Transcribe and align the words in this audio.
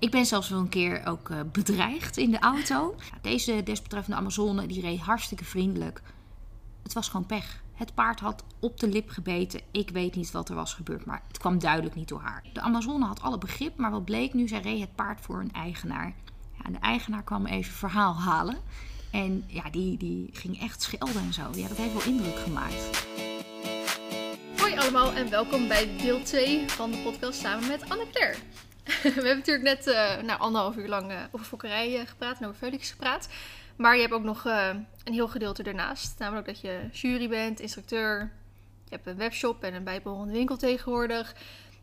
Ik 0.00 0.10
ben 0.10 0.26
zelfs 0.26 0.48
wel 0.48 0.58
een 0.58 0.68
keer 0.68 1.06
ook 1.06 1.30
eh, 1.30 1.40
bedreigd 1.52 2.16
in 2.16 2.30
de 2.30 2.38
auto. 2.38 2.94
Deze 3.22 3.62
desbetreffende 3.62 4.18
Amazone 4.18 4.66
die 4.66 4.80
reed 4.80 5.00
hartstikke 5.00 5.44
vriendelijk. 5.44 6.02
Het 6.82 6.92
was 6.92 7.08
gewoon 7.08 7.26
pech. 7.26 7.62
Het 7.74 7.94
paard 7.94 8.20
had 8.20 8.44
op 8.58 8.80
de 8.80 8.88
lip 8.88 9.08
gebeten. 9.08 9.60
Ik 9.70 9.90
weet 9.90 10.14
niet 10.14 10.30
wat 10.30 10.48
er 10.48 10.54
was 10.54 10.74
gebeurd, 10.74 11.04
maar 11.04 11.22
het 11.28 11.38
kwam 11.38 11.58
duidelijk 11.58 11.94
niet 11.94 12.08
door 12.08 12.20
haar. 12.20 12.44
De 12.52 12.60
Amazone 12.60 13.04
had 13.04 13.22
alle 13.22 13.38
begrip, 13.38 13.76
maar 13.76 13.90
wat 13.90 14.04
bleek 14.04 14.34
nu? 14.34 14.48
Zij 14.48 14.60
reed 14.60 14.80
het 14.80 14.94
paard 14.94 15.20
voor 15.20 15.40
een 15.40 15.52
eigenaar. 15.52 16.14
Ja, 16.62 16.70
de 16.70 16.78
eigenaar 16.78 17.22
kwam 17.22 17.46
even 17.46 17.72
verhaal 17.72 18.14
halen. 18.14 18.56
En 19.10 19.44
ja, 19.46 19.70
die, 19.70 19.96
die 19.96 20.28
ging 20.32 20.60
echt 20.60 20.82
schelden 20.82 21.22
en 21.22 21.32
zo. 21.32 21.42
Ja, 21.54 21.68
dat 21.68 21.76
heeft 21.76 21.92
wel 21.92 22.14
indruk 22.14 22.38
gemaakt. 22.38 23.06
Hoi 24.56 24.76
allemaal 24.76 25.12
en 25.12 25.30
welkom 25.30 25.68
bij 25.68 25.96
deel 25.96 26.22
2 26.22 26.68
van 26.68 26.90
de 26.90 26.98
podcast 26.98 27.40
samen 27.40 27.68
met 27.68 27.90
Anne-Claire. 27.90 28.38
We 29.02 29.10
hebben 29.10 29.36
natuurlijk 29.36 29.64
net 29.64 29.86
uh, 29.86 30.22
nou, 30.22 30.40
anderhalf 30.40 30.76
uur 30.76 30.88
lang 30.88 31.12
uh, 31.12 31.18
over 31.30 31.46
fokkerij 31.46 32.00
uh, 32.00 32.06
gepraat 32.06 32.38
en 32.38 32.46
over 32.46 32.58
Felix 32.58 32.90
gepraat. 32.90 33.28
Maar 33.76 33.94
je 33.94 34.00
hebt 34.00 34.12
ook 34.12 34.22
nog 34.22 34.44
een 34.44 34.86
heel 35.12 35.28
gedeelte 35.28 35.62
ernaast. 35.62 36.18
Namelijk 36.18 36.46
dat 36.46 36.60
je 36.60 36.88
jury 36.92 37.28
bent, 37.28 37.60
instructeur. 37.60 38.32
Je 38.84 38.94
hebt 38.94 39.06
een 39.06 39.16
webshop 39.16 39.64
en 39.64 39.74
een 39.74 39.84
bijbehorende 39.84 40.32
winkel 40.32 40.56
tegenwoordig. 40.56 41.34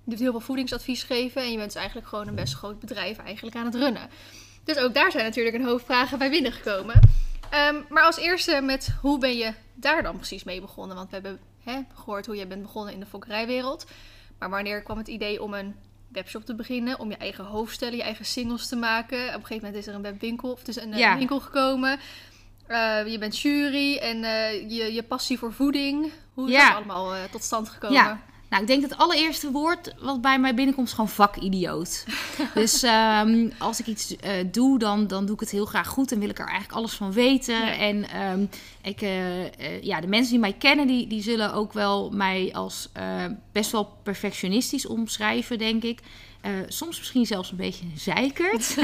Je 0.04 0.10
doet 0.10 0.20
heel 0.20 0.32
veel 0.32 0.40
voedingsadvies 0.40 1.04
geven. 1.04 1.42
En 1.42 1.52
je 1.52 1.58
bent 1.58 1.72
dus 1.72 1.78
eigenlijk 1.78 2.08
gewoon 2.08 2.28
een 2.28 2.36
best 2.36 2.54
groot 2.54 2.80
bedrijf 2.80 3.18
eigenlijk 3.18 3.56
aan 3.56 3.66
het 3.66 3.76
runnen. 3.76 4.10
Dus 4.64 4.78
ook 4.78 4.94
daar 4.94 5.12
zijn 5.12 5.24
natuurlijk 5.24 5.56
een 5.56 5.66
hoop 5.66 5.86
vragen 5.86 6.18
bij 6.18 6.30
binnengekomen. 6.30 7.00
Um, 7.54 7.86
maar 7.90 8.04
als 8.04 8.18
eerste 8.18 8.62
met 8.62 8.96
hoe 9.02 9.20
ben 9.20 9.38
je 9.38 9.54
daar 9.74 10.04
dan 10.04 10.16
precies 10.16 10.44
mee 10.44 10.62
begonnen? 10.62 10.96
Want 10.96 11.10
we 11.10 11.16
hebben 11.16 11.40
hè, 11.64 11.82
gehoord 11.94 12.26
hoe 12.26 12.36
je 12.36 12.48
bent 12.48 12.62
begonnen 12.62 12.94
in 12.94 13.00
de 13.00 13.06
fokkerijwereld. 13.06 13.86
Maar 14.40 14.50
wanneer 14.50 14.82
kwam 14.82 14.98
het 14.98 15.08
idee 15.08 15.42
om 15.42 15.54
een 15.54 15.76
webshop 16.08 16.46
te 16.46 16.56
beginnen, 16.56 17.00
om 17.00 17.10
je 17.10 17.18
eigen 17.18 17.46
hoofdstellen, 17.46 17.98
je 17.98 18.04
eigen 18.04 18.26
singles 18.26 18.68
te 18.68 18.76
maken. 18.76 19.18
Op 19.28 19.34
een 19.34 19.42
gegeven 19.42 19.56
moment 19.56 19.76
is 19.76 19.88
er 19.88 19.96
een 19.96 20.02
webwinkel, 20.02 20.52
of 20.52 20.60
het 20.60 20.68
is 20.68 20.76
een 20.76 20.94
eh, 20.94 21.00
ja. 21.00 21.18
winkel 21.18 21.40
gekomen. 21.40 22.00
Uh, 22.70 23.08
je 23.08 23.18
bent 23.18 23.40
jury 23.40 23.98
en 23.98 24.18
uh, 24.18 24.70
je, 24.70 24.94
je 24.94 25.04
passie 25.04 25.38
voor 25.38 25.54
voeding. 25.54 26.12
Hoe 26.34 26.48
is 26.48 26.54
ja. 26.54 26.68
dat 26.68 26.76
allemaal 26.76 27.16
tot 27.32 27.44
stand 27.44 27.70
gekomen? 27.70 27.98
Ja. 27.98 28.22
Nou, 28.50 28.62
ik 28.62 28.68
denk 28.68 28.82
dat 28.82 28.90
het 28.90 29.00
allereerste 29.00 29.52
woord 29.52 29.94
wat 30.00 30.22
bij 30.22 30.40
mij 30.40 30.54
binnenkomt 30.54 30.88
is 30.88 30.94
gewoon 30.94 31.10
vakidioot. 31.10 32.06
dus 32.54 32.84
um, 32.84 33.52
als 33.58 33.80
ik 33.80 33.88
iets 33.88 34.12
uh, 34.12 34.32
doe, 34.52 34.80
dan, 34.80 35.08
dan 35.08 35.26
doe 35.26 35.34
ik 35.34 35.40
het 35.40 35.52
heel 35.52 35.66
graag 35.66 35.88
goed 35.88 36.12
en 36.12 36.20
wil 36.20 36.30
ik 36.30 36.40
er 36.40 36.48
eigenlijk 36.48 36.78
alles 36.78 36.94
van 36.94 37.12
weten. 37.12 37.56
Ja. 37.56 37.78
En 37.78 38.22
um, 38.22 38.50
ik, 38.82 39.02
uh, 39.02 39.44
uh, 39.44 39.82
ja, 39.82 40.02
de 40.02 40.08
mensen 40.08 40.32
die 40.32 40.40
mij 40.40 40.54
kennen, 40.54 40.88
die, 40.88 41.08
die 41.08 41.22
zullen 41.22 41.54
ook 41.54 41.74
wel 41.74 42.10
mij 42.10 42.50
als 42.54 42.90
best 43.52 43.72
wel 43.72 43.98
perfectionistisch 44.04 44.86
omschrijven, 44.86 45.58
denk 45.58 45.84
ik. 45.84 46.00
Uh, 46.48 46.54
soms 46.68 46.98
misschien 46.98 47.26
zelfs 47.26 47.52
een 47.52 47.58
beetje 47.58 47.86
zeikert. 47.96 48.78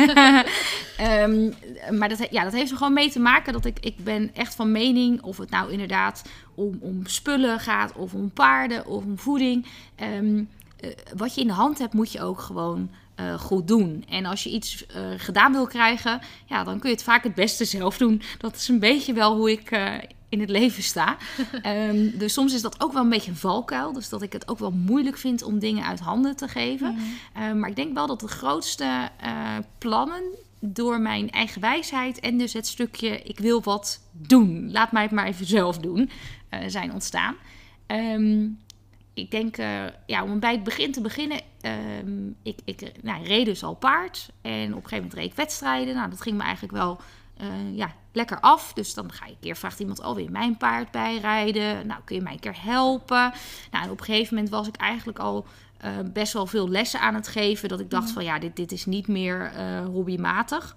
um, 1.22 1.54
maar 2.00 2.10
dat, 2.10 2.28
ja, 2.32 2.44
dat 2.44 2.54
heeft 2.54 2.72
er 2.72 2.78
gewoon 2.78 2.94
mee 2.94 3.12
te 3.12 3.20
maken 3.20 3.54
dat 3.54 3.66
ik, 3.66 3.80
ik 3.80 4.04
ben 4.04 4.32
echt 4.34 4.56
van 4.56 4.72
mening... 4.72 5.22
of 5.22 5.38
het 5.38 5.50
nou 5.50 5.72
inderdaad 5.72 6.22
om, 6.56 6.78
om 6.82 7.08
spullen 7.08 7.60
gaat 7.60 7.94
of 7.96 8.14
om 8.14 8.32
paarden 8.32 8.86
of 8.86 9.04
om 9.04 9.20
voeding... 9.20 9.66
Um, 10.18 10.50
uh, 10.84 10.92
wat 11.16 11.36
je 11.36 11.42
in 11.42 11.48
de 11.48 11.54
hand 11.54 11.80
hebt, 11.80 11.94
moet 11.94 12.12
je 12.12 12.22
ook 12.22 12.40
gewoon 12.40 12.90
uh, 13.20 13.34
goed 13.34 13.68
doen. 13.68 14.06
En 14.10 14.26
als 14.26 14.44
je 14.44 14.50
iets 14.50 14.86
uh, 14.86 15.02
gedaan 15.18 15.52
wil 15.52 15.68
krijgen, 15.68 16.22
ja, 16.46 16.64
dan 16.64 16.80
kun 16.80 16.90
je 16.90 16.96
het 16.96 17.04
vaak 17.04 17.24
het 17.24 17.36
beste 17.36 17.66
zelf 17.66 17.98
doen. 17.98 18.22
Dat 18.38 18.56
is 18.56 18.68
een 18.68 18.80
beetje 18.80 19.14
wel 19.14 19.36
hoe 19.36 19.52
ik 19.52 19.72
in 20.34 20.40
het 20.40 20.50
leven 20.50 20.84
sta. 20.84 21.18
um, 21.66 22.12
dus 22.18 22.34
soms 22.34 22.54
is 22.54 22.62
dat 22.62 22.84
ook 22.84 22.94
wel 22.94 23.04
een 23.04 23.10
beetje 23.10 23.32
een 23.32 23.38
valkuil. 23.38 23.94
Dus 23.94 24.10
dat 24.10 24.22
ik 24.22 24.34
het 24.34 24.48
ook 24.48 24.60
wel 24.60 24.72
moeilijk 24.72 25.18
vind 25.18 25.44
om 25.44 25.60
dingen 25.60 25.86
uit 25.86 26.00
handen 26.00 26.36
te 26.36 26.48
geven. 26.48 26.94
Mm. 26.94 27.00
Uh, 27.44 27.54
maar 27.54 27.70
ik 27.70 27.76
denk 27.76 27.94
wel 27.94 28.08
dat 28.08 28.20
de 28.20 28.28
grootste 28.28 29.10
uh, 29.24 29.58
plannen 29.78 30.24
door 30.60 31.00
mijn 31.00 31.32
eigen 31.32 31.62
wijsheid 31.62 32.20
en 32.20 32.38
dus 32.38 32.54
het 32.54 32.68
stukje 32.68 33.22
ik 33.22 33.40
wil 33.40 33.62
wat 33.62 34.00
doen. 34.12 34.72
Laat 34.72 34.92
mij 34.92 35.02
het 35.02 35.12
maar 35.12 35.26
even 35.26 35.46
zelf 35.46 35.78
doen. 35.78 36.10
Uh, 36.50 36.60
zijn 36.68 36.94
ontstaan. 36.94 37.36
Um, 37.88 38.60
ik 39.14 39.32
denk, 39.32 39.58
uh, 39.58 39.84
ja, 40.06 40.24
om 40.24 40.40
bij 40.40 40.52
het 40.52 40.64
begin 40.64 40.92
te 40.92 41.02
beginnen, 41.02 41.42
um, 42.06 42.36
ik, 42.44 42.60
ik 42.66 42.92
nou, 43.02 43.24
reed 43.24 43.46
dus 43.46 43.64
al 43.64 43.76
paard. 43.76 44.30
En 44.42 44.70
op 44.70 44.84
een 44.84 44.90
gegeven 44.90 44.96
moment 44.96 45.14
reed 45.14 45.26
ik 45.26 45.36
wedstrijden. 45.36 45.96
Nou, 45.96 46.10
dat 46.10 46.22
ging 46.22 46.38
me 46.38 46.44
eigenlijk 46.44 46.74
wel 46.74 47.00
uh, 47.42 47.78
ja, 47.78 47.96
lekker 48.14 48.40
af. 48.40 48.74
Dus 48.74 48.94
dan 48.94 49.12
ga 49.12 49.26
je 49.26 49.32
een 49.32 49.38
keer, 49.40 49.56
vraagt 49.56 49.80
iemand 49.80 50.02
alweer 50.02 50.32
mijn 50.32 50.58
paard 50.58 50.92
bijrijden. 50.92 51.88
Nou, 51.88 52.02
kun 52.06 52.16
je 52.16 52.22
mij 52.22 52.34
een 52.34 52.40
keer 52.40 52.64
helpen? 52.64 53.32
Nou, 53.72 53.84
en 53.86 53.90
op 53.90 54.00
een 54.00 54.06
gegeven 54.06 54.36
moment 54.36 54.54
was 54.54 54.68
ik 54.68 54.76
eigenlijk 54.76 55.20
al 55.20 55.46
uh, 55.86 55.90
best 56.14 56.34
wel 56.34 56.46
veel 56.48 56.70
lessen 56.70 57.00
aan 57.00 57.16
het 57.16 57.28
geven. 57.28 57.70
Dat 57.70 57.80
ik 57.80 57.90
dacht 57.90 58.06
Mhm. 58.06 58.14
van 58.14 58.24
ja, 58.24 58.40
dit, 58.40 58.56
dit 58.56 58.72
is 58.72 58.86
niet 58.86 59.08
meer 59.08 59.52
uh, 59.58 59.86
hobbymatig. 59.86 60.76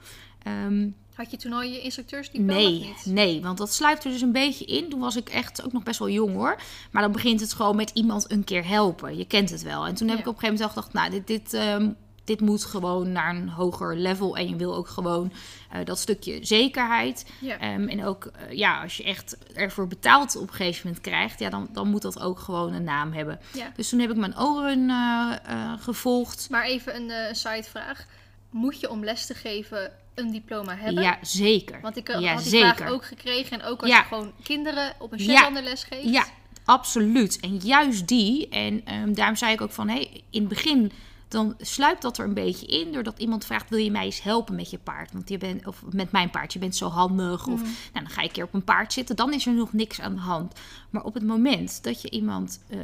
Um, 0.66 0.94
Had 1.14 1.30
je 1.30 1.36
toen 1.36 1.52
al 1.52 1.62
je 1.62 1.80
instructeursdiploma 1.80 2.52
Nee, 2.60 2.72
niet? 2.78 3.06
nee, 3.06 3.42
want 3.42 3.58
dat 3.58 3.72
sluipt 3.72 4.04
er 4.04 4.10
dus 4.10 4.20
een 4.20 4.32
beetje 4.32 4.64
in. 4.64 4.88
Toen 4.90 5.00
was 5.00 5.16
ik 5.16 5.28
echt 5.28 5.64
ook 5.64 5.72
nog 5.72 5.82
best 5.82 5.98
wel 5.98 6.08
jong 6.10 6.34
hoor. 6.34 6.56
Maar 6.90 7.02
dan 7.02 7.12
begint 7.12 7.40
het 7.40 7.52
gewoon 7.52 7.76
met 7.76 7.90
iemand 7.94 8.30
een 8.30 8.44
keer 8.44 8.66
helpen. 8.66 9.16
Je 9.16 9.24
kent 9.26 9.50
het 9.50 9.62
wel. 9.62 9.86
En 9.86 9.94
toen 9.94 10.08
heb 10.08 10.16
Ja. 10.16 10.22
ik 10.22 10.28
op 10.28 10.34
een 10.34 10.40
gegeven 10.40 10.64
moment 10.66 10.68
gedacht, 10.86 10.92
nou, 10.92 11.10
dit, 11.10 11.26
dit, 11.26 11.54
ehm, 11.54 11.90
dit 12.26 12.40
moet 12.40 12.64
gewoon 12.64 13.12
naar 13.12 13.36
een 13.36 13.48
hoger 13.48 13.96
level. 13.96 14.36
En 14.36 14.48
je 14.48 14.56
wil 14.56 14.74
ook 14.74 14.88
gewoon 14.88 15.32
eh, 15.70 15.84
dat 15.84 15.98
stukje 15.98 16.38
zekerheid. 16.44 17.26
Ja. 17.40 17.58
Ehm, 17.58 17.88
en 17.88 18.04
ook, 18.04 18.24
eh, 18.24 18.56
ja, 18.56 18.82
als 18.82 18.96
je 18.96 19.04
echt 19.04 19.36
ervoor 19.54 19.86
betaald 19.88 20.36
op 20.36 20.48
een 20.48 20.54
gegeven 20.54 20.86
moment 20.86 21.04
krijgt, 21.04 21.38
ja, 21.38 21.50
dan, 21.50 21.68
dan 21.72 21.88
moet 21.88 22.02
dat 22.02 22.20
ook 22.20 22.38
gewoon 22.38 22.72
een 22.72 22.84
naam 22.84 23.12
hebben. 23.12 23.40
Ja. 23.52 23.72
Dus 23.76 23.88
toen 23.88 24.00
heb 24.00 24.10
ik 24.10 24.16
mijn 24.16 24.38
oren 24.40 24.90
eh, 24.90 25.72
gevolgd. 25.80 26.46
Maar 26.50 26.64
even 26.64 26.96
een 27.10 27.34
sidevraag. 27.36 28.06
Moet 28.50 28.80
je 28.80 28.90
om 28.90 29.04
les 29.04 29.26
te 29.26 29.34
geven 29.34 29.92
een 30.14 30.30
diploma 30.30 30.76
hebben? 30.76 31.02
Ja, 31.02 31.18
zeker. 31.22 31.80
Want 31.80 31.96
ik 31.96 32.08
ja, 32.08 32.32
had 32.32 32.42
die 32.42 32.48
zeker. 32.50 32.74
vraag 32.76 32.90
ook 32.90 33.04
gekregen. 33.04 33.60
En 33.60 33.66
ook 33.66 33.80
als 33.80 33.90
Ja. 33.90 33.98
je 33.98 34.04
gewoon 34.04 34.32
kinderen 34.42 34.92
op 34.98 35.12
een 35.12 35.18
Ja. 35.18 35.24
Shetlander 35.24 35.62
les 35.62 35.84
geeft. 35.84 36.08
Ja, 36.08 36.24
absoluut. 36.64 37.40
En 37.40 37.56
juist 37.56 38.08
die. 38.08 38.48
En 38.48 38.84
ehm, 38.84 39.12
daarom 39.12 39.36
zei 39.36 39.52
ik 39.52 39.60
ook 39.60 39.72
van, 39.72 39.88
hey, 39.88 40.22
in 40.30 40.40
het 40.40 40.48
begin 40.48 40.92
dan 41.28 41.54
sluipt 41.58 42.02
dat 42.02 42.18
er 42.18 42.24
een 42.24 42.34
beetje 42.34 42.66
in. 42.66 42.92
Doordat 42.92 43.18
iemand 43.18 43.44
vraagt, 43.44 43.70
wil 43.70 43.78
je 43.78 43.90
mij 43.90 44.04
eens 44.04 44.22
helpen 44.22 44.54
met 44.54 44.70
je 44.70 44.78
paard? 44.78 45.12
Want 45.12 45.28
je 45.28 45.38
bent, 45.38 45.66
of 45.66 45.82
met 45.92 46.12
mijn 46.12 46.30
paard, 46.30 46.52
je 46.52 46.58
bent 46.58 46.76
zo 46.76 46.88
handig. 46.88 47.46
Of 47.46 47.60
Mhm. 47.60 47.70
nou, 47.92 48.04
dan 48.04 48.08
ga 48.08 48.20
je 48.20 48.26
een 48.26 48.32
keer 48.32 48.44
op 48.44 48.54
een 48.54 48.64
paard 48.64 48.92
zitten. 48.92 49.16
Dan 49.16 49.32
is 49.32 49.46
er 49.46 49.54
nog 49.54 49.72
niks 49.72 50.00
aan 50.00 50.14
de 50.14 50.20
hand. 50.20 50.60
Maar 50.90 51.04
op 51.04 51.14
het 51.14 51.22
moment 51.26 51.82
dat 51.84 52.02
je 52.02 52.10
iemand 52.10 52.60
uh, 52.70 52.78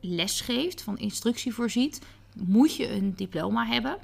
les 0.00 0.40
geeft, 0.40 0.82
van 0.82 0.98
instructie 0.98 1.54
voorziet, 1.54 2.00
moet 2.34 2.76
je 2.76 2.92
een 2.92 3.12
diploma 3.16 3.66
hebben. 3.66 3.96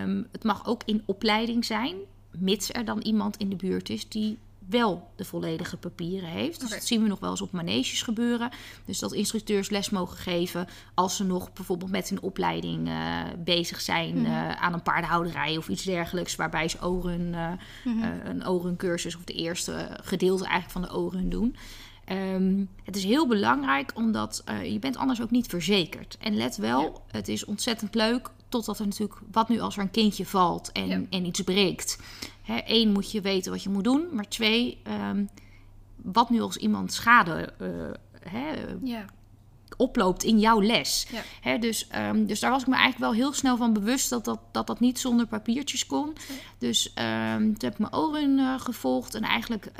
Um, 0.00 0.26
het 0.32 0.44
mag 0.44 0.66
ook 0.66 0.82
in 0.84 1.02
opleiding 1.04 1.64
zijn, 1.64 1.96
mits 2.30 2.72
er 2.72 2.84
dan 2.84 3.00
iemand 3.00 3.36
in 3.36 3.48
de 3.48 3.56
buurt 3.56 3.88
is 3.90 4.08
die 4.08 4.38
wel 4.68 5.10
de 5.16 5.24
volledige 5.24 5.76
papieren 5.76 6.28
heeft. 6.28 6.60
Dus 6.60 6.70
dat 6.70 6.84
zien 6.84 7.02
we 7.02 7.08
nog 7.08 7.20
wel 7.20 7.30
eens 7.30 7.40
op 7.40 7.52
maneges 7.52 8.02
gebeuren. 8.02 8.50
Dus 8.84 8.98
dat 8.98 9.12
instructeurs 9.12 9.70
les 9.70 9.90
mogen 9.90 10.16
geven 10.16 10.66
als 10.94 11.16
ze 11.16 11.24
nog 11.24 11.52
bijvoorbeeld 11.52 11.90
met 11.90 12.08
hun 12.08 12.22
opleiding 12.22 12.88
uh, 12.88 13.20
bezig 13.44 13.80
zijn 13.80 14.16
Mhm. 14.16 14.26
uh, 14.26 14.50
aan 14.50 14.72
een 14.72 14.82
paardenhouderij 14.82 15.56
of 15.56 15.68
iets 15.68 15.82
dergelijks, 15.84 16.36
waarbij 16.36 16.68
ze 16.68 16.84
oren, 16.86 17.20
uh, 17.32 17.50
Mhm. 17.84 18.26
een 18.26 18.48
orencursus 18.48 19.16
of 19.16 19.24
de 19.24 19.32
eerste 19.32 19.98
gedeelte 20.02 20.44
eigenlijk 20.46 20.72
van 20.72 20.82
de 20.82 20.94
oren 21.04 21.28
doen. 21.30 21.56
Um, 22.12 22.68
het 22.84 22.96
is 22.96 23.04
heel 23.04 23.26
belangrijk 23.26 23.92
omdat 23.94 24.44
je 24.64 24.78
bent 24.78 24.96
anders 24.96 25.22
ook 25.22 25.30
niet 25.30 25.46
verzekerd. 25.46 26.16
En 26.20 26.36
let 26.36 26.56
wel, 26.56 26.82
Ja. 26.82 26.90
het 27.10 27.28
is 27.28 27.44
ontzettend 27.44 27.94
leuk 27.94 28.30
totdat 28.48 28.78
er 28.78 28.84
natuurlijk 28.84 29.20
wat 29.32 29.48
nu 29.48 29.60
als 29.60 29.76
er 29.76 29.82
een 29.82 29.90
kindje 29.90 30.26
valt 30.26 30.72
en, 30.72 30.86
Ja. 30.88 31.00
en 31.10 31.24
iets 31.24 31.40
breekt. 31.40 31.98
Hè, 32.48 32.60
Eén 32.66 32.92
moet 32.92 33.10
je 33.10 33.20
weten 33.20 33.52
wat 33.52 33.62
je 33.62 33.68
moet 33.68 33.84
doen, 33.84 34.06
maar 34.12 34.28
twee, 34.28 34.78
um, 35.10 35.28
wat 35.96 36.30
nu 36.30 36.40
als 36.40 36.56
iemand 36.56 36.92
schade 36.92 37.52
uh, 37.62 37.68
hè, 38.30 38.52
Ja. 38.82 39.04
oploopt 39.76 40.22
in 40.24 40.38
jouw 40.38 40.60
les. 40.60 41.06
Ja. 41.10 41.22
Hè, 41.40 41.58
dus, 41.58 41.88
um, 41.96 42.26
dus 42.26 42.40
daar 42.40 42.50
was 42.50 42.60
ik 42.60 42.66
me 42.68 42.74
eigenlijk 42.74 43.04
wel 43.04 43.20
heel 43.24 43.32
snel 43.32 43.56
van 43.56 43.72
bewust 43.72 44.10
dat 44.10 44.24
dat, 44.24 44.40
dat, 44.52 44.66
dat 44.66 44.80
niet 44.80 44.98
zonder 44.98 45.26
papiertjes 45.26 45.86
kon. 45.86 46.12
Dus 46.58 46.92
um, 47.34 47.58
toen 47.58 47.68
heb 47.70 47.72
ik 47.72 47.78
mijn 47.78 47.94
oren 47.94 48.38
uh, 48.38 48.60
gevolgd 48.60 49.14
en 49.14 49.22
eigenlijk 49.22 49.70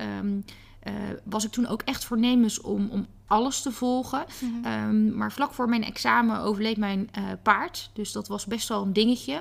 uh, 0.89 0.95
was 1.25 1.45
ik 1.45 1.51
toen 1.51 1.67
ook 1.67 1.83
echt 1.83 2.05
voornemens 2.05 2.61
om, 2.61 2.89
om 2.91 3.07
alles 3.27 3.63
te 3.63 3.73
volgen. 3.73 4.25
Mhm. 4.41 4.73
Um, 4.73 5.17
maar 5.17 5.33
vlak 5.33 5.53
voor 5.53 5.69
mijn 5.69 5.85
examen 5.85 6.41
overleed 6.41 6.77
mijn 6.77 7.11
uh, 7.19 7.25
paard. 7.43 7.91
Dus 7.93 8.13
dat 8.13 8.29
was 8.29 8.47
best 8.47 8.69
wel 8.69 8.83
een 8.83 8.93
dingetje. 8.93 9.35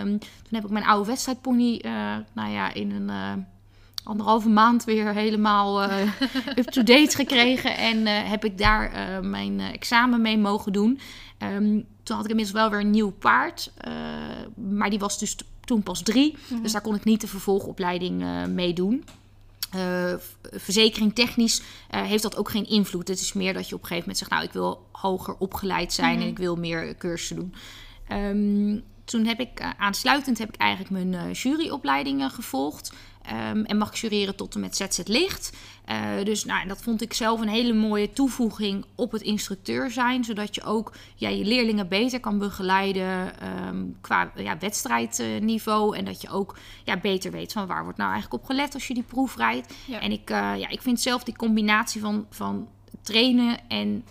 Um, 0.00 0.18
toen 0.18 0.50
heb 0.50 0.64
ik 0.64 0.70
mijn 0.70 0.84
oude 0.84 1.06
wedstrijdpony 1.06 1.80
uh, 1.84 2.16
nou 2.32 2.50
ja, 2.50 2.74
in 2.74 2.90
een 2.90 3.10
anderhalve 4.04 4.48
maand 4.48 4.84
weer 4.84 5.14
helemaal 5.14 5.82
uh, 5.84 6.00
up-to-date 6.58 7.16
gekregen. 7.16 7.76
En 7.76 7.98
uh, 7.98 8.30
heb 8.30 8.44
ik 8.44 8.58
daar 8.58 8.92
uh, 8.92 9.30
mijn 9.30 9.60
examen 9.60 10.20
mee 10.20 10.38
mogen 10.38 10.72
doen. 10.72 10.98
Um, 11.38 11.86
toen 12.02 12.16
had 12.16 12.24
ik 12.24 12.30
inmiddels 12.30 12.60
wel 12.60 12.70
weer 12.70 12.80
een 12.80 12.90
nieuw 12.90 13.10
paard. 13.10 13.72
Maar 14.54 14.90
die 14.90 14.98
was 14.98 15.18
dus 15.18 15.36
toen 15.64 15.82
pas 15.82 16.02
drie. 16.02 16.36
Mhm. 16.48 16.62
Dus 16.62 16.72
daar 16.72 16.80
kon 16.80 16.94
ik 16.94 17.04
niet 17.04 17.20
de 17.20 17.26
vervolgopleiding 17.26 18.22
uh, 18.22 18.44
mee 18.44 18.72
doen. 18.72 19.04
Uh, 19.76 20.14
verzekering 20.52 21.14
technisch 21.14 21.60
uh, 21.60 22.02
heeft 22.02 22.22
dat 22.22 22.36
ook 22.36 22.50
geen 22.50 22.68
invloed. 22.68 23.08
Het 23.08 23.20
is 23.20 23.32
meer 23.32 23.52
dat 23.52 23.68
je 23.68 23.74
op 23.74 23.80
een 23.80 23.86
gegeven 23.86 24.08
moment 24.08 24.18
zegt... 24.18 24.30
nou, 24.30 24.44
ik 24.44 24.52
wil 24.52 24.86
hoger 24.92 25.34
opgeleid 25.38 25.92
zijn 25.92 26.12
Mhm. 26.14 26.22
en 26.22 26.28
ik 26.28 26.38
wil 26.38 26.56
meer 26.56 26.96
cursussen 26.96 27.36
doen. 27.36 27.54
Um, 28.12 28.82
toen 29.04 29.24
heb 29.26 29.40
ik 29.40 29.74
aansluitend 29.78 30.38
heb 30.38 30.48
ik 30.48 30.60
eigenlijk 30.60 30.90
mijn 30.90 31.32
juryopleidingen 31.32 32.30
gevolgd. 32.30 32.92
Ehm, 33.24 33.62
en 33.62 33.76
mag 33.76 33.96
jureren 33.96 34.36
tot 34.36 34.54
en 34.54 34.60
met 34.60 34.76
ZZ 34.76 35.00
Licht. 35.04 35.52
Uh, 35.90 36.24
dus 36.24 36.44
nou, 36.44 36.68
dat 36.68 36.82
vond 36.82 37.02
ik 37.02 37.12
zelf 37.12 37.40
een 37.40 37.48
hele 37.48 37.72
mooie 37.72 38.12
toevoeging 38.12 38.84
op 38.94 39.12
het 39.12 39.22
instructeur 39.22 39.90
zijn. 39.90 40.24
Zodat 40.24 40.54
je 40.54 40.62
ook 40.62 40.92
ja, 41.14 41.28
je 41.28 41.44
leerlingen 41.44 41.88
beter 41.88 42.20
kan 42.20 42.38
begeleiden 42.38 43.40
ehm, 43.40 43.84
qua 44.00 44.32
ja, 44.36 44.58
wedstrijdniveau. 44.58 45.96
En 45.96 46.04
dat 46.04 46.22
je 46.22 46.30
ook 46.30 46.56
ja, 46.84 46.96
beter 46.96 47.30
weet 47.30 47.52
van 47.52 47.66
waar 47.66 47.82
wordt 47.82 47.98
nou 47.98 48.12
eigenlijk 48.12 48.42
op 48.42 48.48
gelet 48.48 48.74
als 48.74 48.86
je 48.86 48.94
die 48.94 49.02
proef 49.02 49.36
rijdt. 49.36 49.74
En 50.00 50.12
ik, 50.12 50.30
uh, 50.30 50.52
ja, 50.56 50.68
ik 50.68 50.82
vind 50.82 51.00
zelf 51.00 51.24
die 51.24 51.36
combinatie 51.36 52.00
van, 52.00 52.26
van 52.30 52.68
trainen 53.02 53.68
en 53.68 54.04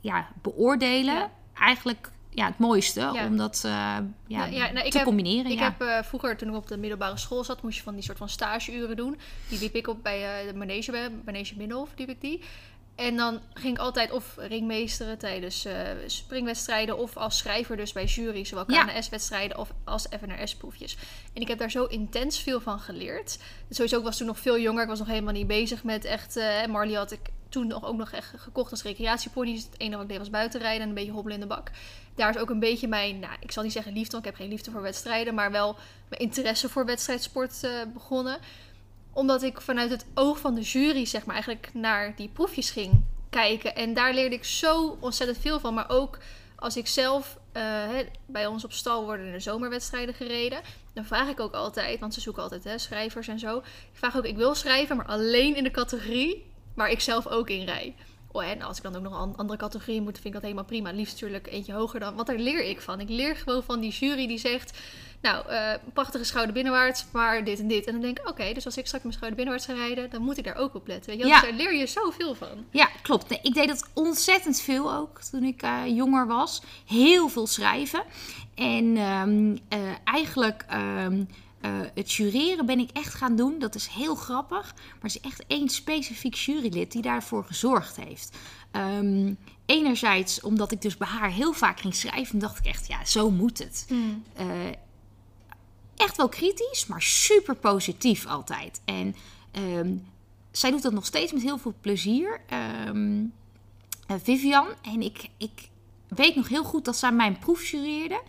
ja, 0.00 0.28
beoordelen 0.42 1.30
eigenlijk 1.54 2.10
ja, 2.34 2.46
het 2.46 2.58
mooiste 2.58 3.12
om 3.26 3.36
dat 3.36 3.62
uh, 3.66 3.96
ja, 4.26 4.46
nou, 4.72 4.90
te 4.90 5.02
combineren. 5.04 5.50
Ik 5.50 5.58
heb 5.58 5.82
uh, 5.82 5.98
vroeger, 6.02 6.36
toen 6.36 6.48
ik 6.48 6.54
op 6.54 6.68
de 6.68 6.76
middelbare 6.76 7.16
school 7.16 7.44
zat, 7.44 7.62
moest 7.62 7.76
je 7.76 7.82
van 7.82 7.94
die 7.94 8.02
soort 8.02 8.18
van 8.18 8.28
stageuren 8.28 8.96
doen. 8.96 9.18
Die 9.48 9.58
liep 9.58 9.74
ik 9.74 9.88
op 9.88 10.02
bij 10.02 10.44
uh, 10.44 10.52
de 10.52 10.58
manege, 10.58 10.90
bij 10.90 11.10
Manege 11.24 11.54
Binnenhof, 11.54 11.88
liep 11.96 12.08
ik 12.08 12.20
die. 12.20 12.40
En 12.94 13.16
dan 13.16 13.40
ging 13.54 13.74
ik 13.74 13.82
altijd 13.82 14.10
of 14.10 14.34
ringmeesteren 14.36 15.18
tijdens 15.18 15.66
springwedstrijden 16.06 16.98
of 16.98 17.16
als 17.16 17.38
schrijver 17.38 17.76
dus 17.76 17.92
bij 17.92 18.04
jury, 18.04 18.44
zowel 18.44 18.64
KNS-wedstrijden 18.64 19.58
of 19.58 19.72
als 19.84 20.06
FNRS-proefjes. 20.20 20.96
En 21.32 21.42
ik 21.42 21.48
heb 21.48 21.58
daar 21.58 21.70
zo 21.70 21.84
intens 21.84 22.38
veel 22.38 22.60
van 22.60 22.78
geleerd. 22.78 23.38
Sowieso, 23.70 23.98
ik 23.98 24.04
was 24.04 24.16
toen 24.16 24.26
nog 24.26 24.38
veel 24.38 24.58
jonger, 24.58 24.82
ik 24.82 24.88
was 24.88 24.98
nog 24.98 25.08
helemaal 25.08 25.32
niet 25.32 25.46
bezig 25.46 25.84
met 25.84 26.04
echt... 26.04 26.40
Marley 26.68 26.94
had 26.94 27.12
ik 27.12 27.20
toen 27.52 27.66
nog, 27.66 27.84
ook 27.84 27.96
nog 27.96 28.10
echt 28.10 28.32
gekocht 28.36 28.70
als 28.70 28.82
recreatiepony. 28.82 29.52
Dus 29.52 29.62
het 29.62 29.78
enige 29.78 29.94
wat 29.94 30.02
ik 30.02 30.08
deed 30.08 30.18
was 30.18 30.30
buitenrijden 30.30 30.82
en 30.82 30.88
een 30.88 30.94
beetje 30.94 31.12
hobbelen 31.12 31.40
in 31.40 31.48
de 31.48 31.54
bak 31.54 31.70
daar 32.14 32.34
is 32.34 32.40
ook 32.40 32.50
een 32.50 32.58
beetje 32.58 32.88
mijn, 32.88 33.18
nou, 33.18 33.32
ik 33.40 33.52
zal 33.52 33.62
niet 33.62 33.72
zeggen 33.72 33.92
liefde, 33.92 34.12
want 34.12 34.24
ik 34.24 34.30
heb 34.30 34.40
geen 34.40 34.50
liefde 34.50 34.70
voor 34.70 34.82
wedstrijden, 34.82 35.34
maar 35.34 35.50
wel 35.50 35.76
mijn 36.08 36.20
interesse 36.20 36.68
voor 36.68 36.84
wedstrijdsport 36.84 37.62
uh, 37.64 37.70
begonnen. 37.92 38.38
Omdat 39.12 39.42
ik 39.42 39.60
vanuit 39.60 39.90
het 39.90 40.06
oog 40.14 40.38
van 40.38 40.54
de 40.54 40.60
jury, 40.60 41.04
zeg 41.04 41.24
maar, 41.24 41.34
eigenlijk 41.34 41.70
naar 41.72 42.16
die 42.16 42.28
proefjes 42.28 42.70
ging 42.70 43.04
kijken. 43.30 43.76
En 43.76 43.94
daar 43.94 44.14
leerde 44.14 44.34
ik 44.34 44.44
zo 44.44 44.96
ontzettend 45.00 45.38
veel 45.38 45.60
van. 45.60 45.74
Maar 45.74 45.90
ook 45.90 46.18
als 46.56 46.76
ik 46.76 46.86
zelf 46.86 47.38
uh, 47.56 47.88
bij 48.26 48.46
ons 48.46 48.64
op 48.64 48.72
stal 48.72 49.04
worden 49.04 49.32
de 49.32 49.40
zomerwedstrijden 49.40 50.14
gereden. 50.14 50.60
Dan 50.94 51.04
vraag 51.04 51.28
ik 51.28 51.40
ook 51.40 51.52
altijd, 51.52 52.00
want 52.00 52.14
ze 52.14 52.20
zoeken 52.20 52.42
altijd 52.42 52.64
hè, 52.64 52.78
schrijvers 52.78 53.28
en 53.28 53.38
zo. 53.38 53.58
Ik 53.58 53.64
vraag 53.92 54.16
ook, 54.16 54.24
ik 54.24 54.36
wil 54.36 54.54
schrijven, 54.54 54.96
maar 54.96 55.06
alleen 55.06 55.56
in 55.56 55.64
de 55.64 55.70
categorie 55.70 56.51
waar 56.74 56.90
ik 56.90 57.00
zelf 57.00 57.26
ook 57.26 57.50
in 57.50 57.64
rij. 57.64 57.94
Oh, 58.32 58.44
en 58.44 58.62
als 58.62 58.76
ik 58.76 58.82
dan 58.82 58.96
ook 58.96 59.02
nog 59.02 59.22
een 59.22 59.36
andere 59.36 59.58
categorie 59.58 60.00
moet, 60.00 60.14
vind 60.14 60.26
ik 60.26 60.32
dat 60.32 60.42
helemaal 60.42 60.64
prima. 60.64 60.92
Liefst 60.92 61.12
natuurlijk 61.12 61.46
eentje 61.46 61.72
hoger 61.72 62.00
dan. 62.00 62.14
Want 62.14 62.26
daar 62.26 62.36
leer 62.36 62.64
ik 62.64 62.80
van. 62.80 63.00
Ik 63.00 63.08
leer 63.08 63.36
gewoon 63.36 63.62
van 63.62 63.80
die 63.80 63.90
jury 63.90 64.26
die 64.26 64.38
zegt. 64.38 64.78
Nou, 65.22 65.50
uh, 65.50 65.72
prachtige 65.92 66.24
schouder 66.24 66.54
binnenwaarts, 66.54 67.04
maar 67.12 67.44
dit 67.44 67.58
en 67.58 67.68
dit. 67.68 67.86
En 67.86 67.92
dan 67.92 68.00
denk 68.00 68.18
ik, 68.18 68.28
oké, 68.28 68.52
dus 68.52 68.64
als 68.64 68.76
ik 68.76 68.86
straks 68.86 69.04
mijn 69.04 69.14
schouder 69.14 69.36
binnenwaarts 69.44 69.72
ga 69.72 69.86
rijden, 69.86 70.10
dan 70.10 70.22
moet 70.22 70.38
ik 70.38 70.44
daar 70.44 70.56
ook 70.56 70.74
op 70.74 70.86
letten. 70.86 71.10
Weet 71.10 71.20
je? 71.20 71.26
Ja. 71.26 71.40
Dus 71.40 71.48
daar 71.48 71.58
leer 71.58 71.74
je 71.74 71.86
zoveel 71.86 72.34
van. 72.34 72.66
Ja, 72.70 72.88
klopt. 73.02 73.28
Nee, 73.28 73.38
ik 73.42 73.54
deed 73.54 73.68
dat 73.68 73.88
ontzettend 73.92 74.60
veel 74.60 74.94
ook 74.94 75.20
toen 75.20 75.44
ik 75.44 75.62
uh, 75.62 75.82
jonger 75.86 76.26
was. 76.26 76.62
Heel 76.86 77.28
veel 77.28 77.46
schrijven. 77.46 78.02
En 78.54 78.96
um, 78.96 79.50
uh, 79.52 79.78
eigenlijk 80.04 80.64
um, 80.72 81.28
uh, 81.62 81.80
het 81.94 82.12
jureren 82.12 82.66
ben 82.66 82.78
ik 82.78 82.90
echt 82.92 83.14
gaan 83.14 83.36
doen. 83.36 83.58
Dat 83.58 83.74
is 83.74 83.86
heel 83.86 84.14
grappig. 84.14 84.74
Maar 84.74 84.98
er 85.00 85.06
is 85.06 85.20
echt 85.20 85.44
één 85.46 85.68
specifiek 85.68 86.34
jurylid 86.34 86.92
die 86.92 87.02
daarvoor 87.02 87.44
gezorgd 87.44 87.96
heeft. 87.96 88.36
Um, 88.72 89.38
enerzijds 89.66 90.40
omdat 90.40 90.72
ik 90.72 90.82
dus 90.82 90.96
bij 90.96 91.08
haar 91.08 91.30
heel 91.30 91.52
vaak 91.52 91.80
ging 91.80 91.94
schrijven. 91.94 92.38
dacht 92.38 92.58
ik 92.58 92.64
echt, 92.64 92.86
ja, 92.86 93.04
zo 93.04 93.30
moet 93.30 93.58
het. 93.58 93.86
Mm. 93.88 94.22
Uh, 94.40 94.46
echt 95.96 96.16
wel 96.16 96.28
kritisch, 96.28 96.86
maar 96.86 97.02
super 97.02 97.56
positief 97.56 98.26
altijd. 98.26 98.80
En 98.84 99.14
um, 99.52 100.06
zij 100.50 100.70
doet 100.70 100.82
dat 100.82 100.92
nog 100.92 101.06
steeds 101.06 101.32
met 101.32 101.42
heel 101.42 101.58
veel 101.58 101.74
plezier. 101.80 102.40
Um, 102.88 103.32
Vivian. 104.22 104.68
En 104.82 105.02
ik, 105.02 105.28
ik 105.36 105.68
weet 106.08 106.34
nog 106.34 106.48
heel 106.48 106.64
goed 106.64 106.84
dat 106.84 106.96
zij 106.96 107.12
mijn 107.12 107.38
proef 107.38 107.66
jureerde. 107.66 108.22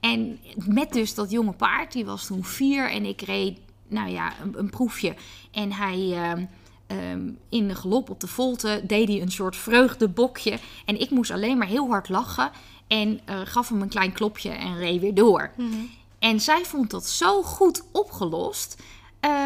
En 0.00 0.38
met 0.66 0.92
dus 0.92 1.14
dat 1.14 1.30
jonge 1.30 1.52
paard, 1.52 1.92
die 1.92 2.04
was 2.04 2.26
toen 2.26 2.44
vier 2.44 2.90
en 2.90 3.04
ik 3.04 3.20
reed, 3.20 3.58
nou 3.88 4.10
ja, 4.10 4.32
een, 4.42 4.58
een 4.58 4.70
proefje. 4.70 5.14
En 5.50 5.72
hij... 5.72 5.98
Uh, 5.98 6.44
um, 7.12 7.38
in 7.48 7.68
de 7.68 7.74
galop 7.74 8.10
op 8.10 8.20
de 8.20 8.26
volte 8.26 8.80
deed 8.86 9.08
hij 9.08 9.22
een 9.22 9.30
soort 9.30 9.56
vreugdebokje. 9.56 10.58
En 10.84 11.00
ik 11.00 11.10
moest 11.10 11.30
alleen 11.30 11.58
maar 11.58 11.66
heel 11.66 11.88
hard 11.88 12.08
lachen. 12.08 12.50
En 12.86 13.20
uh, 13.28 13.40
gaf 13.44 13.68
hem 13.68 13.82
een 13.82 13.88
klein 13.88 14.12
klopje 14.12 14.50
en 14.50 14.78
reed 14.78 15.00
weer 15.00 15.14
door. 15.14 15.50
Mm 15.56 15.70
-hmm. 15.70 15.90
En 16.18 16.40
zij 16.40 16.64
vond 16.64 16.90
dat 16.90 17.06
zo 17.06 17.42
goed 17.42 17.84
opgelost. 17.92 18.82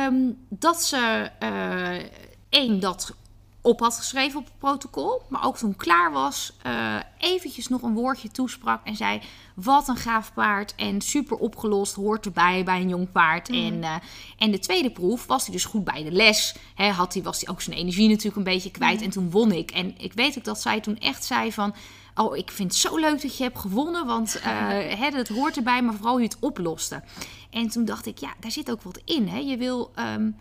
Um, 0.06 0.36
dat 0.48 0.82
ze 0.82 1.30
uh, 1.42 2.04
één, 2.48 2.80
dat 2.80 3.14
op 3.62 3.80
had 3.80 3.96
geschreven 3.96 4.38
op 4.38 4.44
het 4.44 4.58
protocol. 4.58 5.22
Maar 5.28 5.44
ook 5.44 5.56
toen 5.56 5.76
klaar 5.76 6.12
was, 6.12 6.52
uh, 6.66 6.96
eventjes 7.18 7.68
nog 7.68 7.82
een 7.82 7.94
woordje 7.94 8.30
toesprak 8.30 8.86
en 8.86 8.96
zei: 8.96 9.20
Wat 9.54 9.88
een 9.88 9.96
gaaf 9.96 10.32
paard 10.32 10.74
en 10.74 11.00
super 11.00 11.36
opgelost, 11.36 11.94
hoort 11.94 12.26
erbij 12.26 12.64
bij 12.64 12.80
een 12.80 12.88
jong 12.88 13.12
paard. 13.12 13.48
Mm. 13.48 13.66
En, 13.66 13.74
uh, 13.74 13.94
en 14.38 14.50
de 14.50 14.58
tweede 14.58 14.90
proef 14.90 15.26
was 15.26 15.44
hij 15.44 15.52
dus 15.54 15.64
goed 15.64 15.84
bij 15.84 16.02
de 16.02 16.12
les. 16.12 16.54
He, 16.74 16.88
had 16.88 17.14
hij, 17.14 17.22
was 17.22 17.40
hij 17.40 17.54
ook 17.54 17.60
zijn 17.60 17.76
energie 17.76 18.08
natuurlijk 18.08 18.36
een 18.36 18.52
beetje 18.52 18.70
kwijt. 18.70 18.98
Mm. 18.98 19.04
En 19.04 19.10
toen 19.10 19.30
won 19.30 19.52
ik. 19.52 19.70
En 19.70 19.94
ik 19.98 20.12
weet 20.12 20.38
ook 20.38 20.44
dat 20.44 20.60
zij 20.60 20.80
toen 20.80 20.98
echt 20.98 21.24
zei: 21.24 21.52
van... 21.52 21.74
Oh, 22.14 22.36
ik 22.36 22.50
vind 22.50 22.72
het 22.72 22.80
zo 22.80 22.96
leuk 22.96 23.22
dat 23.22 23.36
je 23.36 23.42
hebt 23.42 23.58
gewonnen, 23.58 24.06
want 24.06 24.36
uh, 24.36 24.68
hè, 25.02 25.10
dat 25.10 25.28
hoort 25.28 25.56
erbij, 25.56 25.82
maar 25.82 25.94
vooral 25.94 26.18
je 26.18 26.24
het 26.24 26.36
oploste. 26.40 27.02
En 27.50 27.68
toen 27.68 27.84
dacht 27.84 28.06
ik, 28.06 28.18
ja, 28.18 28.34
daar 28.40 28.50
zit 28.50 28.70
ook 28.70 28.82
wat 28.82 29.00
in. 29.04 29.28
Hè? 29.28 29.38
Je 29.38 29.56
wil, 29.56 29.90
um, 29.98 30.36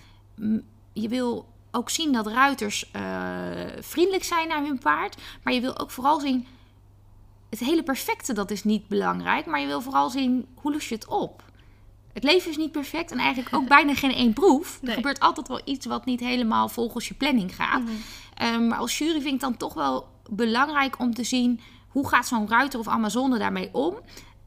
je 0.93 1.07
wil 1.07 1.45
ook 1.71 1.89
zien 1.89 2.11
dat 2.11 2.27
ruiters 2.27 2.91
uh, 2.95 3.01
vriendelijk 3.79 4.23
zijn 4.23 4.47
naar 4.47 4.63
hun 4.63 4.79
paard. 4.79 5.17
Maar 5.43 5.53
je 5.53 5.61
wil 5.61 5.77
ook 5.77 5.91
vooral 5.91 6.19
zien. 6.19 6.47
Het 7.49 7.59
hele 7.59 7.83
perfecte, 7.83 8.33
dat 8.33 8.51
is 8.51 8.63
niet 8.63 8.87
belangrijk. 8.87 9.45
Maar 9.45 9.59
je 9.59 9.67
wil 9.67 9.81
vooral 9.81 10.09
zien 10.09 10.47
hoe 10.55 10.71
los 10.71 10.89
je 10.89 10.95
het 10.95 11.07
op. 11.07 11.43
Het 12.13 12.23
leven 12.23 12.49
is 12.49 12.57
niet 12.57 12.71
perfect 12.71 13.11
en 13.11 13.17
eigenlijk 13.17 13.55
ook 13.55 13.67
bijna 13.77 13.95
geen 13.95 14.13
één 14.13 14.33
proef. 14.33 14.79
Er 14.83 14.93
gebeurt 14.93 15.19
altijd 15.19 15.47
wel 15.47 15.61
iets 15.65 15.85
wat 15.85 16.05
niet 16.05 16.19
helemaal 16.19 16.69
volgens 16.69 17.07
je 17.07 17.13
planning 17.13 17.55
gaat. 17.55 17.81
Mm 17.81 17.87
-hmm. 17.87 18.53
um, 18.53 18.67
maar 18.67 18.77
als 18.77 18.97
jury 18.97 19.21
vind 19.21 19.33
ik 19.33 19.39
dan 19.39 19.57
toch 19.57 19.73
wel 19.73 20.07
belangrijk 20.29 20.99
om 20.99 21.13
te 21.13 21.23
zien 21.23 21.59
hoe 21.87 22.07
gaat 22.07 22.27
zo'n 22.27 22.49
ruiter 22.49 22.79
of 22.79 22.87
Amazone 22.87 23.37
daarmee 23.37 23.69
om. 23.71 23.95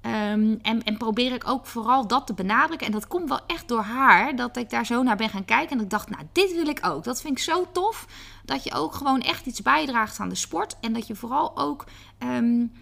Um, 0.07 0.59
en, 0.63 0.83
en, 0.83 0.97
probeer 0.97 1.33
ik 1.33 1.49
ook 1.49 1.67
vooral 1.67 2.07
dat 2.07 2.27
te 2.27 2.35
benadrukken. 2.35 2.87
En 2.87 2.93
dat 2.93 3.07
komt 3.07 3.29
wel 3.29 3.41
echt 3.47 3.69
door 3.69 3.83
haar, 3.83 4.37
dat 4.37 4.57
ik 4.57 4.71
daar 4.71 4.87
zo 4.87 5.03
naar 5.03 5.17
ben 5.17 5.29
gaan 5.29 5.45
kijken. 5.45 5.79
En 5.79 5.85
ik 5.85 5.91
dacht, 5.91 6.11
nou, 6.11 6.23
dit 6.33 6.55
wil 6.55 6.67
ik 6.67 6.87
ook. 6.87 7.05
Dat 7.05 7.21
vind 7.21 7.39
ik 7.39 7.45
zo 7.45 7.67
tof. 7.73 8.07
Dat 8.45 8.65
je 8.65 8.75
ook 8.75 8.95
gewoon 8.95 9.21
echt 9.21 9.47
iets 9.47 9.63
bijdraagt 9.63 10.19
aan 10.19 10.29
de 10.29 10.35
sport. 10.35 10.77
En 10.81 10.93
dat 10.93 11.07
je 11.07 11.15
vooral 11.15 11.57
ook. 11.57 11.85
Um, 12.19 12.73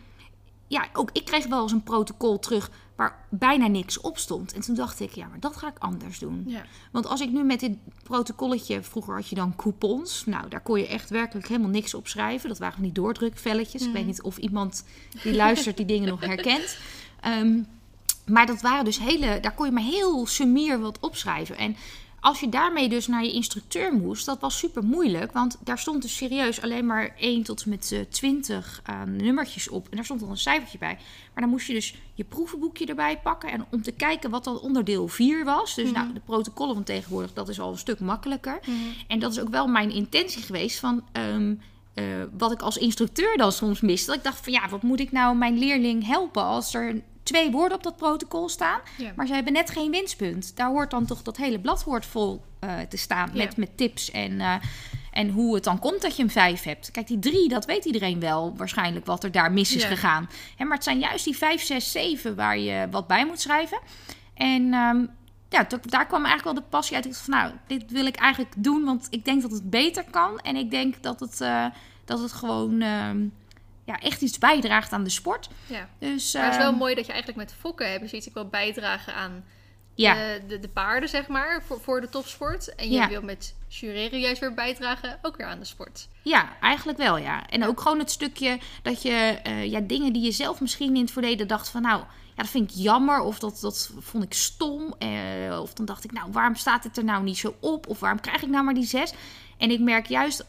ja, 0.67 0.89
ook 0.93 1.11
ik 1.13 1.25
kreeg 1.25 1.47
wel 1.47 1.63
eens 1.63 1.73
een 1.73 1.83
protocol 1.83 2.39
terug 2.39 2.71
waar 2.97 3.27
bijna 3.29 3.67
niks 3.67 4.01
op 4.01 4.19
stond. 4.19 4.53
En 4.53 4.61
toen 4.61 4.75
dacht 4.75 5.01
ik, 5.01 5.13
ja, 5.13 5.27
maar 5.27 5.41
dat 5.41 5.57
ga 5.57 5.69
ik 5.69 5.79
anders 5.79 6.19
doen. 6.19 6.45
Ja. 6.47 6.63
Want 6.91 7.07
als 7.07 7.21
ik 7.21 7.31
nu 7.31 7.45
met 7.45 7.61
dit 7.61 7.77
protocolletje, 8.03 8.83
vroeger 8.83 9.15
had 9.15 9.29
je 9.29 9.35
dan 9.35 9.57
coupons. 9.57 10.25
Nou, 10.27 10.49
daar 10.49 10.61
kon 10.61 10.79
je 10.79 10.87
echt 10.87 11.11
werkelijk 11.11 11.49
helemaal 11.49 11.71
niks 11.71 11.95
op 11.95 12.09
schrijven. 12.09 12.49
Dat 12.49 12.59
waren 12.59 12.83
niet 12.83 12.95
doordrukvelletjes. 12.95 13.83
Mm. 13.83 13.89
Ik 13.89 13.95
weet 13.95 14.07
niet 14.07 14.23
of 14.23 14.37
iemand 14.37 14.85
die 15.23 15.35
luistert 15.35 15.77
die 15.77 15.87
dingen 15.87 16.09
nog 16.09 16.21
herkent. 16.21 16.79
Um, 17.27 17.67
maar 18.27 18.47
dat 18.47 18.61
waren 18.61 18.85
dus 18.85 18.99
hele, 18.99 19.41
daar 19.41 19.55
kon 19.55 19.67
je 19.67 19.73
maar 19.73 19.83
heel 19.83 20.27
sumier 20.27 20.81
wat 20.81 21.01
opschrijven. 21.01 21.57
En 21.57 21.77
als 22.21 22.41
je 22.41 22.49
daarmee 22.49 22.89
dus 22.89 23.07
naar 23.07 23.25
je 23.25 23.33
instructeur 23.33 23.95
moest, 23.95 24.27
dat 24.27 24.41
was 24.41 24.59
super 24.59 24.85
moeilijk. 24.85 25.33
Want 25.33 25.59
daar 25.65 25.79
stond 25.79 26.03
dus 26.03 26.17
serieus 26.17 26.63
alleen 26.63 26.87
maar 26.87 27.15
1 27.17 27.43
tot 27.43 27.63
en 27.63 27.71
met 27.71 27.91
uh, 27.93 28.01
20 28.01 28.83
uh, 28.91 29.03
nummertjes 29.03 29.69
op. 29.69 29.89
En 29.91 29.97
daar 29.97 30.05
stond 30.05 30.21
dan 30.21 30.31
een 30.31 30.37
cijfertje 30.37 30.79
bij. 30.79 30.99
Maar 31.35 31.43
dan 31.43 31.49
moest 31.49 31.67
je 31.67 31.73
dus 31.73 31.95
je 32.15 32.25
proevenboekje 32.25 32.87
erbij 32.87 33.19
pakken. 33.19 33.51
En 33.51 33.65
om 33.71 33.83
te 33.83 33.93
kijken 33.93 34.31
wat 34.31 34.45
dan 34.45 34.61
onderdeel 34.61 35.09
4 35.09 35.45
was. 35.45 35.75
Dus 35.75 35.89
mm 35.89 35.95
-hmm. 35.95 36.03
nou, 36.03 36.15
de 36.15 36.21
protocollen 36.21 36.75
van 36.75 36.85
tegenwoordig, 36.85 37.33
dat 37.33 37.49
is 37.49 37.61
al 37.61 37.71
een 37.71 37.79
stuk 37.79 38.01
makkelijker. 38.01 38.61
Mm 38.67 38.75
-hmm. 38.75 38.95
En 39.07 39.19
dat 39.19 39.33
is 39.33 39.41
ook 39.41 39.49
wel 39.49 39.67
mijn 39.67 39.91
intentie 39.91 40.43
geweest 40.43 40.79
van... 40.79 41.05
Um, 41.13 41.61
uh, 41.95 42.05
wat 42.39 42.53
ik 42.53 42.63
als 42.63 42.77
instructeur 42.77 43.37
dan 43.37 43.53
soms 43.53 43.81
miste. 43.81 44.07
Dat 44.07 44.17
ik 44.17 44.25
dacht 44.25 44.45
van 44.45 44.53
ja, 44.53 44.69
wat 44.69 44.83
moet 44.83 45.01
ik 45.01 45.13
nou 45.13 45.37
mijn 45.37 45.59
leerling 45.59 46.07
helpen 46.07 46.43
als 46.43 46.75
er 46.75 47.03
twee 47.23 47.51
woorden 47.51 47.77
op 47.77 47.83
dat 47.83 47.97
protocol 47.97 48.49
staan. 48.49 48.81
Ja. 48.97 49.13
Maar 49.17 49.27
ze 49.27 49.35
hebben 49.35 49.53
net 49.53 49.71
geen 49.71 49.91
winstpunt. 49.91 50.57
Daar 50.57 50.69
hoort 50.69 50.91
dan 50.91 51.07
toch 51.07 51.23
dat 51.23 51.37
hele 51.37 51.61
bladwoord 51.61 52.07
vol 52.07 52.43
uh, 52.65 52.81
te 52.89 52.97
staan. 52.97 53.31
Ja. 53.33 53.45
Met, 53.45 53.57
met 53.57 53.77
tips 53.77 54.11
en, 54.11 54.33
uh, 54.33 54.55
en 55.13 55.29
hoe 55.31 55.55
het 55.55 55.65
dan 55.65 55.79
komt 55.79 56.03
dat 56.03 56.17
je 56.17 56.23
een 56.23 56.31
vijf 56.31 56.63
hebt. 56.63 56.91
Kijk, 56.91 57.07
die 57.07 57.19
drie, 57.19 57.49
dat 57.49 57.65
weet 57.65 57.85
iedereen 57.85 58.21
wel 58.21 58.57
waarschijnlijk 58.57 59.07
wat 59.07 59.25
er 59.25 59.33
daar 59.33 59.53
mis 59.53 59.75
is 59.75 59.83
ja. 59.83 59.89
gegaan. 59.89 60.29
Hè, 60.57 60.65
maar 60.65 60.75
het 60.75 60.85
zijn 60.85 60.99
juist 60.99 61.25
die 61.25 61.37
vijf, 61.37 61.63
zes, 61.63 61.93
zeven 61.93 62.35
waar 62.35 62.59
je 62.59 62.87
wat 62.91 63.07
bij 63.07 63.27
moet 63.27 63.41
schrijven. 63.41 63.79
En 64.35 64.75
um, 64.75 65.11
ja, 65.49 65.67
daar 65.81 66.07
kwam 66.07 66.25
eigenlijk 66.25 66.45
wel 66.45 66.55
de 66.55 66.71
passie 66.71 66.97
uit. 66.97 67.05
Ik 67.05 67.11
dacht 67.13 67.25
van, 67.25 67.35
nou, 67.35 67.53
dit 67.67 67.91
wil 67.91 68.07
ik 68.07 68.17
eigenlijk 68.17 68.55
doen, 68.57 68.85
want 68.85 69.07
ik 69.11 69.25
denk 69.25 69.43
dat 69.43 69.51
het 69.51 69.71
beter 69.71 70.05
kan. 70.11 70.39
En 70.39 70.57
ik 70.57 70.71
denk 70.71 71.03
dat 71.03 71.21
het, 71.21 71.41
uh, 71.41 71.67
dat 72.05 72.21
het 72.21 72.33
gewoon... 72.33 72.81
Uh, 72.81 73.11
ja, 73.85 73.99
echt 74.01 74.21
iets 74.23 74.39
bijdraagt 74.39 74.93
aan 74.93 75.05
de 75.05 75.11
sport. 75.11 75.49
Ja. 75.67 75.89
Dus, 75.99 76.33
Maar 76.33 76.43
het 76.45 76.53
is 76.53 76.59
wel 76.59 76.69
ehm, 76.69 76.79
mooi 76.79 76.95
dat 76.95 77.07
je 77.07 77.13
eigenlijk 77.13 77.43
met 77.49 77.55
fokken 77.61 77.91
hebben 77.91 78.09
ziet 78.09 78.27
ik 78.27 78.35
wel 78.35 78.47
bijdragen 78.49 79.15
aan 79.15 79.45
Ja. 79.95 80.15
de, 80.49 80.59
de 80.59 80.69
paarden, 80.69 81.09
zeg 81.09 81.27
maar, 81.29 81.63
voor, 81.67 81.81
voor 81.81 82.01
de 82.01 82.09
topsport. 82.09 82.75
En 82.75 82.87
je 82.91 82.93
Ja. 82.95 83.09
wil 83.09 83.23
met 83.23 83.55
jureren 83.69 84.21
juist 84.21 84.41
weer 84.41 84.55
bijdragen, 84.55 85.19
ook 85.23 85.37
weer 85.37 85.47
aan 85.47 85.59
de 85.59 85.65
sport. 85.65 86.09
Ja, 86.23 86.49
eigenlijk 86.61 86.99
wel, 86.99 87.17
ja. 87.17 87.47
En 87.49 87.67
ook 87.67 87.81
gewoon 87.81 87.99
het 87.99 88.11
stukje 88.11 88.59
dat 88.83 89.03
je 89.03 89.11
eh, 89.43 89.65
ja, 89.71 89.81
dingen 89.81 90.13
die 90.13 90.23
je 90.23 90.33
zelf 90.33 90.61
misschien 90.61 90.95
in 90.95 91.03
het 91.03 91.11
verleden 91.11 91.49
dacht 91.49 91.69
van 91.69 91.83
nou, 91.83 91.99
ja, 92.35 92.43
dat 92.43 92.49
vind 92.49 92.71
ik 92.71 92.77
jammer 92.77 93.21
of 93.21 93.39
dat, 93.39 93.59
dat 93.61 93.91
vond 93.99 94.25
ik 94.25 94.33
stom. 94.35 94.95
eh, 94.99 95.61
of 95.61 95.73
dan 95.75 95.87
dacht 95.87 96.05
ik 96.05 96.13
nou, 96.13 96.33
waarom 96.33 96.55
staat 96.55 96.85
het 96.85 96.97
er 96.97 97.05
nou 97.05 97.23
niet 97.23 97.39
zo 97.39 97.55
op? 97.61 97.87
Of 97.89 98.01
waarom 98.01 98.21
krijg 98.21 98.43
ik 98.43 98.49
nou 98.49 98.65
maar 98.65 98.75
die 98.75 98.87
zes? 98.87 99.13
En 99.59 99.71
ik 99.71 99.81
merk 99.81 100.07
juist 100.07 100.45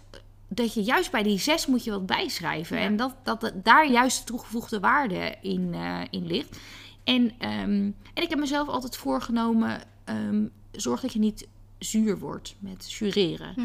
dat 0.55 0.73
je 0.73 0.83
juist 0.83 1.11
bij 1.11 1.23
die 1.23 1.39
zes 1.39 1.65
moet 1.65 1.83
je 1.83 1.91
wat 1.91 2.05
bijschrijven. 2.05 2.77
Ja. 2.77 2.83
En 2.83 2.95
dat, 2.95 3.15
dat, 3.23 3.41
dat 3.41 3.63
daar 3.63 3.89
juist 3.89 4.17
de 4.19 4.23
toegevoegde 4.23 4.79
waarde 4.79 5.35
in, 5.41 5.73
eh, 5.73 6.01
in 6.09 6.25
ligt. 6.25 6.59
En, 7.03 7.31
ehm, 7.37 7.91
en 8.13 8.23
ik 8.23 8.29
heb 8.29 8.39
mezelf 8.39 8.67
altijd 8.67 8.97
voorgenomen, 8.97 9.81
ehm, 10.03 10.45
zorg 10.71 11.01
dat 11.01 11.13
je 11.13 11.19
niet 11.19 11.47
zuur 11.79 12.19
wordt 12.19 12.55
met 12.59 12.93
jureren. 12.93 13.55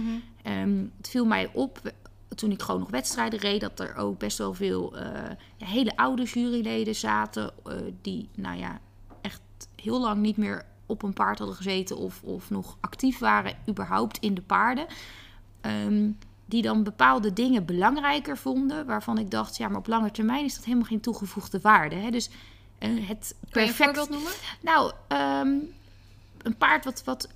Ehm, 0.43 0.85
het 0.97 1.09
viel 1.09 1.25
mij 1.25 1.51
op 1.53 1.81
toen 2.35 2.51
ik 2.51 2.63
gewoon 2.63 2.81
nog 2.81 2.91
wedstrijden 2.91 3.39
reed, 3.39 3.61
dat 3.61 3.81
er 3.81 3.97
ook 3.97 4.19
best 4.19 4.39
wel 4.39 4.55
veel 4.55 4.97
eh, 4.97 5.31
ja, 5.57 5.67
hele 5.67 5.97
oude 5.97 6.23
juryleden 6.23 6.95
zaten. 6.95 7.51
eh, 7.65 7.75
die, 8.03 8.29
nou 8.35 8.59
ja, 8.59 8.81
echt 9.21 9.41
heel 9.77 10.01
lang 10.01 10.21
niet 10.21 10.37
meer 10.37 10.65
op 10.87 11.03
een 11.03 11.13
paard 11.13 11.39
hadden 11.39 11.57
gezeten 11.57 11.97
of, 11.97 12.23
of 12.23 12.51
nog 12.51 12.77
actief 12.81 13.19
waren, 13.19 13.57
überhaupt 13.69 14.19
in 14.19 14.35
de 14.35 14.43
paarden. 14.43 14.87
Die 16.49 16.63
dan 16.63 16.83
bepaalde 16.83 17.33
dingen 17.33 17.65
belangrijker 17.65 18.39
vonden, 18.39 18.87
waarvan 18.87 19.19
ik 19.19 19.31
dacht, 19.31 19.57
ja, 19.57 19.69
maar 19.69 19.79
op 19.79 19.87
lange 19.87 20.11
termijn 20.11 20.45
is 20.45 20.55
dat 20.55 20.65
helemaal 20.65 20.87
geen 20.87 21.01
toegevoegde 21.01 21.61
waarde. 21.61 21.97
Hè? 21.97 22.11
Dus 22.11 22.31
eh, 22.79 23.09
het 23.09 23.35
Kan 23.51 23.63
je 23.63 23.69
een 23.69 23.75
perfect 23.75 23.77
voorbeeld 23.77 24.09
noemen? 24.11 24.33
nou, 24.61 24.93
ehm, 25.09 25.49
een 26.43 26.57
paard 26.59 26.85
wat, 26.85 27.05
wat 27.05 27.29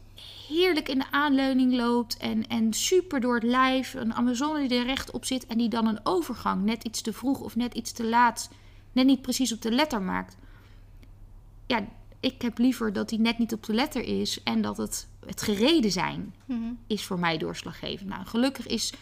heerlijk 0.49 0.89
in 0.89 0.99
de 0.99 1.11
aanleuning 1.11 1.75
loopt 1.75 2.17
en, 2.17 2.47
en 2.49 2.73
super 2.73 3.21
door 3.21 3.35
het 3.35 3.43
lijf. 3.43 3.95
Een 3.95 4.15
Amazone 4.15 4.69
die 4.69 4.79
er 4.79 4.85
recht 4.85 5.11
op 5.11 5.25
zit 5.25 5.47
en 5.47 5.59
die 5.59 5.69
dan 5.69 5.87
een 5.87 6.01
overgang 6.03 6.65
net 6.65 6.85
iets 6.85 7.01
te 7.01 7.13
vroeg 7.13 7.41
of 7.41 7.57
net 7.57 7.75
iets 7.75 7.93
te 7.93 8.05
laat, 8.05 8.51
net 8.93 9.07
niet 9.07 9.23
precies 9.23 9.53
op 9.53 9.63
de 9.63 9.71
letter 9.73 10.03
maakt. 10.03 10.37
Ja, 11.67 11.85
ik 12.23 12.43
heb 12.43 12.59
liever 12.59 12.93
dat 12.93 13.09
die 13.09 13.21
net 13.21 13.39
niet 13.39 13.53
op 13.53 13.65
de 13.67 13.75
letter 13.75 14.05
is 14.05 14.43
en 14.43 14.63
dat 14.63 14.77
het, 14.77 15.09
het 15.27 15.43
gereden 15.43 15.91
zijn 15.93 16.35
Mhm. 16.47 16.61
is 16.87 17.05
voor 17.05 17.19
mij 17.19 17.39
doorslaggevend. 17.39 18.09
Nou, 18.09 18.27
gelukkig 18.27 18.67
is 18.67 18.93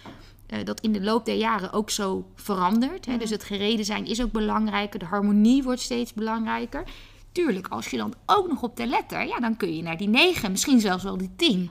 eh, 0.46 0.64
dat 0.64 0.80
in 0.80 0.92
de 0.92 1.00
loop 1.02 1.24
der 1.24 1.36
jaren 1.36 1.72
ook 1.72 1.90
zo 1.90 2.26
veranderd. 2.34 3.06
Hè? 3.06 3.16
Dus 3.16 3.30
het 3.30 3.44
gereden 3.44 3.84
zijn 3.84 4.06
is 4.06 4.22
ook 4.22 4.32
belangrijker. 4.32 4.98
De 4.98 5.04
harmonie 5.04 5.62
wordt 5.62 5.80
steeds 5.80 6.12
belangrijker. 6.12 6.84
Tuurlijk, 7.32 7.68
als 7.68 7.88
je 7.88 7.96
dan 7.96 8.14
ook 8.26 8.48
nog 8.48 8.62
op 8.62 8.76
de 8.76 8.86
letter, 8.86 9.26
ja, 9.26 9.38
dan 9.38 9.56
kun 9.56 9.76
je 9.76 9.82
naar 9.82 9.96
die 9.96 10.08
9, 10.08 10.50
misschien 10.50 10.80
zelfs 10.80 11.04
wel 11.04 11.16
die 11.16 11.30
10. 11.36 11.70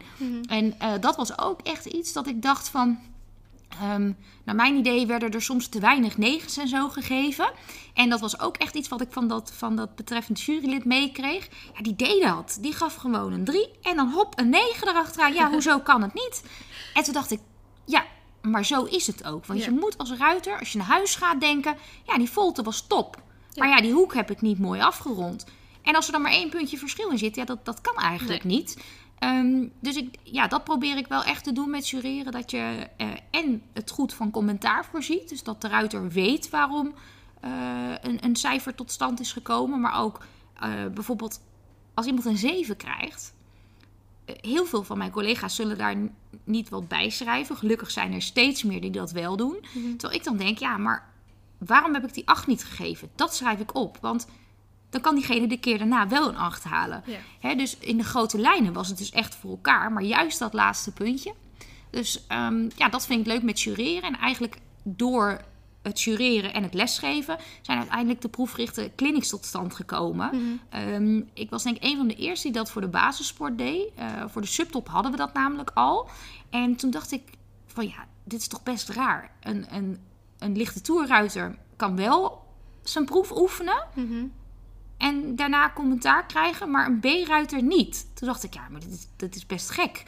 En 0.49 0.79
eh, 0.79 0.91
dat 0.99 1.15
was 1.15 1.39
ook 1.39 1.61
echt 1.61 1.85
iets 1.85 2.13
dat 2.13 2.27
ik 2.27 2.41
dacht 2.41 2.69
van. 2.69 2.97
Ehm, 3.69 4.11
naar 4.43 4.55
mijn 4.55 4.75
idee 4.75 5.05
werden 5.05 5.31
er 5.31 5.41
soms 5.41 5.67
te 5.67 5.79
weinig 5.79 6.17
negens 6.17 6.57
en 6.57 6.67
zo 6.67 6.89
gegeven. 6.89 7.51
En 7.93 8.09
dat 8.09 8.19
was 8.19 8.39
ook 8.39 8.57
echt 8.57 8.75
iets 8.75 8.87
wat 8.87 9.01
ik 9.01 9.07
van 9.11 9.27
dat, 9.27 9.51
van 9.55 9.75
dat 9.75 9.95
betreffend 9.95 10.41
jurylid 10.41 10.85
meekreeg. 10.85 11.47
Ja, 11.75 11.81
die 11.81 11.95
deed 11.95 12.21
dat. 12.23 12.57
Die 12.61 12.73
gaf 12.73 12.95
gewoon 12.95 13.33
een 13.33 13.43
3 13.43 13.69
en 13.81 13.95
dan 13.95 14.11
hop, 14.11 14.39
een 14.39 14.49
9 14.49 14.87
erachteraan. 14.87 15.33
Ja, 15.33 15.49
hoezo 15.53 15.79
kan 15.79 16.01
het 16.01 16.13
niet? 16.13 16.43
En 16.93 17.03
toen 17.03 17.13
dacht 17.13 17.31
ik, 17.31 17.39
ja, 17.85 18.05
maar 18.41 18.65
zo 18.65 18.83
is 18.83 19.07
het 19.07 19.23
ook. 19.25 19.45
Want 19.45 19.59
Ja. 19.59 19.65
je 19.65 19.71
moet 19.71 19.97
als 19.97 20.11
ruiter, 20.11 20.59
als 20.59 20.71
je 20.71 20.77
naar 20.77 20.87
huis 20.87 21.15
gaat, 21.15 21.39
denken... 21.39 21.77
ja, 22.05 22.17
die 22.17 22.29
volte 22.29 22.63
was 22.63 22.87
top. 22.87 23.21
Maar 23.55 23.69
ja, 23.69 23.81
die 23.81 23.93
hoek 23.93 24.13
heb 24.13 24.31
ik 24.31 24.41
niet 24.41 24.59
mooi 24.59 24.81
afgerond. 24.81 25.45
En 25.81 25.95
als 25.95 26.05
er 26.05 26.11
dan 26.11 26.21
maar 26.21 26.31
één 26.31 26.49
puntje 26.49 26.77
verschil 26.77 27.09
in 27.09 27.17
zit, 27.17 27.35
ja, 27.35 27.45
dat, 27.45 27.65
dat 27.65 27.81
kan 27.81 27.95
eigenlijk 27.95 28.43
niet. 28.43 28.77
Ehm, 29.19 29.67
dus 29.79 29.95
ik, 29.95 30.15
ja, 30.23 30.47
dat 30.47 30.63
probeer 30.63 30.97
ik 30.97 31.07
wel 31.07 31.23
echt 31.23 31.43
te 31.43 31.51
doen 31.51 31.69
met 31.69 31.89
jureren. 31.89 32.31
Dat 32.31 32.51
je 32.51 32.87
eh, 32.97 33.07
en 33.31 33.61
het 33.73 33.91
goed 33.91 34.13
van 34.13 34.31
commentaar 34.31 34.85
voorziet. 34.85 35.29
Dus 35.29 35.43
dat 35.43 35.61
de 35.61 35.67
ruiter 35.67 36.09
weet 36.09 36.49
waarom 36.49 36.93
eh, 37.41 37.51
een, 38.01 38.25
een 38.25 38.35
cijfer 38.35 38.75
tot 38.75 38.91
stand 38.91 39.19
is 39.19 39.31
gekomen. 39.31 39.79
Maar 39.79 39.99
ook 40.01 40.25
eh, 40.59 40.69
bijvoorbeeld 40.93 41.41
als 41.93 42.05
iemand 42.05 42.25
een 42.25 42.37
7 42.37 42.77
krijgt. 42.77 43.33
Heel 44.25 44.65
veel 44.65 44.83
van 44.83 44.97
mijn 44.97 45.11
collega's 45.11 45.55
zullen 45.55 45.77
daar 45.77 45.95
niet 46.43 46.69
wat 46.69 46.87
bij 46.87 47.09
schrijven. 47.09 47.57
Gelukkig 47.57 47.91
zijn 47.91 48.13
er 48.13 48.21
steeds 48.21 48.63
meer 48.63 48.81
die 48.81 48.91
dat 48.91 49.11
wel 49.11 49.37
doen. 49.37 49.57
Terwijl 49.97 50.19
ik 50.19 50.23
dan 50.23 50.37
denk, 50.37 50.57
ja, 50.57 50.77
maar 50.77 51.09
waarom 51.57 51.93
heb 51.93 52.03
ik 52.03 52.13
die 52.13 52.27
8 52.27 52.47
niet 52.47 52.63
gegeven? 52.63 53.09
Dat 53.15 53.35
schrijf 53.35 53.59
ik 53.59 53.75
op. 53.75 53.97
Want 54.01 54.27
dan 54.89 55.01
kan 55.01 55.15
diegene 55.15 55.47
de 55.47 55.59
keer 55.59 55.77
daarna 55.77 56.07
wel 56.07 56.29
een 56.29 56.37
8 56.37 56.63
halen. 56.63 57.03
Ja. 57.05 57.17
Hè, 57.39 57.55
dus 57.55 57.77
in 57.77 57.97
de 57.97 58.03
grote 58.03 58.39
lijnen 58.39 58.73
was 58.73 58.87
het 58.87 58.97
dus 58.97 59.11
echt 59.11 59.35
voor 59.35 59.49
elkaar. 59.49 59.91
Maar 59.91 60.03
juist 60.03 60.39
dat 60.39 60.53
laatste 60.53 60.91
puntje. 60.91 61.33
Dus 61.89 62.27
ehm, 62.27 62.69
ja, 62.75 62.89
dat 62.89 63.05
vind 63.05 63.19
ik 63.19 63.27
leuk 63.27 63.43
met 63.43 63.61
jureren. 63.61 64.03
En 64.03 64.17
eigenlijk 64.17 64.59
door 64.83 65.41
het 65.81 66.01
jureren 66.01 66.53
en 66.53 66.63
het 66.63 66.73
lesgeven... 66.73 67.37
zijn 67.61 67.77
uiteindelijk 67.77 68.21
de 68.21 68.29
proefgerichte 68.29 68.91
clinics 68.95 69.29
tot 69.29 69.45
stand 69.45 69.73
gekomen. 69.75 70.59
Ehm, 70.69 71.21
ik 71.33 71.49
was 71.49 71.63
denk 71.63 71.75
ik 71.75 71.83
een 71.83 71.97
van 71.97 72.07
de 72.07 72.15
eerste 72.15 72.47
die 72.47 72.57
dat 72.57 72.71
voor 72.71 72.81
de 72.81 72.87
basissport 72.87 73.57
deed. 73.57 73.91
Eh, 73.95 74.23
voor 74.27 74.41
de 74.41 74.47
subtop 74.47 74.87
hadden 74.87 75.11
we 75.11 75.17
dat 75.17 75.33
namelijk 75.33 75.71
al. 75.73 76.09
En 76.49 76.75
toen 76.75 76.89
dacht 76.89 77.11
ik 77.11 77.23
van 77.65 77.87
ja, 77.87 78.07
dit 78.23 78.39
is 78.39 78.47
toch 78.47 78.63
best 78.63 78.89
raar. 78.89 79.31
Een, 79.39 79.65
een, 79.75 79.97
een 80.39 80.57
lichte 80.57 80.81
toerruiter 80.81 81.55
kan 81.75 81.95
wel 81.95 82.47
zijn 82.83 83.05
proef 83.05 83.31
oefenen... 83.31 83.87
Mhm. 83.95 84.25
En 84.99 85.35
daarna 85.35 85.71
commentaar 85.75 86.25
krijgen, 86.25 86.71
maar 86.71 86.85
een 86.87 86.99
B-ruiter 86.99 87.63
niet. 87.63 88.07
Toen 88.15 88.27
dacht 88.27 88.43
ik, 88.43 88.53
ja, 88.53 88.67
maar 88.69 88.79
dit 88.79 88.91
is, 88.91 89.07
dit 89.15 89.35
is 89.35 89.45
best 89.45 89.69
gek. 89.69 90.03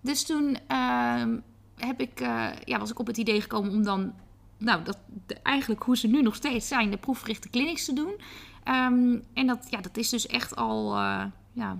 Dus 0.00 0.24
toen 0.24 0.58
ehm, 0.66 1.36
heb 1.76 2.00
ik, 2.00 2.20
eh, 2.20 2.46
ja, 2.64 2.78
was 2.78 2.90
ik 2.90 2.98
op 2.98 3.06
het 3.06 3.16
idee 3.16 3.40
gekomen 3.40 3.70
om 3.72 3.82
dan, 3.82 4.14
nou, 4.58 4.82
dat, 4.84 4.98
de- 5.26 5.34
eigenlijk 5.42 5.82
hoe 5.82 5.96
ze 5.96 6.06
nu 6.06 6.22
nog 6.22 6.34
steeds 6.34 6.68
zijn, 6.68 6.90
de 6.90 6.96
proefgerichte 6.96 7.50
clinics 7.50 7.84
te 7.84 7.92
doen. 7.92 8.12
Ehm, 8.64 9.16
en 9.34 9.46
dat, 9.46 9.66
ja, 9.70 9.80
dat 9.80 9.96
is 9.96 10.08
dus 10.08 10.26
echt 10.26 10.56
al, 10.56 10.94
eh, 10.96 11.24
ja, 11.52 11.78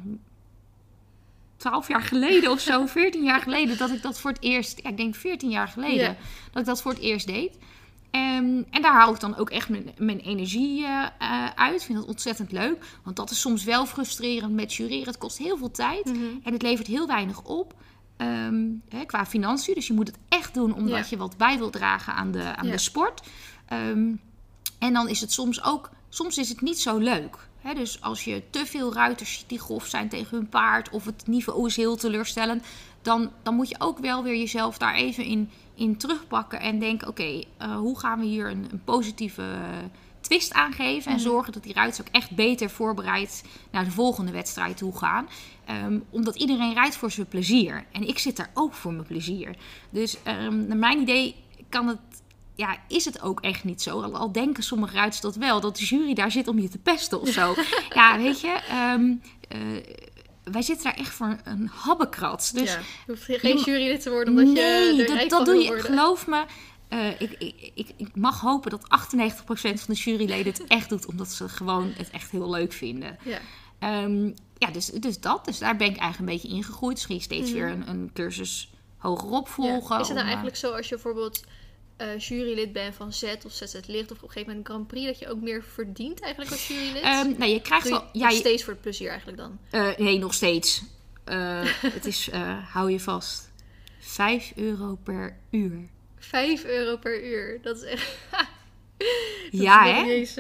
12 1.56 1.88
jaar 1.88 2.02
geleden 2.02 2.50
of 2.50 2.60
zo, 2.60 2.86
14 2.96 3.22
jaar 3.24 3.40
geleden, 3.40 3.78
dat 3.78 3.90
ik 3.90 4.02
dat 4.02 4.20
voor 4.20 4.30
het 4.30 4.42
eerst, 4.42 4.80
ja, 4.82 4.88
ik 4.90 4.96
denk 4.96 5.14
14 5.14 5.50
jaar 5.50 5.68
geleden, 5.68 6.04
Ja. 6.04 6.16
dat 6.50 6.60
ik 6.60 6.66
dat 6.68 6.82
voor 6.82 6.92
het 6.92 7.00
eerst 7.00 7.26
deed. 7.26 7.58
Ehm, 8.14 8.62
en 8.70 8.82
daar 8.82 8.92
haal 8.92 9.14
ik 9.14 9.20
dan 9.20 9.36
ook 9.36 9.50
echt 9.50 9.68
mijn, 9.68 9.90
mijn 9.98 10.18
energie 10.20 10.84
eh, 10.84 11.06
eh, 11.18 11.46
uit. 11.54 11.74
Ik 11.80 11.86
vind 11.86 11.98
dat 11.98 12.06
ontzettend 12.08 12.52
leuk. 12.52 12.84
Want 13.04 13.16
dat 13.16 13.30
is 13.30 13.40
soms 13.40 13.64
wel 13.64 13.86
frustrerend 13.86 14.52
met 14.52 14.74
jureren. 14.74 15.06
Het 15.06 15.18
kost 15.18 15.38
heel 15.38 15.56
veel 15.56 15.70
tijd. 15.70 16.04
Mhm. 16.04 16.24
En 16.42 16.52
het 16.52 16.62
levert 16.62 16.86
heel 16.86 17.06
weinig 17.06 17.42
op. 17.42 17.74
ehm, 18.16 18.64
hè, 18.88 19.04
qua 19.04 19.26
financiën. 19.26 19.74
Dus 19.74 19.86
je 19.86 19.92
moet 19.92 20.06
het 20.06 20.18
echt 20.28 20.54
doen 20.54 20.74
omdat 20.74 20.98
Ja. 20.98 21.06
je 21.10 21.16
wat 21.16 21.36
bij 21.36 21.58
wilt 21.58 21.72
dragen 21.72 22.14
aan 22.14 22.30
de, 22.30 22.56
aan 22.56 22.66
Ja. 22.66 22.72
de 22.72 22.78
sport. 22.78 23.22
Ehm, 23.66 24.12
en 24.78 24.92
dan 24.92 25.08
is 25.08 25.20
het 25.20 25.32
soms 25.32 25.64
ook... 25.64 25.90
Soms 26.08 26.38
is 26.38 26.48
het 26.48 26.60
niet 26.60 26.80
zo 26.80 26.98
leuk. 26.98 27.48
Dus 27.72 28.00
als 28.00 28.24
je 28.24 28.42
te 28.50 28.66
veel 28.66 28.92
ruiters 28.94 29.38
ziet 29.38 29.48
die 29.48 29.58
grof 29.60 29.86
zijn 29.86 30.08
tegen 30.08 30.36
hun 30.36 30.48
paard... 30.48 30.90
of 30.90 31.04
het 31.04 31.26
niveau 31.26 31.66
is 31.66 31.76
heel 31.76 31.96
teleurstellend... 31.96 32.64
dan, 33.02 33.30
dan 33.42 33.54
moet 33.54 33.68
je 33.68 33.76
ook 33.78 33.98
wel 33.98 34.22
weer 34.22 34.36
jezelf 34.36 34.78
daar 34.78 34.94
even 34.94 35.24
in, 35.24 35.50
in 35.74 35.96
terugpakken... 35.96 36.60
en 36.60 36.78
denken, 36.78 37.08
oké, 37.08 37.42
eh, 37.56 37.76
hoe 37.76 37.98
gaan 37.98 38.20
we 38.20 38.26
hier 38.26 38.50
een, 38.50 38.66
een 38.70 38.84
positieve 38.84 39.42
eh, 39.42 39.68
twist 40.20 40.52
aangeven... 40.52 41.10
en 41.10 41.16
Mhm. 41.16 41.26
zorgen 41.26 41.52
dat 41.52 41.62
die 41.62 41.74
ruiters 41.74 42.00
ook 42.00 42.12
echt 42.14 42.30
beter 42.30 42.70
voorbereid... 42.70 43.44
naar 43.70 43.84
de 43.84 43.90
volgende 43.90 44.32
wedstrijd 44.32 44.76
toe 44.76 44.98
gaan... 44.98 45.28
Ehm, 45.64 45.98
omdat 46.10 46.36
iedereen 46.36 46.74
rijdt 46.74 46.96
voor 46.96 47.10
zijn 47.10 47.26
plezier. 47.26 47.84
En 47.92 48.08
ik 48.08 48.18
zit 48.18 48.36
daar 48.36 48.50
ook 48.54 48.74
voor 48.74 48.92
mijn 48.92 49.06
plezier. 49.06 49.56
Dus 49.90 50.22
ehm, 50.22 50.66
naar 50.66 50.76
mijn 50.76 51.00
idee 51.00 51.34
kan 51.68 51.88
het, 51.88 51.98
ja, 52.54 52.76
is 52.88 53.04
het 53.04 53.22
ook 53.22 53.40
echt 53.40 53.64
niet 53.64 53.82
zo. 53.82 54.00
Al, 54.02 54.16
al 54.16 54.32
denken 54.32 54.62
sommige 54.62 54.94
ruiters 54.94 55.20
dat 55.20 55.36
wel. 55.36 55.60
Dat 55.60 55.76
de 55.76 55.84
jury 55.84 56.14
daar 56.14 56.30
zit 56.30 56.48
om 56.48 56.58
je 56.58 56.68
te 56.68 56.78
pesten 56.78 57.20
of 57.20 57.28
zo. 57.28 57.54
ja, 57.94 58.18
weet 58.18 58.40
je. 58.40 58.58
ehm, 58.68 59.12
eh, 59.48 59.58
wij 60.52 60.62
zitten 60.62 60.84
daar 60.84 60.94
echt 60.96 61.14
voor 61.14 61.36
een 61.44 61.66
habbekrat. 61.74 62.50
Dus 62.54 62.72
ja. 62.72 62.78
Je 63.06 63.12
hoeft 63.12 63.24
geen 63.24 63.58
jurylid 63.58 64.00
te 64.02 64.10
worden 64.10 64.28
omdat 64.28 64.46
je 64.46 64.52
nee, 64.52 65.06
er 65.06 65.18
dat, 65.18 65.30
dat 65.30 65.46
doe 65.46 65.54
je. 65.54 65.66
worden. 65.66 65.84
Geloof 65.84 66.26
me. 66.26 66.44
eh, 66.88 67.20
ik, 67.20 67.30
ik, 67.38 67.70
ik, 67.74 67.88
ik 67.96 68.16
mag 68.16 68.40
hopen 68.40 68.70
dat 68.70 68.82
98% 68.82 68.84
van 69.56 69.76
de 69.86 69.92
juryleden 69.94 70.52
het 70.52 70.64
echt 70.64 70.88
doet. 70.88 71.06
Omdat 71.06 71.28
ze 71.32 71.48
gewoon 71.48 71.92
het 71.96 72.10
echt 72.10 72.30
heel 72.30 72.50
leuk 72.50 72.72
vinden. 72.72 73.18
Ja. 73.22 73.38
Ehm, 73.78 74.24
ja, 74.58 74.70
dus, 74.72 74.86
dus 74.86 75.20
dat. 75.20 75.44
Dus 75.44 75.58
daar 75.58 75.76
ben 75.76 75.86
ik 75.90 75.96
eigenlijk 75.96 76.30
een 76.30 76.38
beetje 76.40 76.56
ingegroeid. 76.56 76.96
Dus 76.96 77.04
ging 77.04 77.18
je 77.18 77.24
steeds 77.24 77.50
Mhm. 77.50 77.58
weer 77.58 77.68
een, 77.68 77.88
een 77.88 78.10
cursus 78.14 78.70
hogerop 78.96 79.48
volgen. 79.48 79.94
Ja. 79.96 80.00
Is 80.00 80.06
het 80.08 80.16
nou 80.16 80.18
eh, 80.18 80.24
eigenlijk 80.26 80.56
zo 80.56 80.70
als 80.72 80.88
je 80.88 80.94
bijvoorbeeld 80.94 81.44
eh, 81.96 82.18
jurylid 82.18 82.72
bent 82.72 82.94
van 82.94 83.12
Z 83.12 83.22
of 83.46 83.52
ZZ 83.52 83.74
Licht 83.86 84.10
of 84.10 84.16
op 84.16 84.22
een 84.22 84.30
gegeven 84.30 84.40
moment 84.48 84.58
een 84.58 84.64
Grand 84.74 84.86
Prix, 84.86 85.06
dat 85.06 85.18
je 85.18 85.28
ook 85.28 85.40
meer 85.40 85.62
verdient 85.64 86.20
eigenlijk 86.20 86.52
als 86.52 86.68
jurylid? 86.68 87.02
ehm, 87.02 87.38
nou, 87.38 87.50
je 87.50 87.60
krijgt 87.60 87.88
wel... 87.88 87.98
nog 88.00 88.08
Ja, 88.12 88.28
je- 88.28 88.36
steeds 88.36 88.62
voor 88.64 88.72
het 88.72 88.82
plezier 88.82 89.08
eigenlijk 89.08 89.38
dan? 89.38 89.58
eh, 89.70 89.96
nee, 89.96 90.18
nog 90.18 90.34
steeds. 90.34 90.82
Eh, 91.24 91.60
het 91.96 92.06
is, 92.06 92.30
hou 92.72 92.90
je 92.90 93.00
vast, 93.00 93.50
5 93.98 94.52
euro 94.56 94.98
per 95.02 95.36
uur. 95.50 95.88
5 96.18 96.64
euro 96.64 96.96
per 96.96 97.24
uur. 97.24 97.58
Dat 97.62 97.76
is 97.76 97.82
echt... 97.82 98.16
ja, 99.50 99.84
is 99.84 99.94
nog 99.96 100.04
hè? 100.04 100.10
eens, 100.12 100.32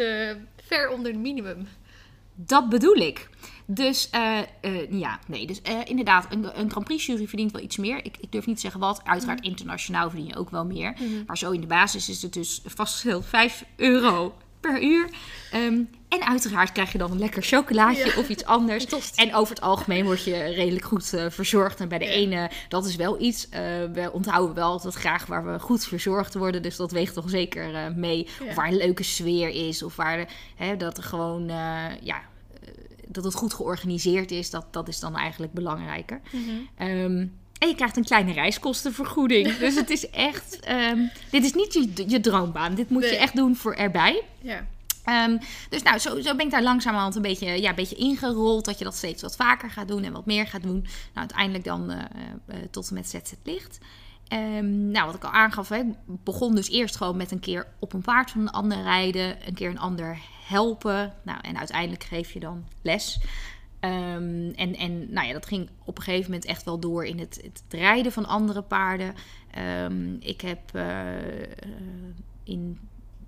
ver 0.66 0.88
onder 0.88 1.12
het 1.12 1.20
minimum. 1.20 1.68
Dat 2.34 2.68
bedoel 2.68 2.94
ik. 2.96 3.28
Dus 3.66 4.10
eh, 4.10 4.38
eh, 4.60 4.90
ja, 4.90 5.18
nee. 5.26 5.46
Dus 5.46 5.62
eh, 5.62 5.78
inderdaad, 5.84 6.26
een, 6.30 6.60
een 6.60 6.70
Grand 6.70 6.84
Prix 6.86 7.06
jury 7.06 7.26
verdient 7.26 7.52
wel 7.52 7.62
iets 7.62 7.76
meer. 7.76 8.04
Ik, 8.04 8.16
ik 8.20 8.32
durf 8.32 8.46
niet 8.46 8.54
te 8.54 8.60
zeggen 8.62 8.80
wat. 8.80 9.00
Uiteraard 9.04 9.44
internationaal 9.44 10.10
verdien 10.10 10.28
je 10.28 10.36
ook 10.36 10.50
wel 10.50 10.64
meer. 10.64 10.90
Mhm. 10.98 11.24
Maar 11.26 11.38
zo 11.38 11.50
in 11.50 11.60
de 11.60 11.66
basis 11.66 12.08
is 12.08 12.22
het 12.22 12.32
dus 12.32 12.62
vastgesteld 12.64 13.26
5 13.26 13.64
euro 13.76 14.34
per 14.60 14.82
uur. 14.82 15.08
Ehm, 15.52 15.80
en 16.08 16.26
uiteraard 16.26 16.72
krijg 16.72 16.92
je 16.92 16.98
dan 16.98 17.10
een 17.10 17.18
lekker 17.18 17.42
chocolaatje 17.42 18.06
Ja. 18.06 18.18
of 18.18 18.28
iets 18.28 18.44
anders. 18.44 18.86
En 19.14 19.34
over 19.34 19.54
het 19.54 19.64
algemeen 19.64 20.04
word 20.04 20.24
je 20.24 20.36
redelijk 20.44 20.84
goed 20.84 21.06
verzorgd. 21.28 21.80
En 21.80 21.88
bij 21.88 21.98
de 21.98 22.04
Ja. 22.04 22.10
ene, 22.10 22.50
dat 22.68 22.86
is 22.86 22.96
wel 22.96 23.20
iets. 23.20 23.48
we 23.92 24.10
onthouden 24.12 24.54
wel 24.54 24.68
altijd 24.70 24.94
graag 24.94 25.26
waar 25.26 25.52
we 25.52 25.58
goed 25.58 25.84
verzorgd 25.84 26.34
worden. 26.34 26.62
Dus 26.62 26.76
dat 26.76 26.92
weegt 26.92 27.14
toch 27.14 27.30
zeker 27.30 27.92
mee. 27.96 28.28
Ja. 28.40 28.46
Of 28.48 28.54
waar 28.54 28.68
een 28.68 28.76
leuke 28.76 29.02
sfeer 29.02 29.68
is. 29.68 29.82
Of 29.82 29.96
waar 29.96 30.28
hè, 30.56 30.76
dat 30.76 30.96
er 30.96 31.02
gewoon, 31.02 31.46
ja, 32.02 32.22
dat 33.08 33.24
het 33.24 33.34
goed 33.34 33.54
georganiseerd 33.54 34.30
is. 34.30 34.50
Dat, 34.50 34.66
dat 34.70 34.88
is 34.88 35.00
dan 35.00 35.16
eigenlijk 35.16 35.52
belangrijker. 35.52 36.20
Ehm, 36.76 37.26
en 37.58 37.68
je 37.68 37.74
krijgt 37.74 37.96
een 37.96 38.04
kleine 38.04 38.32
reiskostenvergoeding. 38.32 39.56
dus 39.64 39.74
het 39.74 39.90
is 39.90 40.10
echt, 40.10 40.60
ehm, 40.60 40.98
dit 41.30 41.44
is 41.44 41.54
niet 41.54 41.72
je, 41.72 42.04
je 42.06 42.20
droombaan. 42.20 42.74
Dit 42.74 42.90
moet 42.90 43.02
je 43.02 43.16
echt 43.16 43.36
doen 43.36 43.56
voor 43.56 43.74
erbij. 43.74 44.22
Ja. 44.40 44.66
Ehm, 45.04 45.38
dus 45.68 45.82
nou, 45.82 45.98
zo, 45.98 46.20
zo 46.20 46.36
ben 46.36 46.46
ik 46.46 46.50
daar 46.50 46.62
langzamerhand 46.62 47.16
een 47.16 47.22
beetje, 47.22 47.60
ja, 47.60 47.68
een 47.68 47.74
beetje 47.74 47.96
ingerold. 47.96 48.64
Dat 48.64 48.78
je 48.78 48.84
dat 48.84 48.94
steeds 48.94 49.22
wat 49.22 49.36
vaker 49.36 49.70
gaat 49.70 49.88
doen 49.88 50.04
en 50.04 50.12
wat 50.12 50.26
meer 50.26 50.46
gaat 50.46 50.62
doen. 50.62 50.80
Nou, 50.80 50.88
uiteindelijk 51.14 51.64
dan 51.64 51.90
eh, 51.90 51.98
eh, 52.46 52.56
tot 52.70 52.88
en 52.88 52.94
met 52.94 53.08
ZZ 53.08 53.32
Licht. 53.42 53.78
Ehm, 54.28 54.90
nou, 54.90 55.06
wat 55.06 55.14
ik 55.14 55.24
al 55.24 55.30
aangaf, 55.30 55.68
hè, 55.68 55.78
ik 55.78 55.94
begon 56.06 56.54
dus 56.54 56.70
eerst 56.70 56.96
gewoon 56.96 57.16
met 57.16 57.30
een 57.30 57.40
keer 57.40 57.66
op 57.78 57.92
een 57.92 58.02
paard 58.02 58.30
van 58.30 58.40
een 58.40 58.50
ander 58.50 58.82
rijden. 58.82 59.46
Een 59.46 59.54
keer 59.54 59.70
een 59.70 59.78
ander 59.78 60.18
helpen. 60.46 61.14
Nou, 61.22 61.38
en 61.42 61.58
uiteindelijk 61.58 62.04
geef 62.04 62.32
je 62.32 62.40
dan 62.40 62.64
les. 62.82 63.20
Ehm, 63.84 64.50
en, 64.54 64.76
en 64.76 65.12
nou 65.12 65.26
ja, 65.26 65.32
dat 65.32 65.46
ging 65.46 65.68
op 65.84 65.96
een 65.98 66.04
gegeven 66.04 66.30
moment 66.30 66.44
echt 66.44 66.64
wel 66.64 66.78
door 66.78 67.04
in 67.04 67.18
het, 67.18 67.40
het 67.42 67.62
rijden 67.68 68.12
van 68.12 68.26
andere 68.26 68.62
paarden. 68.62 69.14
Ehm, 69.50 70.14
ik 70.18 70.40
heb 70.40 70.60
eh, 70.72 71.42
eh, 71.42 71.48
in 72.44 72.78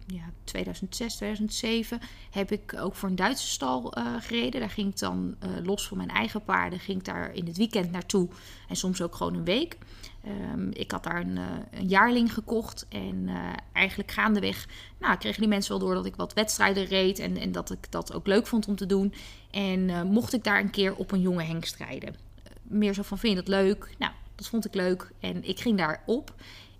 ja, 0.06 0.30
2006, 0.44 1.14
2007 1.14 2.00
heb 2.30 2.52
ik 2.52 2.74
ook 2.78 2.94
voor 2.94 3.08
een 3.08 3.16
Duitse 3.16 3.46
stal 3.46 3.92
eh, 3.92 4.14
gereden. 4.20 4.60
Daar 4.60 4.70
ging 4.70 4.90
ik 4.90 4.98
dan 4.98 5.36
los 5.64 5.88
van 5.88 5.96
mijn 5.96 6.10
eigen 6.10 6.44
paarden, 6.44 6.78
ging 6.78 6.98
ik 6.98 7.04
daar 7.04 7.34
in 7.34 7.46
het 7.46 7.56
weekend 7.56 7.90
naartoe. 7.90 8.28
En 8.68 8.76
soms 8.76 9.02
ook 9.02 9.14
gewoon 9.14 9.34
een 9.34 9.44
week. 9.44 9.78
Ehm, 10.26 10.68
ik 10.72 10.90
had 10.90 11.04
daar 11.04 11.20
een, 11.20 11.36
eh, 11.36 11.78
een 11.80 11.88
jaarling 11.88 12.34
gekocht. 12.34 12.86
En 12.88 13.28
eh, 13.28 13.52
eigenlijk 13.72 14.10
gaandeweg 14.10 14.68
nou, 14.98 15.16
kregen 15.16 15.40
die 15.40 15.48
mensen 15.48 15.70
wel 15.70 15.86
door 15.86 15.94
dat 15.94 16.06
ik 16.06 16.16
wat 16.16 16.32
wedstrijden 16.32 16.84
reed. 16.84 17.18
En, 17.18 17.36
en 17.36 17.52
dat 17.52 17.70
ik 17.70 17.90
dat 17.90 18.14
ook 18.14 18.26
leuk 18.26 18.46
vond 18.46 18.68
om 18.68 18.76
te 18.76 18.86
doen. 18.86 19.14
En 19.50 19.90
eh, 19.90 20.02
mocht 20.02 20.32
ik 20.32 20.44
daar 20.44 20.60
een 20.60 20.70
keer 20.70 20.96
op 20.96 21.12
een 21.12 21.20
jonge 21.20 21.42
hengst 21.42 21.76
rijden. 21.76 22.14
Meer 22.62 22.94
zo 22.94 23.02
van, 23.02 23.18
vind 23.18 23.34
je 23.34 23.42
dat 23.42 23.48
leuk? 23.48 23.94
Nou, 23.98 24.12
dat 24.34 24.46
vond 24.46 24.64
ik 24.64 24.74
leuk. 24.74 25.10
En 25.20 25.44
ik 25.44 25.60
ging 25.60 25.78
daarop. 25.78 26.34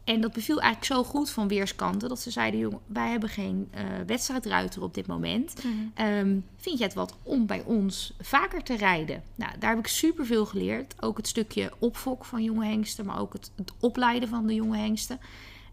En 0.07 0.21
dat 0.21 0.33
beviel 0.33 0.61
eigenlijk 0.61 0.93
zo 0.93 1.05
goed 1.05 1.31
van 1.31 1.49
weerskanten 1.49 2.09
dat 2.09 2.21
ze 2.21 2.31
zeiden: 2.31 2.61
jongen, 2.61 2.81
wij 2.87 3.11
hebben 3.11 3.29
geen 3.29 3.69
eh, 3.71 3.83
wedstrijdruiter 4.07 4.83
op 4.83 4.95
dit 4.95 5.07
moment. 5.07 5.55
Ehm, 5.95 6.39
vind 6.57 6.79
jij 6.79 6.87
het 6.87 6.95
wat 6.95 7.17
om 7.23 7.47
bij 7.47 7.63
ons 7.65 8.15
vaker 8.21 8.63
te 8.63 8.77
rijden? 8.77 9.23
Nou, 9.35 9.53
daar 9.59 9.71
heb 9.71 9.79
ik 9.79 9.87
superveel 9.87 10.47
geleerd. 10.47 10.95
Ook 11.03 11.17
het 11.17 11.29
stukje 11.29 11.73
opfok 11.79 12.25
van 12.25 12.43
jonge 12.43 12.67
hengsten, 12.67 13.07
maar 13.07 13.21
ook 13.21 13.33
het, 13.33 13.51
het 13.57 13.73
opleiden 13.81 14.29
van 14.29 14.47
de 14.47 14.55
jonge 14.55 14.77
hengsten. 14.77 15.21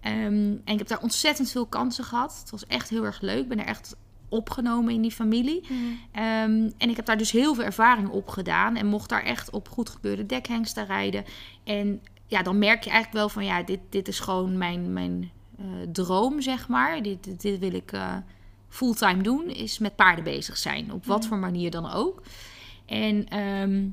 Ehm, 0.02 0.16
en 0.64 0.74
ik 0.74 0.78
heb 0.78 0.88
daar 0.88 1.02
ontzettend 1.02 1.52
veel 1.52 1.66
kansen 1.66 2.04
gehad. 2.04 2.38
Het 2.40 2.50
was 2.50 2.66
echt 2.66 2.90
heel 2.90 3.04
erg 3.04 3.22
leuk. 3.22 3.42
Ik 3.42 3.48
ben 3.48 3.60
er 3.60 3.66
echt 3.66 3.96
opgenomen 4.30 4.94
in 4.94 5.02
die 5.02 5.12
familie. 5.12 5.64
Ehm, 6.12 6.70
en 6.78 6.90
ik 6.90 6.96
heb 6.96 7.06
daar 7.06 7.18
dus 7.18 7.32
heel 7.32 7.56
veel 7.56 7.64
ervaring 7.64 8.10
op 8.10 8.28
gedaan. 8.28 8.76
En 8.76 8.86
mocht 8.86 9.10
daar 9.10 9.24
echt 9.24 9.50
op 9.50 9.70
goed 9.70 9.90
gebeurde 9.90 10.26
dekhengsten 10.26 10.86
rijden. 10.86 11.24
En 11.64 12.02
ja, 12.28 12.42
dan 12.42 12.58
merk 12.58 12.84
je 12.84 12.90
eigenlijk 12.90 13.20
wel 13.20 13.30
van 13.30 13.46
ja, 13.46 13.64
dit, 13.64 13.80
dit 13.90 14.08
is 14.08 14.20
gewoon 14.20 14.58
mijn, 14.58 14.94
mijn 14.94 15.32
eh, 15.58 15.66
droom, 15.92 16.42
zeg 16.42 16.68
maar. 16.68 17.02
Dit, 17.04 17.24
dit, 17.24 17.42
dit 17.42 17.60
wil 17.60 17.74
ik 17.74 17.92
eh, 17.92 18.16
fulltime 18.70 19.24
doen, 19.24 19.50
is 19.50 19.80
met 19.80 19.96
paarden 19.96 20.24
bezig 20.24 20.58
zijn. 20.58 20.94
Op 20.94 21.06
wat 21.06 21.26
voor 21.26 21.38
manier 21.38 21.72
dan 21.72 21.92
ook. 21.92 22.22
En 22.86 23.28
ehm, 23.28 23.88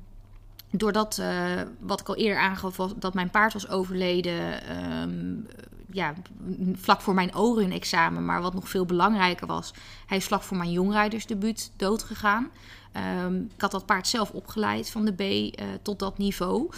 doordat, 0.70 1.18
eh, 1.18 1.62
wat 1.78 2.00
ik 2.00 2.08
al 2.08 2.16
eerder 2.16 2.42
aangaf, 2.42 2.76
was 2.76 2.92
dat 2.96 3.14
mijn 3.14 3.30
paard 3.30 3.52
was 3.52 3.68
overleden. 3.68 4.62
ehm, 4.66 5.34
ja, 5.92 6.14
vlak 6.72 7.00
voor 7.00 7.14
mijn 7.14 7.36
ORUN-examen. 7.36 8.24
Maar 8.24 8.42
wat 8.42 8.54
nog 8.54 8.68
veel 8.68 8.84
belangrijker 8.84 9.46
was, 9.46 9.74
hij 10.06 10.16
is 10.16 10.24
vlak 10.24 10.42
voor 10.42 10.56
mijn 10.56 10.70
jongrijdersdebuut 10.70 11.72
doodgegaan. 11.76 12.48
Ehm, 12.92 13.34
ik 13.36 13.60
had 13.60 13.70
dat 13.70 13.86
paard 13.86 14.06
zelf 14.06 14.30
opgeleid 14.30 14.90
van 14.90 15.04
de 15.04 15.12
B 15.12 15.54
tot 15.82 15.98
dat 15.98 16.18
niveau. 16.18 16.70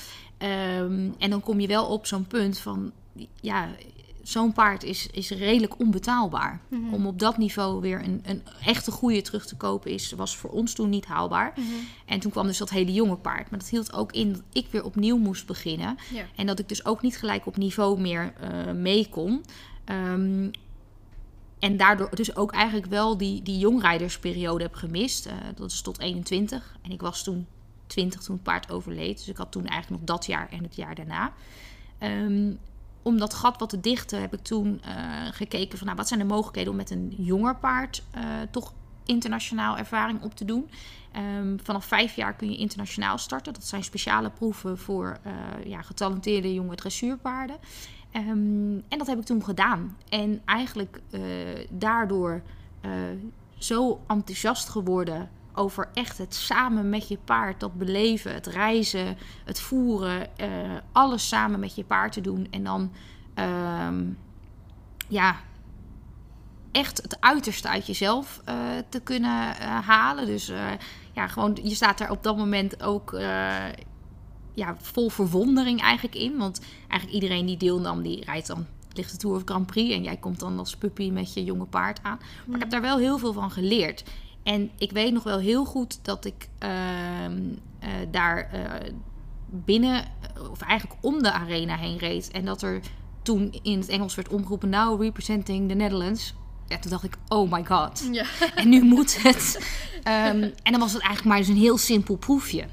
Ehm, 0.42 1.10
en 1.18 1.30
dan 1.30 1.40
kom 1.40 1.60
je 1.60 1.66
wel 1.66 1.86
op 1.86 2.06
zo'n 2.06 2.26
punt 2.26 2.58
van, 2.58 2.92
ja, 3.40 3.68
zo'n 4.22 4.52
paard 4.52 4.82
is, 4.82 5.08
is 5.12 5.30
redelijk 5.30 5.78
onbetaalbaar. 5.78 6.60
Om 6.90 7.06
op 7.06 7.18
dat 7.18 7.38
niveau 7.38 7.80
weer 7.80 8.04
een, 8.04 8.20
een 8.24 8.42
echte 8.64 8.90
goede 8.90 9.22
terug 9.22 9.46
te 9.46 9.56
kopen 9.56 9.90
is, 9.90 10.12
was 10.12 10.36
voor 10.36 10.50
ons 10.50 10.72
toen 10.72 10.88
niet 10.88 11.06
haalbaar. 11.06 11.54
En 12.06 12.20
toen 12.20 12.30
kwam 12.30 12.46
dus 12.46 12.58
dat 12.58 12.70
hele 12.70 12.92
jonge 12.92 13.16
paard. 13.16 13.50
Maar 13.50 13.58
dat 13.58 13.68
hield 13.68 13.92
ook 13.92 14.12
in 14.12 14.32
dat 14.32 14.42
ik 14.52 14.66
weer 14.70 14.84
opnieuw 14.84 15.16
moest 15.16 15.46
beginnen. 15.46 15.96
Ja. 16.12 16.24
En 16.36 16.46
dat 16.46 16.58
ik 16.58 16.68
dus 16.68 16.84
ook 16.84 17.02
niet 17.02 17.16
gelijk 17.16 17.46
op 17.46 17.56
niveau 17.56 18.00
meer 18.00 18.32
eh, 18.40 18.72
mee 18.72 19.08
kon. 19.08 19.44
Ehm, 19.84 20.50
en 21.58 21.76
daardoor 21.76 22.14
dus 22.14 22.36
ook 22.36 22.52
eigenlijk 22.52 22.86
wel 22.86 23.16
die, 23.16 23.42
die 23.42 23.58
jongrijdersperiode 23.58 24.62
heb 24.62 24.74
gemist. 24.74 25.26
Eh, 25.26 25.34
dat 25.54 25.70
is 25.70 25.80
tot 25.80 25.98
21. 25.98 26.76
En 26.82 26.90
ik 26.90 27.00
was 27.00 27.22
toen 27.22 27.46
20 27.92 28.22
toen 28.22 28.34
het 28.34 28.44
paard 28.44 28.70
overleed. 28.70 29.16
Dus 29.16 29.28
ik 29.28 29.36
had 29.36 29.52
toen 29.52 29.66
eigenlijk 29.66 30.00
nog 30.00 30.16
dat 30.16 30.26
jaar 30.26 30.48
en 30.50 30.62
het 30.62 30.76
jaar 30.76 30.94
daarna. 30.94 31.32
Ehm, 31.98 32.52
om 33.02 33.18
dat 33.18 33.34
gat 33.34 33.58
wat 33.58 33.68
te 33.68 33.80
dichten 33.80 34.20
heb 34.20 34.32
ik 34.32 34.42
toen 34.42 34.80
eh, 34.82 34.94
gekeken 35.30 35.78
van... 35.78 35.86
Nou, 35.86 35.98
wat 35.98 36.08
zijn 36.08 36.20
de 36.20 36.26
mogelijkheden 36.26 36.70
om 36.70 36.76
met 36.76 36.90
een 36.90 37.14
jonger 37.16 37.56
paard 37.56 38.02
eh, 38.10 38.22
toch 38.50 38.72
internationaal 39.04 39.78
ervaring 39.78 40.22
op 40.22 40.34
te 40.34 40.44
doen. 40.44 40.70
Ehm, 41.12 41.58
vanaf 41.62 41.84
vijf 41.84 42.16
jaar 42.16 42.34
kun 42.34 42.50
je 42.50 42.56
internationaal 42.56 43.18
starten. 43.18 43.52
Dat 43.52 43.64
zijn 43.64 43.84
speciale 43.84 44.30
proeven 44.30 44.78
voor 44.78 45.18
eh, 45.22 45.32
ja, 45.64 45.82
getalenteerde 45.82 46.54
jonge 46.54 46.74
dressuurpaarden. 46.74 47.56
Ehm, 48.10 48.80
en 48.88 48.98
dat 48.98 49.06
heb 49.06 49.18
ik 49.18 49.24
toen 49.24 49.44
gedaan. 49.44 49.96
En 50.08 50.42
eigenlijk 50.44 51.00
daardoor 51.70 52.42
zo 53.58 54.00
enthousiast 54.06 54.68
geworden 54.68 55.30
over 55.54 55.88
echt 55.94 56.18
het 56.18 56.34
samen 56.34 56.88
met 56.88 57.08
je 57.08 57.18
paard, 57.24 57.60
dat 57.60 57.74
beleven, 57.74 58.34
het 58.34 58.46
reizen, 58.46 59.16
het 59.44 59.60
voeren, 59.60 60.36
eh, 60.36 60.48
alles 60.92 61.28
samen 61.28 61.60
met 61.60 61.74
je 61.74 61.84
paard 61.84 62.12
te 62.12 62.20
doen. 62.20 62.46
En 62.50 62.64
dan, 62.64 62.92
ehm, 63.34 64.04
ja, 65.08 65.36
echt 66.72 67.02
het 67.02 67.20
uiterste 67.20 67.68
uit 67.68 67.86
jezelf 67.86 68.40
eh, 68.44 68.56
te 68.88 69.00
kunnen 69.00 69.56
eh, 69.56 69.78
halen. 69.86 70.26
Dus 70.26 70.52
ja, 71.12 71.26
gewoon, 71.26 71.58
je 71.62 71.74
staat 71.74 72.00
er 72.00 72.10
op 72.10 72.22
dat 72.22 72.36
moment 72.36 72.82
ook 72.82 73.16
ja, 74.54 74.76
vol 74.80 75.08
verwondering 75.08 75.80
eigenlijk 75.80 76.14
in. 76.14 76.36
Want 76.38 76.60
eigenlijk 76.88 77.22
iedereen 77.22 77.46
die 77.46 77.56
deelnam, 77.56 78.02
die 78.02 78.24
rijdt 78.24 78.46
dan 78.46 78.66
ligt 78.96 79.10
de 79.10 79.16
Tour 79.16 79.36
of 79.36 79.42
Grand 79.44 79.66
Prix. 79.66 79.94
En 79.94 80.02
jij 80.02 80.16
komt 80.16 80.40
dan 80.40 80.58
als 80.58 80.76
puppy 80.76 81.10
met 81.10 81.34
je 81.34 81.44
jonge 81.44 81.64
paard 81.64 82.02
aan. 82.02 82.20
Maar 82.46 82.54
ik 82.54 82.62
heb 82.62 82.70
daar 82.70 82.80
wel 82.80 82.98
heel 82.98 83.18
veel 83.18 83.32
van 83.32 83.50
geleerd. 83.50 84.04
En 84.42 84.70
ik 84.78 84.90
weet 84.90 85.12
nog 85.12 85.22
wel 85.22 85.38
heel 85.38 85.64
goed 85.64 85.98
dat 86.02 86.24
ik 86.24 86.48
ehm, 86.58 87.40
eh, 87.78 87.88
daar 88.10 88.50
eh, 88.52 88.92
binnen, 89.50 90.04
of 90.50 90.60
eigenlijk 90.60 91.00
om 91.04 91.22
de 91.22 91.32
arena 91.32 91.76
heen 91.76 91.98
reed. 91.98 92.30
En 92.30 92.44
dat 92.44 92.62
er 92.62 92.80
toen 93.22 93.54
in 93.62 93.78
het 93.78 93.88
Engels 93.88 94.14
werd 94.14 94.28
omgeroepen, 94.28 94.68
now 94.68 95.02
representing 95.02 95.68
the 95.68 95.74
Netherlands. 95.74 96.34
Ja, 96.66 96.78
toen 96.78 96.90
dacht 96.90 97.04
ik, 97.04 97.16
oh 97.28 97.52
my 97.52 97.64
god. 97.64 98.08
Ja. 98.12 98.24
En 98.54 98.68
nu 98.68 98.82
moet 98.84 99.22
het. 99.22 99.58
Ehm, 100.02 100.42
en 100.62 100.72
dan 100.72 100.80
was 100.80 100.92
het 100.92 101.02
eigenlijk 101.02 101.24
maar 101.24 101.38
dus 101.38 101.48
een 101.48 101.62
heel 101.62 101.78
simpel 101.78 102.16
proefje. 102.16 102.64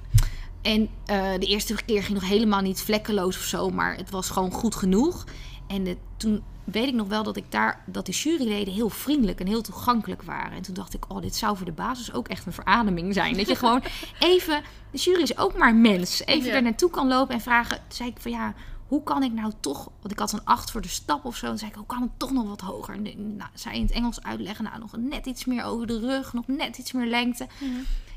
En 0.61 0.89
eh, 1.05 1.31
de 1.39 1.45
eerste 1.45 1.75
keer 1.85 2.03
ging 2.03 2.19
nog 2.19 2.29
helemaal 2.29 2.61
niet 2.61 2.81
vlekkeloos 2.81 3.37
of 3.37 3.43
zo, 3.43 3.69
maar 3.69 3.95
het 3.95 4.09
was 4.09 4.29
gewoon 4.29 4.51
goed 4.51 4.75
genoeg. 4.75 5.25
En 5.67 5.83
de- 5.83 5.97
toen 6.17 6.41
weet 6.71 6.87
ik 6.87 6.93
nog 6.93 7.07
wel 7.07 7.23
dat 7.23 7.37
ik 7.37 7.51
daar 7.51 7.83
dat 7.85 8.05
de 8.05 8.11
juryleden 8.11 8.73
heel 8.73 8.89
vriendelijk 8.89 9.39
en 9.39 9.47
heel 9.47 9.61
toegankelijk 9.61 10.23
waren. 10.23 10.51
En 10.51 10.61
toen 10.61 10.73
dacht 10.73 10.93
ik, 10.93 11.05
oh, 11.07 11.21
dit 11.21 11.35
zou 11.35 11.57
voor 11.57 11.65
de 11.65 11.71
basis 11.71 12.13
ook 12.13 12.27
echt 12.27 12.45
een 12.45 12.53
verademing 12.53 13.13
zijn. 13.13 13.37
Dat 13.37 13.47
je 13.47 13.55
gewoon 13.65 13.83
even, 14.19 14.61
de 14.91 14.97
jury 14.97 15.21
is 15.21 15.37
ook 15.37 15.57
maar 15.57 15.75
mens, 15.75 16.25
even 16.25 16.45
Ja. 16.45 16.51
daar 16.51 16.61
naartoe 16.63 16.89
kan 16.89 17.07
lopen 17.07 17.33
en 17.33 17.41
vragen. 17.41 17.75
Toen 17.77 17.85
zei 17.97 18.09
ik 18.09 18.17
van 18.19 18.31
ja, 18.31 18.53
hoe 18.87 19.03
kan 19.03 19.23
ik 19.23 19.31
nou 19.33 19.51
toch, 19.59 19.89
want 19.99 20.11
ik 20.11 20.19
had 20.19 20.31
een 20.31 20.45
acht 20.45 20.71
voor 20.71 20.81
de 20.81 20.87
stap 20.87 21.25
of 21.25 21.35
zo. 21.35 21.45
En 21.45 21.57
zei 21.57 21.69
ik, 21.69 21.75
hoe 21.77 21.85
kan 21.85 22.01
het 22.01 22.11
toch 22.17 22.31
nog 22.31 22.47
wat 22.47 22.61
hoger? 22.61 22.93
En, 22.95 23.35
nou, 23.35 23.49
zij 23.53 23.75
in 23.75 23.81
het 23.81 23.91
Engels 23.91 24.23
uitleggen, 24.23 24.63
nou, 24.63 24.79
nog 24.79 24.97
net 24.97 25.25
iets 25.25 25.45
meer 25.45 25.63
over 25.63 25.87
de 25.87 25.99
rug, 25.99 26.33
nog 26.33 26.47
net 26.47 26.77
iets 26.77 26.91
meer 26.91 27.07
lengte. 27.07 27.47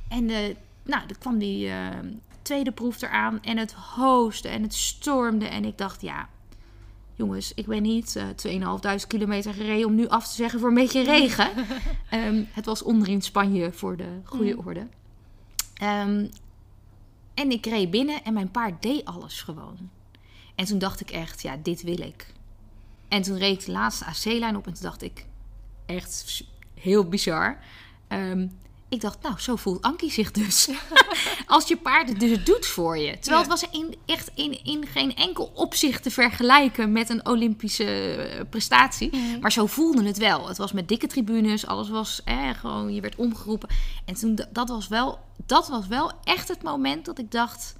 En 0.08 0.30
eh, 0.30 0.54
nou, 0.84 1.06
dan 1.06 1.16
kwam 1.18 1.38
die 1.38 1.68
eh, 1.68 1.86
tweede 2.42 2.72
proef 2.72 3.02
eraan 3.02 3.42
en 3.42 3.56
het 3.56 3.72
hooste 3.72 4.48
en 4.48 4.62
het 4.62 4.74
stormde. 4.74 5.46
En 5.46 5.64
ik 5.64 5.78
dacht, 5.78 6.00
ja, 6.00 6.28
jongens, 7.14 7.54
ik 7.54 7.66
ben 7.66 7.82
niet 7.82 8.14
uh, 8.44 8.98
2.500 9.00 9.06
kilometer 9.06 9.54
gereden 9.54 9.86
om 9.86 9.94
nu 9.94 10.08
af 10.08 10.28
te 10.28 10.34
zeggen 10.34 10.60
voor 10.60 10.68
een 10.68 10.74
beetje 10.74 11.02
regen. 11.02 11.50
Ehm, 12.10 12.42
het 12.52 12.64
was 12.66 12.82
onder 12.82 13.08
in 13.08 13.22
Spanje 13.22 13.72
voor 13.72 13.96
de 13.96 14.20
goede 14.24 14.52
Mm. 14.52 14.66
orde. 14.66 14.86
Ehm, 15.74 16.26
en 17.34 17.50
ik 17.50 17.66
reed 17.66 17.90
binnen 17.90 18.22
en 18.24 18.32
mijn 18.32 18.50
paard 18.50 18.82
deed 18.82 19.04
alles 19.04 19.42
gewoon. 19.42 19.90
En 20.54 20.64
toen 20.64 20.78
dacht 20.78 21.00
ik 21.00 21.10
echt, 21.10 21.42
ja, 21.42 21.56
dit 21.62 21.82
wil 21.82 22.00
ik. 22.00 22.32
En 23.08 23.22
toen 23.22 23.38
reed 23.38 23.58
ik 23.60 23.66
de 23.66 23.72
laatste 23.72 24.04
AC-lijn 24.04 24.56
op 24.56 24.66
en 24.66 24.72
toen 24.72 24.82
dacht 24.82 25.02
ik, 25.02 25.26
echt 25.86 26.44
heel 26.74 27.08
bizar. 27.08 27.58
Ehm, 28.08 28.48
ik 28.92 29.00
dacht, 29.00 29.22
nou, 29.22 29.34
zo 29.38 29.56
voelt 29.56 29.82
Ankie 29.82 30.10
zich 30.10 30.30
dus. 30.30 30.68
Als 31.46 31.68
je 31.68 31.76
paard 31.76 32.08
het 32.08 32.20
dus 32.20 32.44
doet 32.44 32.66
voor 32.66 32.98
je. 32.98 33.18
Terwijl 33.18 33.42
Ja. 33.42 33.50
het 33.50 33.60
was 33.60 33.70
in, 33.80 33.94
echt 34.06 34.30
in, 34.34 34.64
in 34.64 34.86
geen 34.86 35.14
enkel 35.16 35.50
opzicht 35.54 36.02
te 36.02 36.10
vergelijken 36.10 36.92
met 36.92 37.08
een 37.08 37.26
Olympische 37.26 37.84
eh, 37.84 38.40
prestatie. 38.50 39.16
Mhm. 39.16 39.40
Maar 39.40 39.52
zo 39.52 39.66
voelde 39.66 40.04
het 40.04 40.18
wel. 40.18 40.48
Het 40.48 40.58
was 40.58 40.72
met 40.72 40.88
dikke 40.88 41.06
tribunes, 41.06 41.66
alles 41.66 41.88
was 41.88 42.20
eh, 42.24 42.50
gewoon, 42.50 42.94
je 42.94 43.00
werd 43.00 43.16
omgeroepen. 43.16 43.68
En 44.04 44.14
toen, 44.14 44.38
dat 44.52 44.68
was, 44.68 44.88
wel, 44.88 45.18
dat 45.46 45.68
was 45.68 45.86
wel 45.86 46.12
echt 46.24 46.48
het 46.48 46.62
moment 46.62 47.04
dat 47.04 47.18
ik 47.18 47.30
dacht, 47.30 47.76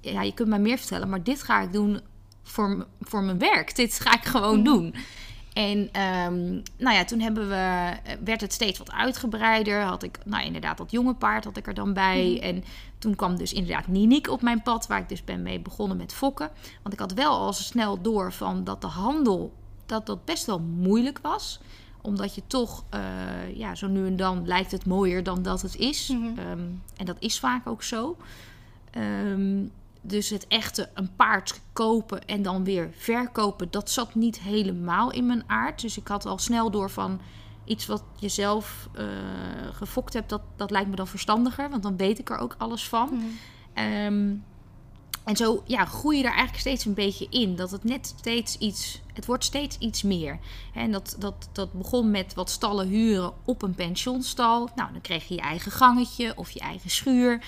ja, 0.00 0.22
je 0.22 0.34
kunt 0.34 0.48
mij 0.48 0.58
meer 0.58 0.78
vertellen, 0.78 1.08
maar 1.08 1.22
dit 1.22 1.42
ga 1.42 1.60
ik 1.60 1.72
doen 1.72 2.00
voor, 2.42 2.86
voor 3.00 3.22
mijn 3.22 3.38
werk. 3.38 3.76
Dit 3.76 4.00
ga 4.00 4.14
ik 4.14 4.24
gewoon 4.24 4.54
Mhm. 4.54 4.64
doen. 4.64 4.94
En 5.58 5.88
ehm, 5.92 6.50
nou 6.76 6.96
ja, 6.96 7.04
toen 7.04 7.20
hebben 7.20 7.48
we, 7.48 7.54
eh, 7.54 8.14
werd 8.24 8.40
het 8.40 8.52
steeds 8.52 8.78
wat 8.78 8.92
uitgebreider. 8.92 9.82
Had 9.82 10.02
ik, 10.02 10.18
nou 10.24 10.44
inderdaad, 10.44 10.78
dat 10.78 10.90
jonge 10.90 11.14
paard 11.14 11.44
had 11.44 11.56
ik 11.56 11.66
er 11.66 11.74
dan 11.74 11.92
bij. 11.92 12.32
Mhm. 12.34 12.42
En 12.42 12.64
toen 12.98 13.14
kwam 13.14 13.36
dus 13.36 13.52
inderdaad 13.52 13.86
Niniek 13.86 14.28
op 14.28 14.42
mijn 14.42 14.62
pad, 14.62 14.86
waar 14.86 15.00
ik 15.00 15.08
dus 15.08 15.24
ben 15.24 15.42
mee 15.42 15.60
begonnen 15.60 15.96
met 15.96 16.12
fokken. 16.12 16.50
Want 16.82 16.94
ik 16.94 17.00
had 17.00 17.12
wel 17.12 17.30
al 17.30 17.52
snel 17.52 18.02
door 18.02 18.32
van 18.32 18.64
dat 18.64 18.80
de 18.80 18.86
handel, 18.86 19.52
dat 19.86 20.06
dat 20.06 20.24
best 20.24 20.46
wel 20.46 20.60
moeilijk 20.60 21.18
was. 21.22 21.60
Omdat 22.00 22.34
je 22.34 22.42
toch, 22.46 22.84
eh, 22.90 23.00
ja, 23.56 23.74
zo 23.74 23.88
nu 23.88 24.06
en 24.06 24.16
dan 24.16 24.46
lijkt 24.46 24.72
het 24.72 24.86
mooier 24.86 25.22
dan 25.22 25.42
dat 25.42 25.62
het 25.62 25.76
is. 25.76 26.08
Mhm. 26.08 26.38
Ehm, 26.38 26.60
en 26.96 27.04
dat 27.04 27.16
is 27.18 27.38
vaak 27.38 27.66
ook 27.66 27.82
zo. 27.82 28.16
Ehm, 28.90 29.64
dus 30.08 30.30
het 30.30 30.46
echte 30.46 30.90
een 30.94 31.16
paard 31.16 31.60
kopen 31.72 32.26
en 32.26 32.42
dan 32.42 32.64
weer 32.64 32.90
verkopen, 32.96 33.70
dat 33.70 33.90
zat 33.90 34.14
niet 34.14 34.40
helemaal 34.40 35.10
in 35.10 35.26
mijn 35.26 35.44
aard. 35.46 35.80
Dus 35.80 35.98
ik 35.98 36.08
had 36.08 36.26
al 36.26 36.38
snel 36.38 36.70
door 36.70 36.90
van 36.90 37.20
iets 37.64 37.86
wat 37.86 38.02
je 38.18 38.28
zelf 38.28 38.88
eh, 38.92 39.04
gefokt 39.72 40.12
hebt, 40.12 40.28
dat, 40.28 40.42
dat 40.56 40.70
lijkt 40.70 40.88
me 40.88 40.96
dan 40.96 41.06
verstandiger. 41.06 41.70
Want 41.70 41.82
dan 41.82 41.96
weet 41.96 42.18
ik 42.18 42.30
er 42.30 42.38
ook 42.38 42.54
alles 42.58 42.88
van. 42.88 43.08
Mhm. 43.12 43.24
Ehm, 43.74 44.34
en 45.24 45.36
zo 45.36 45.62
ja, 45.66 45.84
groei 45.84 46.16
je 46.16 46.22
daar 46.22 46.32
eigenlijk 46.32 46.60
steeds 46.60 46.84
een 46.84 46.94
beetje 46.94 47.26
in. 47.30 47.56
Dat 47.56 47.70
het 47.70 47.84
net 47.84 48.14
steeds 48.18 48.58
iets... 48.58 49.00
Het 49.12 49.26
wordt 49.26 49.44
steeds 49.44 49.78
iets 49.78 50.02
meer. 50.02 50.38
En 50.74 50.92
dat, 50.92 51.16
dat, 51.18 51.48
dat 51.52 51.72
begon 51.72 52.10
met 52.10 52.34
wat 52.34 52.50
stallen 52.50 52.88
huren 52.88 53.32
op 53.44 53.62
een 53.62 53.74
pensionstal. 53.74 54.68
Nou, 54.74 54.92
dan 54.92 55.00
kreeg 55.00 55.28
je 55.28 55.34
je 55.34 55.40
eigen 55.40 55.72
gangetje 55.72 56.32
of 56.36 56.50
je 56.50 56.60
eigen 56.60 56.90
schuur. 56.90 57.44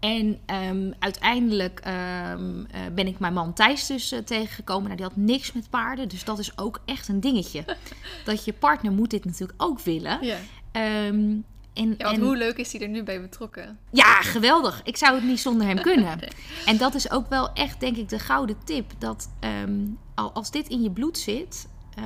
En 0.00 0.38
ehm, 0.46 0.90
uiteindelijk 0.98 1.80
ehm, 1.80 2.64
eh, 2.70 2.80
ben 2.94 3.06
ik 3.06 3.18
mijn 3.18 3.32
man 3.32 3.52
Thijs 3.52 3.86
dus 3.86 4.12
eh, 4.12 4.18
tegengekomen. 4.18 4.82
Nou, 4.84 4.96
die 4.96 5.06
had 5.06 5.16
niks 5.16 5.52
met 5.52 5.70
paarden. 5.70 6.08
Dus 6.08 6.24
dat 6.24 6.38
is 6.38 6.58
ook 6.58 6.80
echt 6.84 7.08
een 7.08 7.20
dingetje. 7.20 7.64
dat 8.24 8.44
je 8.44 8.52
partner 8.52 8.92
moet 8.92 9.10
dit 9.10 9.24
natuurlijk 9.24 9.62
ook 9.62 9.80
willen. 9.80 10.18
Ja. 10.26 10.36
Ehm, 10.72 11.36
en, 11.74 11.94
ja, 11.98 12.12
en- 12.12 12.20
hoe 12.20 12.36
leuk 12.36 12.56
is 12.56 12.72
hij 12.72 12.80
er 12.80 12.88
nu 12.88 13.02
bij 13.02 13.20
betrokken? 13.20 13.78
ja, 13.90 14.20
geweldig. 14.22 14.80
Ik 14.84 14.96
zou 14.96 15.14
het 15.14 15.24
niet 15.24 15.40
zonder 15.40 15.66
hem 15.66 15.80
kunnen. 15.82 16.18
Nee. 16.20 16.28
En 16.66 16.76
dat 16.76 16.94
is 16.94 17.10
ook 17.10 17.28
wel 17.28 17.52
echt, 17.52 17.80
denk 17.80 17.96
ik, 17.96 18.08
de 18.08 18.18
gouden 18.18 18.56
tip. 18.64 18.92
Dat 18.98 19.30
al- 20.14 20.32
als 20.32 20.50
dit 20.50 20.68
in 20.68 20.82
je 20.82 20.90
bloed 20.90 21.18
zit, 21.18 21.68
eh, 21.94 22.04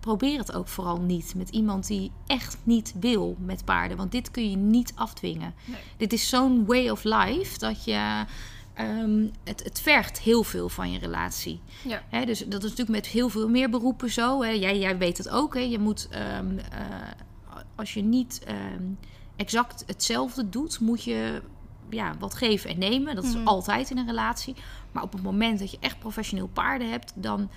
probeer 0.00 0.38
het 0.38 0.52
ook 0.52 0.68
vooral 0.68 1.00
niet 1.00 1.34
met 1.36 1.48
iemand 1.50 1.86
die 1.86 2.10
echt 2.26 2.58
niet 2.62 2.94
wil 3.00 3.36
met 3.38 3.64
paarden. 3.64 3.96
Want 3.96 4.12
dit 4.12 4.30
kun 4.30 4.50
je 4.50 4.56
niet 4.56 4.92
afdwingen. 4.94 5.54
Nee. 5.64 5.80
Dit 5.96 6.12
is 6.12 6.28
zo'n 6.28 6.66
way 6.66 6.88
of 6.88 7.04
life 7.04 7.58
dat 7.58 7.84
je. 7.84 8.24
ehm, 8.74 9.26
het, 9.44 9.62
het 9.64 9.80
vergt 9.80 10.20
heel 10.20 10.42
veel 10.42 10.68
van 10.68 10.92
je 10.92 10.98
relatie. 10.98 11.60
Ja. 11.84 12.24
Dus 12.24 12.38
dat 12.38 12.62
is 12.64 12.70
natuurlijk 12.70 12.88
met 12.88 13.06
heel 13.06 13.28
veel 13.28 13.48
meer 13.48 13.70
beroepen 13.70 14.10
zo. 14.10 14.42
Hè. 14.42 14.50
Jij, 14.50 14.78
jij 14.78 14.98
weet 14.98 15.18
het 15.18 15.28
ook. 15.28 15.54
Hè. 15.54 15.60
Je 15.60 15.78
moet, 15.78 16.08
ehm, 16.10 16.58
eh, 16.58 16.66
als 17.74 17.94
je 17.94 18.02
niet 18.02 18.42
ehm, 18.46 18.82
exact 19.36 19.84
hetzelfde 19.86 20.48
doet, 20.48 20.80
moet 20.80 21.04
je 21.04 21.42
ja, 21.90 22.14
wat 22.18 22.34
geven 22.34 22.70
en 22.70 22.78
nemen. 22.78 23.14
Dat 23.14 23.24
is 23.24 23.34
Mhm. 23.36 23.46
altijd 23.46 23.90
in 23.90 23.98
een 23.98 24.06
relatie. 24.06 24.54
Maar 24.92 25.02
op 25.02 25.12
het 25.12 25.22
moment 25.22 25.58
dat 25.58 25.70
je 25.70 25.76
echt 25.80 25.98
professioneel 25.98 26.48
paarden 26.48 26.90
hebt, 26.90 27.12
dan 27.14 27.50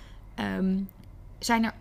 zijn 1.39 1.63
er. 1.63 1.73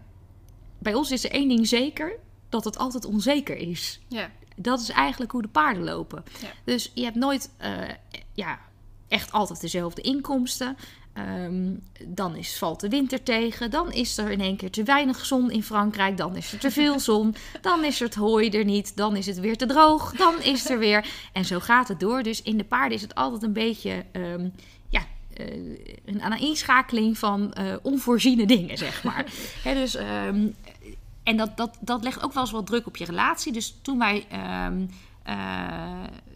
Bij 0.85 0.95
ons 0.95 1.11
is 1.11 1.25
er 1.25 1.31
één 1.31 1.49
ding 1.49 1.67
zeker: 1.69 2.13
dat 2.49 2.65
het 2.65 2.79
altijd 2.79 3.05
onzeker 3.05 3.57
is. 3.57 4.01
Ja. 4.09 4.31
Dat 4.57 4.81
is 4.81 4.89
eigenlijk 4.89 5.33
hoe 5.33 5.43
de 5.43 5.49
paarden 5.49 5.85
lopen. 5.85 6.25
Ja. 6.41 6.49
Dus 6.65 6.91
je 6.95 7.05
hebt 7.05 7.17
nooit 7.17 7.51
eh, 7.57 7.73
ja, 8.33 8.59
echt 9.09 9.33
altijd 9.33 9.61
dezelfde 9.61 10.03
inkomsten. 10.03 10.77
Ehm, 11.13 11.71
dan 12.07 12.37
is, 12.37 12.59
valt 12.59 12.81
de 12.81 12.89
winter 12.89 13.23
tegen. 13.23 13.71
Dan 13.71 13.93
is 13.93 14.19
er 14.19 14.31
in 14.31 14.41
één 14.41 14.57
keer 14.57 14.71
te 14.71 14.83
weinig 14.83 15.25
zon 15.27 15.51
in 15.51 15.63
Frankrijk. 15.63 16.17
Dan 16.17 16.37
is 16.37 16.53
er 16.53 16.59
te 16.59 16.71
veel 16.71 17.01
zon. 17.11 17.35
Dan 17.61 17.85
is 17.85 17.99
het 18.01 18.15
hooi 18.15 18.49
er 18.51 18.65
niet. 18.65 18.97
Dan 18.97 19.17
is 19.17 19.27
het 19.27 19.39
weer 19.41 19.57
te 19.57 19.67
droog. 19.67 20.13
Dan 20.17 20.43
is 20.43 20.71
er 20.71 20.79
weer. 20.79 21.07
En 21.33 21.45
zo 21.45 21.61
gaat 21.61 21.89
het 21.89 22.01
door. 22.01 22.23
Dus 22.23 22.43
in 22.43 22.57
de 22.57 22.65
paarden 22.65 22.97
is 22.97 23.03
het 23.03 23.15
altijd 23.15 23.43
een 23.43 23.53
beetje. 23.53 24.05
ehm, 24.13 24.49
ja, 24.89 25.05
eh, 25.35 25.47
een 26.05 26.23
aaneenschakeling 26.23 27.19
van 27.19 27.53
eh, 27.53 27.75
onvoorziene 27.83 28.47
dingen, 28.47 28.79
zeg 28.79 29.03
maar. 29.05 29.25
Dus, 29.75 29.95
ehm, 29.95 30.47
en 31.25 31.37
dat, 31.37 31.57
dat, 31.57 31.79
dat 31.81 32.03
legt 32.03 32.23
ook 32.23 32.33
wel 32.33 32.43
eens 32.43 32.53
wat 32.53 32.67
druk 32.67 32.87
op 32.87 32.97
je 32.97 33.05
relatie. 33.05 33.53
Dus 33.53 33.79
toen 33.83 33.99
wij 33.99 34.27
ehm, 34.31 34.87
eh, 35.23 35.35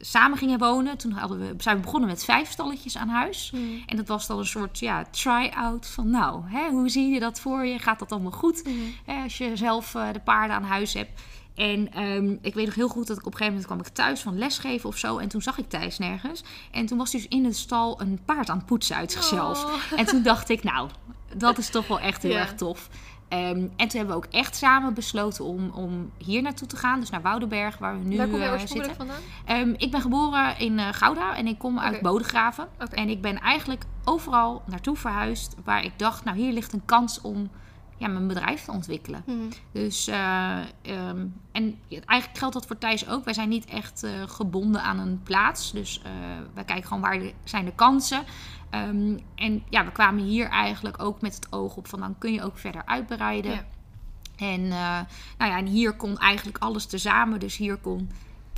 samen 0.00 0.38
gingen 0.38 0.58
wonen, 0.58 0.98
toen 0.98 1.12
hadden 1.12 1.38
we, 1.38 1.54
zijn 1.58 1.76
we 1.76 1.82
begonnen 1.82 2.08
met 2.08 2.24
vijf 2.24 2.50
stalletjes 2.50 2.96
aan 2.96 3.08
huis. 3.08 3.50
Mhm. 3.50 3.62
En 3.86 3.96
dat 3.96 4.08
was 4.08 4.26
dan 4.26 4.38
een 4.38 4.46
soort 4.46 4.78
ja, 4.78 5.04
try-out 5.10 5.86
van 5.86 6.10
nou, 6.10 6.42
hè, 6.46 6.68
hoe 6.68 6.88
zie 6.88 7.12
je 7.12 7.20
dat 7.20 7.40
voor 7.40 7.66
je? 7.66 7.78
Gaat 7.78 7.98
dat 7.98 8.12
allemaal 8.12 8.30
goed? 8.30 8.64
Mhm. 8.64 8.74
Hè, 9.04 9.22
als 9.22 9.38
je 9.38 9.56
zelf 9.56 9.94
eh, 9.94 10.12
de 10.12 10.20
paarden 10.20 10.56
aan 10.56 10.62
huis 10.64 10.94
hebt. 10.94 11.20
En 11.54 11.92
ehm, 11.92 12.36
ik 12.40 12.54
weet 12.54 12.66
nog 12.66 12.74
heel 12.74 12.88
goed 12.88 13.06
dat 13.06 13.18
ik 13.18 13.26
op 13.26 13.32
een 13.32 13.38
gegeven 13.38 13.60
moment 13.60 13.66
kwam 13.66 13.86
ik 13.86 13.94
thuis 13.94 14.20
van 14.20 14.38
lesgeven 14.38 14.88
of 14.88 14.96
zo. 14.96 15.18
En 15.18 15.28
toen 15.28 15.42
zag 15.42 15.58
ik 15.58 15.68
Thijs 15.68 15.98
nergens. 15.98 16.42
En 16.70 16.86
toen 16.86 16.98
was 16.98 17.12
hij 17.12 17.20
dus 17.20 17.30
in 17.30 17.42
de 17.42 17.52
stal 17.52 18.00
een 18.00 18.20
paard 18.24 18.50
aan 18.50 18.56
het 18.56 18.66
poetsen 18.66 18.96
uit 18.96 19.12
zichzelf. 19.12 19.64
Oh. 19.64 19.98
En 19.98 20.06
toen 20.06 20.22
dacht 20.22 20.48
ik, 20.48 20.62
nou, 20.62 20.88
dat 21.36 21.58
is 21.58 21.70
toch 21.70 21.86
wel 21.86 22.00
echt 22.00 22.22
heel 22.22 22.32
Ja. 22.32 22.38
erg 22.38 22.54
tof. 22.54 22.88
Ehm, 23.28 23.66
en 23.76 23.88
toen 23.88 23.98
hebben 23.98 24.08
we 24.08 24.14
ook 24.14 24.32
echt 24.32 24.56
samen 24.56 24.94
besloten 24.94 25.44
om, 25.44 25.70
om 25.70 26.10
hier 26.16 26.42
naartoe 26.42 26.68
te 26.68 26.76
gaan. 26.76 27.00
Dus 27.00 27.10
naar 27.10 27.22
Woudenberg, 27.22 27.78
waar 27.78 27.98
we 27.98 28.04
nu 28.04 28.16
Waar 28.16 28.28
kom 28.28 28.40
je 28.40 28.46
eh, 28.46 28.58
zitten. 28.58 28.94
vandaan? 28.94 29.20
Ehm, 29.44 29.74
ik 29.76 29.90
ben 29.90 30.00
geboren 30.00 30.58
in 30.58 30.78
eh, 30.78 30.88
Gouda 30.92 31.36
en 31.36 31.46
ik 31.46 31.58
kom 31.58 31.78
uit. 31.78 32.00
Bodegraven. 32.00 32.68
En 32.90 33.08
ik 33.08 33.20
ben 33.20 33.40
eigenlijk 33.40 33.84
overal 34.04 34.62
naartoe 34.66 34.96
verhuisd 34.96 35.54
waar 35.64 35.84
ik 35.84 35.92
dacht, 35.96 36.24
nou 36.24 36.36
hier 36.36 36.52
ligt 36.52 36.72
een 36.72 36.84
kans 36.84 37.20
om 37.20 37.50
ja, 37.96 38.08
mijn 38.08 38.26
bedrijf 38.26 38.64
te 38.64 38.72
ontwikkelen. 38.72 39.22
Mhm. 39.26 39.38
Dus, 39.72 40.06
eh, 40.06 40.58
ehm, 40.82 41.26
en 41.52 41.78
eigenlijk 41.88 42.38
geldt 42.38 42.54
dat 42.54 42.66
voor 42.66 42.78
Thijs 42.78 43.08
ook. 43.08 43.24
Wij 43.24 43.34
zijn 43.34 43.48
niet 43.48 43.64
echt 43.64 44.06
gebonden 44.26 44.82
aan 44.82 44.98
een 44.98 45.20
plaats. 45.22 45.72
Dus 45.72 46.02
eh, 46.04 46.10
wij 46.54 46.64
kijken 46.64 46.86
gewoon 46.86 47.02
waar 47.02 47.18
de, 47.18 47.32
zijn 47.44 47.64
de 47.64 47.74
kansen. 47.74 48.22
Ehm, 48.70 49.18
en 49.34 49.62
ja, 49.68 49.84
we 49.84 49.92
kwamen 49.92 50.24
hier 50.24 50.48
eigenlijk 50.48 51.02
ook 51.02 51.20
met 51.20 51.34
het 51.34 51.52
oog 51.52 51.76
op 51.76 51.88
van 51.88 52.00
dan 52.00 52.18
kun 52.18 52.32
je 52.32 52.42
ook 52.42 52.58
verder 52.58 52.82
uitbreiden. 52.84 53.50
Ja. 53.50 53.66
En, 54.36 54.64
eh, 54.64 55.00
nou 55.38 55.50
ja, 55.50 55.56
en 55.56 55.66
hier 55.66 55.92
kon 55.92 56.18
eigenlijk 56.18 56.58
alles 56.58 56.86
tezamen. 56.86 57.40
Dus 57.40 57.56
hier 57.56 57.76
kon 57.76 58.10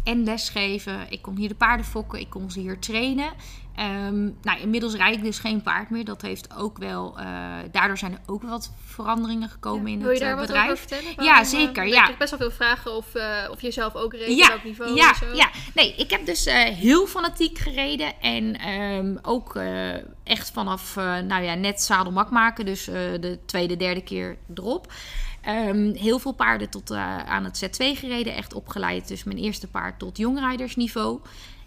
en 0.05 0.25
lesgeven. 0.25 1.12
Ik 1.12 1.23
kon 1.23 1.37
hier 1.37 1.49
de 1.49 1.55
paarden 1.55 1.87
fokken. 1.87 2.20
Ik 2.20 2.31
kon 2.31 2.51
ze 2.51 2.61
hier 2.61 2.79
trainen. 2.79 3.33
Ehm, 3.76 4.22
nou, 4.42 4.61
inmiddels 4.61 4.94
rijd 4.94 5.16
ik 5.16 5.22
dus 5.22 5.38
geen 5.38 5.62
paard 5.62 5.90
meer. 5.90 6.04
Dat 6.04 6.22
heeft 6.22 6.54
ook 6.56 6.78
wel... 6.78 7.18
eh, 7.18 7.26
daardoor 7.72 7.98
zijn 7.98 8.12
er 8.12 8.18
ook 8.26 8.42
wat 8.42 8.72
veranderingen 8.85 9.48
gekomen 9.48 9.92
in 9.92 9.98
Wil 9.98 10.09
het 10.09 10.18
je 10.18 10.24
daar 10.24 10.33
eh, 10.33 10.38
wat 10.38 10.46
bedrijf. 10.46 10.70
over 10.70 10.88
vertellen? 10.88 11.24
Ja, 11.24 11.38
eh, 11.40 11.44
zeker, 11.46 11.85
Ik 11.85 11.92
ja. 11.92 12.02
krijg 12.02 12.18
best 12.18 12.30
wel 12.30 12.38
veel 12.38 12.50
vragen 12.50 12.96
of, 12.96 13.06
of 13.50 13.61
je 13.61 13.70
zelf 13.70 13.94
ook 13.94 14.12
reed, 14.14 14.37
Ja, 14.38 14.42
op 14.44 14.48
welk 14.48 14.64
niveau 14.64 14.94
ja, 14.94 15.14
zo. 15.14 15.35
ja. 15.35 15.50
Nee, 15.74 15.94
ik 15.96 16.11
heb 16.11 16.26
dus 16.26 16.44
heel 16.54 17.06
fanatiek 17.06 17.59
gereden. 17.59 18.20
En 18.20 18.59
ehm, 18.59 19.16
ook 19.22 19.59
echt 20.24 20.50
vanaf, 20.50 20.94
nou 20.96 21.42
ja, 21.42 21.54
net 21.54 21.83
zadelmak 21.83 22.30
maken. 22.30 22.64
Dus 22.66 22.85
de 23.20 23.38
tweede, 23.46 23.76
derde 23.76 24.02
keer 24.02 24.37
erop. 24.54 24.92
Ehm, 25.40 25.92
heel 25.94 26.18
veel 26.18 26.33
paarden 26.33 26.70
tot 26.70 26.90
aan 27.26 27.44
het 27.44 27.64
Z2 27.64 27.98
gereden. 27.98 28.35
Echt 28.35 28.54
opgeleid. 28.54 29.09
Dus 29.09 29.24
mijn 29.24 29.38
eerste 29.38 29.66
paard 29.68 29.98
tot 29.98 30.18
jongrijdersniveau. 30.18 31.20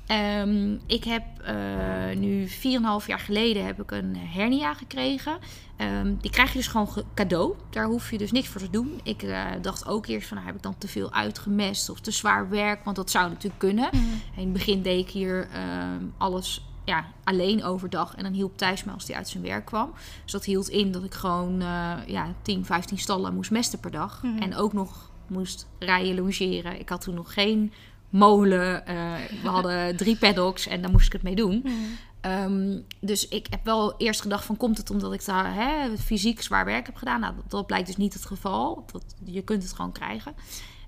Ehm, 0.07 0.73
ik 0.87 1.03
heb 1.03 1.23
eh, 1.43 2.17
nu 2.17 2.47
4,5 2.47 3.07
jaar 3.07 3.19
geleden 3.19 3.65
heb 3.65 3.81
ik 3.81 3.91
een 3.91 4.15
hernia 4.17 4.73
gekregen. 4.73 5.37
Ehm, 5.77 6.13
die 6.21 6.31
krijg 6.31 6.51
je 6.51 6.57
dus 6.57 6.67
gewoon 6.67 6.87
ge- 6.91 7.03
cadeau. 7.13 7.55
Daar 7.69 7.85
hoef 7.85 8.11
je 8.11 8.17
dus 8.17 8.31
niks 8.31 8.47
voor 8.47 8.61
te 8.61 8.69
doen. 8.69 8.99
Ik 9.03 9.23
eh, 9.23 9.45
dacht 9.61 9.87
ook 9.87 10.05
eerst 10.07 10.27
van, 10.27 10.35
nou, 10.37 10.47
heb 10.49 10.57
ik 10.57 10.63
dan 10.63 10.77
te 10.77 10.87
veel 10.87 11.11
uitgemest 11.13 11.89
of 11.89 11.99
te 11.99 12.11
zwaar 12.11 12.49
werk? 12.49 12.83
Want 12.83 12.95
dat 12.95 13.11
zou 13.11 13.29
natuurlijk 13.29 13.59
kunnen. 13.59 13.89
Mhm. 13.91 14.03
In 14.35 14.43
het 14.43 14.53
begin 14.53 14.81
deed 14.81 14.99
ik 15.07 15.09
hier 15.09 15.47
ehm, 15.53 16.03
alles 16.17 16.65
ja, 16.85 17.05
alleen 17.23 17.63
overdag. 17.63 18.15
En 18.15 18.23
dan 18.23 18.33
hielp 18.33 18.57
Thijs 18.57 18.83
me 18.83 18.91
als 18.91 19.07
hij 19.07 19.15
uit 19.15 19.29
zijn 19.29 19.43
werk 19.43 19.65
kwam. 19.65 19.91
Dus 20.23 20.31
dat 20.31 20.45
hield 20.45 20.69
in 20.69 20.91
dat 20.91 21.03
ik 21.03 21.13
gewoon 21.13 21.61
uh, 21.61 21.93
ja, 22.07 22.33
10, 22.41 22.65
15 22.65 22.97
stallen 22.97 23.33
moest 23.33 23.51
mesten 23.51 23.79
per 23.79 23.91
dag. 23.91 24.23
Mhm. 24.23 24.37
En 24.41 24.55
ook 24.55 24.73
nog 24.73 25.11
moest 25.27 25.67
rijden, 25.79 26.15
logeren. 26.15 26.79
Ik 26.79 26.89
had 26.89 27.01
toen 27.01 27.13
nog 27.15 27.33
geen 27.33 27.73
molen. 28.13 28.85
eh, 28.85 29.13
we 29.43 29.49
hadden 29.49 29.95
drie 29.95 30.17
paddocks 30.17 30.67
en 30.67 30.81
daar 30.81 30.91
moest 30.91 31.05
ik 31.05 31.13
het 31.13 31.23
mee 31.23 31.35
doen. 31.35 31.61
Mhm. 31.63 31.73
Ehm, 32.21 32.79
dus 32.99 33.27
ik 33.27 33.47
heb 33.49 33.65
wel 33.65 33.97
eerst 33.97 34.21
gedacht 34.21 34.45
van 34.45 34.57
komt 34.57 34.77
het 34.77 34.89
omdat 34.89 35.13
ik 35.13 35.25
daar 35.25 35.53
hè, 35.53 35.97
fysiek 35.97 36.41
zwaar 36.41 36.65
werk 36.65 36.85
heb 36.85 36.95
gedaan. 36.95 37.19
Nou, 37.19 37.35
dat, 37.35 37.51
dat 37.51 37.67
blijkt 37.67 37.87
dus 37.87 37.97
niet 37.97 38.13
het 38.13 38.25
geval. 38.25 38.85
Dat, 38.91 39.03
je 39.23 39.41
kunt 39.41 39.63
het 39.63 39.73
gewoon 39.73 39.91
krijgen. 39.91 40.33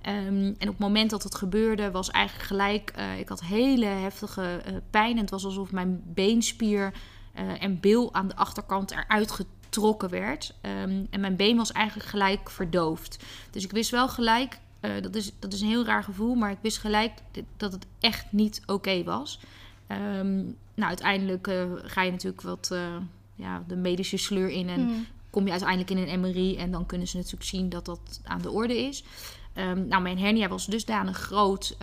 Ehm, 0.06 0.44
en 0.44 0.54
op 0.62 0.68
het 0.68 0.78
moment 0.78 1.10
dat 1.10 1.24
het 1.24 1.36
gebeurde 1.36 1.92
was 1.92 2.12
eigenlijk 2.12 2.48
gelijk... 2.48 2.90
eh, 2.96 3.20
ik 3.20 3.30
had 3.30 3.42
hele 3.42 3.86
heftige 3.86 4.62
eh, 4.66 4.74
pijn. 4.90 5.12
En 5.12 5.22
het 5.22 5.30
was 5.30 5.46
alsof 5.46 5.72
mijn 5.72 6.02
beenspier 6.06 6.94
eh, 7.34 7.64
en 7.64 7.80
bil 7.80 8.14
aan 8.14 8.28
de 8.28 8.36
achterkant 8.36 8.92
eruit 8.92 9.32
getrokken 9.32 10.10
werd. 10.10 10.56
Ehm, 10.62 11.06
en 11.10 11.20
mijn 11.20 11.36
been 11.36 11.58
was 11.58 11.72
eigenlijk 11.72 12.10
gelijk 12.10 12.50
verdoofd. 12.50 13.24
Dus 13.52 13.64
ik 13.64 13.72
wist 13.72 13.92
wel 13.92 14.08
gelijk... 14.08 14.60
eh, 14.86 15.02
dat, 15.02 15.16
is, 15.16 15.32
dat 15.40 15.54
is 15.54 15.62
een 15.62 15.68
heel 15.68 15.86
raar 15.86 16.04
gevoel, 16.04 16.36
maar 16.36 16.52
ik 16.52 16.58
wist 16.62 16.78
gelijk 16.78 17.12
dat 17.58 17.72
het 17.72 17.86
echt 18.00 18.26
niet 18.32 18.62
oké 18.66 19.04
was. 19.04 19.40
Ehm, 19.88 20.36
nou, 20.76 20.88
uiteindelijk 20.88 21.48
eh, 21.48 21.64
ga 21.76 22.02
je 22.02 22.12
natuurlijk 22.12 22.42
wat 22.42 22.70
eh, 22.72 22.96
ja, 23.36 23.64
de 23.68 23.76
medische 23.76 24.18
sleur 24.18 24.50
in 24.50 24.70
en 24.70 24.82
Mhm. 24.86 24.94
kom 25.30 25.46
je 25.46 25.52
uiteindelijk 25.52 25.90
in 25.90 25.98
een 25.98 26.20
MRI 26.20 26.58
en 26.58 26.72
dan 26.72 26.86
kunnen 26.86 27.08
ze 27.08 27.18
natuurlijk 27.18 27.44
zien 27.44 27.70
dat 27.70 27.86
dat 27.86 28.22
aan 28.24 28.42
de 28.42 28.52
orde 28.52 28.78
is. 28.78 29.04
Ehm, 29.54 29.88
nou, 29.88 30.02
mijn 30.02 30.20
hernia 30.20 30.48
was 30.48 30.66
dusdanig 30.66 31.18
groot 31.18 31.78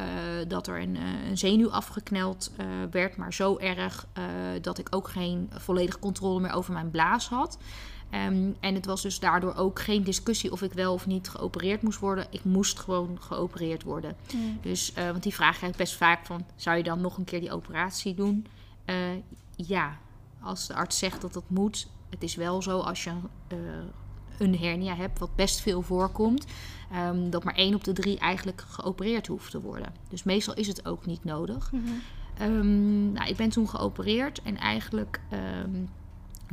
dat 0.48 0.66
er 0.66 0.80
een, 0.80 0.96
een 1.28 1.38
zenuw 1.38 1.70
afgekneld 1.70 2.52
werd, 2.90 3.16
maar 3.16 3.34
zo 3.34 3.58
erg 3.58 4.06
dat 4.60 4.78
ik 4.78 4.86
ook 4.90 5.08
geen 5.08 5.50
volledige 5.50 5.98
controle 5.98 6.40
meer 6.40 6.52
over 6.52 6.72
mijn 6.72 6.90
blaas 6.90 7.28
had. 7.28 7.58
Ehm, 8.12 8.50
en 8.60 8.74
het 8.74 8.86
was 8.86 9.02
dus 9.02 9.18
daardoor 9.18 9.54
ook 9.54 9.80
geen 9.80 10.02
discussie 10.02 10.52
of 10.52 10.62
ik 10.62 10.72
wel 10.72 10.92
of 10.92 11.06
niet 11.06 11.28
geopereerd 11.28 11.82
moest 11.82 11.98
worden. 11.98 12.26
Ik 12.30 12.44
moest 12.44 12.78
gewoon 12.78 13.18
geopereerd 13.20 13.82
worden. 13.82 14.16
Mhm. 14.26 14.42
Dus, 14.60 14.92
eh, 14.92 15.10
want 15.10 15.22
die 15.22 15.34
vraag 15.34 15.56
krijg 15.56 15.72
ik 15.72 15.78
best 15.78 15.94
vaak 15.94 16.26
van, 16.26 16.44
zou 16.56 16.76
je 16.76 16.82
dan 16.82 17.00
nog 17.00 17.16
een 17.16 17.24
keer 17.24 17.40
die 17.40 17.52
operatie 17.52 18.14
doen? 18.14 18.46
Eh, 18.84 18.96
ja, 19.56 19.98
als 20.40 20.66
de 20.66 20.74
arts 20.74 20.98
zegt 20.98 21.20
dat 21.20 21.32
dat 21.32 21.42
moet. 21.46 21.88
Het 22.10 22.22
is 22.22 22.34
wel 22.34 22.62
zo 22.62 22.78
als 22.78 23.04
je 23.04 23.10
eh, 23.48 23.58
een 24.38 24.58
hernia 24.58 24.94
hebt, 24.94 25.18
wat 25.18 25.36
best 25.36 25.60
veel 25.60 25.82
voorkomt, 25.82 26.46
ehm, 26.90 27.30
dat 27.30 27.44
maar 27.44 27.54
één 27.54 27.74
op 27.74 27.84
de 27.84 27.92
drie 27.92 28.18
eigenlijk 28.18 28.64
geopereerd 28.68 29.26
hoeft 29.26 29.50
te 29.50 29.60
worden. 29.60 29.94
Dus 30.08 30.22
meestal 30.22 30.54
is 30.54 30.66
het 30.66 30.86
ook 30.86 31.06
niet 31.06 31.24
nodig. 31.24 31.72
Mhm. 31.72 31.82
Ehm, 32.38 33.12
nou, 33.12 33.28
ik 33.28 33.36
ben 33.36 33.48
toen 33.48 33.68
geopereerd 33.68 34.42
en 34.42 34.56
eigenlijk 34.56 35.20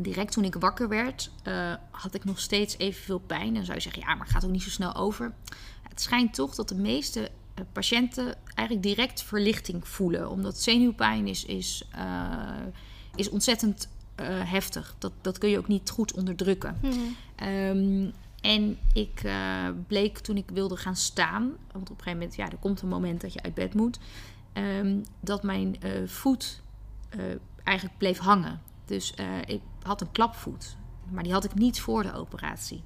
direct 0.01 0.31
toen 0.31 0.43
ik 0.43 0.55
wakker 0.55 0.87
werd, 0.87 1.31
eh, 1.43 1.73
had 1.91 2.13
ik 2.13 2.25
nog 2.25 2.39
steeds 2.39 2.77
evenveel 2.77 3.19
pijn. 3.19 3.55
En 3.55 3.65
zou 3.65 3.77
je 3.77 3.83
zeggen, 3.83 4.01
ja, 4.01 4.15
maar 4.15 4.25
het 4.25 4.29
gaat 4.29 4.45
ook 4.45 4.51
niet 4.51 4.63
zo 4.63 4.69
snel 4.69 4.95
over. 4.95 5.33
Het 5.89 6.01
schijnt 6.01 6.33
toch 6.33 6.55
dat 6.55 6.69
de 6.69 6.75
meeste 6.75 7.31
eh, 7.53 7.63
patiënten 7.71 8.35
eigenlijk 8.55 8.87
direct 8.87 9.23
verlichting 9.23 9.87
voelen. 9.87 10.29
Omdat 10.29 10.61
zenuwpijn 10.61 11.27
is, 11.27 11.45
is, 11.45 11.83
eh, 11.91 12.65
is 13.15 13.29
ontzettend 13.29 13.89
heftig. 14.43 14.95
Dat, 14.97 15.11
dat 15.21 15.37
kun 15.37 15.49
je 15.49 15.57
ook 15.57 15.67
niet 15.67 15.89
goed 15.89 16.13
onderdrukken. 16.13 16.77
Mhm. 16.81 16.95
Ehm, 17.35 18.09
en 18.41 18.77
ik 18.93 19.21
bleek 19.87 20.17
toen 20.17 20.37
ik 20.37 20.49
wilde 20.53 20.77
gaan 20.77 20.95
staan, 20.95 21.43
want 21.71 21.89
op 21.89 21.97
een 21.97 22.03
gegeven 22.03 22.17
moment, 22.19 22.35
ja, 22.35 22.49
er 22.49 22.57
komt 22.57 22.81
een 22.81 22.87
moment 22.87 23.21
dat 23.21 23.33
je 23.33 23.41
uit 23.41 23.53
bed 23.53 23.73
moet, 23.73 23.99
ehm, 24.53 24.97
dat 25.19 25.43
mijn 25.43 25.77
voet 26.05 26.61
eigenlijk 27.63 27.97
bleef 27.97 28.17
hangen. 28.17 28.61
Dus 28.85 29.13
ik 29.45 29.61
had 29.83 30.01
een 30.01 30.11
klapvoet, 30.11 30.75
maar 31.09 31.23
die 31.23 31.33
had 31.33 31.43
ik 31.43 31.53
niet 31.53 31.79
voor 31.79 32.03
de 32.03 32.13
operatie. 32.13 32.83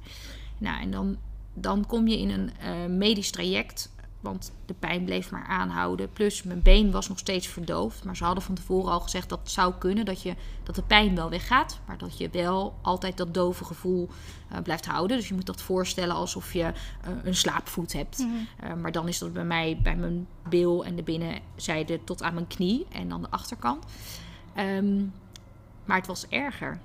Nou, 0.57 0.81
en 0.81 0.91
dan, 0.91 1.17
dan 1.53 1.85
kom 1.85 2.07
je 2.07 2.19
in 2.19 2.29
een 2.29 2.51
eh, 2.59 2.85
medisch 2.85 3.31
traject, 3.31 3.91
want 4.23 4.51
de 4.65 4.73
pijn 4.73 5.05
bleef 5.05 5.31
maar 5.31 5.45
aanhouden. 5.45 6.13
Plus 6.13 6.43
mijn 6.43 6.61
been 6.61 6.91
was 6.91 7.09
nog 7.09 7.19
steeds 7.19 7.47
verdoofd, 7.47 8.03
maar 8.03 8.15
ze 8.15 8.23
hadden 8.23 8.43
van 8.43 8.55
tevoren 8.55 8.91
al 8.91 8.99
gezegd 8.99 9.29
dat 9.29 9.39
het 9.39 9.51
zou 9.51 9.73
kunnen 9.73 10.05
dat, 10.05 10.21
je, 10.21 10.35
dat 10.63 10.75
de 10.75 10.83
pijn 10.83 11.15
wel 11.15 11.29
weggaat, 11.29 11.79
maar 11.85 11.97
dat 11.97 12.17
je 12.17 12.29
wel 12.29 12.75
altijd 12.81 13.17
dat 13.17 13.33
dove 13.33 13.63
gevoel 13.63 14.09
eh, 14.49 14.61
blijft 14.61 14.85
houden. 14.85 15.17
Dus 15.17 15.27
je 15.27 15.33
moet 15.33 15.45
dat 15.45 15.61
voorstellen 15.61 16.15
alsof 16.15 16.53
je 16.53 16.63
eh, 16.63 16.73
een 17.23 17.35
slaapvoet 17.35 17.93
hebt. 17.93 18.17
Mhm. 18.17 18.81
Maar 18.81 18.91
dan 18.91 19.07
is 19.07 19.19
dat 19.19 19.33
bij 19.33 19.45
mij 19.45 19.79
bij 19.83 19.95
mijn 19.95 20.27
bil 20.49 20.85
en 20.85 20.95
de 20.95 21.03
binnenzijde 21.03 22.03
tot 22.03 22.23
aan 22.23 22.33
mijn 22.33 22.47
knie 22.47 22.85
en 22.91 23.09
dan 23.09 23.21
de 23.21 23.29
achterkant. 23.29 23.85
Ehm, 24.53 25.01
maar 25.85 25.97
het 25.97 26.07
was 26.07 26.27
erger. 26.27 26.79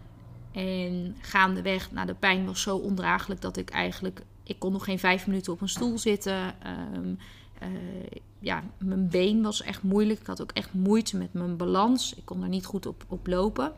En 0.52 1.16
gaandeweg, 1.20 1.92
nou, 1.92 2.06
de 2.06 2.14
pijn 2.14 2.46
was 2.46 2.62
zo 2.62 2.76
ondraaglijk 2.76 3.40
dat 3.40 3.56
ik 3.56 3.70
eigenlijk... 3.70 4.22
Ik 4.42 4.58
kon 4.58 4.72
nog 4.72 4.84
geen 4.84 4.98
vijf 4.98 5.26
minuten 5.26 5.52
op 5.52 5.60
een 5.60 5.68
stoel 5.68 5.98
zitten. 5.98 6.62
Ehm, 6.62 7.14
eh, 7.58 7.68
ja, 8.38 8.62
mijn 8.78 9.08
been 9.08 9.42
was 9.42 9.62
echt 9.62 9.82
moeilijk. 9.82 10.20
Ik 10.20 10.26
had 10.26 10.42
ook 10.42 10.52
echt 10.52 10.72
moeite 10.72 11.16
met 11.16 11.32
mijn 11.32 11.56
balans. 11.56 12.14
Ik 12.14 12.24
kon 12.24 12.42
er 12.42 12.48
niet 12.48 12.64
goed 12.64 12.86
op, 12.86 13.04
op 13.08 13.26
lopen. 13.26 13.72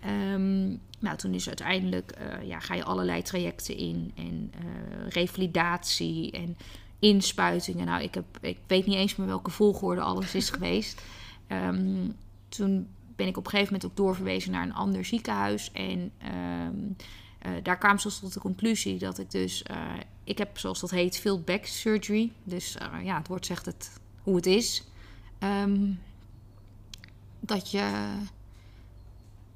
Ehm, 0.00 0.66
nou, 0.98 1.16
toen 1.16 1.34
is 1.34 1.46
uiteindelijk, 1.46 2.10
eh, 2.10 2.48
ja, 2.48 2.60
ga 2.60 2.74
je 2.74 2.84
allerlei 2.84 3.22
trajecten 3.22 3.76
in. 3.76 4.12
En 4.14 4.50
eh, 4.54 5.08
revalidatie 5.08 6.30
en 6.30 6.56
inspuitingen. 6.98 7.86
Nou, 7.86 8.02
ik, 8.02 8.14
heb, 8.14 8.24
ik 8.40 8.58
weet 8.66 8.86
niet 8.86 8.96
eens 8.96 9.16
meer 9.16 9.26
welke 9.26 9.50
volgorde 9.50 10.00
alles 10.00 10.34
is 10.34 10.50
geweest. 10.50 11.02
Ehm, 11.46 12.08
toen 12.48 12.88
ben 13.16 13.26
ik 13.26 13.36
op 13.36 13.44
een 13.44 13.50
gegeven 13.50 13.72
moment 13.72 13.90
ook 13.90 13.96
doorverwezen 13.96 14.52
naar 14.52 14.62
een 14.62 14.74
ander 14.74 15.04
ziekenhuis. 15.04 15.72
En 15.72 16.12
ehm, 16.18 16.74
eh, 17.38 17.52
daar 17.62 17.78
kwamen 17.78 18.00
ze 18.00 18.20
tot 18.20 18.32
de 18.32 18.40
conclusie 18.40 18.98
dat 18.98 19.18
ik 19.18 19.30
dus... 19.30 19.62
eh, 19.62 19.94
ik 20.24 20.38
heb, 20.38 20.58
zoals 20.58 20.80
dat 20.80 20.90
heet, 20.90 21.18
field 21.18 21.44
back 21.44 21.64
surgery. 21.64 22.32
Dus 22.44 22.76
eh, 22.76 23.04
ja, 23.04 23.18
het 23.18 23.28
woord 23.28 23.46
zegt 23.46 23.66
het 23.66 23.90
hoe 24.22 24.36
het 24.36 24.46
is. 24.46 24.84
Ehm, 25.38 25.92
dat 27.40 27.70
je... 27.70 28.14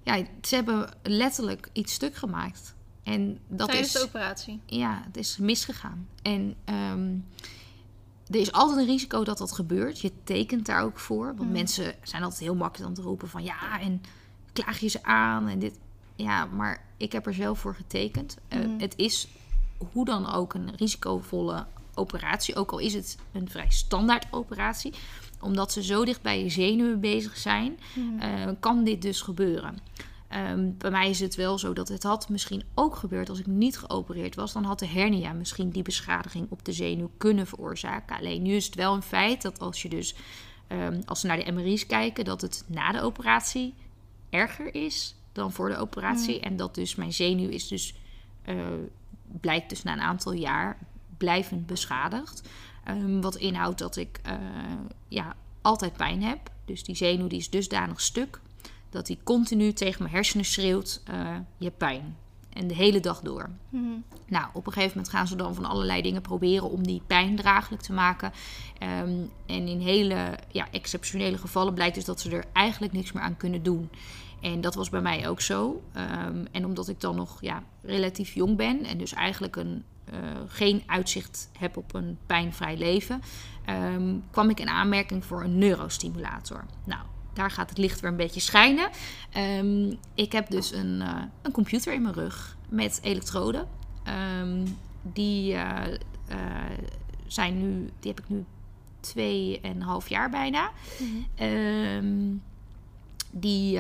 Ja, 0.03 0.25
ze 0.42 0.55
hebben 0.55 0.90
letterlijk 1.03 1.68
iets 1.73 1.92
stuk 1.92 2.14
gemaakt. 2.14 2.75
En 3.03 3.38
dat 3.49 3.68
Tijdens 3.68 3.94
is 3.94 4.01
de 4.01 4.07
operatie. 4.07 4.61
ja, 4.66 5.03
het 5.07 5.16
is 5.16 5.37
misgegaan. 5.37 6.09
En 6.23 6.55
ehm, 6.64 7.16
er 8.31 8.37
is 8.40 8.53
altijd 8.53 8.79
een 8.79 8.87
risico 8.87 9.25
dat 9.25 9.38
dat 9.38 9.53
gebeurt. 9.53 10.01
Je 10.01 10.12
tekent 10.25 10.66
daar 10.66 10.83
ook 10.83 10.99
voor. 10.99 11.27
Want 11.27 11.49
Mm. 11.49 11.53
mensen 11.53 11.95
zijn 12.03 12.23
altijd 12.23 12.40
heel 12.40 12.55
makkelijk 12.55 12.88
aan 12.88 12.95
te 12.97 13.03
roepen 13.03 13.29
van 13.29 13.43
ja, 13.43 13.81
en 13.81 14.03
klaag 14.53 14.79
je 14.79 14.88
ze 14.88 15.03
aan 15.05 15.49
en 15.49 15.59
dit. 15.59 15.79
Ja, 16.14 16.45
maar 16.45 16.85
ik 16.97 17.12
heb 17.12 17.27
er 17.27 17.35
zelf 17.35 17.59
voor 17.59 17.75
getekend. 17.75 18.37
Eh, 18.49 18.59
Mhm. 18.59 18.79
het 18.81 18.95
is 18.97 19.29
hoe 19.93 20.05
dan 20.05 20.33
ook 20.33 20.55
een 20.55 20.77
risicovolle 20.77 21.66
operatie. 21.95 22.57
Ook 22.57 22.71
al 22.73 22.79
is 22.79 22.95
het 22.95 23.19
een 23.33 23.49
vrij 23.51 23.71
standaard 23.71 24.27
operatie. 24.31 24.95
Omdat 25.40 25.73
ze 25.73 25.83
zo 25.83 26.05
dicht 26.05 26.23
bij 26.23 26.43
je 26.43 26.49
zenuwen 26.49 27.01
bezig 27.01 27.37
zijn, 27.37 27.79
Mhm. 27.95 28.19
eh, 28.21 28.49
kan 28.61 28.85
dit 28.85 29.03
dus 29.03 29.21
gebeuren. 29.21 29.79
Ehm, 30.31 30.71
bij 30.79 30.90
mij 30.90 31.11
is 31.11 31.21
het 31.21 31.35
wel 31.35 31.59
zo 31.59 31.73
dat 31.73 31.88
het 31.88 32.03
had 32.03 32.29
misschien 32.29 32.62
ook 32.75 32.97
gebeurd 32.97 33.29
als 33.29 33.38
ik 33.38 33.47
niet 33.47 33.79
geopereerd 33.79 34.35
was. 34.35 34.53
Dan 34.53 34.64
had 34.64 34.79
de 34.79 34.87
hernia 34.87 35.33
misschien 35.33 35.71
die 35.71 35.83
beschadiging 35.83 36.47
op 36.51 36.64
de 36.64 36.73
zenuw 36.73 37.11
kunnen 37.16 37.47
veroorzaken. 37.47 38.16
Alleen 38.16 38.43
nu 38.43 38.53
is 38.53 38.66
het 38.66 38.75
wel 38.75 38.95
een 38.95 39.03
feit 39.03 39.43
dat 39.43 39.59
als 39.59 39.83
je 39.83 39.88
dus, 39.88 40.14
ehm, 40.66 41.01
als 41.05 41.23
we 41.23 41.29
naar 41.29 41.45
de 41.45 41.53
MRI's 41.53 41.87
kijken, 41.87 42.25
dat 42.25 42.40
het 42.40 42.64
na 42.66 42.93
de 42.93 43.01
operatie 43.01 43.75
erger 44.29 44.75
is 44.75 45.14
dan 45.33 45.53
voor 45.53 45.69
de 45.69 45.77
operatie. 45.77 46.40
En 46.40 46.57
dat 46.57 46.75
dus 46.75 46.95
mijn 46.95 47.12
zenuw 47.12 47.49
is 47.49 47.69
dus, 47.69 47.95
eh, 48.43 48.57
blijkt 49.40 49.69
dus 49.69 49.83
na 49.83 49.93
een 49.93 50.01
aantal 50.01 50.33
jaar 50.33 50.79
blijvend 51.16 51.66
beschadigd. 51.66 52.49
Ehm, 52.85 53.21
wat 53.21 53.37
inhoudt 53.37 53.79
dat 53.79 53.97
ik 53.97 54.21
eh, 54.23 54.35
ja, 55.09 55.37
altijd 55.62 55.97
pijn 55.97 56.23
heb. 56.23 56.51
Dus 56.64 56.85
die 56.85 56.95
zenuw 56.95 57.27
die 57.27 57.38
is 57.38 57.51
dusdanig 57.51 58.01
stuk 58.01 58.40
dat 58.90 59.07
die 59.07 59.18
continu 59.24 59.72
tegen 59.72 60.03
mijn 60.03 60.14
hersenen 60.14 60.44
schreeuwt: 60.44 61.03
eh, 61.05 61.37
je 61.57 61.64
hebt 61.64 61.79
pijn. 61.79 62.16
En 62.53 62.66
de 62.66 62.74
hele 62.74 63.00
dag 63.00 63.20
door. 63.20 63.50
Mhm. 63.68 63.85
Nou, 64.26 64.46
op 64.53 64.66
een 64.66 64.72
gegeven 64.72 64.96
moment 64.96 65.14
gaan 65.14 65.26
ze 65.26 65.37
dan 65.37 65.55
van 65.55 65.64
allerlei 65.64 66.03
dingen 66.03 66.22
proberen 66.22 66.70
om 66.70 66.87
die 66.87 67.03
pijn 67.07 67.37
draaglijk 67.37 67.83
te 67.83 67.92
maken. 67.92 68.33
Ehm, 68.79 69.12
en 69.46 69.68
in 69.68 69.81
hele 69.81 70.38
ja, 70.50 70.66
exceptionele 70.70 71.38
gevallen 71.38 71.74
blijkt 71.74 71.94
dus 71.94 72.05
dat 72.05 72.20
ze 72.20 72.31
er 72.31 72.44
eigenlijk 72.53 72.92
niks 72.92 73.12
meer 73.12 73.22
aan 73.22 73.37
kunnen 73.37 73.62
doen. 73.62 73.90
En 74.40 74.61
dat 74.61 74.74
was 74.74 74.88
bij 74.88 75.00
mij 75.00 75.29
ook 75.29 75.40
zo. 75.40 75.83
Ehm, 75.92 76.44
en 76.53 76.64
omdat 76.64 76.88
ik 76.88 77.00
dan 77.00 77.16
nog 77.16 77.40
ja, 77.40 77.62
relatief 77.83 78.35
jong 78.35 78.57
ben 78.57 78.85
en 78.85 78.98
dus 78.98 79.12
eigenlijk 79.12 79.57
een, 79.57 79.85
eh, 80.05 80.18
geen 80.46 80.83
uitzicht 80.87 81.50
heb 81.59 81.76
op 81.76 81.94
een 81.94 82.18
pijnvrij 82.26 82.76
leven, 82.76 83.22
ehm, 83.64 84.14
kwam 84.31 84.50
ik 84.50 84.61
in 84.61 84.68
aanmerking 84.68 85.24
voor 85.24 85.44
een 85.44 85.59
neurostimulator. 85.59 86.64
Nou, 86.85 87.03
daar 87.33 87.51
gaat 87.51 87.69
het 87.69 87.79
licht 87.79 88.01
weer 88.01 88.11
een 88.11 88.16
beetje 88.16 88.40
schijnen. 88.40 88.90
Ehm, 89.31 89.95
ik 90.14 90.33
heb 90.33 90.51
dus 90.51 90.73
een, 90.73 91.01
eh, 91.03 91.23
een 91.43 91.53
computer 91.53 91.93
in 91.93 92.03
mijn 92.03 92.14
rug 92.14 92.57
met 92.69 92.99
elektroden. 93.03 93.69
Ehm, 94.03 94.66
die 95.03 95.55
eh, 95.55 95.95
eh, 96.29 96.38
zijn 97.27 97.59
nu, 97.59 97.90
die 98.01 98.11
heb 98.11 98.21
ik 98.21 98.29
nu 98.29 98.45
tweeënhalf 99.01 100.09
jaar 100.09 100.31
bijna. 100.31 100.71
Mhm. 100.99 101.11
Ehm, 101.35 102.35
die, 103.31 103.71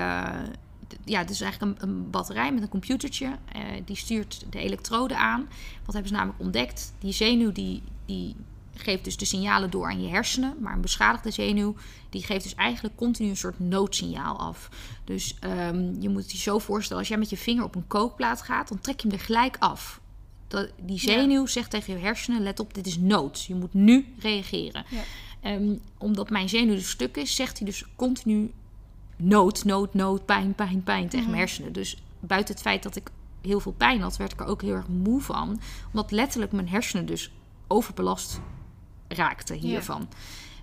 ja, 1.04 1.24
dus 1.26 1.40
eigenlijk 1.40 1.82
een, 1.82 1.88
een, 1.88 2.10
batterij 2.10 2.52
met 2.52 2.62
een 2.62 2.68
computertje. 2.68 3.38
Die 3.84 3.96
stuurt 3.96 4.44
de 4.50 4.58
elektroden 4.58 5.18
aan. 5.18 5.48
Wat 5.84 5.94
hebben 5.94 6.12
ze 6.12 6.16
namelijk 6.16 6.40
ontdekt? 6.40 6.94
Die 6.98 7.12
zenuw 7.12 7.52
die, 7.52 7.82
die 8.06 8.36
geeft 8.74 9.04
dus 9.04 9.16
de 9.16 9.24
signalen 9.24 9.70
door 9.70 9.90
aan 9.90 10.02
je 10.02 10.08
hersenen. 10.08 10.56
Maar 10.60 10.72
een 10.72 10.80
beschadigde 10.80 11.30
zenuw, 11.30 11.74
die 12.10 12.22
geeft 12.22 12.42
dus 12.42 12.54
eigenlijk 12.54 12.96
continu 12.96 13.28
een 13.28 13.36
soort 13.36 13.60
noodsignaal 13.60 14.38
af. 14.38 14.68
Dus 15.04 15.36
um, 15.44 15.96
je 16.00 16.08
moet 16.08 16.22
het 16.22 16.32
je 16.32 16.38
zo 16.38 16.58
voorstellen, 16.58 16.98
als 16.98 17.08
jij 17.08 17.18
met 17.18 17.30
je 17.30 17.36
vinger 17.36 17.64
op 17.64 17.74
een 17.74 17.86
kookplaat 17.86 18.42
gaat, 18.42 18.68
dan 18.68 18.80
trek 18.80 19.00
je 19.00 19.08
hem 19.08 19.16
er 19.16 19.24
gelijk 19.24 19.56
af. 19.58 20.00
Dat, 20.48 20.68
die 20.82 20.98
zenuw 20.98 21.46
zegt 21.46 21.70
tegen 21.70 21.94
je 21.94 22.00
hersenen, 22.00 22.42
let 22.42 22.60
op, 22.60 22.74
dit 22.74 22.86
is 22.86 22.98
nood. 22.98 23.44
Je 23.44 23.54
moet 23.54 23.74
nu 23.74 24.14
reageren. 24.18 24.84
Ja. 24.88 25.02
Um, 25.52 25.80
omdat 25.98 26.30
mijn 26.30 26.48
zenuw 26.48 26.74
dus 26.74 26.90
stuk 26.90 27.16
is, 27.16 27.34
zegt 27.34 27.58
hij 27.58 27.66
dus 27.66 27.84
continu 27.96 28.52
nood, 29.16 29.64
nood, 29.64 29.94
nood, 29.94 30.24
pijn, 30.24 30.54
pijn, 30.54 30.82
pijn 30.82 31.08
tegen 31.08 31.26
mijn 31.26 31.38
hersenen. 31.38 31.72
Dus 31.72 32.02
buiten 32.20 32.54
het 32.54 32.62
feit 32.62 32.82
dat 32.82 32.96
ik 32.96 33.10
heel 33.42 33.60
veel 33.60 33.72
pijn 33.72 34.00
had, 34.00 34.16
werd 34.16 34.32
ik 34.32 34.40
er 34.40 34.46
ook 34.46 34.62
heel 34.62 34.74
erg 34.74 34.88
moe 34.88 35.20
van. 35.20 35.60
Omdat 35.92 36.10
letterlijk 36.10 36.52
mijn 36.52 36.68
hersenen 36.68 37.06
dus 37.06 37.32
overbelast 37.66 38.40
raakten 39.14 39.56
hiervan. 39.56 40.08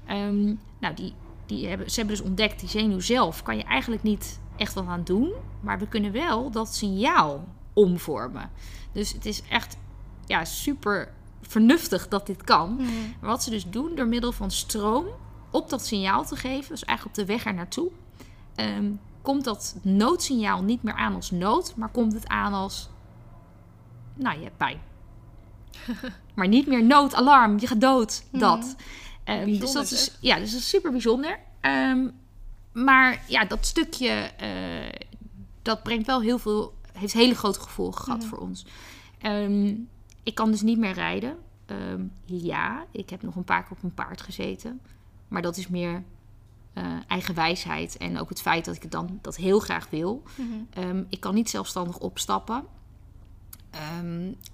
Ehm, 0.06 0.54
nou, 0.80 0.94
die, 0.96 1.14
die 1.46 1.68
hebben, 1.68 1.92
ze 1.92 2.00
hebben 2.00 2.18
dus 2.18 2.26
ontdekt, 2.26 2.60
die 2.60 2.70
zenuw 2.70 3.00
zelf 3.00 3.44
kan 3.44 3.58
je 3.58 3.64
eigenlijk 3.64 4.04
niet 4.04 4.40
echt 4.56 4.74
wat 4.74 4.88
aan 4.88 5.04
doen. 5.04 5.32
Maar 5.60 5.80
we 5.80 5.88
kunnen 5.88 6.12
wel 6.12 6.52
dat 6.52 6.76
signaal 6.76 7.48
omvormen. 7.74 8.50
Dus 8.92 9.14
het 9.14 9.26
is 9.26 9.42
echt 9.50 9.78
ja, 10.26 10.46
super 10.46 11.14
vernuftig 11.42 12.08
dat 12.08 12.26
dit 12.26 12.44
kan. 12.44 12.76
Maar 13.20 13.30
wat 13.30 13.44
ze 13.44 13.50
dus 13.50 13.70
doen 13.70 13.96
door 13.96 14.08
middel 14.08 14.32
van 14.32 14.52
stroom 14.52 15.06
op 15.52 15.70
dat 15.70 15.86
signaal 15.86 16.26
te 16.26 16.36
geven, 16.36 16.70
dus 16.70 16.86
eigenlijk 16.86 17.20
op 17.20 17.26
de 17.26 17.34
weg 17.34 17.46
er 17.46 17.54
naartoe, 17.54 17.92
ehm, 18.56 18.92
komt 19.22 19.44
dat 19.44 19.76
noodsignaal 19.82 20.64
niet 20.64 20.84
meer 20.84 20.94
aan 20.94 21.16
als 21.16 21.32
nood, 21.32 21.76
maar 21.76 21.90
komt 21.90 22.14
het 22.14 22.28
aan 22.28 22.54
als, 22.54 22.90
nou 24.14 24.38
je 24.38 24.44
hebt 24.44 24.58
pijn. 24.58 24.80
maar 26.38 26.48
niet 26.48 26.68
meer 26.68 26.84
noodalarm, 26.84 27.60
je 27.60 27.68
gaat 27.68 27.82
dood, 27.82 28.24
dat. 28.32 28.76
Um, 29.26 29.60
dus 29.60 29.72
dat 29.72 29.92
is, 29.92 30.18
ja, 30.20 30.40
dus 30.40 30.52
dat 30.52 30.60
is 30.60 30.70
super 30.70 30.92
bijzonder. 30.92 31.40
Um, 31.62 32.12
maar 32.72 33.24
ja, 33.28 33.46
dat 33.46 33.66
stukje, 33.66 34.32
uh, 34.42 35.08
dat 35.62 35.84
brengt 35.84 36.06
wel 36.06 36.22
heel 36.22 36.40
veel, 36.40 36.74
heeft 36.92 37.14
hele 37.14 37.36
grote 37.36 37.60
gevolgen 37.60 38.04
gehad 38.04 38.26
voor 38.26 38.38
ons. 38.38 38.66
Um, 39.22 39.88
ik 40.24 40.36
kan 40.36 40.52
dus 40.52 40.62
niet 40.62 40.78
meer 40.78 40.94
rijden. 40.94 41.38
ja, 42.26 42.86
ik 42.92 43.10
heb 43.10 43.22
nog 43.22 43.36
een 43.36 43.44
paar 43.44 43.64
keer 43.64 43.72
op 43.72 43.84
een 43.84 43.94
paard 43.94 44.22
gezeten. 44.22 44.82
Maar 45.28 45.42
dat 45.42 45.58
is 45.58 45.68
meer 45.68 46.04
uh, 46.74 46.84
eigen 47.08 47.36
wijsheid 47.36 47.98
en 47.98 48.20
ook 48.20 48.30
het 48.30 48.42
feit 48.42 48.66
dat 48.66 48.76
ik 48.76 48.92
dan 48.92 49.20
dat 49.22 49.36
heel 49.36 49.60
graag 49.60 49.90
wil. 49.90 50.24
Mm 50.36 51.06
ik 51.10 51.20
kan 51.20 51.34
niet 51.34 51.50
zelfstandig 51.50 51.98
opstappen. 51.98 52.64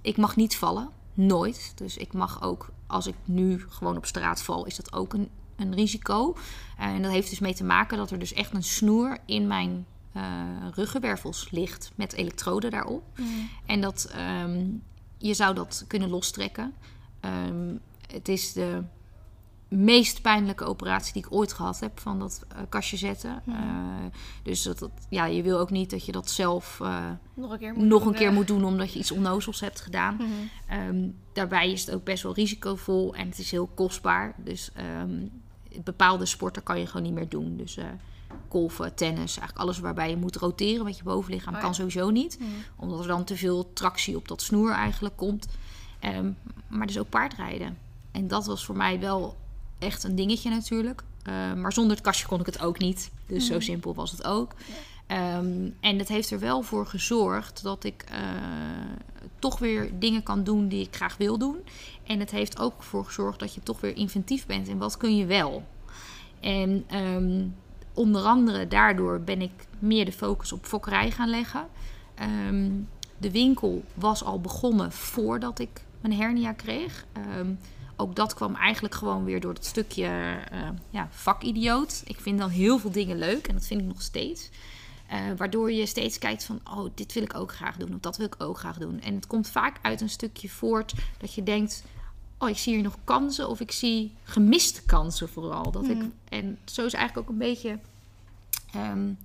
ik 0.02 0.18
mag 0.18 0.36
niet 0.36 0.56
vallen. 0.56 0.90
Nooit. 1.14 1.72
Dus 1.76 1.98
ik 1.98 2.14
mag 2.14 2.42
ook, 2.42 2.72
als 2.88 3.08
ik 3.08 3.16
nu 3.26 3.66
gewoon 3.70 3.98
op 3.98 4.06
straat 4.06 4.42
val, 4.42 4.66
is 4.66 4.76
dat 4.76 4.94
ook 4.94 5.14
een, 5.14 5.30
een 5.56 5.74
risico. 5.74 6.38
En 6.78 7.02
dat 7.02 7.12
heeft 7.12 7.30
dus 7.30 7.40
mee 7.40 7.54
te 7.54 7.64
maken 7.64 7.98
dat 7.98 8.12
er 8.12 8.20
dus 8.20 8.34
echt 8.34 8.54
een 8.54 8.64
snoer 8.64 9.18
in 9.26 9.48
mijn 9.48 9.86
uh, 10.16 10.24
ruggenwervels 10.74 11.52
ligt 11.52 11.92
met 11.96 12.14
elektroden 12.14 12.72
daarop. 12.72 13.04
Mm. 13.16 13.50
En 13.66 13.82
dat 13.82 14.14
um, 14.44 14.84
je 15.18 15.34
zou 15.34 15.56
dat 15.56 15.86
kunnen 15.88 16.10
lostrekken. 16.10 16.74
Um, 17.22 17.80
het 18.08 18.28
is 18.28 18.54
de 18.54 18.84
meest 19.74 20.22
pijnlijke 20.22 20.64
operatie 20.64 21.14
die 21.14 21.26
ik 21.26 21.32
ooit 21.32 21.54
gehad 21.54 21.80
heb 21.80 22.00
van 22.00 22.20
dat 22.20 22.46
uh, 22.52 22.58
kastje 22.70 22.98
zetten. 22.98 23.44
Uh, 23.48 23.56
dus 24.44 24.64
dat, 24.64 24.80
dat, 24.80 24.92
ja, 25.10 25.26
je 25.26 25.42
wil 25.42 25.60
ook 25.60 25.70
niet 25.70 25.90
dat 25.90 26.06
je 26.06 26.12
dat 26.12 26.30
zelf 26.30 26.80
uh, 26.82 27.06
nog 27.34 27.52
een 27.52 27.60
keer, 27.60 27.74
moet, 27.74 27.86
nog 27.86 28.04
doen, 28.04 28.14
een 28.14 28.20
keer 28.20 28.34
moet 28.34 28.48
doen 28.48 28.64
omdat 28.64 28.94
je 28.94 29.00
iets 29.00 29.12
onnozels 29.12 29.60
hebt 29.60 29.82
gedaan. 29.82 30.16
Mm 30.20 30.28
-hmm. 30.68 30.88
um, 30.88 31.16
daarbij 31.34 31.72
is 31.72 31.86
het 31.86 31.96
ook 31.96 32.04
best 32.04 32.24
wel 32.24 32.34
risicovol 32.34 33.16
en 33.16 33.28
het 33.28 33.40
is 33.40 33.52
heel 33.52 33.70
kostbaar. 33.74 34.36
Dus 34.38 34.72
um, 35.02 35.32
bepaalde 35.84 36.26
sporten 36.26 36.64
kan 36.64 36.80
je 36.80 36.88
gewoon 36.88 37.04
niet 37.04 37.14
meer 37.14 37.30
doen. 37.30 37.58
Dus 37.58 37.78
golfen, 38.48 38.96
tennis, 38.96 39.38
eigenlijk 39.38 39.58
alles 39.58 39.80
waarbij 39.80 40.10
je 40.10 40.18
moet 40.18 40.36
roteren 40.36 40.86
met 40.86 40.98
je 40.98 41.04
bovenlichaam 41.04 41.56
oh, 41.56 41.62
kan 41.62 41.76
sowieso 41.76 42.10
niet. 42.10 42.40
Mm 42.40 42.46
-hmm. 42.46 42.64
Omdat 42.76 43.00
er 43.00 43.08
dan 43.08 43.24
te 43.24 43.38
veel 43.38 43.74
tractie 43.74 44.16
op 44.16 44.28
dat 44.28 44.42
snoer 44.42 44.72
eigenlijk 44.72 45.16
komt. 45.16 45.48
Um, 46.02 46.38
maar 46.68 46.88
dus 46.88 47.00
ook 47.00 47.10
paardrijden. 47.10 47.78
En 48.12 48.28
dat 48.28 48.46
was 48.46 48.66
voor 48.66 48.78
mij 48.78 49.00
wel 49.00 49.38
echt 49.84 50.04
een 50.04 50.16
dingetje 50.16 50.50
natuurlijk. 50.50 51.04
Uh, 51.30 51.54
maar 51.54 51.74
zonder 51.74 51.96
het 51.96 52.06
kastje 52.06 52.28
kon 52.28 52.40
ik 52.40 52.46
het 52.46 52.62
ook 52.62 52.80
niet. 52.80 53.12
Dus 53.28 53.46
zo 53.46 53.60
simpel 53.60 53.94
was 53.94 54.12
het 54.12 54.24
ook. 54.24 54.54
Um, 55.08 55.76
en 55.80 55.98
het 55.98 56.08
heeft 56.08 56.32
er 56.32 56.40
wel 56.40 56.62
voor 56.62 56.88
gezorgd 56.88 57.64
dat 57.64 57.84
ik 57.84 58.06
uh, 58.12 58.18
toch 59.40 59.60
weer 59.60 60.00
dingen 60.00 60.24
kan 60.24 60.44
doen 60.44 60.68
die 60.68 60.86
ik 60.86 60.96
graag 60.96 61.18
wil 61.18 61.38
doen. 61.38 61.58
En 62.04 62.20
het 62.20 62.32
heeft 62.32 62.60
ook 62.60 62.84
voor 62.84 63.06
gezorgd 63.06 63.40
dat 63.40 63.54
je 63.54 63.62
toch 63.62 63.82
weer 63.82 63.96
inventief 63.96 64.46
bent 64.46 64.68
in 64.68 64.78
wat 64.78 64.98
kun 64.98 65.18
je 65.18 65.26
wel. 65.26 65.64
En 66.40 66.86
um, 66.96 67.56
onder 67.94 68.24
andere 68.24 68.68
daardoor 68.68 69.22
ben 69.22 69.42
ik 69.42 69.52
meer 69.80 70.06
de 70.06 70.12
focus 70.12 70.52
op 70.52 70.66
fokkerij 70.66 71.12
gaan 71.12 71.30
leggen. 71.30 71.68
Um, 72.48 72.90
de 73.18 73.32
winkel 73.32 73.84
was 73.94 74.24
al 74.24 74.42
begonnen 74.42 74.92
voordat 74.92 75.60
ik 75.60 75.86
mijn 76.02 76.14
hernia 76.14 76.54
kreeg 76.54 77.06
ook 77.96 78.16
dat 78.16 78.34
kwam 78.34 78.56
eigenlijk 78.56 78.96
gewoon 78.96 79.24
weer 79.24 79.40
door 79.40 79.54
dat 79.54 79.66
stukje 79.66 80.38
uh, 80.54 80.70
ja, 80.90 81.08
vakidioot. 81.12 82.02
Ik 82.06 82.20
vind 82.20 82.40
dan 82.40 82.50
heel 82.50 82.80
veel 82.80 82.92
dingen 82.92 83.18
leuk 83.18 83.48
en 83.48 83.54
dat 83.54 83.66
vind 83.66 83.82
ik 83.82 83.88
nog 83.88 84.02
steeds. 84.02 84.50
Uh, 85.12 85.20
waardoor 85.38 85.72
je 85.72 85.86
steeds 85.86 86.18
kijkt 86.18 86.44
van, 86.44 86.60
oh, 86.64 86.90
dit 86.96 87.14
wil 87.14 87.24
ik 87.24 87.36
ook 87.36 87.54
graag 87.54 87.78
doen 87.78 87.94
of 87.94 88.00
dat 88.00 88.18
wil 88.18 88.26
ik 88.26 88.36
ook 88.38 88.58
graag 88.58 88.78
doen. 88.78 89.02
En 89.02 89.16
het 89.16 89.28
komt 89.28 89.50
vaak 89.50 89.80
uit 89.82 90.02
een 90.02 90.10
stukje 90.10 90.50
voort 90.50 90.94
dat 91.18 91.34
je 91.34 91.44
denkt, 91.44 91.84
oh, 92.38 92.50
ik 92.50 92.58
zie 92.58 92.74
hier 92.74 92.84
nog 92.84 92.98
kansen 93.04 93.50
of 93.50 93.60
ik 93.60 93.72
zie 93.72 94.12
gemiste 94.24 94.84
kansen 94.86 95.30
vooral. 95.30 95.72
Dat 95.72 95.90
ik, 95.90 95.98
mm. 95.98 96.14
en 96.30 96.60
zo 96.66 96.86
is 96.86 96.94
eigenlijk 96.94 97.28
ook 97.28 97.34
een 97.34 97.40
beetje 97.40 97.80
um, 98.76 99.18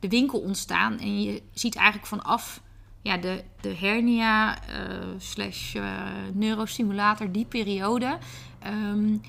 de 0.00 0.08
winkel 0.08 0.40
ontstaan. 0.40 0.98
En 0.98 1.22
je 1.22 1.42
ziet 1.52 1.76
eigenlijk 1.76 2.06
vanaf 2.06 2.60
ja, 3.02 3.16
de, 3.16 3.44
de 3.60 3.74
hernia 3.74 4.58
uh, 4.68 5.06
slash 5.18 5.74
uh, 5.74 5.84
neurostimulator, 6.32 7.32
die 7.32 7.44
periode. 7.44 8.18
Um, 8.66 9.20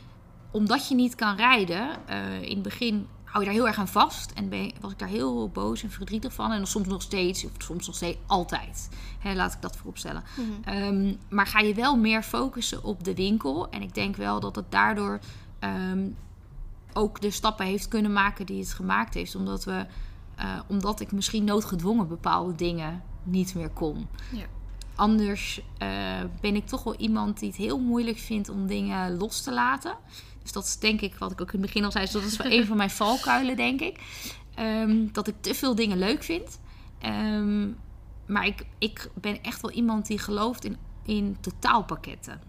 omdat 0.51 0.87
je 0.87 0.95
niet 0.95 1.15
kan 1.15 1.35
rijden, 1.35 1.89
uh, 2.09 2.41
in 2.41 2.53
het 2.53 2.61
begin 2.61 3.07
hou 3.23 3.39
je 3.39 3.45
daar 3.45 3.59
heel 3.59 3.67
erg 3.67 3.77
aan 3.77 3.87
vast. 3.87 4.31
En 4.31 4.49
ben, 4.49 4.71
was 4.81 4.91
ik 4.91 4.99
daar 4.99 5.07
heel 5.07 5.49
boos 5.49 5.83
en 5.83 5.91
verdrietig 5.91 6.33
van. 6.33 6.51
En 6.51 6.67
soms 6.67 6.87
nog 6.87 7.01
steeds, 7.01 7.45
of 7.45 7.51
soms 7.57 7.85
nog 7.87 7.95
steeds 7.95 8.17
altijd. 8.25 8.89
Hè, 9.19 9.33
laat 9.33 9.53
ik 9.53 9.61
dat 9.61 9.77
vooropstellen. 9.77 10.23
Mm 10.37 10.45
-hmm. 10.63 10.83
um, 10.83 11.17
maar 11.29 11.47
ga 11.47 11.59
je 11.59 11.73
wel 11.73 11.97
meer 11.97 12.23
focussen 12.23 12.83
op 12.83 13.03
de 13.03 13.15
winkel. 13.15 13.69
En 13.69 13.81
ik 13.81 13.93
denk 13.93 14.15
wel 14.15 14.39
dat 14.39 14.55
het 14.55 14.71
daardoor 14.71 15.19
um, 15.59 16.17
ook 16.93 17.21
de 17.21 17.31
stappen 17.31 17.65
heeft 17.65 17.87
kunnen 17.87 18.13
maken 18.13 18.45
die 18.45 18.59
het 18.59 18.73
gemaakt 18.73 19.13
heeft. 19.13 19.35
Omdat 19.35 19.63
we... 19.63 19.85
Omdat 20.67 20.99
ik 20.99 21.11
misschien 21.11 21.43
noodgedwongen 21.43 22.07
bepaalde 22.07 22.55
dingen 22.55 23.03
niet 23.23 23.55
meer 23.55 23.69
kon. 23.69 24.07
Ja. 24.31 24.45
Anders 24.95 25.61
uh, 25.81 25.89
ben 26.41 26.55
ik 26.55 26.67
toch 26.67 26.83
wel 26.83 26.95
iemand 26.95 27.39
die 27.39 27.47
het 27.47 27.57
heel 27.57 27.79
moeilijk 27.79 28.17
vindt 28.17 28.49
om 28.49 28.67
dingen 28.67 29.17
los 29.17 29.41
te 29.41 29.53
laten. 29.53 29.95
Dus 30.41 30.51
dat 30.51 30.63
is 30.65 30.77
denk 30.77 31.01
ik, 31.01 31.15
wat 31.15 31.31
ik 31.31 31.41
ook 31.41 31.51
in 31.51 31.59
het 31.59 31.67
begin 31.67 31.85
al 31.85 31.91
zei, 31.91 32.03
dus 32.03 32.13
dat 32.13 32.23
is 32.23 32.37
wel 32.37 32.51
een 32.51 32.65
van 32.65 32.77
mijn 32.77 32.89
valkuilen, 33.01 33.55
denk 33.55 33.81
ik. 33.81 33.99
Um, 34.59 35.11
dat 35.11 35.27
ik 35.27 35.35
te 35.39 35.53
veel 35.53 35.75
dingen 35.75 35.97
leuk 35.97 36.23
vind. 36.23 36.59
Um, 37.05 37.77
maar 38.25 38.45
ik, 38.45 38.65
ik 38.77 39.09
ben 39.13 39.43
echt 39.43 39.61
wel 39.61 39.71
iemand 39.71 40.07
die 40.07 40.19
gelooft 40.19 40.65
in, 40.65 40.77
in 41.05 41.37
totaalpakketten. 41.39 42.41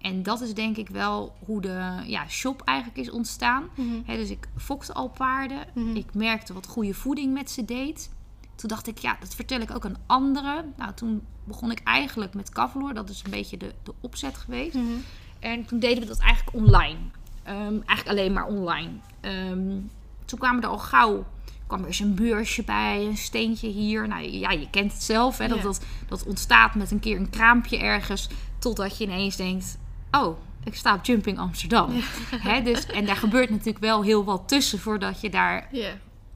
En 0.00 0.22
dat 0.22 0.40
is 0.40 0.54
denk 0.54 0.76
ik 0.76 0.88
wel 0.88 1.34
hoe 1.44 1.60
de 1.60 2.02
ja, 2.06 2.28
shop 2.28 2.62
eigenlijk 2.64 2.98
is 2.98 3.10
ontstaan. 3.10 3.62
Mm 3.76 3.90
-hmm. 3.90 4.02
He, 4.06 4.16
dus 4.16 4.30
ik 4.30 4.48
fokte 4.56 4.92
al 4.92 5.08
paarden. 5.08 5.66
Mm 5.74 5.86
-hmm. 5.86 5.96
Ik 5.96 6.14
merkte 6.14 6.52
wat 6.52 6.66
goede 6.66 6.94
voeding 6.94 7.32
met 7.32 7.50
ze 7.50 7.64
deed. 7.64 8.10
Toen 8.56 8.68
dacht 8.68 8.86
ik, 8.86 8.98
ja, 8.98 9.16
dat 9.20 9.34
vertel 9.34 9.60
ik 9.60 9.70
ook 9.70 9.84
aan 9.84 9.96
anderen. 10.06 10.74
Nou, 10.76 10.94
toen 10.94 11.22
begon 11.44 11.70
ik 11.70 11.80
eigenlijk 11.84 12.34
met 12.34 12.48
Kavloor. 12.48 12.94
Dat 12.94 13.08
is 13.08 13.22
een 13.24 13.30
beetje 13.30 13.56
de, 13.56 13.74
de 13.82 13.92
opzet 14.00 14.36
geweest. 14.36 14.74
Mm 14.74 14.86
-hmm. 14.86 15.04
En 15.38 15.64
toen 15.64 15.78
deden 15.78 16.00
we 16.00 16.08
dat 16.08 16.18
eigenlijk 16.18 16.56
online. 16.56 16.98
Um, 17.48 17.82
eigenlijk 17.86 18.08
alleen 18.08 18.32
maar 18.32 18.46
online. 18.46 18.90
Um, 19.20 19.90
toen 20.24 20.38
kwamen 20.38 20.62
er 20.62 20.68
al 20.68 20.78
gauw 20.78 21.24
kwam 21.66 21.80
er 21.80 21.86
eens 21.86 22.00
een 22.00 22.14
beursje 22.14 22.62
bij, 22.62 23.06
een 23.06 23.16
steentje 23.16 23.68
hier. 23.68 24.08
Nou 24.08 24.22
ja, 24.22 24.50
je 24.50 24.70
kent 24.70 24.92
het 24.92 25.02
zelf. 25.02 25.38
Hè, 25.38 25.48
dat, 25.48 25.62
dat, 25.62 25.84
dat 26.08 26.24
ontstaat 26.24 26.74
met 26.74 26.90
een 26.90 27.00
keer 27.00 27.16
een 27.16 27.30
kraampje 27.30 27.78
ergens. 27.78 28.28
Totdat 28.58 28.98
je 28.98 29.04
ineens 29.04 29.36
denkt: 29.36 29.78
Oh, 30.10 30.38
ik 30.64 30.74
sta 30.74 30.94
op 30.94 31.04
Jumping 31.04 31.38
Amsterdam. 31.38 31.92
Ja. 31.92 32.02
Hè, 32.50 32.62
dus, 32.62 32.86
en 32.86 33.06
daar 33.06 33.16
gebeurt 33.16 33.50
natuurlijk 33.50 33.78
wel 33.78 34.02
heel 34.02 34.24
wat 34.24 34.48
tussen 34.48 34.78
voordat 34.78 35.20
je 35.20 35.30
daar. 35.30 35.68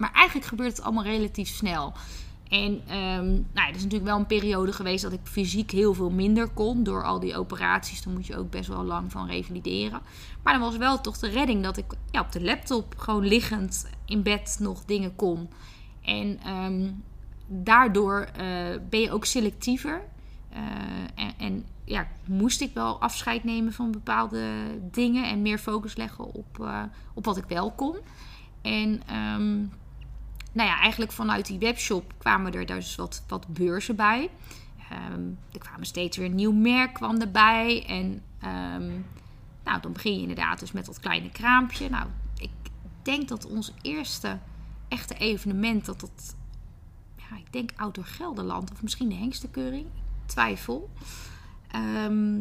Maar 0.01 0.13
eigenlijk 0.13 0.47
gebeurt 0.47 0.77
het 0.77 0.83
allemaal 0.83 1.05
relatief 1.05 1.49
snel. 1.49 1.93
En 2.49 2.73
um, 2.97 3.47
nou, 3.53 3.69
er 3.69 3.75
is 3.75 3.83
natuurlijk 3.83 4.11
wel 4.11 4.19
een 4.19 4.27
periode 4.27 4.73
geweest 4.73 5.03
dat 5.03 5.13
ik 5.13 5.21
fysiek 5.23 5.71
heel 5.71 5.95
veel 5.95 6.11
minder 6.11 6.49
kon 6.49 6.83
door 6.83 7.05
al 7.05 7.21
die 7.21 7.37
operaties. 7.37 8.03
Dan 8.03 8.13
moet 8.13 8.27
je 8.27 8.37
ook 8.37 8.51
best 8.51 8.69
wel 8.69 8.83
lang 8.83 9.13
van 9.13 9.27
revalideren. 9.27 10.01
Maar 10.43 10.53
dan 10.53 10.63
was 10.63 10.77
wel 10.77 11.01
toch 11.01 11.19
de 11.19 11.29
redding 11.29 11.63
dat 11.63 11.77
ik 11.77 11.85
ja, 12.11 12.21
op 12.21 12.33
de 12.33 12.43
laptop 12.43 12.95
gewoon 12.97 13.27
liggend 13.27 13.91
in 14.05 14.23
bed 14.23 14.57
nog 14.61 14.85
dingen 14.85 15.17
kon. 15.17 15.49
En 16.03 16.39
ehm, 16.45 16.91
daardoor 17.47 18.21
eh, 18.21 18.47
ben 18.89 19.01
je 19.01 19.11
ook 19.11 19.25
selectiever. 19.25 20.03
Eh, 20.49 21.29
en, 21.39 21.65
ja, 21.85 22.09
moest 22.27 22.61
ik 22.61 22.75
wel 22.75 23.01
afscheid 23.01 23.45
nemen 23.45 23.73
van 23.73 23.91
bepaalde 23.91 24.43
dingen 24.91 25.29
en 25.29 25.43
meer 25.43 25.59
focus 25.59 25.97
leggen 25.97 26.35
op, 26.35 26.61
eh, 26.61 26.83
op 27.15 27.25
wat 27.25 27.37
ik 27.37 27.45
wel 27.49 27.71
kon. 27.71 27.97
En 28.63 29.03
ehm, 29.07 29.65
nou 30.53 30.69
ja, 30.69 30.81
eigenlijk 30.81 31.13
vanuit 31.13 31.47
die 31.47 31.59
webshop 31.59 32.15
kwamen 32.19 32.53
er 32.53 32.67
dus 32.67 32.95
wat, 32.95 33.25
wat 33.29 33.47
beurzen 33.47 33.97
bij. 33.97 34.31
Ehm, 34.91 35.29
er 35.53 35.59
kwamen 35.59 35.87
steeds 35.87 36.17
weer 36.17 36.27
een 36.27 36.35
nieuw 36.35 36.53
merk 36.53 36.93
kwam 36.95 37.21
erbij. 37.21 37.85
En 37.87 38.23
ehm, 38.41 38.91
nou, 39.65 39.81
dan 39.81 39.93
begin 39.93 40.15
je 40.15 40.21
inderdaad 40.21 40.61
dus 40.61 40.73
met 40.73 40.87
dat 40.87 41.01
kleine 41.01 41.31
kraampje. 41.31 41.89
Nou, 41.89 42.07
ik 42.39 42.51
denk 43.03 43.29
dat 43.29 43.47
ons 43.47 43.73
eerste 43.83 44.39
echte 44.89 45.15
evenement, 45.15 45.85
dat 45.85 46.01
dat, 46.01 46.37
ja, 47.17 47.37
ik 47.37 47.53
denk 47.53 47.71
Outdoor 47.77 48.05
Gelderland 48.05 48.73
of 48.73 48.83
misschien 48.83 49.09
de 49.09 49.15
Hengstekeuring, 49.15 49.87
twijfel. 50.27 50.91
Ehm, 51.71 52.39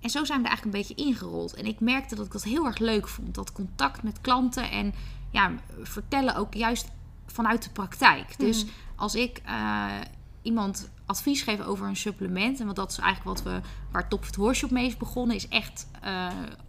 en 0.00 0.10
zo 0.10 0.24
zijn 0.24 0.42
we 0.42 0.48
eigenlijk 0.48 0.64
een 0.64 0.82
beetje 0.82 1.04
ingerold. 1.04 1.54
En 1.54 1.66
ik 1.66 1.80
merkte 1.80 2.14
dat 2.14 2.26
ik 2.26 2.32
dat 2.32 2.44
heel 2.44 2.66
erg 2.66 2.78
leuk 2.78 3.08
vond. 3.08 3.34
Dat 3.34 3.52
contact 3.52 4.02
met 4.02 4.20
klanten 4.20 4.70
en 4.70 4.94
ja, 5.30 5.52
vertellen 5.82 6.36
ook 6.36 6.54
juist 6.54 6.90
vanuit 7.26 7.62
de 7.62 7.70
praktijk. 7.70 8.38
Dus 8.38 8.64
als 8.96 9.14
ik 9.14 9.42
uh, 9.46 9.90
iemand 10.42 10.90
advies 11.06 11.42
geef 11.42 11.60
over 11.60 11.86
een 11.86 11.96
supplement, 11.96 12.60
en 12.60 12.66
wat 12.66 12.76
dat 12.76 12.90
is 12.90 12.98
eigenlijk 12.98 13.38
wat 13.38 13.52
we 13.52 13.60
waar 13.90 14.08
Top 14.08 14.24
het 14.26 14.34
Horshop 14.34 14.70
mee 14.70 14.86
is 14.86 14.96
begonnen, 14.96 15.36
is 15.36 15.48
echt 15.48 15.86
uh, 16.04 16.26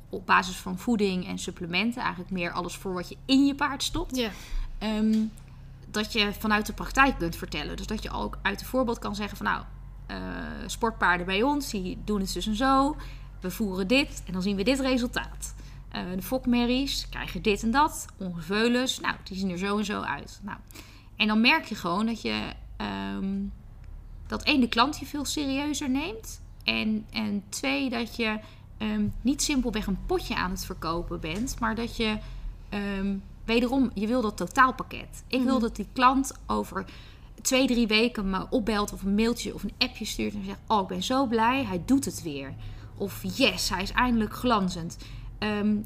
op 0.09 0.25
basis 0.25 0.55
van 0.55 0.77
voeding 0.77 1.27
en 1.27 1.39
supplementen, 1.39 2.01
eigenlijk 2.01 2.31
meer 2.31 2.51
alles 2.51 2.75
voor 2.75 2.93
wat 2.93 3.09
je 3.09 3.17
in 3.25 3.45
je 3.45 3.55
paard 3.55 3.83
stopt. 3.83 4.29
Um, 4.79 5.31
dat 5.95 6.13
je 6.13 6.33
vanuit 6.39 6.65
de 6.65 6.73
praktijk 6.73 7.17
kunt 7.17 7.35
vertellen. 7.35 7.77
Dus 7.77 7.87
dat 7.87 8.03
je 8.03 8.09
ook 8.09 8.37
uit 8.41 8.59
het 8.59 8.69
voorbeeld 8.69 8.99
kan 8.99 9.15
zeggen 9.15 9.37
van 9.37 9.45
nou, 9.45 9.63
uh, 10.11 10.17
sportpaarden 10.65 11.25
bij 11.25 11.43
ons, 11.43 11.69
die 11.69 11.97
doen 12.05 12.19
het 12.19 12.33
dus 12.33 12.47
en 12.47 12.55
zo. 12.55 12.95
We 13.39 13.51
voeren 13.51 13.87
dit 13.87 14.23
en 14.25 14.33
dan 14.33 14.41
zien 14.41 14.55
we 14.55 14.63
dit 14.63 14.79
resultaat. 14.79 15.55
Uh, 15.95 16.01
de 16.15 16.21
fokmerries 16.21 17.09
krijgen 17.09 17.41
dit 17.41 17.63
en 17.63 17.71
dat. 17.71 18.05
Ongeveulens, 18.17 18.99
nou, 18.99 19.15
die 19.23 19.37
zien 19.37 19.49
er 19.49 19.57
zo 19.57 19.77
en 19.77 19.85
zo 19.85 20.01
uit. 20.01 20.39
Nou, 20.43 20.57
en 21.15 21.27
dan 21.27 21.41
merk 21.41 21.65
je 21.65 21.75
gewoon 21.75 22.05
dat 22.05 22.21
je 22.21 22.53
um, 23.17 23.51
dat 24.27 24.43
één 24.43 24.61
de 24.61 24.67
klant 24.67 24.99
je 24.99 25.05
veel 25.05 25.25
serieuzer 25.25 25.89
neemt. 25.89 26.41
En, 26.63 27.05
en 27.11 27.43
twee, 27.49 27.89
dat 27.89 28.15
je 28.15 28.39
um, 28.77 29.13
niet 29.21 29.41
simpelweg 29.41 29.87
een 29.87 30.05
potje 30.05 30.35
aan 30.35 30.51
het 30.51 30.65
verkopen 30.65 31.19
bent, 31.19 31.59
maar 31.59 31.75
dat 31.75 31.97
je 31.97 32.17
um, 32.99 33.23
wederom, 33.45 33.91
je 33.93 34.07
wil 34.07 34.21
dat 34.21 34.37
totaalpakket. 34.37 35.23
Ik 35.27 35.43
wil 35.43 35.59
dat 35.59 35.75
die 35.75 35.87
klant 35.93 36.33
over 36.45 36.85
twee, 37.41 37.67
drie 37.67 37.87
weken 37.87 38.29
me 38.29 38.47
opbelt 38.49 38.93
of 38.93 39.01
een 39.01 39.15
mailtje 39.15 39.53
of 39.53 39.63
een 39.63 39.73
appje 39.77 40.05
stuurt 40.05 40.33
en 40.33 40.45
zegt: 40.45 40.59
Oh, 40.67 40.81
ik 40.81 40.87
ben 40.87 41.03
zo 41.03 41.25
blij, 41.25 41.65
hij 41.65 41.81
doet 41.85 42.05
het 42.05 42.21
weer. 42.21 42.53
Of 42.97 43.23
yes, 43.37 43.69
hij 43.69 43.81
is 43.81 43.91
eindelijk 43.91 44.33
glanzend. 44.33 44.97
Um, 45.39 45.85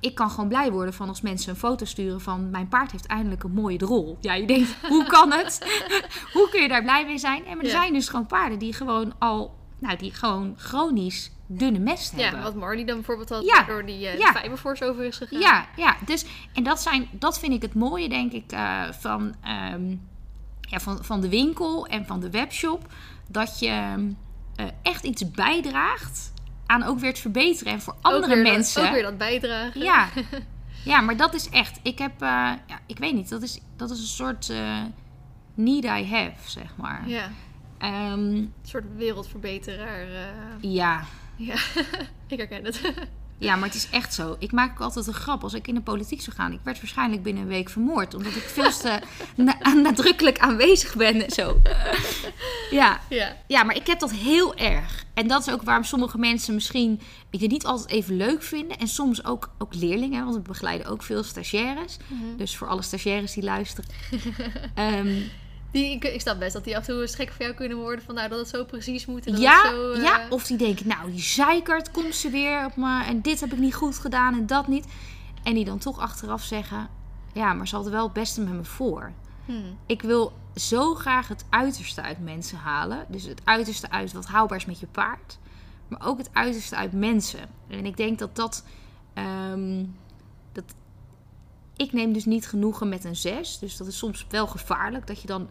ik 0.00 0.14
kan 0.14 0.30
gewoon 0.30 0.48
blij 0.48 0.70
worden 0.72 0.94
van 0.94 1.08
als 1.08 1.20
mensen 1.20 1.50
een 1.50 1.56
foto 1.56 1.84
sturen 1.84 2.20
van 2.20 2.50
mijn 2.50 2.68
paard 2.68 2.90
heeft 2.92 3.06
eindelijk 3.06 3.42
een 3.42 3.52
mooie 3.52 3.78
drol. 3.78 4.18
Ja, 4.20 4.34
je 4.34 4.46
denkt, 4.46 4.76
hoe 4.88 5.04
kan 5.04 5.32
het? 5.32 5.58
hoe 6.34 6.48
kun 6.50 6.62
je 6.62 6.68
daar 6.68 6.82
blij 6.82 7.04
mee 7.06 7.18
zijn? 7.18 7.44
En 7.46 7.56
maar 7.56 7.64
er 7.64 7.70
Ja. 7.70 7.80
zijn 7.80 7.92
dus 7.92 8.08
gewoon 8.08 8.26
paarden 8.26 8.58
die 8.58 8.72
gewoon 8.72 9.14
al, 9.18 9.54
nou, 9.78 9.96
die 9.96 10.12
gewoon 10.12 10.54
chronisch 10.56 11.32
dunne 11.46 11.78
mest 11.78 12.10
hebben. 12.10 12.38
Ja, 12.38 12.44
wat 12.44 12.54
Marley 12.54 12.84
dan 12.84 12.94
bijvoorbeeld 12.96 13.28
had, 13.28 13.44
Ja. 13.44 13.54
waardoor 13.54 13.86
die 13.86 14.00
uh, 14.00 14.18
Ja. 14.18 14.32
Fiberforce 14.32 14.84
over 14.84 15.04
is 15.04 15.16
gegaan. 15.16 15.40
Ja, 15.40 15.66
ja. 15.76 15.96
Dus, 16.06 16.24
en 16.52 16.62
dat, 16.64 16.80
zijn, 16.80 17.08
dat 17.12 17.38
vind 17.38 17.52
ik 17.52 17.62
het 17.62 17.74
mooie, 17.74 18.08
denk 18.08 18.32
ik, 18.32 18.52
eh, 18.52 18.82
van, 18.92 19.34
ehm, 19.42 19.96
ja, 20.60 20.78
van, 20.80 21.04
van 21.04 21.20
de 21.20 21.28
winkel 21.28 21.86
en 21.86 22.06
van 22.06 22.20
de 22.20 22.30
webshop. 22.30 22.86
Dat 23.28 23.58
je 23.58 23.68
eh, 24.56 24.66
echt 24.82 25.04
iets 25.04 25.30
bijdraagt 25.30 26.32
aan 26.66 26.82
ook 26.82 26.98
weer 26.98 27.10
het 27.10 27.18
verbeteren. 27.18 27.72
En 27.72 27.80
voor 27.80 27.94
andere 28.00 28.34
dat- 28.42 28.52
mensen. 28.52 28.84
ook 28.86 28.92
weer 28.92 29.02
dat 29.02 29.18
bijdragen. 29.18 29.80
Ja. 29.80 30.08
ja, 30.84 31.00
maar 31.00 31.16
dat 31.16 31.34
is 31.34 31.48
echt. 31.48 31.78
Ik 31.82 31.98
heb, 31.98 32.12
eh, 32.22 32.28
ja, 32.66 32.78
ik 32.86 32.98
weet 32.98 33.14
niet, 33.14 33.28
dat 33.28 33.42
is, 33.42 33.60
dat 33.76 33.90
is 33.90 33.98
een 33.98 34.04
soort 34.06 34.50
eh, 34.50 34.78
need 35.54 35.84
I 35.84 36.04
have, 36.10 36.50
zeg 36.50 36.76
maar. 36.76 37.08
Ja, 37.08 37.30
Ehm, 37.78 38.12
een 38.20 38.52
soort 38.62 38.84
wereldverbeteraar. 38.96 40.00
eh. 40.08 40.26
ja. 40.60 41.04
ja, 41.36 41.54
ik 42.28 42.38
herken 42.38 42.64
het. 42.64 42.80
Ja, 43.44 43.56
maar 43.56 43.68
het 43.68 43.76
is 43.76 43.88
echt 43.90 44.14
zo. 44.14 44.36
Ik 44.38 44.52
maak 44.52 44.70
ook 44.70 44.80
altijd 44.80 45.06
een 45.06 45.14
grap 45.14 45.42
als 45.42 45.54
ik 45.54 45.68
in 45.68 45.74
de 45.74 45.80
politiek 45.80 46.20
zou 46.22 46.36
gaan. 46.36 46.52
Ik 46.52 46.60
werd 46.62 46.80
waarschijnlijk 46.80 47.22
binnen 47.22 47.42
een 47.42 47.48
week 47.48 47.68
vermoord. 47.68 48.14
Omdat 48.14 48.34
ik 48.34 48.42
veel 48.42 48.70
te 48.70 48.98
na- 49.36 49.72
nadrukkelijk 49.74 50.38
aanwezig 50.38 50.94
ben 50.96 51.24
en 51.24 51.30
zo. 51.30 51.56
Ja. 52.70 53.00
ja, 53.08 53.36
ja, 53.46 53.62
maar 53.62 53.76
ik 53.76 53.86
heb 53.86 53.98
dat 54.00 54.12
heel 54.12 54.54
erg. 54.54 55.04
En 55.14 55.26
dat 55.26 55.46
is 55.46 55.52
ook 55.52 55.62
waarom 55.62 55.84
sommige 55.84 56.18
mensen 56.18 56.54
misschien 56.54 57.00
het 57.40 57.50
niet 57.50 57.64
altijd 57.64 57.90
even 57.90 58.16
leuk 58.16 58.42
vinden. 58.42 58.78
En 58.78 58.88
soms 58.88 59.24
ook, 59.24 59.50
ook 59.58 59.74
leerlingen. 59.74 60.24
Want 60.24 60.36
we 60.36 60.42
begeleiden 60.42 60.86
ook 60.86 61.02
veel 61.02 61.22
stagiaires. 61.22 61.96
Mhm. 62.06 62.36
Dus 62.36 62.56
voor 62.56 62.68
alle 62.68 62.82
stagiaires 62.82 63.32
die 63.32 63.42
luisteren. 63.42 63.90
Ehm, 64.74 65.20
die, 65.74 65.90
ik, 65.90 66.04
ik 66.04 66.20
snap 66.20 66.38
best 66.38 66.52
dat 66.52 66.64
die 66.64 66.76
af 66.76 66.88
en 66.88 66.94
toe 66.94 67.06
gek 67.08 67.32
voor 67.32 67.42
jou 67.44 67.54
kunnen 67.56 67.78
worden. 67.78 68.04
Van 68.04 68.14
nou, 68.14 68.28
dat 68.28 68.38
het 68.38 68.48
zo 68.48 68.64
precies 68.64 69.06
moet. 69.06 69.26
En 69.26 69.32
dat 69.32 69.40
ja, 69.40 69.62
het 69.62 69.70
zo, 69.74 69.92
eh, 69.92 70.02
ja, 70.02 70.26
of 70.30 70.46
die 70.46 70.56
denken, 70.56 70.88
nou, 70.88 71.10
die 71.10 71.20
zeikert, 71.20 71.90
komt 71.90 72.14
ze 72.14 72.30
weer 72.30 72.64
op 72.64 72.76
me. 72.76 73.04
En 73.04 73.20
dit 73.20 73.40
heb 73.40 73.52
ik 73.52 73.58
niet 73.58 73.74
goed 73.74 73.98
gedaan 73.98 74.34
en 74.34 74.46
dat 74.46 74.68
niet. 74.68 74.86
En 75.42 75.54
die 75.54 75.64
dan 75.64 75.78
toch 75.78 75.98
achteraf 75.98 76.42
zeggen, 76.42 76.88
ja, 77.32 77.52
maar 77.52 77.68
ze 77.68 77.74
hadden 77.74 77.92
wel 77.92 78.04
het 78.04 78.12
beste 78.12 78.40
met 78.40 78.52
me 78.52 78.64
voor. 78.64 79.12
hmm, 79.44 79.78
Ik 79.86 80.02
wil 80.02 80.32
zo 80.54 80.94
graag 80.94 81.28
het 81.28 81.44
uiterste 81.50 82.02
uit 82.02 82.20
mensen 82.20 82.58
halen. 82.58 83.04
Dus 83.08 83.24
het 83.24 83.40
uiterste 83.44 83.90
uit 83.90 84.12
wat 84.12 84.26
haalbaar 84.26 84.58
is 84.58 84.64
met 84.64 84.80
je 84.80 84.86
paard. 84.86 85.38
Maar 85.88 86.06
ook 86.06 86.18
het 86.18 86.30
uiterste 86.32 86.76
uit 86.76 86.92
mensen. 86.92 87.40
En 87.68 87.86
ik 87.86 87.96
denk 87.96 88.18
dat 88.18 88.36
dat... 88.36 88.64
ehm, 89.14 89.84
dat 90.52 90.64
ik 91.76 91.92
neem 91.92 92.12
dus 92.12 92.24
niet 92.24 92.46
genoegen 92.46 92.88
met 92.88 93.04
een 93.04 93.16
zes. 93.16 93.58
Dus 93.58 93.76
dat 93.76 93.86
is 93.86 93.98
soms 93.98 94.26
wel 94.30 94.46
gevaarlijk. 94.46 95.06
Dat 95.06 95.20
je 95.20 95.26
dan 95.26 95.48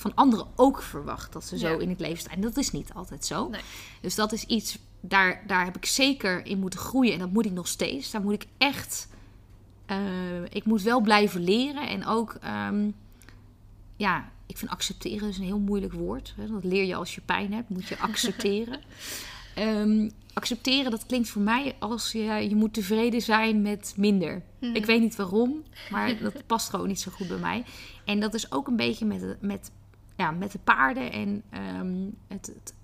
van 0.00 0.14
anderen 0.14 0.46
ook 0.56 0.82
verwacht 0.82 1.32
dat 1.32 1.44
ze 1.44 1.58
zo 1.58 1.68
Ja. 1.68 1.78
in 1.78 1.88
het 1.88 2.00
leven 2.00 2.18
staan. 2.18 2.40
Dat 2.40 2.56
is 2.56 2.70
niet 2.70 2.92
altijd 2.94 3.24
zo. 3.24 3.48
Nee. 3.48 3.60
Dus 4.00 4.14
dat 4.14 4.32
is 4.32 4.44
iets... 4.44 4.78
Daar, 5.00 5.42
daar 5.46 5.64
heb 5.64 5.76
ik 5.76 5.84
zeker 5.86 6.46
in 6.46 6.58
moeten 6.58 6.78
groeien. 6.78 7.12
En 7.12 7.18
dat 7.18 7.32
moet 7.32 7.44
ik 7.46 7.52
nog 7.52 7.68
steeds. 7.68 8.10
Daar 8.10 8.22
moet 8.22 8.32
ik 8.32 8.46
echt... 8.58 9.08
eh, 9.86 10.44
ik 10.48 10.64
moet 10.64 10.82
wel 10.82 11.00
blijven 11.00 11.44
leren. 11.44 11.88
En 11.88 12.06
ook... 12.06 12.36
ehm, 12.40 12.90
ja, 13.96 14.30
ik 14.46 14.58
vind 14.58 14.70
accepteren 14.70 15.26
dus 15.26 15.38
een 15.38 15.44
heel 15.44 15.58
moeilijk 15.58 15.92
woord. 15.92 16.34
Hè. 16.36 16.46
Dat 16.46 16.64
leer 16.64 16.84
je 16.84 16.94
als 16.94 17.14
je 17.14 17.20
pijn 17.20 17.52
hebt, 17.52 17.68
moet 17.68 17.86
je 17.88 17.98
accepteren. 18.08 18.80
Ehm, 19.54 20.08
accepteren, 20.32 20.90
dat 20.90 21.06
klinkt 21.06 21.28
voor 21.28 21.42
mij 21.42 21.76
als 21.78 22.12
je, 22.12 22.20
je 22.48 22.54
moet 22.54 22.74
tevreden 22.74 23.22
zijn 23.22 23.62
met 23.62 23.94
minder. 23.96 24.42
Mhm. 24.60 24.74
Ik 24.74 24.86
weet 24.86 25.00
niet 25.00 25.16
waarom, 25.16 25.62
maar 25.90 26.18
dat 26.22 26.46
past 26.46 26.70
gewoon 26.70 26.88
niet 26.88 27.00
zo 27.00 27.10
goed 27.10 27.28
bij 27.28 27.38
mij. 27.38 27.64
En 28.04 28.20
dat 28.20 28.34
is 28.34 28.52
ook 28.52 28.66
een 28.66 28.76
beetje 28.76 29.04
met, 29.04 29.36
met, 29.40 29.70
ja, 30.18 30.30
met 30.30 30.52
de 30.52 30.58
paarden 30.58 31.12
en 31.12 31.42
ehm, 31.50 32.10
het, 32.26 32.46
het, 32.46 32.74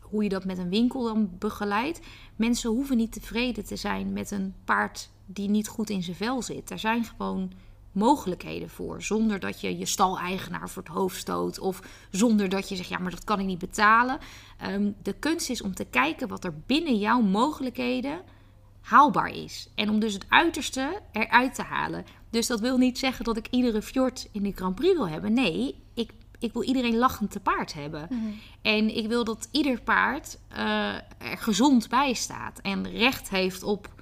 hoe 0.00 0.22
je 0.22 0.28
dat 0.28 0.44
met 0.44 0.58
een 0.58 0.68
winkel 0.68 1.02
dan 1.02 1.30
begeleidt. 1.38 2.00
Mensen 2.36 2.70
hoeven 2.70 2.96
niet 2.96 3.12
tevreden 3.12 3.64
te 3.64 3.76
zijn 3.76 4.12
met 4.12 4.30
een 4.30 4.54
paard 4.64 5.10
die 5.26 5.48
niet 5.48 5.68
goed 5.68 5.90
in 5.90 6.02
zijn 6.02 6.16
vel 6.16 6.42
zit. 6.42 6.70
Er 6.70 6.78
zijn 6.78 7.04
gewoon 7.04 7.52
mogelijkheden 7.92 8.70
voor. 8.70 9.02
Zonder 9.02 9.40
dat 9.40 9.60
je 9.60 9.78
je 9.78 9.86
staleigenaar 9.86 10.70
voor 10.70 10.82
het 10.82 10.92
hoofd 10.92 11.16
stoot. 11.16 11.58
Of 11.58 11.82
zonder 12.10 12.48
dat 12.48 12.68
je 12.68 12.76
zegt, 12.76 12.88
ja, 12.88 12.98
maar 12.98 13.10
dat 13.10 13.24
kan 13.24 13.40
ik 13.40 13.46
niet 13.46 13.58
betalen. 13.58 14.18
Ehm, 14.58 14.90
de 15.02 15.12
kunst 15.12 15.50
is 15.50 15.62
om 15.62 15.74
te 15.74 15.84
kijken 15.84 16.28
wat 16.28 16.44
er 16.44 16.54
binnen 16.66 16.98
jouw 16.98 17.20
mogelijkheden 17.20 18.20
haalbaar 18.80 19.34
is. 19.34 19.68
En 19.74 19.90
om 19.90 19.98
dus 20.00 20.12
het 20.12 20.26
uiterste 20.28 21.00
eruit 21.12 21.54
te 21.54 21.62
halen. 21.62 22.04
Dus 22.30 22.46
dat 22.46 22.60
wil 22.60 22.78
niet 22.78 22.98
zeggen 22.98 23.24
dat 23.24 23.36
ik 23.36 23.46
iedere 23.50 23.82
fjord 23.82 24.28
in 24.32 24.42
de 24.42 24.52
Grand 24.52 24.74
Prix 24.74 24.94
wil 24.94 25.08
hebben. 25.08 25.32
Nee, 25.32 25.74
ik, 26.38 26.52
wil 26.52 26.62
iedereen 26.62 26.96
lachend 26.96 27.30
te 27.30 27.40
paard 27.40 27.74
hebben. 27.74 28.06
Mhm. 28.10 28.26
En 28.62 28.96
ik 28.96 29.06
wil 29.08 29.24
dat 29.24 29.48
ieder 29.50 29.80
paard 29.80 30.38
eh, 30.48 30.94
er 31.18 31.38
gezond 31.38 31.88
bij 31.88 32.12
staat. 32.12 32.58
En 32.62 32.90
recht 32.90 33.28
heeft 33.28 33.62
op 33.62 33.94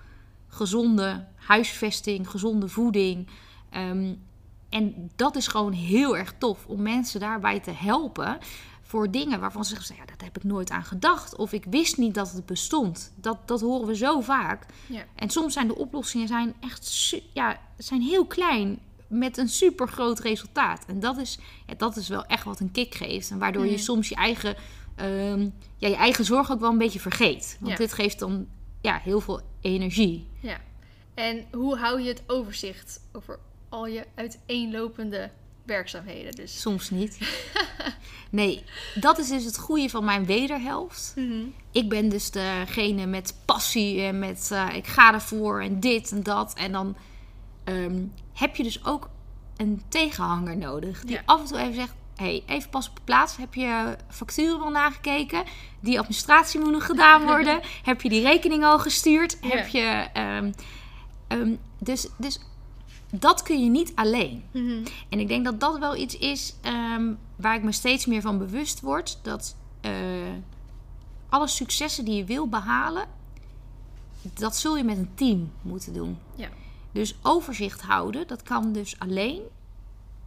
gezonde 0.49 1.26
huisvesting, 1.34 2.30
gezonde 2.30 2.68
voeding. 2.68 3.28
Ehm, 3.70 4.14
en 4.68 5.11
dat 5.16 5.37
is 5.37 5.47
gewoon 5.47 5.72
heel 5.72 6.16
erg 6.16 6.34
tof 6.39 6.66
om 6.66 6.82
mensen 6.82 7.20
daarbij 7.20 7.61
te 7.61 7.70
helpen. 7.70 8.39
Voor 8.82 9.11
dingen 9.11 9.41
waarvan 9.41 9.64
ze 9.64 9.74
zeggen, 9.74 9.97
ja, 9.97 10.05
dat 10.05 10.20
heb 10.20 10.37
ik 10.37 10.45
nooit 10.45 10.70
aan 10.70 10.84
gedacht. 10.84 11.37
Of 11.37 11.53
ik 11.53 11.64
wist 11.70 11.97
niet 11.97 12.14
dat 12.14 12.32
het 12.32 12.47
bestond. 12.47 13.12
Dat, 13.16 13.49
dat 13.49 13.61
horen 13.61 13.87
we 13.87 13.97
zo 13.97 14.20
vaak. 14.20 14.66
Ja. 14.87 15.05
En 15.14 15.30
soms 15.30 15.53
zijn 15.53 15.66
de 15.66 15.76
oplossingen 15.76 16.28
zijn 16.28 16.55
echt 16.61 17.14
ja, 17.32 17.61
zijn 17.76 18.01
heel 18.01 18.26
klein. 18.26 18.78
Met 19.09 19.37
een 19.39 19.49
super 19.49 19.89
groot 19.89 20.19
resultaat. 20.21 20.85
En 20.87 21.01
dat 21.01 21.17
is, 21.19 21.39
ja, 21.67 21.75
dat 21.77 21.97
is 21.97 22.09
wel 22.09 22.25
echt 22.25 22.45
wat 22.45 22.61
een 22.61 22.71
kick 22.73 22.95
geeft. 22.95 23.31
En 23.31 23.39
waardoor 23.39 23.65
je 23.65 23.71
Mhm. 23.73 23.81
soms 23.81 24.09
je 24.09 24.15
eigen, 24.15 24.57
ehm, 24.97 25.49
ja, 25.77 25.89
je 25.89 25.97
eigen 25.97 26.25
zorg 26.25 26.51
ook 26.51 26.61
wel 26.61 26.71
een 26.71 26.79
beetje 26.79 27.01
vergeet. 27.01 27.57
Want 27.61 27.73
Ja. 27.73 27.79
dit 27.79 27.93
geeft 27.93 28.19
dan 28.19 28.47
ja, 28.81 29.01
heel 29.03 29.21
veel 29.21 29.41
energie. 29.61 30.27
Ja. 30.41 30.61
En 31.15 31.45
hoe 31.53 31.77
hou 31.77 32.01
je 32.01 32.09
het 32.09 32.23
overzicht 32.27 33.01
over 33.13 33.39
al 33.69 33.87
je 33.87 34.05
uiteenlopende 34.15 35.31
werkzaamheden. 35.65 36.33
Dus. 36.35 36.61
Soms 36.61 36.91
niet. 36.91 37.19
nee, 38.31 38.63
dat 38.95 39.19
is 39.19 39.29
dus 39.29 39.45
het 39.45 39.59
goede 39.59 39.89
van 39.89 40.05
mijn 40.05 40.27
wederhelft. 40.27 41.13
Mhm. 41.17 41.43
Ik 41.73 41.89
ben 41.89 42.09
dus 42.09 42.31
degene 42.31 43.07
met 43.07 43.35
passie 43.45 44.01
en 44.03 44.19
met 44.19 44.49
eh, 44.53 44.69
ik 44.75 44.87
ga 44.87 45.13
ervoor 45.15 45.63
en 45.63 45.81
dit 45.81 46.11
en 46.13 46.23
dat. 46.23 46.55
En 46.55 46.73
dan 46.73 46.97
ehm, 47.65 48.05
heb 48.37 48.57
je 48.57 48.62
dus 48.62 48.84
ook 48.84 49.09
een 49.57 49.82
tegenhanger 49.89 50.57
nodig. 50.57 51.01
Die 51.05 51.14
Ja. 51.14 51.22
af 51.26 51.41
en 51.41 51.47
toe 51.47 51.59
even 51.59 51.74
zegt, 51.74 51.95
hey, 52.16 52.43
even 52.47 52.70
pas 52.70 52.89
op 52.89 52.97
de 52.97 53.01
plaats. 53.05 53.37
Heb 53.37 53.55
je 53.55 53.97
facturen 54.09 54.59
wel 54.59 54.70
nagekeken? 54.70 55.45
Die 55.80 55.99
administratie 55.99 56.61
moet 56.61 56.72
nog 56.72 56.87
gedaan 56.87 57.24
worden. 57.32 57.61
heb 57.82 58.01
je 58.03 58.09
die 58.09 58.22
rekening 58.22 58.64
al 58.64 58.78
gestuurd? 58.78 59.37
Ja. 59.41 59.49
Heb 59.49 59.68
je... 59.68 59.80
ehm, 60.12 60.53
ehm, 61.28 61.55
dus, 61.78 62.09
dus 62.16 62.41
dat 63.11 63.43
kun 63.43 63.62
je 63.64 63.70
niet 63.70 63.93
alleen. 63.95 64.45
Mhm. 64.53 64.84
En 65.09 65.20
ik 65.20 65.28
denk 65.28 65.45
dat 65.45 65.61
dat 65.61 65.78
wel 65.78 65.97
iets 65.97 66.18
is 66.18 66.55
ehm, 66.62 67.12
waar 67.37 67.55
ik 67.57 67.62
me 67.62 67.72
steeds 67.72 68.07
meer 68.07 68.20
van 68.20 68.39
bewust 68.39 68.80
word. 68.80 69.18
Dat 69.22 69.57
eh, 69.80 69.93
alle 71.28 71.49
successen 71.49 72.05
die 72.05 72.14
je 72.16 72.24
wil 72.24 72.49
behalen, 72.49 73.05
dat 74.22 74.57
zul 74.57 74.76
je 74.76 74.84
met 74.84 74.97
een 74.97 75.11
team 75.14 75.53
moeten 75.62 75.93
doen. 75.93 76.18
Ja. 76.34 76.49
Dus 76.97 77.15
overzicht 77.23 77.83
houden, 77.83 78.27
dat 78.27 78.43
kan 78.43 78.73
dus 78.73 78.99
alleen 78.99 79.43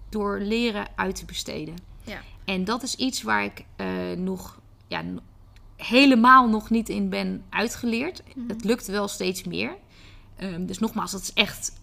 door 0.10 0.40
leren 0.40 0.88
uit 0.96 1.16
te 1.16 1.26
besteden. 1.26 1.76
Ja. 2.04 2.22
En 2.46 2.64
dat 2.64 2.84
is 2.84 2.96
iets 2.96 3.22
waar 3.22 3.44
ik 3.44 3.66
eh, 3.76 3.88
nog 4.18 4.60
ja, 4.88 5.04
helemaal 5.76 6.50
nog 6.50 6.70
niet 6.70 6.90
in 6.90 7.10
ben 7.10 7.44
uitgeleerd. 7.50 8.24
Het 8.48 8.64
lukt 8.64 8.88
wel 8.88 9.08
steeds 9.08 9.44
meer. 9.44 9.76
Ehm, 10.36 10.66
dus 10.66 10.80
nogmaals, 10.80 11.12
dat 11.12 11.22
is 11.22 11.34
echt 11.34 11.80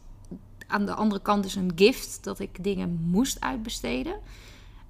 aan 0.66 0.86
de 0.86 0.94
andere 0.94 1.22
kant 1.22 1.42
dus 1.42 1.54
een 1.54 1.72
gift 1.74 2.24
dat 2.24 2.38
ik 2.38 2.64
dingen 2.64 3.00
moest 3.02 3.40
uitbesteden. 3.40 4.18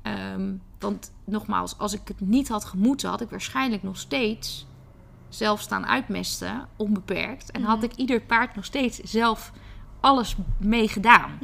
Ehm, 0.03 0.55
want 0.79 1.13
nogmaals, 1.25 1.79
als 1.79 1.93
ik 1.93 2.09
het 2.09 2.21
niet 2.21 2.49
had 2.49 2.65
gemoeten, 2.65 3.09
had 3.09 3.21
ik 3.21 3.31
waarschijnlijk 3.31 3.83
nog 3.83 3.99
steeds 3.99 4.67
zelf 5.29 5.61
staan 5.61 5.87
uitmesten, 5.87 6.69
onbeperkt. 6.77 7.51
En 7.51 7.63
had 7.63 7.83
ik 7.83 7.95
ieder 7.95 8.21
paard 8.21 8.55
nog 8.55 8.65
steeds 8.65 8.99
zelf 8.99 9.53
alles 10.01 10.37
mee 10.59 10.89
gedaan. 10.89 11.39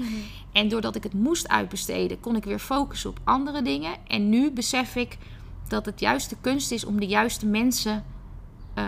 En 0.53 0.69
doordat 0.69 0.95
ik 0.97 1.03
het 1.03 1.15
moest 1.15 1.49
uitbesteden, 1.49 2.21
kon 2.21 2.37
ik 2.37 2.45
weer 2.45 2.59
focussen 2.59 3.11
op 3.11 3.19
andere 3.25 3.63
dingen. 3.63 3.93
En 4.07 4.29
nu 4.29 4.51
besef 4.51 4.97
ik 4.97 5.19
dat 5.69 5.87
het 5.87 6.01
juist 6.01 6.31
de 6.31 6.37
kunst 6.41 6.71
is 6.71 6.85
om 6.85 7.01
de 7.01 7.07
juiste 7.07 7.47
mensen 7.47 8.05
eh, 8.75 8.85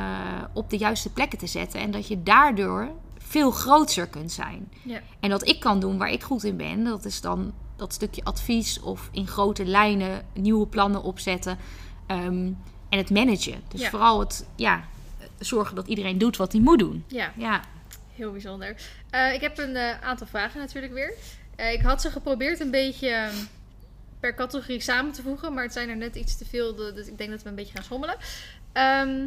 op 0.53 0.71
de 0.71 0.77
juiste 0.77 1.12
plekken 1.12 1.39
te 1.39 1.47
zetten. 1.47 1.81
En 1.81 1.91
dat 1.91 2.09
je 2.09 2.23
daardoor 2.23 2.89
veel 3.19 3.51
groter 3.51 4.07
kunt 4.07 4.33
zijn. 4.33 4.69
Ja. 4.83 5.01
En 5.21 5.31
wat 5.31 5.49
ik 5.49 5.61
kan 5.61 5.81
doen 5.81 5.99
waar 5.99 6.11
ik 6.11 6.23
goed 6.23 6.45
in 6.45 6.57
ben, 6.57 6.85
dat 6.85 7.05
is 7.05 7.21
dan 7.21 7.53
dat 7.77 7.93
stukje 7.93 8.25
advies 8.25 8.81
of 8.81 9.09
in 9.12 9.27
grote 9.27 9.65
lijnen 9.65 10.27
nieuwe 10.35 10.67
plannen 10.67 11.03
opzetten. 11.03 11.59
ehm, 12.07 12.51
en 12.89 12.99
het 12.99 13.11
managen. 13.11 13.62
Dus 13.69 13.81
Ja. 13.81 13.89
vooral 13.91 14.21
het 14.21 14.47
ja, 14.57 14.85
zorgen 15.39 15.77
dat 15.77 15.87
iedereen 15.89 16.19
doet 16.19 16.37
wat 16.37 16.53
hij 16.53 16.61
moet 16.61 16.79
doen. 16.79 17.05
ja, 17.07 17.33
Ja, 17.37 17.61
heel 18.15 18.33
bijzonder. 18.33 18.77
Eh, 19.11 19.33
ik 19.33 19.41
heb 19.41 19.59
een 19.59 19.77
eh, 19.77 20.01
aantal 20.01 20.27
vragen 20.27 20.61
natuurlijk 20.61 20.93
weer. 20.93 21.15
Eh, 21.57 21.73
ik 21.73 21.81
had 21.81 22.01
ze 22.01 22.11
geprobeerd 22.11 22.61
een 22.61 22.71
beetje 22.71 23.09
eh, 23.09 23.29
per 24.21 24.35
categorie 24.35 24.81
samen 24.81 25.12
te 25.12 25.23
voegen, 25.23 25.55
maar 25.55 25.62
het 25.62 25.73
zijn 25.73 25.89
er 25.89 25.97
net 25.97 26.17
iets 26.17 26.37
te 26.37 26.45
veel, 26.45 26.75
dus 26.75 27.07
ik 27.07 27.19
denk 27.19 27.31
dat 27.31 27.43
we 27.43 27.49
een 27.49 27.55
beetje 27.55 27.75
gaan 27.75 27.85
schommelen. 27.85 28.17
Ehm, 28.73 29.27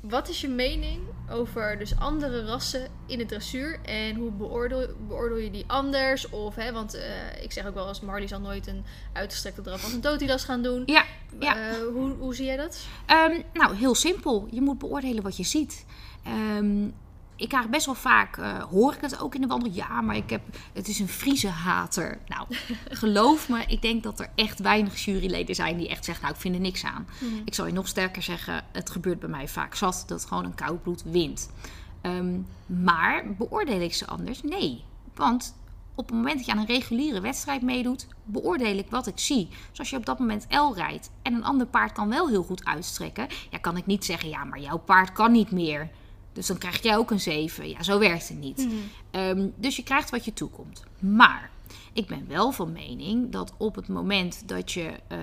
wat 0.00 0.28
is 0.28 0.40
je 0.40 0.48
mening 0.48 1.00
over 1.30 1.78
dus 1.78 1.98
andere 1.98 2.44
rassen 2.44 2.88
in 3.06 3.18
het 3.18 3.28
dressuur 3.28 3.80
en 3.82 4.16
hoe 4.16 4.30
beoordeel, 4.30 4.88
beoordeel 5.08 5.38
je 5.38 5.50
die 5.50 5.64
anders? 5.66 6.28
Of, 6.28 6.54
hè, 6.54 6.72
want 6.72 6.98
ik 7.40 7.52
zeg 7.52 7.66
ook 7.66 7.74
wel 7.74 7.88
eens, 7.88 8.00
Marley 8.00 8.28
zal 8.28 8.40
nooit 8.40 8.66
een 8.66 8.84
uitgestrekte 9.12 9.62
draf 9.62 9.84
als 9.84 9.92
een 9.92 10.00
dotilas 10.00 10.44
gaan 10.44 10.62
doen. 10.62 10.82
ja, 10.86 11.04
ja. 11.38 11.74
Hoe, 11.92 12.10
hoe 12.10 12.34
zie 12.34 12.44
jij 12.44 12.56
dat? 12.56 12.86
Ehm, 13.06 13.40
nou, 13.52 13.76
heel 13.76 13.94
simpel. 13.94 14.48
Je 14.50 14.60
moet 14.60 14.78
beoordelen 14.78 15.22
wat 15.22 15.36
je 15.36 15.44
ziet. 15.44 15.84
Ehm, 16.24 16.88
ik 17.36 17.48
krijg 17.48 17.68
best 17.68 17.86
wel 17.86 17.94
vaak, 17.94 18.36
eh, 18.36 18.62
hoor 18.62 18.94
ik 18.94 19.00
het 19.00 19.20
ook 19.20 19.34
in 19.34 19.40
de 19.40 19.46
wandel, 19.46 19.72
ja, 19.72 20.00
maar 20.00 20.16
ik 20.16 20.30
heb, 20.30 20.42
het 20.72 20.88
is 20.88 20.98
een 20.98 21.08
Friese 21.08 21.48
hater. 21.48 22.18
Nou, 22.26 22.46
geloof 23.02 23.48
me, 23.48 23.64
ik 23.66 23.82
denk 23.82 24.02
dat 24.02 24.20
er 24.20 24.30
echt 24.34 24.60
weinig 24.60 25.04
juryleden 25.04 25.54
zijn 25.54 25.76
die 25.76 25.88
echt 25.88 26.04
zeggen, 26.04 26.24
nou, 26.24 26.34
ik 26.34 26.40
vind 26.40 26.54
er 26.54 26.60
niks 26.60 26.84
aan. 26.84 27.06
Ik 27.44 27.54
zal 27.54 27.66
je 27.66 27.72
nog 27.72 27.88
sterker 27.88 28.22
zeggen, 28.22 28.64
het 28.72 28.90
gebeurt 28.90 29.20
bij 29.20 29.28
mij 29.28 29.48
vaak 29.48 29.74
zat 29.74 30.04
dat 30.06 30.24
gewoon 30.24 30.44
een 30.44 30.54
koud 30.54 30.82
bloed 30.82 31.02
wint. 31.02 31.50
Ehm, 32.00 32.40
maar 32.66 33.24
beoordeel 33.38 33.80
ik 33.80 33.94
ze 33.94 34.06
anders? 34.06 34.42
Nee. 34.42 34.84
Want 35.14 35.54
op 35.94 36.06
het 36.06 36.16
moment 36.16 36.36
dat 36.36 36.46
je 36.46 36.52
aan 36.52 36.58
een 36.58 36.66
reguliere 36.66 37.20
wedstrijd 37.20 37.62
meedoet, 37.62 38.06
beoordeel 38.24 38.78
ik 38.78 38.90
wat 38.90 39.06
ik 39.06 39.18
zie. 39.18 39.48
Dus 39.70 39.78
als 39.78 39.90
je 39.90 39.96
op 39.96 40.06
dat 40.06 40.18
moment 40.18 40.46
L 40.50 40.74
rijdt 40.74 41.10
en 41.22 41.34
een 41.34 41.44
ander 41.44 41.66
paard 41.66 41.92
kan 41.92 42.08
wel 42.08 42.28
heel 42.28 42.42
goed 42.42 42.64
uitstrekken, 42.64 43.26
ja, 43.50 43.58
kan 43.58 43.76
ik 43.76 43.86
niet 43.86 44.04
zeggen, 44.04 44.28
ja, 44.28 44.44
maar 44.44 44.60
jouw 44.60 44.78
paard 44.78 45.12
kan 45.12 45.32
niet 45.32 45.50
meer. 45.50 45.90
Dus 46.34 46.46
dan 46.46 46.58
krijg 46.58 46.82
jij 46.82 46.96
ook 46.96 47.10
een 47.10 47.20
7. 47.20 47.68
Ja, 47.68 47.82
zo 47.82 47.98
werkt 47.98 48.28
het 48.28 48.38
niet. 48.38 48.68
Ehm, 49.10 49.48
dus 49.56 49.76
je 49.76 49.82
krijgt 49.82 50.10
wat 50.10 50.24
je 50.24 50.32
toekomt. 50.32 50.82
Maar 50.98 51.50
ik 51.92 52.06
ben 52.06 52.24
wel 52.28 52.52
van 52.52 52.72
mening 52.72 53.30
dat 53.30 53.52
op 53.56 53.74
het 53.74 53.88
moment 53.88 54.48
dat 54.48 54.72
je 54.72 54.92
eh, 55.08 55.18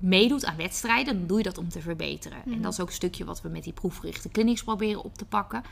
meedoet 0.00 0.44
aan 0.44 0.56
wedstrijden, 0.56 1.18
dan 1.18 1.26
doe 1.26 1.38
je 1.38 1.44
dat 1.44 1.58
om 1.58 1.68
te 1.68 1.80
verbeteren. 1.80 2.38
En 2.44 2.62
dat 2.62 2.72
is 2.72 2.80
ook 2.80 2.86
een 2.88 2.92
stukje 2.94 3.24
wat 3.24 3.40
we 3.42 3.48
met 3.48 3.64
die 3.64 3.72
proefgerichte 3.72 4.28
clinics 4.28 4.62
proberen 4.64 5.04
op 5.04 5.14
te 5.16 5.24
pakken. 5.24 5.62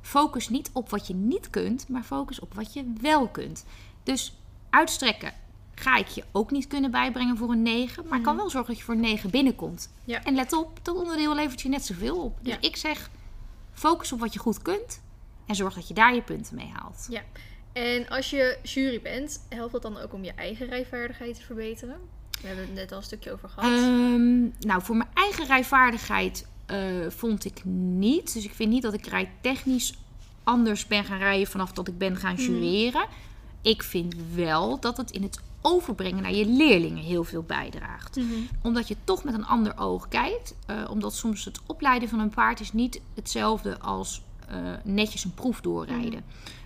Focus 0.00 0.48
niet 0.48 0.70
op 0.72 0.90
wat 0.90 1.06
je 1.06 1.14
niet 1.14 1.50
kunt, 1.50 1.88
maar 1.88 2.02
focus 2.02 2.40
op 2.40 2.54
wat 2.54 2.72
je 2.72 2.92
wel 3.00 3.28
kunt. 3.28 3.64
Dus 4.02 4.36
uitstrekken 4.70 5.32
ga 5.74 5.96
ik 5.96 6.06
je 6.08 6.24
ook 6.32 6.50
niet 6.50 6.66
kunnen 6.66 6.90
bijbrengen 6.90 7.36
voor 7.36 7.50
een 7.50 7.62
9, 7.62 8.04
maar 8.08 8.20
kan 8.20 8.36
wel 8.36 8.50
zorgen 8.50 8.68
dat 8.70 8.78
je 8.78 8.84
voor 8.84 8.94
een 8.94 9.00
9 9.00 9.30
binnenkomt. 9.30 9.90
Ja. 10.04 10.22
En 10.24 10.34
let 10.34 10.52
op, 10.52 10.78
dat 10.82 10.96
onderdeel 10.96 11.34
levert 11.34 11.60
je 11.60 11.68
net 11.68 11.84
zoveel 11.84 12.16
op. 12.16 12.38
Dus 12.42 12.52
Ja. 12.52 12.58
ik 12.60 12.76
zeg, 12.76 13.10
focus 13.74 14.12
op 14.12 14.20
wat 14.20 14.32
je 14.32 14.38
goed 14.38 14.62
kunt 14.62 15.00
en 15.46 15.54
zorg 15.54 15.74
dat 15.74 15.88
je 15.88 15.94
daar 15.94 16.14
je 16.14 16.22
punten 16.22 16.56
mee 16.56 16.72
haalt. 16.72 17.06
Ja. 17.08 17.22
En 17.72 18.08
als 18.08 18.30
je 18.30 18.58
jury 18.62 19.00
bent, 19.02 19.46
helpt 19.48 19.72
dat 19.72 19.82
dan 19.82 19.98
ook 19.98 20.12
om 20.12 20.24
je 20.24 20.32
eigen 20.32 20.68
rijvaardigheid 20.68 21.34
te 21.34 21.42
verbeteren? 21.42 21.96
We 22.40 22.46
hebben 22.46 22.64
het 22.64 22.74
net 22.74 22.92
al 22.92 22.98
een 22.98 23.02
stukje 23.02 23.32
over 23.32 23.48
gehad. 23.48 23.72
Ehm, 23.72 24.42
nou, 24.42 24.82
voor 24.82 24.96
mijn 24.96 25.10
eigen 25.14 25.46
rijvaardigheid 25.46 26.46
eh, 26.66 26.78
vond 27.08 27.44
ik 27.44 27.64
niet. 27.64 28.32
Dus 28.32 28.44
ik 28.44 28.54
vind 28.54 28.70
niet 28.70 28.82
dat 28.82 28.94
ik 28.94 29.06
rijtechnisch 29.06 29.94
anders 30.42 30.86
ben 30.86 31.04
gaan 31.04 31.18
rijden 31.18 31.46
vanaf 31.46 31.72
dat 31.72 31.88
ik 31.88 31.98
ben 31.98 32.16
gaan 32.16 32.34
jureren. 32.34 33.06
Ik 33.62 33.82
vind 33.82 34.14
wel 34.34 34.80
dat 34.80 34.96
het 34.96 35.10
in 35.10 35.22
het 35.22 35.40
overbrengen 35.66 36.22
naar 36.22 36.34
je 36.34 36.46
leerlingen 36.46 37.02
heel 37.04 37.24
veel 37.24 37.42
bijdraagt. 37.42 38.16
Mhm. 38.16 38.26
Omdat 38.62 38.88
je 38.88 38.96
toch 39.04 39.24
met 39.24 39.34
een 39.34 39.46
ander 39.46 39.78
oog 39.78 40.08
kijkt. 40.08 40.54
eh, 40.66 40.76
omdat 40.90 41.14
soms 41.14 41.44
het 41.44 41.60
opleiden 41.66 42.08
van 42.08 42.18
een 42.18 42.30
paard 42.30 42.60
is 42.60 42.72
niet 42.72 43.00
hetzelfde 43.14 43.78
als 43.80 44.22
eh, 44.48 44.56
netjes 44.84 45.24
een 45.24 45.34
proef 45.34 45.60
doorrijden. 45.60 46.24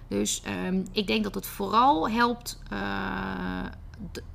Dus 0.09 0.43
ehm, 0.45 0.83
ik 0.93 1.07
denk 1.07 1.23
dat 1.25 1.35
het 1.35 1.47
vooral 1.47 2.11
helpt 2.11 2.59
eh, 2.71 3.65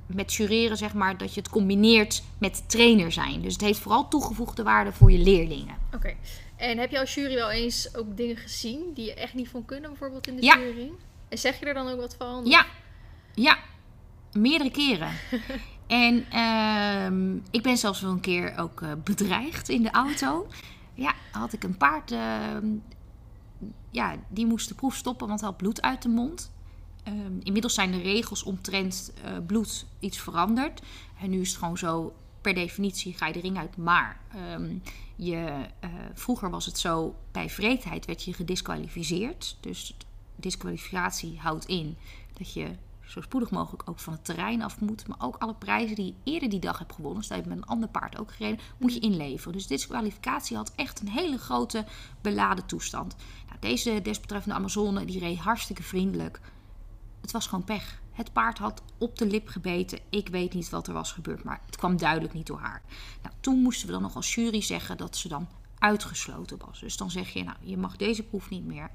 met 0.06 0.34
jureren, 0.34 0.76
zeg 0.76 0.94
maar, 0.94 1.16
dat 1.18 1.34
je 1.34 1.40
het 1.40 1.48
combineert 1.50 2.22
met 2.38 2.62
trainer 2.68 3.12
zijn. 3.12 3.40
Dus 3.42 3.52
het 3.52 3.62
heeft 3.62 3.78
vooral 3.78 4.08
toegevoegde 4.08 4.62
waarde 4.62 4.92
voor 4.92 5.12
je 5.12 5.18
leerlingen. 5.18 5.76
Oké. 5.94 6.14
En 6.56 6.78
heb 6.78 6.90
je 6.90 7.00
als 7.00 7.14
jury 7.14 7.34
wel 7.34 7.50
eens 7.50 7.94
ook 7.96 8.16
dingen 8.16 8.36
gezien 8.36 8.80
die 8.94 9.04
je 9.04 9.14
echt 9.14 9.34
niet 9.34 9.48
vond 9.48 9.66
kunnen, 9.66 9.90
bijvoorbeeld 9.90 10.26
in 10.26 10.36
de 10.36 10.42
Ja. 10.42 10.58
jury? 10.58 10.90
En 11.28 11.38
zeg 11.38 11.60
je 11.60 11.66
er 11.66 11.74
dan 11.74 11.88
ook 11.88 12.00
wat 12.00 12.14
van? 12.18 12.44
Ja, 12.44 12.66
ja, 13.34 13.58
meerdere 14.34 14.70
keren. 14.70 15.12
en 15.86 16.24
ehm, 16.30 17.36
ik 17.50 17.62
ben 17.62 17.76
zelfs 17.76 18.00
wel 18.00 18.10
een 18.10 18.20
keer 18.20 18.58
ook 18.58 18.82
eh, 18.82 18.92
bedreigd 19.04 19.68
in 19.68 19.82
de 19.82 19.90
auto. 19.90 20.46
Ja, 20.94 21.14
had 21.30 21.52
ik 21.52 21.64
een 21.64 21.76
paard, 21.76 22.10
ehm, 22.10 22.66
ja, 23.90 24.16
die 24.28 24.46
moest 24.46 24.68
de 24.68 24.74
proef 24.74 24.94
stoppen, 24.94 25.26
want 25.28 25.40
hij 25.40 25.48
had 25.48 25.58
bloed 25.58 25.82
uit 25.82 26.02
de 26.02 26.08
mond. 26.08 26.52
Ehm, 27.02 27.38
inmiddels 27.42 27.74
zijn 27.74 27.90
de 27.90 28.00
regels 28.00 28.42
omtrent 28.42 29.12
eh, 29.24 29.32
bloed 29.46 29.86
iets 29.98 30.18
veranderd. 30.18 30.82
En 31.20 31.30
nu 31.30 31.40
is 31.40 31.48
het 31.48 31.58
gewoon 31.58 31.78
zo, 31.78 32.14
per 32.40 32.54
definitie 32.54 33.12
ga 33.12 33.26
je 33.26 33.32
de 33.32 33.40
ring 33.40 33.58
uit. 33.58 33.76
Maar 33.76 34.20
je, 35.16 35.66
eh, 35.80 35.90
vroeger 36.14 36.50
was 36.50 36.66
het 36.66 36.78
zo, 36.78 37.14
bij 37.32 37.50
vreedheid 37.50 38.04
werd 38.04 38.22
je 38.22 38.32
gedisqualificeerd. 38.32 39.56
Dus 39.60 39.96
disqualificatie 40.36 41.38
houdt 41.38 41.64
in 41.64 41.96
dat 42.32 42.52
je 42.52 42.70
zo 43.06 43.20
spoedig 43.20 43.50
mogelijk 43.50 43.88
ook 43.88 43.98
van 43.98 44.12
het 44.12 44.24
terrein 44.24 44.62
af 44.62 44.80
moet. 44.80 45.08
Maar 45.08 45.20
ook 45.20 45.36
alle 45.36 45.54
prijzen 45.54 45.96
die 45.96 46.06
je 46.06 46.32
eerder 46.32 46.48
die 46.48 46.60
dag 46.60 46.78
hebt 46.78 46.92
gewonnen, 46.92 47.24
stel 47.24 47.36
je 47.36 47.42
hebt 47.42 47.54
met 47.54 47.64
een 47.64 47.70
ander 47.70 47.88
paard 47.88 48.18
ook 48.18 48.32
gereden, 48.32 48.60
moet 48.78 48.94
je 48.94 49.00
inleveren. 49.00 49.52
Dus 49.52 49.66
disqualificatie 49.66 50.56
had 50.56 50.72
echt 50.76 51.00
een 51.00 51.08
hele 51.08 51.38
grote 51.38 51.84
beladen 52.20 52.66
toestand. 52.66 53.16
Nou, 53.46 53.58
deze 53.60 54.02
desbetreffende 54.02 54.56
Amazone 54.56 55.04
die 55.04 55.18
reed 55.18 55.38
hartstikke 55.38 55.82
vriendelijk. 55.82 56.40
Het 57.20 57.32
was 57.32 57.46
gewoon 57.46 57.64
pech. 57.64 58.02
Het 58.12 58.32
paard 58.32 58.58
had 58.58 58.82
op 58.98 59.18
de 59.18 59.26
lip 59.26 59.48
gebeten. 59.48 59.98
Ik 60.10 60.28
weet 60.28 60.54
niet 60.54 60.70
wat 60.70 60.86
er 60.86 60.92
was 60.92 61.12
gebeurd, 61.12 61.44
maar 61.44 61.60
het 61.66 61.76
kwam 61.76 61.96
duidelijk 61.96 62.34
niet 62.34 62.46
door 62.46 62.58
haar. 62.58 62.82
Nou, 63.22 63.34
toen 63.40 63.58
moesten 63.58 63.86
we 63.86 63.92
dan 63.92 64.02
nog 64.02 64.16
als 64.16 64.34
jury 64.34 64.60
zeggen 64.60 64.96
dat 64.96 65.16
ze 65.16 65.28
dan 65.28 65.48
uitgesloten 65.78 66.58
was. 66.66 66.80
Dus 66.80 66.96
dan 66.96 67.10
zeg 67.10 67.28
je, 67.28 67.44
nou, 67.44 67.56
je 67.60 67.76
mag 67.76 67.96
deze 67.96 68.22
proef 68.22 68.50
niet 68.50 68.64
meer 68.64 68.90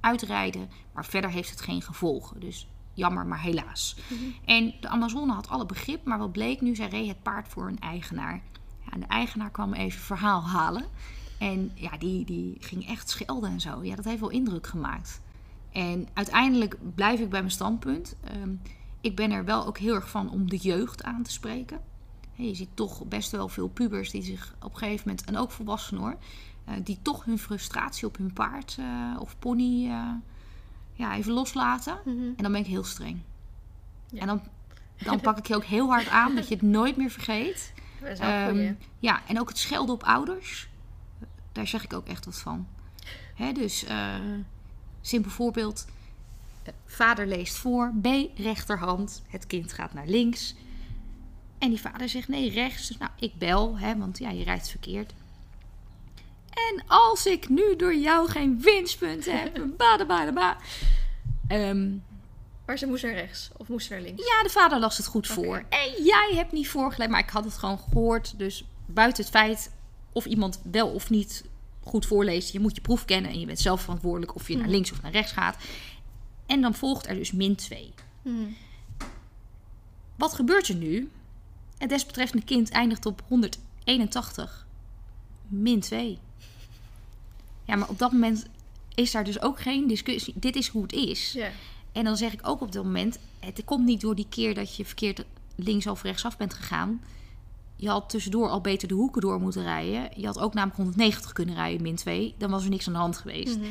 uitrijden, 0.00 0.70
maar 0.92 1.04
verder 1.04 1.30
heeft 1.30 1.50
het 1.50 1.60
geen 1.60 1.82
gevolgen. 1.82 2.40
Dus 2.40 2.68
jammer, 2.94 3.26
maar 3.26 3.40
helaas. 3.40 3.96
En 4.44 4.74
de 4.80 4.88
Amazone 4.88 5.32
had 5.32 5.48
alle 5.48 5.66
begrip, 5.66 6.04
maar 6.04 6.18
wat 6.18 6.32
bleek 6.32 6.60
nu? 6.60 6.74
Zij 6.74 6.88
reed 6.88 7.08
het 7.08 7.22
paard 7.22 7.48
voor 7.48 7.68
een 7.68 7.80
eigenaar. 7.80 8.42
Ja, 8.84 8.92
en 8.92 9.00
de 9.00 9.06
eigenaar 9.06 9.50
kwam 9.50 9.72
even 9.72 10.00
verhaal 10.00 10.42
halen. 10.42 10.84
En 11.38 11.70
ja, 11.74 11.98
die, 11.98 12.24
die 12.24 12.56
ging 12.60 12.88
echt 12.88 13.10
schelden 13.10 13.50
en 13.50 13.60
zo. 13.60 13.84
Ja, 13.84 13.96
dat 13.96 14.04
heeft 14.04 14.20
wel 14.20 14.30
indruk 14.30 14.66
gemaakt. 14.66 15.20
En 15.72 16.08
uiteindelijk 16.12 16.76
blijf 16.94 17.20
ik 17.20 17.30
bij 17.30 17.40
mijn 17.40 17.52
standpunt. 17.52 18.16
Ehm, 18.24 18.54
ik 19.00 19.16
ben 19.16 19.30
er 19.30 19.44
wel 19.44 19.66
ook 19.66 19.78
heel 19.78 19.94
erg 19.94 20.10
van 20.10 20.30
om 20.30 20.48
de 20.48 20.56
jeugd 20.56 21.02
aan 21.02 21.22
te 21.22 21.30
spreken. 21.30 21.80
Je 22.34 22.54
ziet 22.54 22.68
toch 22.74 23.04
best 23.04 23.30
wel 23.30 23.48
veel 23.48 23.68
pubers 23.68 24.10
die 24.10 24.22
zich 24.22 24.54
op 24.62 24.72
een 24.72 24.78
gegeven 24.78 25.08
moment, 25.08 25.26
en 25.26 25.36
ook 25.36 25.50
volwassenen 25.50 26.02
hoor, 26.02 26.16
eh, 26.64 26.74
die 26.84 26.98
toch 27.02 27.24
hun 27.24 27.38
frustratie 27.38 28.06
op 28.06 28.16
hun 28.16 28.32
paard 28.32 28.76
eh, 28.78 29.16
of 29.20 29.38
pony 29.38 29.88
eh, 29.88 30.08
ja, 30.92 31.16
even 31.16 31.32
loslaten. 31.32 31.98
Mhm. 32.04 32.18
En 32.18 32.42
dan 32.42 32.52
ben 32.52 32.60
ik 32.60 32.66
heel 32.66 32.84
streng. 32.84 33.20
Ja. 34.10 34.20
En 34.20 34.26
dan, 34.26 34.42
dan 34.98 35.20
pak 35.20 35.38
ik 35.38 35.46
je 35.46 35.54
ook 35.54 35.64
heel 35.64 35.88
hard 35.88 36.08
aan 36.08 36.34
dat 36.34 36.48
je 36.48 36.54
het 36.54 36.62
nooit 36.62 36.96
meer 36.96 37.10
vergeet. 37.10 37.72
Dat 38.00 38.10
is 38.10 38.18
wel 38.18 38.28
Ehm, 38.28 38.74
ja, 38.98 39.20
en 39.26 39.40
ook 39.40 39.48
het 39.48 39.58
schelden 39.58 39.94
op 39.94 40.02
ouders. 40.02 40.68
Daar 41.52 41.66
zeg 41.66 41.84
ik 41.84 41.92
ook 41.92 42.06
echt 42.06 42.24
wat 42.24 42.38
van. 42.38 42.66
Hè, 43.34 43.52
dus, 43.52 43.84
eh, 43.84 44.14
simpel 45.00 45.30
voorbeeld. 45.30 45.86
Vader 46.84 47.26
leest 47.26 47.56
voor, 47.56 47.92
B, 48.02 48.06
rechterhand. 48.34 49.22
Het 49.28 49.46
kind 49.46 49.72
gaat 49.72 49.94
naar 49.94 50.06
links. 50.06 50.54
En 51.58 51.68
die 51.68 51.80
vader 51.80 52.08
zegt 52.08 52.28
nee, 52.28 52.50
rechts. 52.50 52.88
Dus 52.88 52.98
nou, 52.98 53.10
ik 53.18 53.34
bel, 53.34 53.78
hè, 53.78 53.98
want 53.98 54.18
ja, 54.18 54.30
je 54.30 54.44
rijdt 54.44 54.68
verkeerd. 54.68 55.14
En 56.54 56.84
als 56.86 57.26
ik 57.26 57.48
nu 57.48 57.76
door 57.76 57.94
jou 57.94 58.28
geen 58.30 58.60
winstpunten 58.60 59.38
heb, 59.40 59.60
bada 59.76 60.06
bada 60.06 60.32
ba. 60.32 60.56
Ehm, 61.48 61.90
Maar 62.66 62.78
ze 62.78 62.86
moest 62.86 63.02
naar 63.02 63.12
rechts 63.14 63.50
of 63.56 63.68
moest 63.68 63.86
ze 63.86 63.92
naar 63.92 64.02
links? 64.02 64.22
ja, 64.26 64.42
de 64.42 64.48
vader 64.50 64.78
las 64.80 64.96
het 64.96 65.06
goed 65.06 65.26
voor. 65.26 65.64
En 65.68 66.02
jij 66.04 66.32
hebt 66.34 66.52
niet 66.52 66.68
voorgeleid, 66.68 67.10
maar 67.10 67.20
ik 67.20 67.30
had 67.30 67.44
het 67.44 67.54
gewoon 67.58 67.78
gehoord. 67.78 68.38
Dus 68.38 68.64
buiten 68.86 69.22
het 69.22 69.32
feit 69.32 69.70
of 70.12 70.24
iemand 70.24 70.60
wel 70.70 70.88
of 70.88 71.10
niet 71.10 71.44
goed 71.84 72.06
voorleest, 72.06 72.52
je 72.52 72.60
moet 72.60 72.74
je 72.74 72.80
proef 72.80 73.04
kennen 73.04 73.30
en 73.30 73.40
je 73.40 73.46
bent 73.46 73.60
zelf 73.60 73.80
verantwoordelijk 73.80 74.34
of 74.34 74.48
je 74.48 74.54
naar 74.54 74.62
Mhm. 74.62 74.72
links 74.72 74.92
of 74.92 75.02
naar 75.02 75.12
rechts 75.12 75.32
gaat. 75.32 75.56
En 76.46 76.60
dan 76.60 76.74
volgt 76.74 77.06
er 77.06 77.14
dus 77.14 77.32
min 77.32 77.56
2. 77.56 77.92
Mhm. 78.22 78.44
Wat 80.16 80.34
gebeurt 80.34 80.68
er 80.68 80.74
nu? 80.74 81.10
Het 81.78 81.88
desbetreffende 81.88 82.44
kind 82.44 82.70
eindigt 82.70 83.06
op 83.06 83.22
181. 83.28 84.66
Min 85.48 85.80
2. 85.80 86.18
Ja, 87.64 87.76
maar 87.76 87.88
op 87.88 87.98
dat 87.98 88.12
moment 88.12 88.46
is 88.94 89.10
daar 89.10 89.24
dus 89.24 89.40
ook 89.40 89.60
geen 89.60 89.86
discussie. 89.86 90.34
Dit 90.36 90.56
is 90.56 90.68
hoe 90.68 90.82
het 90.82 90.92
is. 90.92 91.32
Ja. 91.32 91.50
En 91.92 92.04
dan 92.04 92.16
zeg 92.16 92.32
ik 92.32 92.48
ook 92.48 92.60
op 92.60 92.72
dat 92.72 92.84
moment: 92.84 93.18
het 93.40 93.64
komt 93.64 93.84
niet 93.84 94.00
door 94.00 94.14
die 94.14 94.26
keer 94.28 94.54
dat 94.54 94.76
je 94.76 94.84
verkeerd 94.84 95.24
links 95.56 95.86
of 95.86 96.02
rechtsaf 96.02 96.36
bent 96.36 96.54
gegaan. 96.54 97.02
Je 97.76 97.88
had 97.88 98.10
tussendoor 98.10 98.48
al 98.48 98.60
beter 98.60 98.88
de 98.88 98.94
hoeken 98.94 99.20
door 99.20 99.40
moeten 99.40 99.62
rijden. 99.62 100.08
Je 100.16 100.26
had 100.26 100.38
ook 100.38 100.54
namelijk 100.54 100.78
190 100.78 101.32
kunnen 101.32 101.54
rijden, 101.54 101.82
min 101.82 101.96
2. 101.96 102.34
Dan 102.38 102.50
was 102.50 102.64
er 102.64 102.70
niks 102.70 102.86
aan 102.86 102.92
de 102.92 102.98
hand 102.98 103.16
geweest. 103.16 103.58
Mhm. 103.58 103.68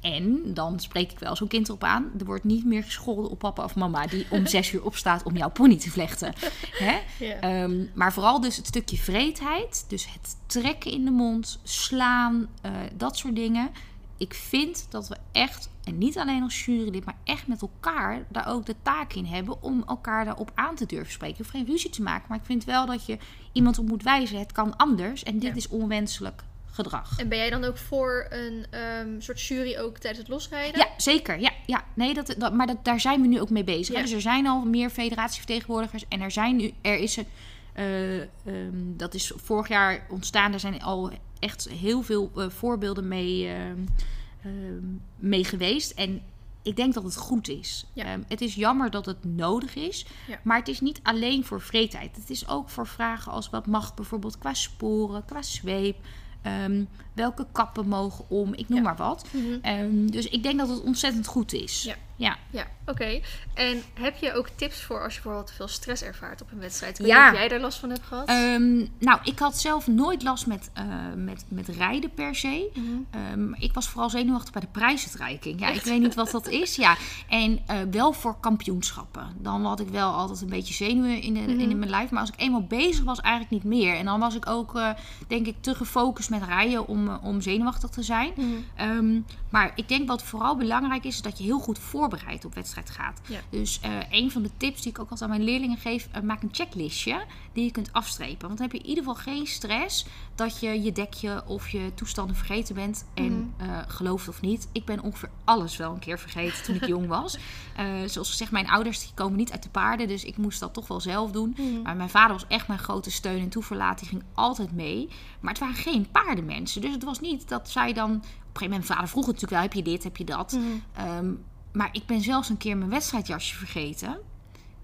En 0.00 0.54
dan 0.54 0.80
spreek 0.80 1.12
ik 1.12 1.18
wel 1.18 1.36
zo'n 1.36 1.48
kind 1.48 1.68
erop 1.68 1.84
aan. 1.84 2.10
Er 2.18 2.24
wordt 2.24 2.44
niet 2.44 2.64
meer 2.64 2.84
gescholden 2.84 3.30
op 3.30 3.38
papa 3.38 3.64
of 3.64 3.74
mama 3.74 4.06
die 4.06 4.26
om 4.30 4.46
zes 4.56 4.72
uur 4.72 4.84
opstaat 4.84 5.22
om 5.22 5.36
jouw 5.36 5.50
pony 5.50 5.76
te 5.76 5.90
vlechten. 5.90 6.32
Hè? 6.70 6.98
Ja. 7.24 7.40
Ehm, 7.40 7.84
maar 7.94 8.12
vooral 8.12 8.40
dus 8.40 8.56
het 8.56 8.66
stukje 8.66 8.96
vreedheid. 8.96 9.84
Dus 9.88 10.12
het 10.12 10.36
trekken 10.46 10.90
in 10.92 11.04
de 11.04 11.10
mond, 11.10 11.60
slaan, 11.62 12.48
eh, 12.62 12.72
dat 12.94 13.16
soort 13.16 13.34
dingen. 13.36 13.70
Ik 14.16 14.34
vind 14.34 14.86
dat 14.90 15.08
we 15.08 15.16
echt, 15.32 15.70
en 15.84 15.98
niet 15.98 16.18
alleen 16.18 16.42
als 16.42 16.64
jurylid, 16.64 17.04
maar 17.04 17.16
echt 17.24 17.46
met 17.46 17.62
elkaar 17.62 18.24
daar 18.28 18.48
ook 18.48 18.66
de 18.66 18.74
taak 18.82 19.12
in 19.12 19.24
hebben 19.24 19.62
om 19.62 19.82
elkaar 19.86 20.24
daarop 20.24 20.50
aan 20.54 20.74
te 20.74 20.86
durven 20.86 21.12
spreken. 21.12 21.36
Je 21.36 21.42
hoeft 21.42 21.54
geen 21.56 21.66
ruzie 21.66 21.90
te 21.90 22.02
maken, 22.02 22.24
maar 22.28 22.38
ik 22.38 22.44
vind 22.44 22.64
wel 22.64 22.86
dat 22.86 23.06
je 23.06 23.18
iemand 23.52 23.78
op 23.78 23.88
moet 23.88 24.02
wijzen. 24.02 24.38
Het 24.38 24.52
kan 24.52 24.76
anders 24.76 25.22
en 25.22 25.38
dit 25.38 25.48
Ja. 25.50 25.54
is 25.54 25.68
onwenselijk 25.68 26.42
gedrag. 26.70 27.18
En 27.18 27.28
ben 27.28 27.38
jij 27.38 27.50
dan 27.50 27.64
ook 27.64 27.76
voor 27.76 28.26
een 28.30 28.66
ehm, 28.70 29.20
soort 29.20 29.42
jury 29.42 29.76
ook 29.78 29.98
tijdens 29.98 30.18
het 30.18 30.28
losrijden? 30.28 30.78
Ja, 30.78 30.88
zeker. 30.96 31.40
Ja, 31.40 31.50
ja. 31.66 31.84
Nee, 31.94 32.14
dat, 32.14 32.34
dat, 32.38 32.52
maar 32.52 32.66
dat, 32.66 32.84
daar 32.84 33.00
zijn 33.00 33.20
we 33.20 33.26
nu 33.26 33.40
ook 33.40 33.50
mee 33.50 33.64
bezig. 33.64 33.94
Ja. 33.94 34.02
Dus 34.02 34.12
er 34.12 34.20
zijn 34.20 34.46
al 34.46 34.64
meer 34.64 34.90
federatievertegenwoordigers. 34.90 36.04
En 36.08 36.20
er 36.20 36.30
zijn 36.30 36.56
nu, 36.56 36.72
er 36.80 36.98
is 36.98 37.16
een, 37.16 37.26
eh, 37.72 38.20
ehm, 38.20 38.96
dat 38.96 39.14
is 39.14 39.32
vorig 39.36 39.68
jaar 39.68 40.06
ontstaan. 40.08 40.52
Er 40.52 40.60
zijn 40.60 40.82
al 40.82 41.10
echt 41.38 41.68
heel 41.68 42.02
veel 42.02 42.30
eh, 42.36 42.48
voorbeelden 42.48 43.08
mee, 43.08 43.48
ehm, 43.48 44.80
mee 45.16 45.44
geweest. 45.44 45.90
En 45.90 46.22
ik 46.62 46.76
denk 46.76 46.94
dat 46.94 47.02
het 47.02 47.16
goed 47.16 47.48
is. 47.48 47.86
Ja. 47.92 48.18
Het 48.28 48.40
is 48.40 48.54
jammer 48.54 48.90
dat 48.90 49.06
het 49.06 49.24
nodig 49.24 49.74
is. 49.74 50.06
Ja. 50.26 50.40
Maar 50.42 50.58
het 50.58 50.68
is 50.68 50.80
niet 50.80 51.00
alleen 51.02 51.44
voor 51.44 51.60
vreedheid. 51.60 52.16
Het 52.16 52.30
is 52.30 52.48
ook 52.48 52.68
voor 52.68 52.86
vragen 52.86 53.32
als 53.32 53.50
wat 53.50 53.66
mag 53.66 53.94
bijvoorbeeld 53.94 54.38
qua 54.38 54.54
sporen, 54.54 55.24
qua 55.24 55.42
zweep. 55.42 55.96
Um, 56.44 56.88
welke 57.18 57.46
kappen 57.52 57.88
mogen 57.88 58.24
om, 58.28 58.54
ik 58.54 58.68
noem 58.68 58.78
Ja. 58.78 58.84
maar 58.84 58.96
wat. 58.96 59.24
Mhm. 59.30 59.44
Ehm, 59.62 60.06
dus 60.06 60.28
ik 60.28 60.42
denk 60.42 60.58
dat 60.58 60.68
het 60.68 60.80
ontzettend 60.82 61.26
goed 61.26 61.52
is. 61.52 61.82
Ja. 61.82 61.94
ja. 62.16 62.36
Ja, 62.50 62.66
oké. 62.86 63.20
En 63.54 63.82
heb 63.94 64.16
je 64.16 64.32
ook 64.34 64.48
tips 64.54 64.82
voor 64.82 65.02
als 65.02 65.14
je 65.14 65.20
bijvoorbeeld 65.22 65.52
veel 65.56 65.68
stress 65.68 66.02
ervaart 66.02 66.42
op 66.42 66.52
een 66.52 66.58
wedstrijd? 66.58 66.98
Ja. 66.98 67.30
weet 67.30 67.38
jij 67.40 67.48
daar 67.48 67.60
last 67.60 67.78
van 67.78 67.90
hebt 67.90 68.06
gehad? 68.06 68.28
Ehm, 68.28 68.76
nou, 68.98 69.18
ik 69.22 69.38
had 69.38 69.58
zelf 69.58 69.86
nooit 69.86 70.22
last 70.22 70.46
met, 70.46 70.70
eh, 70.74 70.84
met, 71.16 71.44
met 71.48 71.68
rijden 71.68 72.14
per 72.14 72.34
se. 72.34 72.70
Mhm. 72.74 72.86
Ehm, 73.10 73.52
ik 73.54 73.72
was 73.72 73.88
vooral 73.88 74.10
zenuwachtig 74.10 74.52
bij 74.52 74.60
de 74.60 74.66
prijsuitreiking. 74.72 75.60
Ja, 75.60 75.68
ik 75.68 75.82
weet 75.82 76.00
niet 76.00 76.14
wat 76.14 76.30
dat 76.30 76.48
is. 76.62 76.76
Ja. 76.76 76.96
En 77.28 77.58
eh, 77.66 77.76
wel 77.90 78.12
voor 78.12 78.36
kampioenschappen. 78.40 79.26
Dan 79.38 79.64
had 79.64 79.80
ik 79.80 79.88
wel 79.88 80.12
altijd 80.12 80.40
een 80.40 80.48
beetje 80.48 80.74
zenuwen 80.74 81.20
in, 81.22 81.34
de, 81.34 81.40
Mhm. 81.40 81.58
in 81.60 81.78
mijn 81.78 81.90
lijf. 81.90 82.10
Maar 82.10 82.20
als 82.20 82.30
ik 82.30 82.40
eenmaal 82.40 82.62
bezig 82.66 83.04
was, 83.04 83.20
eigenlijk 83.20 83.52
niet 83.64 83.72
meer. 83.80 83.94
En 83.96 84.04
dan 84.04 84.20
was 84.20 84.34
ik 84.34 84.46
ook, 84.48 84.74
eh, 84.76 84.90
denk 85.28 85.46
ik, 85.46 85.56
te 85.60 85.74
gefocust 85.74 86.30
met 86.30 86.42
rijden 86.42 86.86
om, 86.86 87.07
eh, 87.08 87.24
om 87.24 87.40
zenuwachtig 87.40 87.90
te 87.90 88.02
zijn. 88.02 88.32
Mhm. 88.36 88.46
Ehm, 88.74 89.20
maar 89.48 89.72
ik 89.74 89.88
denk 89.88 90.08
wat 90.08 90.22
vooral 90.22 90.56
belangrijk 90.56 91.04
is, 91.04 91.14
is 91.14 91.22
dat 91.22 91.38
je 91.38 91.44
heel 91.44 91.58
goed 91.58 91.78
voorbereid 91.78 92.44
op 92.44 92.54
wedstrijd 92.54 92.90
gaat. 92.90 93.20
Ja. 93.26 93.40
Dus 93.50 93.80
eh, 93.80 93.90
een 94.10 94.30
van 94.30 94.42
de 94.42 94.50
tips 94.56 94.82
die 94.82 94.90
ik 94.90 94.98
ook 94.98 95.10
altijd 95.10 95.30
aan 95.30 95.36
mijn 95.36 95.48
leerlingen 95.50 95.78
geef, 95.78 96.08
eh, 96.12 96.22
maak 96.22 96.42
een 96.42 96.48
checklistje 96.52 97.24
die 97.58 97.66
je 97.66 97.72
kunt 97.72 97.92
afstrepen. 97.92 98.46
Want 98.46 98.58
dan 98.58 98.66
heb 98.68 98.72
je 98.72 98.82
in 98.82 98.88
ieder 98.88 99.04
geval 99.04 99.22
geen 99.22 99.46
stress 99.46 100.06
dat 100.34 100.60
je 100.60 100.82
je 100.82 100.92
dekje 100.92 101.42
of 101.46 101.68
je 101.68 101.92
toestanden 101.94 102.36
vergeten 102.36 102.74
bent. 102.74 103.06
En 103.14 103.52
Mhm. 103.56 103.70
eh 103.70 103.78
geloof 103.88 104.20
het 104.20 104.28
of 104.28 104.40
niet, 104.40 104.68
ik 104.72 104.84
ben 104.84 105.00
ongeveer 105.02 105.30
alles 105.44 105.76
wel 105.76 105.92
een 105.92 105.98
keer 105.98 106.18
vergeten 106.18 106.64
toen 106.64 106.74
ik 106.74 106.86
jong 106.86 107.06
was. 107.06 107.38
Eh, 107.78 107.86
zoals 108.06 108.30
gezegd, 108.30 108.50
mijn 108.50 108.68
ouders 108.68 109.00
die 109.00 109.10
komen 109.14 109.36
niet 109.36 109.52
uit 109.52 109.62
de 109.62 109.68
paarden, 109.68 110.08
dus 110.08 110.24
ik 110.24 110.36
moest 110.36 110.60
dat 110.60 110.74
toch 110.74 110.88
wel 110.88 111.00
zelf 111.00 111.30
doen. 111.30 111.54
Mhm. 111.56 111.82
Maar 111.82 111.96
mijn 111.96 112.10
vader 112.10 112.32
was 112.32 112.46
echt 112.48 112.68
mijn 112.68 112.78
grote 112.78 113.10
steun 113.10 113.40
en 113.40 113.48
toeverlaat. 113.48 113.98
Die 113.98 114.08
ging 114.08 114.22
altijd 114.34 114.72
mee. 114.72 115.08
Maar 115.40 115.50
het 115.52 115.60
waren 115.60 115.74
geen 115.76 116.10
paardenmensen. 116.10 116.80
Dus 116.80 116.92
het 116.92 117.04
was 117.04 117.20
niet 117.20 117.48
dat 117.48 117.70
zij 117.70 117.92
dan... 117.92 118.10
Op 118.10 118.16
een 118.16 118.22
gegeven 118.22 118.40
moment, 118.52 118.70
mijn 118.70 118.84
vader 118.84 119.08
vroeg 119.08 119.24
natuurlijk 119.26 119.52
wel... 119.52 119.60
heb 119.62 119.72
je 119.72 119.82
dit, 119.82 120.04
heb 120.04 120.16
je 120.16 120.24
dat? 120.24 120.52
Mhm. 120.52 120.64
Ehm, 120.94 121.32
maar 121.72 121.88
ik 121.92 122.06
ben 122.06 122.20
zelfs 122.20 122.48
een 122.48 122.56
keer 122.56 122.76
mijn 122.76 122.90
wedstrijdjasje 122.90 123.56
vergeten. 123.56 124.18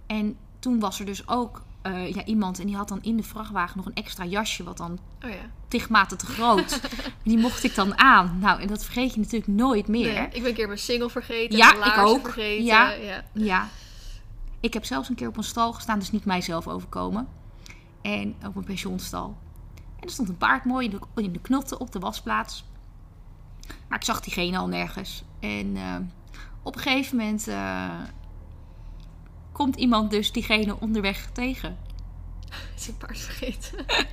En 0.07 0.37
toen 0.59 0.81
was 0.81 0.99
er 1.01 1.07
dus 1.07 1.29
ook 1.29 1.63
eh, 1.85 2.15
ja, 2.15 2.25
iemand... 2.25 2.59
en 2.59 2.67
die 2.67 2.77
had 2.77 2.89
dan 2.89 3.03
in 3.03 3.17
de 3.17 3.23
vrachtwagen 3.23 3.77
nog 3.77 3.87
een 3.87 3.95
extra 3.95 4.25
jasje... 4.25 4.65
wat 4.65 4.77
dan 4.77 4.99
Oh 5.25 5.31
ja. 5.31 6.07
te 6.07 6.27
groot. 6.27 6.81
die 7.23 7.39
mocht 7.39 7.65
ik 7.65 7.75
dan 7.75 7.99
aan. 7.99 8.39
Nou, 8.41 8.61
en 8.61 8.67
dat 8.67 8.85
vergeet 8.85 9.15
je 9.15 9.21
natuurlijk 9.21 9.47
nooit 9.47 9.89
meer. 9.89 10.13
Nee, 10.13 10.25
ik 10.25 10.41
ben 10.41 10.47
een 10.47 10.55
keer 10.55 10.67
mijn 10.67 10.79
single 10.79 11.11
vergeten. 11.11 11.57
Ja, 11.57 11.73
mijn 11.73 11.93
ik 11.93 11.99
ook. 11.99 12.25
Vergeten. 12.25 12.65
Ja. 12.65 12.91
ja. 12.91 13.25
Ja. 13.33 13.69
Ik 14.61 14.75
heb 14.75 14.85
zelfs 14.85 15.09
een 15.09 15.15
keer 15.15 15.29
op 15.29 15.37
een 15.37 15.45
stal 15.45 15.73
gestaan, 15.73 15.99
dus 15.99 16.11
niet 16.11 16.25
mijzelf 16.25 16.69
overkomen. 16.69 17.29
En 18.03 18.35
op 18.47 18.57
een 18.57 18.65
pensioenstal. 18.65 19.37
En 19.75 20.07
er 20.07 20.11
stond 20.11 20.29
een 20.29 20.37
paard 20.37 20.65
mooi 20.65 20.85
in 20.89 20.99
de, 21.15 21.23
in 21.23 21.33
de 21.33 21.41
knotten 21.41 21.81
op 21.81 21.93
de 21.93 21.99
wasplaats. 21.99 22.65
Maar 23.89 23.99
ik 23.99 24.05
zag 24.05 24.21
diegene 24.21 24.59
al 24.59 24.69
nergens. 24.69 25.25
En 25.41 25.77
eh, 25.77 25.97
op 26.63 26.75
een 26.75 26.83
gegeven 26.83 27.17
moment 27.17 27.49
eh, 27.49 27.91
komt 29.55 29.77
iemand 29.77 30.11
dus 30.11 30.33
diegene 30.33 30.77
onderweg 30.81 31.29
tegen. 31.33 31.77
Is 32.79 32.89
een 32.89 32.97
paard 32.97 33.19
vergeten. 33.19 33.79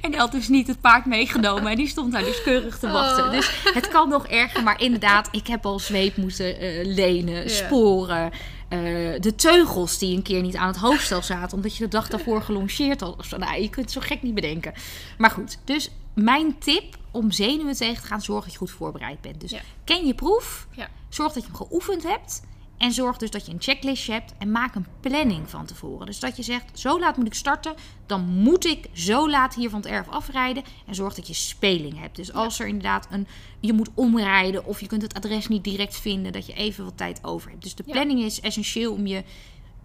En 0.00 0.10
die 0.10 0.20
had 0.20 0.32
dus 0.32 0.48
niet 0.48 0.66
het 0.66 0.80
paard 0.80 1.06
meegenomen. 1.06 1.70
En 1.70 1.76
die 1.76 1.86
stond 1.88 2.12
daar 2.12 2.24
dus 2.24 2.42
keurig 2.42 2.78
te 2.78 2.88
wachten. 2.90 3.24
Oh. 3.24 3.30
Dus 3.30 3.50
het 3.74 3.88
kan 3.88 4.08
nog 4.08 4.26
erger. 4.26 4.62
Maar 4.62 4.80
inderdaad, 4.80 5.28
ik 5.30 5.46
heb 5.46 5.66
al 5.66 5.78
zweep 5.78 6.16
moeten 6.16 6.58
eh, 6.58 6.84
lenen, 6.94 7.50
sporen. 7.50 8.30
eh, 8.68 8.78
de 9.20 9.32
teugels 9.36 9.98
die 9.98 10.16
een 10.16 10.22
keer 10.22 10.42
niet 10.42 10.56
aan 10.56 10.66
het 10.66 10.76
hoofdstel 10.76 11.22
zaten. 11.22 11.56
Omdat 11.56 11.76
je 11.76 11.84
de 11.84 11.90
dag 11.90 12.08
daarvoor 12.08 12.42
gelongeerd 12.42 13.00
had. 13.00 13.16
Of 13.18 13.24
zo. 13.26 13.36
Nou, 13.36 13.60
je 13.60 13.70
kunt 13.70 13.84
het 13.84 13.94
zo 13.94 14.00
gek 14.00 14.22
niet 14.22 14.34
bedenken. 14.34 14.72
Maar 15.18 15.30
goed, 15.30 15.58
dus 15.64 15.90
mijn 16.14 16.58
tip 16.58 16.96
om 17.10 17.30
zenuwen 17.32 17.74
tegen 17.76 18.02
te 18.02 18.08
gaan. 18.08 18.20
Zorg 18.22 18.42
dat 18.44 18.52
je 18.52 18.58
goed 18.58 18.70
voorbereid 18.70 19.20
bent. 19.20 19.40
Dus 19.40 19.50
Ja. 19.50 19.60
ken 19.84 20.06
je 20.06 20.14
proef. 20.14 20.66
Ja. 20.70 20.88
Zorg 21.08 21.32
dat 21.32 21.42
je 21.42 21.48
hem 21.48 21.58
geoefend 21.58 22.02
hebt. 22.02 22.42
En 22.80 22.92
zorg 22.92 23.16
dus 23.16 23.30
dat 23.30 23.46
je 23.46 23.52
een 23.52 23.62
checklistje 23.62 24.12
hebt 24.12 24.34
en 24.38 24.50
maak 24.50 24.74
een 24.74 24.86
planning 25.00 25.50
van 25.50 25.66
tevoren. 25.66 26.06
Dus 26.06 26.20
dat 26.20 26.36
je 26.36 26.42
zegt, 26.42 26.78
zo 26.78 26.98
laat 26.98 27.16
moet 27.16 27.26
ik 27.26 27.34
starten, 27.34 27.74
dan 28.06 28.24
moet 28.24 28.64
ik 28.64 28.88
zo 28.92 29.30
laat 29.30 29.54
hier 29.54 29.70
van 29.70 29.80
het 29.80 29.88
erf 29.90 30.08
afrijden. 30.08 30.62
En 30.86 30.94
zorg 30.94 31.14
dat 31.14 31.26
je 31.26 31.34
speling 31.34 31.98
hebt. 31.98 32.16
Dus 32.16 32.32
als 32.32 32.58
er 32.60 32.66
inderdaad 32.66 33.06
een, 33.10 33.26
je 33.60 33.72
moet 33.72 33.88
omrijden 33.94 34.64
of 34.64 34.80
je 34.80 34.86
kunt 34.86 35.02
het 35.02 35.14
adres 35.14 35.48
niet 35.48 35.64
direct 35.64 35.96
vinden, 35.96 36.32
dat 36.32 36.46
je 36.46 36.52
even 36.52 36.84
wat 36.84 36.96
tijd 36.96 37.24
over 37.24 37.50
hebt. 37.50 37.62
Dus 37.62 37.74
de 37.74 37.82
Ja. 37.86 37.92
planning 37.92 38.20
is 38.20 38.40
essentieel 38.40 38.92
om 38.92 39.06
je, 39.06 39.24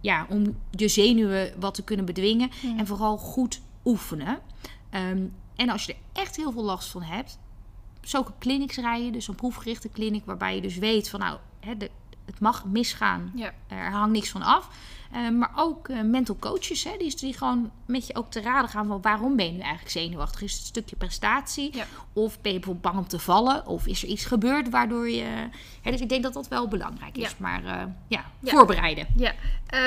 ja, 0.00 0.26
om 0.28 0.56
je 0.70 0.88
zenuwen 0.88 1.52
wat 1.60 1.74
te 1.74 1.84
kunnen 1.84 2.04
bedwingen. 2.06 2.50
En 2.76 2.86
vooral 2.86 3.16
goed 3.16 3.60
oefenen. 3.84 4.38
Ehm, 4.90 5.22
en 5.56 5.68
als 5.68 5.84
je 5.84 5.92
er 5.92 5.98
echt 6.22 6.36
heel 6.36 6.52
veel 6.52 6.64
last 6.64 6.88
van 6.88 7.02
hebt, 7.02 7.38
zulke 8.00 8.32
clinics 8.38 8.76
rijden, 8.76 9.12
dus 9.12 9.28
een 9.28 9.34
proefgerichte 9.34 9.88
clinic, 9.90 10.24
waarbij 10.24 10.54
je 10.54 10.60
dus 10.60 10.76
weet 10.78 11.08
van 11.08 11.20
nou, 11.20 11.38
hè, 11.60 11.76
de, 11.76 11.90
het 12.26 12.40
mag 12.40 12.64
misgaan, 12.64 13.32
Ja. 13.34 13.52
er 13.68 13.90
hangt 13.90 14.12
niks 14.12 14.30
van 14.30 14.42
af. 14.42 14.68
Eh, 15.12 15.28
maar 15.28 15.50
ook 15.56 15.88
eh, 15.88 16.00
mental 16.00 16.36
coaches, 16.40 16.84
hè, 16.84 16.90
die, 16.98 17.16
die 17.16 17.36
gewoon 17.36 17.70
met 17.86 18.06
je 18.06 18.14
ook 18.14 18.30
te 18.30 18.40
raden 18.40 18.70
gaan 18.70 18.86
van 18.86 19.00
waarom 19.02 19.36
ben 19.36 19.46
je 19.46 19.52
nu 19.52 19.58
eigenlijk 19.60 19.90
zenuwachtig? 19.90 20.42
Is 20.42 20.52
het 20.52 20.60
een 20.60 20.66
stukje 20.66 20.96
prestatie? 20.96 21.76
Ja. 21.76 21.84
Of 22.12 22.40
ben 22.40 22.52
je 22.52 22.58
bijvoorbeeld 22.58 22.92
bang 22.92 22.96
om 23.04 23.08
te 23.08 23.18
vallen? 23.18 23.66
Of 23.66 23.86
is 23.86 24.02
er 24.02 24.08
iets 24.08 24.24
gebeurd 24.24 24.68
waardoor 24.70 25.08
je... 25.10 25.48
Hè, 25.82 25.90
dus 25.90 26.00
ik 26.00 26.08
denk 26.08 26.22
dat 26.22 26.32
dat 26.32 26.48
wel 26.48 26.68
belangrijk 26.68 27.16
is. 27.16 27.22
Ja. 27.30 27.34
Maar 27.38 27.64
eh, 27.64 27.82
ja, 28.08 28.24
Ja. 28.40 28.50
voorbereiden. 28.50 29.06
Ja. 29.16 29.32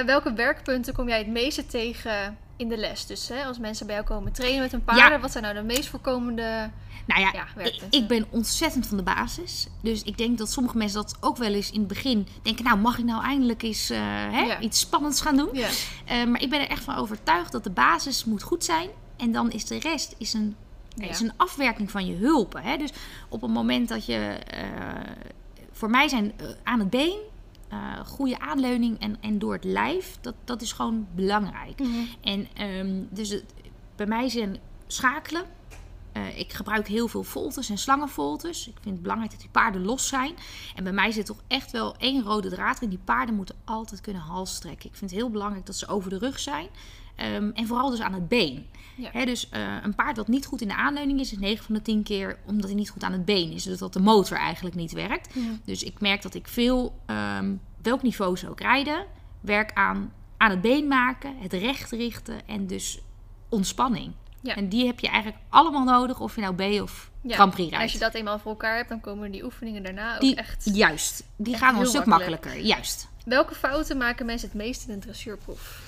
Welke 0.05 0.33
werkpunten 0.33 0.93
kom 0.93 1.07
jij 1.07 1.17
het 1.17 1.27
meeste 1.27 1.65
tegen 1.65 2.37
in 2.55 2.67
de 2.69 2.77
les? 2.77 3.05
Dus 3.05 3.27
hè, 3.27 3.43
als 3.43 3.59
mensen 3.59 3.85
bij 3.85 3.95
jou 3.95 4.07
komen 4.07 4.31
trainen 4.31 4.61
met 4.61 4.71
hun 4.71 4.83
paarden, 4.83 5.21
wat 5.21 5.31
zijn 5.31 5.43
nou 5.43 5.55
de 5.55 5.63
meest 5.63 5.87
voorkomende... 5.89 6.69
Nou 7.09 7.21
ja, 7.21 7.31
Ja, 7.33 7.71
ik, 7.89 8.07
ben 8.07 8.25
ontzettend 8.29 8.87
van 8.87 8.97
de 8.97 9.03
basis. 9.03 9.67
Dus 9.81 10.03
ik 10.03 10.17
denk 10.17 10.37
dat 10.37 10.51
sommige 10.51 10.77
mensen 10.77 11.01
dat 11.01 11.17
ook 11.19 11.37
wel 11.37 11.53
eens 11.53 11.71
in 11.71 11.79
het 11.79 11.87
begin 11.87 12.27
denken... 12.41 12.63
nou, 12.63 12.77
mag 12.79 12.97
ik 12.97 13.05
nou 13.05 13.23
eindelijk 13.23 13.61
eens 13.61 13.89
eh, 13.89 13.99
hè, 14.01 14.39
Ja. 14.41 14.59
iets 14.59 14.79
spannends 14.79 15.21
gaan 15.21 15.37
doen? 15.37 15.49
Ja. 15.53 15.69
Eh, 16.05 16.25
maar 16.25 16.41
ik 16.41 16.49
ben 16.49 16.59
er 16.61 16.67
echt 16.69 16.83
van 16.83 16.95
overtuigd 16.95 17.51
dat 17.51 17.63
de 17.63 17.69
basis 17.69 18.25
moet 18.25 18.43
goed 18.43 18.63
zijn. 18.63 18.89
En 19.17 19.31
dan 19.31 19.51
is 19.51 19.65
de 19.65 19.79
rest 19.79 20.15
is 20.17 20.33
een, 20.33 20.55
is 20.97 21.19
een 21.19 21.31
afwerking 21.37 21.91
van 21.91 22.05
je 22.05 22.15
hulpen. 22.15 22.61
Hè? 22.63 22.77
Dus 22.77 22.91
op 23.29 23.41
het 23.41 23.51
moment 23.51 23.89
dat 23.89 24.05
je... 24.05 24.15
eh, 24.15 24.61
voor 25.71 25.89
mij 25.89 26.07
zijn 26.07 26.33
aan 26.63 26.79
het 26.79 26.89
been... 26.89 27.17
goede 28.05 28.39
aanleuning 28.39 28.99
en, 28.99 29.17
en 29.21 29.39
door 29.39 29.53
het 29.53 29.63
lijf, 29.63 30.17
dat, 30.21 30.33
dat 30.43 30.61
is 30.61 30.71
gewoon 30.71 31.07
belangrijk. 31.15 31.79
Mhm. 31.79 31.89
En 32.21 32.47
ehm, 32.53 33.03
dus 33.09 33.29
het, 33.29 33.43
bij 33.95 34.05
mij 34.05 34.29
zijn 34.29 34.57
schakelen. 34.87 35.43
Eh, 36.19 36.39
ik 36.39 36.53
gebruik 36.53 36.87
heel 36.87 37.07
veel 37.07 37.23
voltes 37.23 37.69
en 37.69 37.77
slangenvoltes. 37.77 38.67
Ik 38.67 38.77
vind 38.81 38.93
het 38.93 39.01
belangrijk 39.01 39.31
dat 39.31 39.41
die 39.41 39.49
paarden 39.49 39.85
los 39.85 40.07
zijn. 40.07 40.33
En 40.75 40.83
bij 40.83 40.93
mij 40.93 41.11
zit 41.11 41.25
toch 41.25 41.43
echt 41.47 41.71
wel 41.71 41.95
één 41.97 42.23
rode 42.23 42.49
draad 42.49 42.81
in. 42.81 42.89
Die 42.89 42.99
paarden 43.03 43.35
moeten 43.35 43.55
altijd 43.65 44.01
kunnen 44.01 44.21
halstrekken. 44.21 44.89
Ik 44.89 44.95
vind 44.95 45.11
het 45.11 45.19
heel 45.19 45.29
belangrijk 45.29 45.65
dat 45.65 45.75
ze 45.75 45.87
over 45.87 46.09
de 46.09 46.17
rug 46.17 46.39
zijn. 46.39 46.67
Ehm, 47.15 47.49
en 47.53 47.67
vooral 47.67 47.89
dus 47.89 48.01
aan 48.01 48.13
het 48.13 48.27
been. 48.27 48.65
Ja. 48.95 49.25
Dus 49.25 49.49
eh, 49.49 49.61
een 49.83 49.95
paard 49.95 50.15
dat 50.15 50.27
niet 50.27 50.45
goed 50.45 50.61
in 50.61 50.67
de 50.67 50.75
aanleuning 50.75 51.19
is, 51.19 51.31
is 51.31 51.37
9 51.37 51.65
van 51.65 51.75
de 51.75 51.81
10 51.81 52.03
keer 52.03 52.39
omdat 52.45 52.65
hij 52.65 52.75
niet 52.79 52.89
goed 52.89 53.03
aan 53.03 53.11
het 53.11 53.25
been 53.25 53.51
is. 53.51 53.63
Dus 53.63 53.77
dat 53.77 53.93
de 53.93 53.99
motor 53.99 54.37
eigenlijk 54.37 54.75
niet 54.75 54.91
werkt. 54.91 55.35
Dus 55.65 55.83
ik 55.83 55.99
merk 55.99 56.21
dat 56.21 56.33
ik 56.33 56.47
veel, 56.47 56.99
ehm, 57.05 57.55
welk 57.81 58.01
niveau 58.01 58.37
ze 58.37 58.49
ook 58.49 58.59
rijden, 58.59 59.05
werk 59.41 59.73
aan, 59.73 60.13
aan 60.37 60.49
het 60.49 60.61
been 60.61 60.87
maken, 60.87 61.37
het 61.37 61.53
recht 61.53 61.91
richten 61.91 62.47
en 62.47 62.67
dus 62.67 62.99
ontspanning. 63.49 64.13
Ja. 64.41 64.55
En 64.55 64.69
die 64.69 64.85
heb 64.85 64.99
je 64.99 65.07
eigenlijk 65.07 65.43
allemaal 65.49 65.83
nodig, 65.83 66.19
of 66.19 66.35
je 66.35 66.41
nou 66.41 66.55
B 66.55 66.81
of 66.81 67.09
Ja. 67.21 67.35
Grand 67.35 67.53
Prix 67.53 67.67
En 67.71 67.73
als 67.73 67.79
rijdt. 67.79 67.91
je 67.91 67.99
dat 67.99 68.13
eenmaal 68.13 68.39
voor 68.39 68.51
elkaar 68.51 68.75
hebt, 68.75 68.89
dan 68.89 69.01
komen 69.01 69.31
die 69.31 69.43
oefeningen 69.43 69.83
daarna 69.83 70.13
ook 70.15 70.21
die, 70.21 70.35
echt... 70.35 70.69
Juist, 70.73 71.23
die 71.35 71.53
echt 71.53 71.63
gaan 71.63 71.73
een 71.73 71.79
heel 71.79 71.89
stuk 71.89 72.05
makkelijk. 72.05 72.43
makkelijker. 72.43 72.69
Juist. 72.75 73.07
Welke 73.25 73.55
fouten 73.55 73.97
maken 73.97 74.25
mensen 74.25 74.47
het 74.47 74.57
meest 74.57 74.87
in 74.87 74.93
een 74.93 74.99
dressuurproef? 74.99 75.81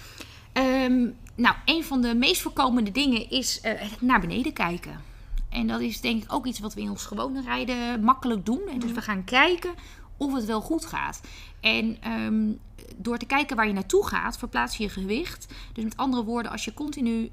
Ehm, 0.53 1.07
nou, 1.35 1.55
een 1.65 1.83
van 1.83 2.01
de 2.01 2.15
meest 2.15 2.41
voorkomende 2.41 2.91
dingen 2.91 3.29
is 3.29 3.61
eh, 3.61 3.71
naar 3.99 4.19
beneden 4.19 4.53
kijken. 4.53 5.01
En 5.49 5.67
dat 5.67 5.79
is 5.81 6.01
denk 6.01 6.23
ik 6.23 6.33
ook 6.33 6.45
iets 6.45 6.59
wat 6.59 6.73
we 6.73 6.81
in 6.81 6.89
ons 6.89 7.05
gewone 7.05 7.41
rijden 7.41 8.03
makkelijk 8.03 8.45
doen. 8.45 8.61
En 8.69 8.79
Dus 8.79 8.91
we 8.91 9.01
gaan 9.01 9.23
kijken 9.23 9.71
of 10.17 10.33
het 10.33 10.45
wel 10.45 10.61
goed 10.61 10.85
gaat. 10.85 11.21
En 11.61 11.97
ehm, 12.01 12.51
door 12.97 13.17
te 13.17 13.25
kijken 13.25 13.55
waar 13.55 13.67
je 13.67 13.73
naartoe 13.73 14.07
gaat, 14.07 14.37
verplaats 14.37 14.77
je 14.77 14.83
je 14.83 14.89
gewicht. 14.89 15.47
Dus 15.73 15.83
met 15.83 15.97
andere 15.97 16.23
woorden, 16.23 16.51
als 16.51 16.65
je 16.65 16.73
continu 16.73 17.31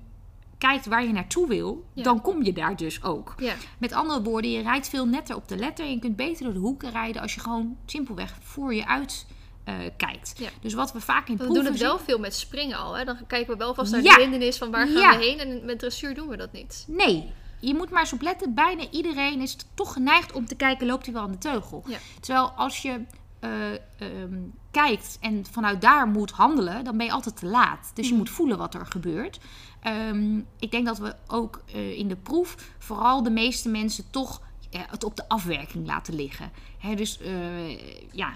kijkt 0.58 0.86
waar 0.86 1.04
je 1.06 1.12
naartoe 1.12 1.46
wil, 1.48 1.84
Ja. 1.94 2.02
dan 2.02 2.20
kom 2.20 2.42
je 2.44 2.52
daar 2.52 2.76
dus 2.76 3.02
ook. 3.02 3.34
Ja. 3.38 3.54
Met 3.78 3.92
andere 3.92 4.22
woorden, 4.22 4.50
je 4.50 4.62
rijdt 4.62 4.88
veel 4.88 5.06
netter 5.06 5.36
op 5.36 5.48
de 5.48 5.56
letter. 5.56 5.84
En 5.84 5.90
je 5.90 5.98
kunt 5.98 6.16
beter 6.16 6.44
door 6.44 6.52
de 6.52 6.58
hoeken 6.58 6.90
rijden 6.90 7.22
als 7.22 7.34
je 7.34 7.40
gewoon 7.40 7.76
simpelweg 7.86 8.36
voor 8.42 8.74
je 8.74 8.86
uit 8.86 9.26
eh, 9.64 9.74
kijkt. 9.96 10.32
Ja. 10.38 10.48
Dus 10.60 10.74
wat 10.74 10.92
we 10.92 11.00
vaak 11.00 11.28
in 11.28 11.36
We 11.36 11.42
proeven 11.44 11.62
doen 11.64 11.72
het 11.72 11.82
wel 11.82 11.98
veel 11.98 12.18
met 12.18 12.34
springen 12.34 12.76
al. 12.78 12.96
Hè? 12.98 13.04
Dan 13.04 13.16
kijken 13.26 13.52
we 13.52 13.58
wel 13.58 13.74
vast 13.74 13.92
naar 13.92 14.02
de 14.02 14.16
hindernis 14.20 14.58
van 14.58 14.70
waar 14.70 14.86
gaan 14.88 15.18
we 15.18 15.24
heen. 15.24 15.38
En 15.38 15.64
met 15.64 15.78
dressuur 15.78 16.14
doen 16.14 16.28
we 16.28 16.36
dat 16.36 16.52
niet. 16.52 16.84
Nee, 16.88 17.32
je 17.60 17.74
moet 17.74 17.90
maar 17.90 18.00
eens 18.00 18.12
op 18.12 18.20
letten. 18.22 18.54
Bijna 18.54 18.90
iedereen 18.90 19.40
is 19.40 19.56
toch 19.74 19.92
geneigd 19.92 20.32
om 20.32 20.46
te 20.46 20.54
kijken, 20.54 20.86
loopt 20.86 21.04
hij 21.04 21.14
wel 21.14 21.22
aan 21.22 21.30
de 21.32 21.38
teugel? 21.38 21.84
Terwijl 22.20 22.50
als 22.50 22.82
je 22.82 23.00
eh, 23.40 23.50
ehm, 23.98 24.38
kijkt 24.70 25.18
en 25.20 25.44
vanuit 25.50 25.80
daar 25.80 26.06
moet 26.06 26.30
handelen, 26.30 26.84
dan 26.84 26.96
ben 26.96 27.06
je 27.06 27.12
altijd 27.12 27.36
te 27.36 27.46
laat. 27.46 27.90
Dus 27.94 28.04
je 28.04 28.10
Mhm. 28.10 28.20
moet 28.20 28.30
voelen 28.30 28.58
wat 28.58 28.74
er 28.74 28.86
gebeurt. 28.86 29.38
Ehm, 29.80 30.38
ik 30.58 30.70
denk 30.70 30.86
dat 30.86 30.98
we 30.98 31.14
ook 31.26 31.62
eh, 31.72 31.98
in 31.98 32.08
de 32.08 32.16
proef 32.16 32.56
vooral 32.78 33.22
de 33.22 33.30
meeste 33.30 33.68
mensen 33.68 34.04
toch 34.10 34.40
eh, 34.70 34.80
het 34.86 35.04
op 35.04 35.16
de 35.16 35.28
afwerking 35.28 35.86
laten 35.86 36.14
liggen. 36.14 36.50
Hè, 36.78 36.94
dus 36.94 37.20
eh, 37.20 37.78
ja, 38.12 38.32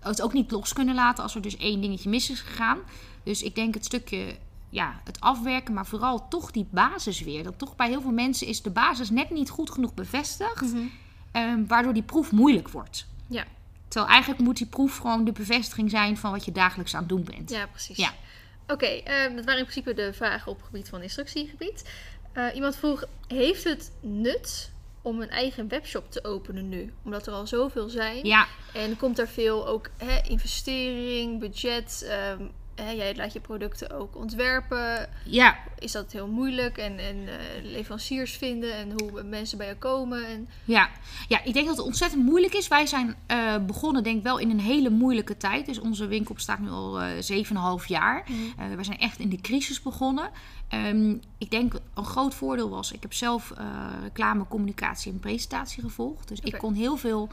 het 0.00 0.22
ook 0.22 0.32
niet 0.32 0.50
los 0.50 0.72
kunnen 0.72 0.94
laten 0.94 1.22
als 1.22 1.34
er 1.34 1.42
dus 1.42 1.56
één 1.56 1.80
dingetje 1.80 2.08
mis 2.08 2.30
is 2.30 2.40
gegaan. 2.40 2.78
Dus 3.22 3.42
ik 3.42 3.54
denk 3.54 3.74
het 3.74 3.84
stukje 3.84 4.36
ja, 4.68 5.00
het 5.04 5.20
afwerken, 5.20 5.74
maar 5.74 5.86
vooral 5.86 6.28
toch 6.28 6.50
die 6.50 6.66
basis 6.70 7.20
weer. 7.20 7.42
Dat 7.42 7.58
toch 7.58 7.76
bij 7.76 7.88
heel 7.88 8.00
veel 8.00 8.10
mensen 8.10 8.46
is 8.46 8.62
de 8.62 8.70
basis 8.70 9.10
net 9.10 9.30
niet 9.30 9.50
goed 9.50 9.70
genoeg 9.70 9.94
bevestigd, 9.94 10.72
ehm, 11.32 11.66
waardoor 11.66 11.92
die 11.92 12.02
proef 12.02 12.32
moeilijk 12.32 12.68
wordt. 12.68 13.06
Ja. 13.26 13.44
Terwijl 13.88 14.12
eigenlijk 14.12 14.42
moet 14.42 14.56
die 14.56 14.66
proef 14.66 14.96
gewoon 14.96 15.24
de 15.24 15.32
bevestiging 15.32 15.90
zijn 15.90 16.16
van 16.16 16.30
wat 16.30 16.44
je 16.44 16.52
dagelijks 16.52 16.94
aan 16.94 17.00
het 17.00 17.08
doen 17.08 17.24
bent. 17.24 17.50
Ja, 17.50 17.66
precies. 17.66 17.96
Ja. 17.96 18.12
Oké, 18.66 18.86
ehm, 18.86 19.34
dat 19.36 19.44
waren 19.44 19.60
in 19.60 19.66
principe 19.66 19.94
de 19.94 20.12
vragen 20.12 20.50
op 20.52 20.56
het 20.56 20.66
gebied 20.66 20.88
van 20.88 21.02
instructiegebied. 21.02 21.90
Eh, 22.32 22.46
iemand 22.54 22.76
vroeg, 22.76 23.04
heeft 23.26 23.64
het 23.64 23.92
nut 24.00 24.70
om 25.02 25.20
een 25.22 25.30
eigen 25.30 25.68
webshop 25.68 26.10
te 26.10 26.24
openen 26.24 26.68
nu? 26.68 26.92
Omdat 27.04 27.26
er 27.26 27.32
al 27.32 27.46
zoveel 27.46 27.88
zijn. 27.88 28.26
Ja, 28.26 28.46
En 28.72 28.96
komt 28.96 29.18
er 29.18 29.28
veel 29.28 29.66
ook 29.66 29.90
hè, 29.96 30.20
investering, 30.28 31.40
budget? 31.40 32.04
ehm, 32.08 32.42
hè, 32.84 32.90
jij 32.90 33.16
laat 33.16 33.32
je 33.32 33.40
producten 33.40 33.90
ook 33.90 34.16
ontwerpen. 34.16 35.08
ja, 35.24 35.58
Is 35.78 35.92
dat 35.92 36.12
heel 36.12 36.26
moeilijk? 36.26 36.78
En, 36.78 36.98
en 36.98 37.16
eh, 37.28 37.62
leveranciers 37.62 38.36
vinden 38.36 38.74
en 38.74 38.92
hoe 38.96 39.22
mensen 39.22 39.58
bij 39.58 39.68
je 39.68 39.76
komen? 39.76 40.26
En, 40.26 40.48
Ja. 40.64 40.88
ja, 41.28 41.44
ik 41.44 41.52
denk 41.52 41.66
dat 41.66 41.76
het 41.76 41.86
ontzettend 41.86 42.24
moeilijk 42.24 42.54
is. 42.54 42.68
Wij 42.68 42.86
zijn 42.86 43.14
eh, 43.26 43.56
begonnen, 43.66 44.02
denk 44.02 44.16
ik 44.16 44.22
wel, 44.22 44.38
in 44.38 44.50
een 44.50 44.60
hele 44.60 44.90
moeilijke 44.90 45.36
tijd. 45.36 45.66
Dus 45.66 45.78
onze 45.78 46.06
winkel 46.06 46.34
bestaat 46.34 46.58
nu 46.58 46.70
al 46.70 47.00
eh 47.00 47.80
7,5 47.80 47.86
jaar. 47.86 48.24
Eh, 48.58 48.76
we 48.76 48.84
zijn 48.84 48.98
echt 48.98 49.18
in 49.18 49.28
de 49.28 49.40
crisis 49.40 49.82
begonnen. 49.82 50.30
Ehm, 50.68 51.16
ik 51.38 51.50
denk 51.50 51.74
een 51.94 52.04
groot 52.04 52.34
voordeel 52.34 52.70
was, 52.70 52.92
ik 52.92 53.02
heb 53.02 53.12
zelf 53.12 53.52
reclame, 54.02 54.46
communicatie 54.48 55.12
en 55.12 55.20
presentatie 55.20 55.82
gevolgd. 55.82 56.28
Dus 56.28 56.40
ik 56.40 56.58
kon 56.58 56.74
heel 56.74 56.96
veel 56.96 57.28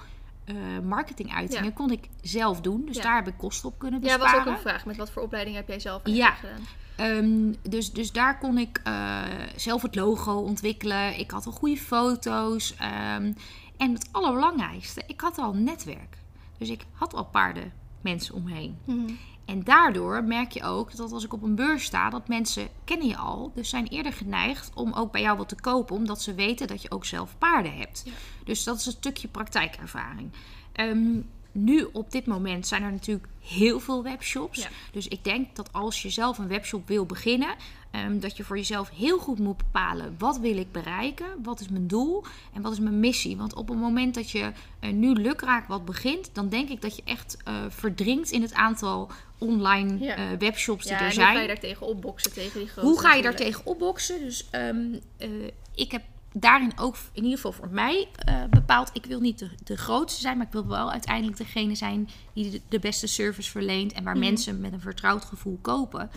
eh 0.50 0.56
marketinguitingen 0.84 1.64
Ja. 1.64 1.72
kon 1.72 1.92
ik 1.92 2.08
zelf 2.22 2.62
doen. 2.62 2.86
Dus 2.86 2.96
Ja. 2.96 3.02
daar 3.04 3.16
heb 3.16 3.28
ik 3.28 3.38
kosten 3.38 3.70
op 3.70 3.80
kunnen 3.80 4.02
ja, 4.02 4.18
besparen. 4.18 4.38
was 4.40 4.48
ook 4.48 4.54
een 4.54 4.62
vraag. 4.62 4.86
Met 4.86 4.98
wat 4.98 5.12
voor 5.12 5.22
opleiding 5.24 5.56
heb 5.56 5.68
jij 5.68 5.80
zelf 5.80 6.02
Ja. 6.04 6.32
gedaan? 6.32 6.62
Ehm, 6.96 7.54
dus, 7.70 7.92
dus 7.94 8.12
daar 8.12 8.38
kon 8.40 8.58
ik 8.58 8.82
eh, 8.84 9.22
zelf 9.56 9.82
het 9.82 9.96
logo 9.96 10.34
ontwikkelen. 10.34 11.20
Ik 11.20 11.32
had 11.32 11.46
al 11.46 11.52
goede 11.52 11.78
foto's. 11.78 12.76
ehm, 12.76 13.34
en 13.78 13.94
het 13.94 14.10
allerbelangrijkste, 14.12 15.04
ik 15.08 15.22
had 15.22 15.38
al 15.38 15.54
een 15.54 15.64
netwerk. 15.64 16.18
Dus 16.58 16.70
ik 16.70 16.86
had 16.92 17.14
al 17.14 17.26
paarden 17.26 17.72
mensen 18.02 18.36
omheen. 18.36 18.78
Mhm. 18.86 19.12
En 19.50 19.64
daardoor 19.64 20.24
merk 20.24 20.52
je 20.52 20.64
ook 20.64 20.96
dat 20.96 21.12
als 21.12 21.24
ik 21.24 21.34
op 21.34 21.44
een 21.44 21.56
beurs 21.56 21.84
sta, 21.84 22.10
dat 22.10 22.28
mensen 22.28 22.68
kennen 22.84 23.08
je 23.08 23.18
al. 23.18 23.52
Dus 23.56 23.70
zijn 23.70 23.88
eerder 23.88 24.14
geneigd 24.14 24.72
om 24.74 24.94
ook 24.94 25.12
bij 25.12 25.22
jou 25.22 25.38
wat 25.38 25.50
te 25.50 25.62
kopen, 25.62 25.96
omdat 25.96 26.22
ze 26.22 26.34
weten 26.34 26.68
dat 26.68 26.82
je 26.82 26.92
ook 26.92 27.06
zelf 27.06 27.38
paarden 27.38 27.78
hebt. 27.78 28.02
Ja. 28.06 28.12
Dus 28.44 28.64
dat 28.64 28.78
is 28.78 28.86
een 28.86 28.92
stukje 28.92 29.28
praktijkervaring. 29.28 30.32
Ehm, 30.72 31.20
nu 31.52 31.88
op 31.92 32.12
dit 32.12 32.26
moment 32.26 32.68
zijn 32.68 32.84
er 32.84 32.92
natuurlijk 32.92 33.28
heel 33.40 33.80
veel 33.80 34.04
webshops. 34.04 34.62
Ja. 34.62 34.70
Dus 34.92 35.08
ik 35.08 35.24
denk 35.24 35.56
dat 35.56 35.74
als 35.74 36.02
je 36.02 36.10
zelf 36.10 36.38
een 36.38 36.48
webshop 36.48 36.88
wil 36.88 37.06
beginnen, 37.06 37.56
ehm, 37.92 38.20
dat 38.20 38.38
je 38.38 38.44
voor 38.44 38.58
jezelf 38.58 38.90
heel 38.90 39.20
goed 39.20 39.40
moet 39.40 39.58
bepalen 39.58 40.16
wat 40.18 40.38
wil 40.40 40.58
ik 40.58 40.72
bereiken, 40.72 41.28
wat 41.44 41.60
is 41.60 41.70
mijn 41.70 41.88
doel 41.88 42.24
en 42.54 42.62
wat 42.62 42.72
is 42.72 42.80
mijn 42.80 43.00
missie. 43.00 43.38
Want 43.38 43.54
op 43.54 43.68
het 43.68 43.78
moment 43.78 44.16
dat 44.16 44.32
je 44.32 44.52
eh, 44.80 44.92
nu 44.92 45.14
lukraak 45.14 45.68
wat 45.68 45.86
begint, 45.86 46.30
dan 46.34 46.50
denk 46.50 46.70
ik 46.70 46.82
dat 46.82 46.96
je 46.96 47.02
echt 47.06 47.38
eh, 47.44 47.54
verdrinkt 47.70 48.32
in 48.32 48.42
het 48.42 48.54
aantal 48.54 49.12
online 49.40 50.00
Ja. 50.00 50.16
eh, 50.16 50.24
webshops 50.40 50.84
die 50.84 50.92
Ja, 50.92 51.00
er 51.00 51.06
en 51.06 51.12
hoe 51.12 51.22
ga 51.22 51.30
je 51.30 51.36
zijn. 51.36 51.48
daar 51.48 51.60
tegen 51.60 51.88
opboksen 51.88 52.34
tegen 52.34 52.60
die 52.60 52.70
grote 52.70 52.88
Hoe 52.88 53.00
ga 53.00 53.14
je 53.14 53.22
daar 53.22 53.36
tegen 53.36 53.66
opboksen? 53.66 54.20
Dus 54.20 54.48
ehm, 54.50 54.94
eh, 55.18 55.30
ik 55.76 55.92
heb 55.92 56.02
daarin 56.34 56.72
ook 56.76 56.96
in 57.12 57.24
ieder 57.24 57.36
geval 57.36 57.52
voor 57.52 57.70
mij 57.70 58.08
uh, 58.30 58.44
bepaald. 58.50 58.90
Ik 58.94 59.06
wil 59.06 59.20
niet 59.20 59.40
de, 59.40 59.50
de, 59.64 59.78
grootste 59.78 60.22
zijn, 60.22 60.38
maar 60.38 60.46
ik 60.46 60.52
wil 60.52 60.68
wel 60.68 60.92
uiteindelijk 60.92 61.38
degene 61.38 61.76
zijn 61.76 62.10
die 62.34 62.62
de, 62.70 62.80
beste 62.80 63.08
service 63.08 63.52
verleent 63.52 63.94
en 63.94 64.04
waar 64.04 64.18
mhm. 64.18 64.26
mensen 64.26 64.62
met 64.62 64.74
een 64.74 64.82
vertrouwd 64.82 65.26
gevoel 65.26 65.60
kopen. 65.62 66.10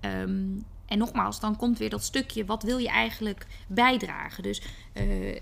Ehm, 0.00 0.46
en 0.90 0.98
nogmaals, 0.98 1.40
dan 1.40 1.56
komt 1.56 1.78
weer 1.78 1.90
dat 1.90 2.04
stukje, 2.04 2.44
wat 2.44 2.62
wil 2.62 2.78
je 2.78 2.88
eigenlijk 2.88 3.46
bijdragen? 3.66 4.42
Dus 4.42 4.62
uh, 4.94 5.36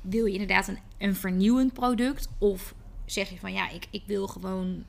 wil 0.00 0.24
je 0.24 0.32
inderdaad 0.32 0.68
een, 0.68 0.78
een 0.98 1.16
vernieuwend 1.16 1.72
product? 1.72 2.28
Of 2.38 2.74
zeg 3.04 3.30
je 3.30 3.38
van 3.38 3.52
ja, 3.52 3.70
ik, 3.70 3.86
ik 3.90 4.02
wil 4.06 4.26
gewoon 4.26 4.84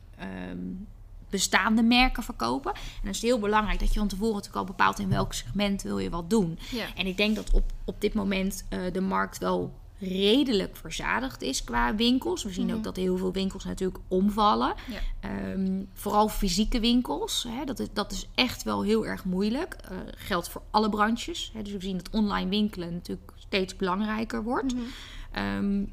um, 0.49 0.87
bestaande 1.29 1.83
merken 1.83 2.23
verkopen. 2.23 2.73
En 2.73 2.79
dan 3.01 3.09
is 3.09 3.21
het 3.21 3.25
heel 3.25 3.39
belangrijk 3.39 3.79
dat 3.79 3.93
je 3.93 3.99
van 3.99 4.07
tevoren 4.07 4.35
natuurlijk 4.35 4.57
al 4.57 4.75
bepaalt 4.75 4.99
in 4.99 5.09
welk 5.09 5.33
segment 5.33 5.81
wil 5.81 5.99
je 5.99 6.09
wat 6.09 6.29
doen. 6.29 6.59
Ja. 6.71 6.85
En 6.95 7.05
ik 7.05 7.17
denk 7.17 7.35
dat 7.35 7.51
op, 7.51 7.71
op 7.85 8.01
dit 8.01 8.13
moment 8.13 8.65
uh, 8.69 8.93
de 8.93 9.01
markt 9.01 9.37
wel 9.37 9.73
redelijk 9.99 10.75
verzadigd 10.75 11.41
is 11.41 11.63
qua 11.63 11.95
winkels. 11.95 12.43
We 12.43 12.51
zien 12.51 12.65
mhm. 12.65 12.75
ook 12.75 12.83
dat 12.83 12.95
heel 12.95 13.17
veel 13.17 13.31
winkels 13.31 13.63
natuurlijk 13.63 14.03
omvallen. 14.07 14.73
Ja. 14.87 15.51
Um, 15.51 15.89
vooral 15.93 16.29
fysieke 16.29 16.79
winkels. 16.79 17.45
Hè, 17.47 17.65
dat, 17.65 17.79
is, 17.79 17.87
dat 17.93 18.11
is 18.11 18.27
echt 18.35 18.63
wel 18.63 18.83
heel 18.83 19.05
erg 19.05 19.25
moeilijk. 19.25 19.75
Uh, 19.91 19.97
geldt 20.15 20.49
voor 20.49 20.61
alle 20.71 20.89
branches. 20.89 21.51
Hè, 21.53 21.61
dus 21.61 21.73
we 21.73 21.81
zien 21.81 21.97
dat 21.97 22.09
online 22.09 22.49
winkelen 22.49 22.93
natuurlijk 22.93 23.31
steeds 23.35 23.75
belangrijker 23.75 24.43
wordt. 24.43 24.73
Mm 24.73 24.83
-hmm. 25.31 25.89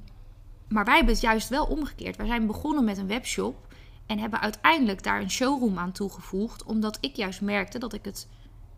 maar 0.69 0.85
wij 0.85 0.97
hebben 0.97 1.15
het 1.15 1.23
juist 1.23 1.49
wel 1.49 1.65
omgekeerd. 1.65 2.17
Wij 2.17 2.27
zijn 2.27 2.47
begonnen 2.47 2.85
met 2.85 2.99
een 2.99 3.07
webshop. 3.07 3.65
En 4.07 4.19
hebben 4.19 4.41
uiteindelijk 4.41 5.03
daar 5.03 5.21
een 5.21 5.31
showroom 5.31 5.79
aan 5.79 5.93
toegevoegd. 5.93 6.65
Omdat 6.65 6.99
ik 7.01 7.17
juist 7.17 7.41
merkte 7.41 7.79
dat 7.79 7.93
ik 7.93 8.05
het 8.05 8.29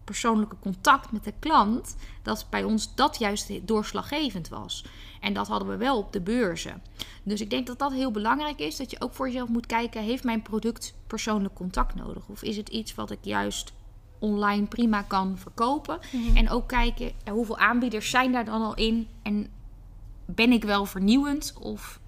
persoonlijke 0.08 0.56
contact 0.60 1.12
met 1.12 1.24
de 1.24 1.32
klant, 1.38 1.96
dat 2.22 2.46
bij 2.50 2.64
ons 2.64 2.94
dat 2.94 3.18
juist 3.18 3.66
doorslaggevend 3.66 4.48
was. 4.48 4.84
En 5.20 5.32
dat 5.32 5.48
hadden 5.48 5.68
we 5.68 5.76
wel 5.76 5.98
op 5.98 6.12
de 6.12 6.20
beurzen. 6.20 6.82
Dus 7.22 7.40
ik 7.40 7.50
denk 7.50 7.66
dat 7.66 7.78
dat 7.78 7.92
heel 7.92 8.10
belangrijk 8.10 8.58
is. 8.58 8.76
Dat 8.76 8.90
je 8.90 9.00
ook 9.00 9.14
voor 9.14 9.26
jezelf 9.26 9.48
moet 9.48 9.66
kijken: 9.66 10.02
heeft 10.02 10.24
mijn 10.24 10.42
product 10.42 10.94
persoonlijk 11.06 11.54
contact 11.54 11.94
nodig? 11.94 12.28
Of 12.28 12.42
is 12.42 12.56
het 12.56 12.68
iets 12.68 12.94
wat 12.94 13.10
ik 13.10 13.18
juist 13.22 13.72
online 14.18 14.66
prima 14.66 15.02
kan 15.02 15.38
verkopen? 15.38 15.98
Mhm. 16.12 16.36
En 16.36 16.50
ook 16.50 16.68
kijken 16.68 17.12
hoeveel 17.30 17.58
aanbieders 17.58 18.10
zijn 18.10 18.32
daar 18.32 18.44
dan 18.44 18.62
al 18.62 18.74
in? 18.74 19.08
En 19.22 19.50
ben 20.24 20.52
ik 20.52 20.64
wel 20.64 20.84
vernieuwend? 20.84 21.54
Of 21.60 22.00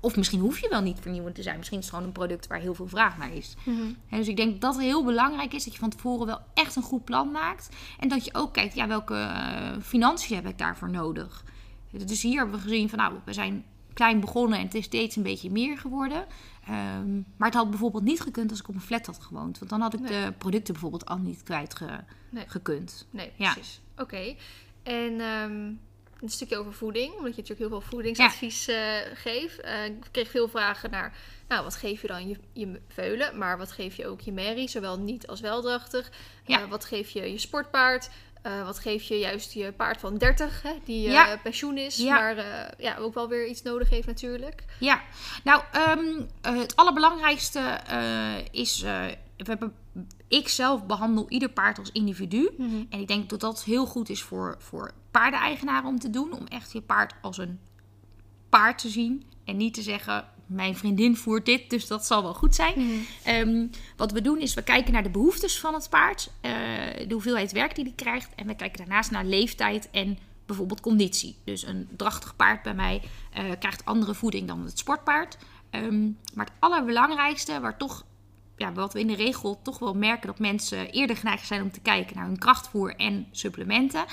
of 0.00 0.16
misschien 0.16 0.40
hoef 0.40 0.58
je 0.58 0.68
wel 0.68 0.82
niet 0.82 0.98
vernieuwend 1.00 1.34
te 1.34 1.42
zijn. 1.42 1.56
Misschien 1.56 1.78
is 1.78 1.84
het 1.84 1.94
gewoon 1.94 2.08
een 2.08 2.14
product 2.18 2.46
waar 2.46 2.58
heel 2.58 2.74
veel 2.74 2.88
vraag 2.88 3.18
naar 3.18 3.32
is. 3.32 3.54
Mhm. 3.64 3.92
dus 4.10 4.28
ik 4.28 4.36
denk 4.36 4.60
dat 4.60 4.74
het 4.74 4.82
heel 4.82 5.04
belangrijk 5.04 5.54
is 5.54 5.64
dat 5.64 5.72
je 5.72 5.78
van 5.78 5.90
tevoren 5.90 6.26
wel 6.26 6.40
echt 6.54 6.76
een 6.76 6.82
goed 6.82 7.04
plan 7.04 7.30
maakt. 7.30 7.68
En 7.98 8.08
dat 8.08 8.24
je 8.24 8.34
ook 8.34 8.52
kijkt, 8.52 8.74
ja, 8.74 8.86
welke 8.86 9.14
uh, 9.14 9.82
financiën 9.82 10.36
heb 10.36 10.46
ik 10.46 10.58
daarvoor 10.58 10.90
nodig? 10.90 11.44
Dus 11.90 12.22
hier 12.22 12.38
hebben 12.38 12.56
we 12.56 12.62
gezien 12.62 12.88
van, 12.88 12.98
nou, 12.98 13.14
we 13.24 13.32
zijn 13.32 13.64
klein 13.92 14.20
begonnen 14.20 14.58
en 14.58 14.64
het 14.64 14.74
is 14.74 14.84
steeds 14.84 15.16
een 15.16 15.22
beetje 15.22 15.50
meer 15.50 15.78
geworden. 15.78 16.26
Ehm, 16.66 17.14
maar 17.36 17.48
het 17.48 17.54
had 17.54 17.70
bijvoorbeeld 17.70 18.04
niet 18.04 18.20
gekund 18.20 18.50
als 18.50 18.60
ik 18.60 18.68
op 18.68 18.74
een 18.74 18.80
flat 18.80 19.06
had 19.06 19.18
gewoond. 19.18 19.58
Want 19.58 19.70
dan 19.70 19.80
had 19.80 19.94
ik 19.94 20.06
de 20.06 20.32
producten 20.38 20.72
bijvoorbeeld 20.72 21.06
al 21.06 21.18
niet 21.18 21.42
kwijt 21.42 21.74
ge 21.74 21.88
nee. 22.30 22.44
gekund. 22.46 23.06
Nee, 23.10 23.32
precies. 23.36 23.80
Oké. 23.96 24.34
En... 24.82 25.20
Ehm, 25.20 25.72
een 26.20 26.28
stukje 26.28 26.56
over 26.56 26.72
voeding, 26.72 27.08
omdat 27.08 27.34
je 27.34 27.40
natuurlijk 27.40 27.58
heel 27.58 27.80
veel 27.80 27.90
voedingsadvies 27.90 28.64
ja. 28.64 29.00
uh, 29.00 29.06
geeft. 29.14 29.64
Uh, 29.64 29.84
ik 29.84 30.04
kreeg 30.10 30.30
veel 30.30 30.48
vragen 30.48 30.90
naar, 30.90 31.16
nou, 31.48 31.64
wat 31.64 31.76
geef 31.76 32.00
je 32.00 32.06
dan 32.06 32.28
je, 32.28 32.36
je 32.52 32.80
veulen, 32.88 33.38
maar 33.38 33.58
wat 33.58 33.72
geef 33.72 33.96
je 33.96 34.06
ook 34.06 34.20
je 34.20 34.32
merrie, 34.32 34.68
zowel 34.68 34.98
niet 34.98 35.26
als 35.26 35.40
weldrachtig. 35.40 36.10
Ja. 36.44 36.60
Uh, 36.60 36.68
wat 36.68 36.84
geef 36.84 37.10
je 37.10 37.32
je 37.32 37.38
sportpaard? 37.38 38.10
wat 38.64 38.78
geef 38.78 39.02
je 39.02 39.18
juist 39.18 39.52
je 39.52 39.72
paard 39.72 40.00
van 40.00 40.18
30, 40.18 40.62
hè, 40.62 40.72
die 40.84 41.10
ja. 41.10 41.36
pensioen 41.42 41.78
is, 41.78 41.98
maar 41.98 42.36
ja, 42.78 42.96
ook 42.96 43.14
wel 43.14 43.28
weer 43.28 43.46
iets 43.46 43.62
nodig 43.62 43.90
heeft 43.90 44.06
natuurlijk. 44.06 44.64
Ja, 44.78 45.02
nou, 45.44 45.62
um, 45.98 46.28
het 46.56 46.76
allerbelangrijkste 46.76 47.80
is, 48.50 48.80
we 48.80 49.16
hebben 49.36 49.74
ik 50.28 50.48
zelf 50.48 50.86
behandel 50.86 51.26
ieder 51.28 51.48
paard 51.48 51.78
als 51.78 51.92
individu. 51.92 52.50
Mhm. 52.56 52.82
En 52.90 53.00
ik 53.00 53.08
denk 53.08 53.30
dat 53.30 53.40
dat 53.40 53.64
heel 53.64 53.86
goed 53.86 54.08
is 54.08 54.22
voor, 54.22 54.56
voor 54.58 54.92
paardeneigenaren 55.10 55.88
om 55.88 55.98
te 55.98 56.10
doen. 56.10 56.32
Om 56.32 56.46
echt 56.46 56.72
je 56.72 56.80
paard 56.80 57.14
als 57.22 57.38
een 57.38 57.58
paard 58.48 58.78
te 58.78 58.88
zien. 58.88 59.24
En 59.44 59.56
niet 59.56 59.74
te 59.74 59.82
zeggen, 59.82 60.24
mijn 60.46 60.76
vriendin 60.76 61.16
voert 61.16 61.46
dit, 61.46 61.70
dus 61.70 61.86
dat 61.86 62.06
zal 62.06 62.22
wel 62.22 62.34
goed 62.34 62.54
zijn. 62.54 62.74
Mhm. 62.76 62.98
Ehm, 63.24 63.66
wat 63.96 64.12
we 64.12 64.20
doen 64.20 64.38
is, 64.38 64.54
we 64.54 64.62
kijken 64.62 64.92
naar 64.92 65.02
de 65.02 65.10
behoeftes 65.10 65.60
van 65.60 65.74
het 65.74 65.88
paard. 65.88 66.30
Uh, 66.42 66.52
de 67.08 67.12
hoeveelheid 67.12 67.52
werk 67.52 67.74
die 67.74 67.84
hij 67.84 67.92
krijgt. 67.96 68.34
En 68.34 68.46
we 68.46 68.54
kijken 68.54 68.78
daarnaast 68.78 69.10
naar 69.10 69.24
leeftijd 69.24 69.90
en 69.90 70.18
bijvoorbeeld 70.46 70.80
conditie. 70.80 71.36
Dus 71.44 71.66
een 71.66 71.88
drachtig 71.96 72.36
paard 72.36 72.62
bij 72.62 72.74
mij 72.74 73.02
uh, 73.38 73.44
krijgt 73.58 73.84
andere 73.84 74.14
voeding 74.14 74.48
dan 74.48 74.64
het 74.64 74.78
sportpaard. 74.78 75.38
Um, 75.70 76.18
maar 76.34 76.44
het 76.44 76.54
allerbelangrijkste, 76.58 77.60
waar 77.60 77.76
toch 77.76 78.04
ja, 78.60 78.72
wat 78.72 78.92
we 78.92 79.00
in 79.00 79.06
de 79.06 79.14
regel 79.14 79.60
toch 79.62 79.78
wel 79.78 79.94
merken 79.94 80.26
dat 80.26 80.38
mensen 80.38 80.90
eerder 80.90 81.16
geneigd 81.16 81.46
zijn 81.46 81.62
om 81.62 81.70
te 81.70 81.80
kijken 81.80 82.16
naar 82.16 82.26
hun 82.26 82.38
krachtvoer 82.38 82.96
en 82.96 83.26
supplementen, 83.30 84.04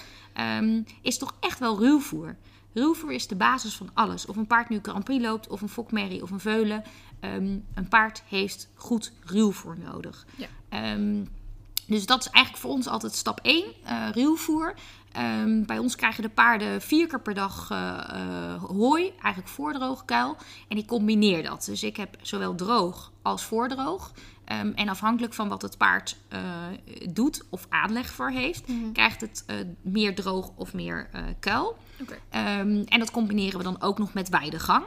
um, 0.60 0.86
is 1.02 1.18
toch 1.18 1.36
echt 1.40 1.60
wel 1.60 1.80
ruwvoer. 1.80 2.36
Ruwvoer 2.74 3.12
is 3.12 3.28
de 3.28 3.36
basis 3.36 3.76
van 3.76 3.90
alles. 3.94 4.26
Of 4.26 4.36
een 4.36 4.48
paard 4.48 4.70
nu 4.70 4.80
Grand 4.82 5.04
Prix 5.04 5.24
loopt, 5.24 5.48
of 5.48 5.62
een 5.62 5.70
fokmerrie 5.70 6.22
of 6.22 6.32
een 6.32 6.40
veulen. 6.40 6.84
Um, 7.22 7.66
een 7.74 7.88
paard 7.90 8.24
heeft 8.28 8.70
goed 8.76 9.12
ruwvoer 9.26 9.78
nodig. 9.80 10.26
Ja. 10.36 10.94
Um, 10.94 11.28
dus 11.88 12.06
dat 12.06 12.20
is 12.20 12.30
eigenlijk 12.30 12.64
voor 12.64 12.74
ons 12.74 12.88
altijd 12.88 13.14
stap 13.14 13.40
1, 13.42 13.66
uh, 13.66 14.08
eh, 14.08 14.14
ruwvoer. 14.14 14.74
Um, 15.18 15.66
bij 15.66 15.78
ons 15.78 15.96
krijgen 15.96 16.24
de 16.24 16.30
paarden 16.30 16.82
vier 16.82 17.08
keer 17.08 17.22
per 17.22 17.34
dag 17.34 17.70
uh, 17.72 17.78
uh, 18.14 18.64
hooi, 18.64 19.10
eigenlijk 19.10 19.48
voordroog 19.48 20.06
kuil. 20.06 20.36
En 20.68 20.78
ik 20.78 20.88
combineer 20.88 21.44
dat. 21.44 21.66
Dus 21.66 21.84
ik 21.84 21.98
heb 21.98 22.18
zowel 22.22 22.56
droog 22.56 23.12
als 23.22 23.44
voordroog. 23.44 24.12
Um, 24.52 24.74
en 24.74 24.90
afhankelijk 24.90 25.34
van 25.34 25.48
wat 25.48 25.62
het 25.62 25.78
paard 25.78 26.18
uh, 26.34 26.40
doet 27.10 27.44
of 27.50 27.66
aanleg 27.70 28.10
voor 28.10 28.30
heeft, 28.30 28.68
mm 28.68 28.82
-hmm. 28.82 28.94
krijgt 28.94 29.22
het 29.22 29.46
meer 29.82 30.16
droog 30.16 30.52
of 30.56 30.74
meer 30.74 31.10
kuil. 31.40 31.78
Okay. 32.02 32.60
Um, 32.60 32.84
en 32.84 33.00
dat 33.00 33.12
combineren 33.12 33.58
we 33.58 33.64
dan 33.64 33.82
ook 33.82 33.98
nog 33.98 34.14
met 34.14 34.30
weidegang. 34.30 34.86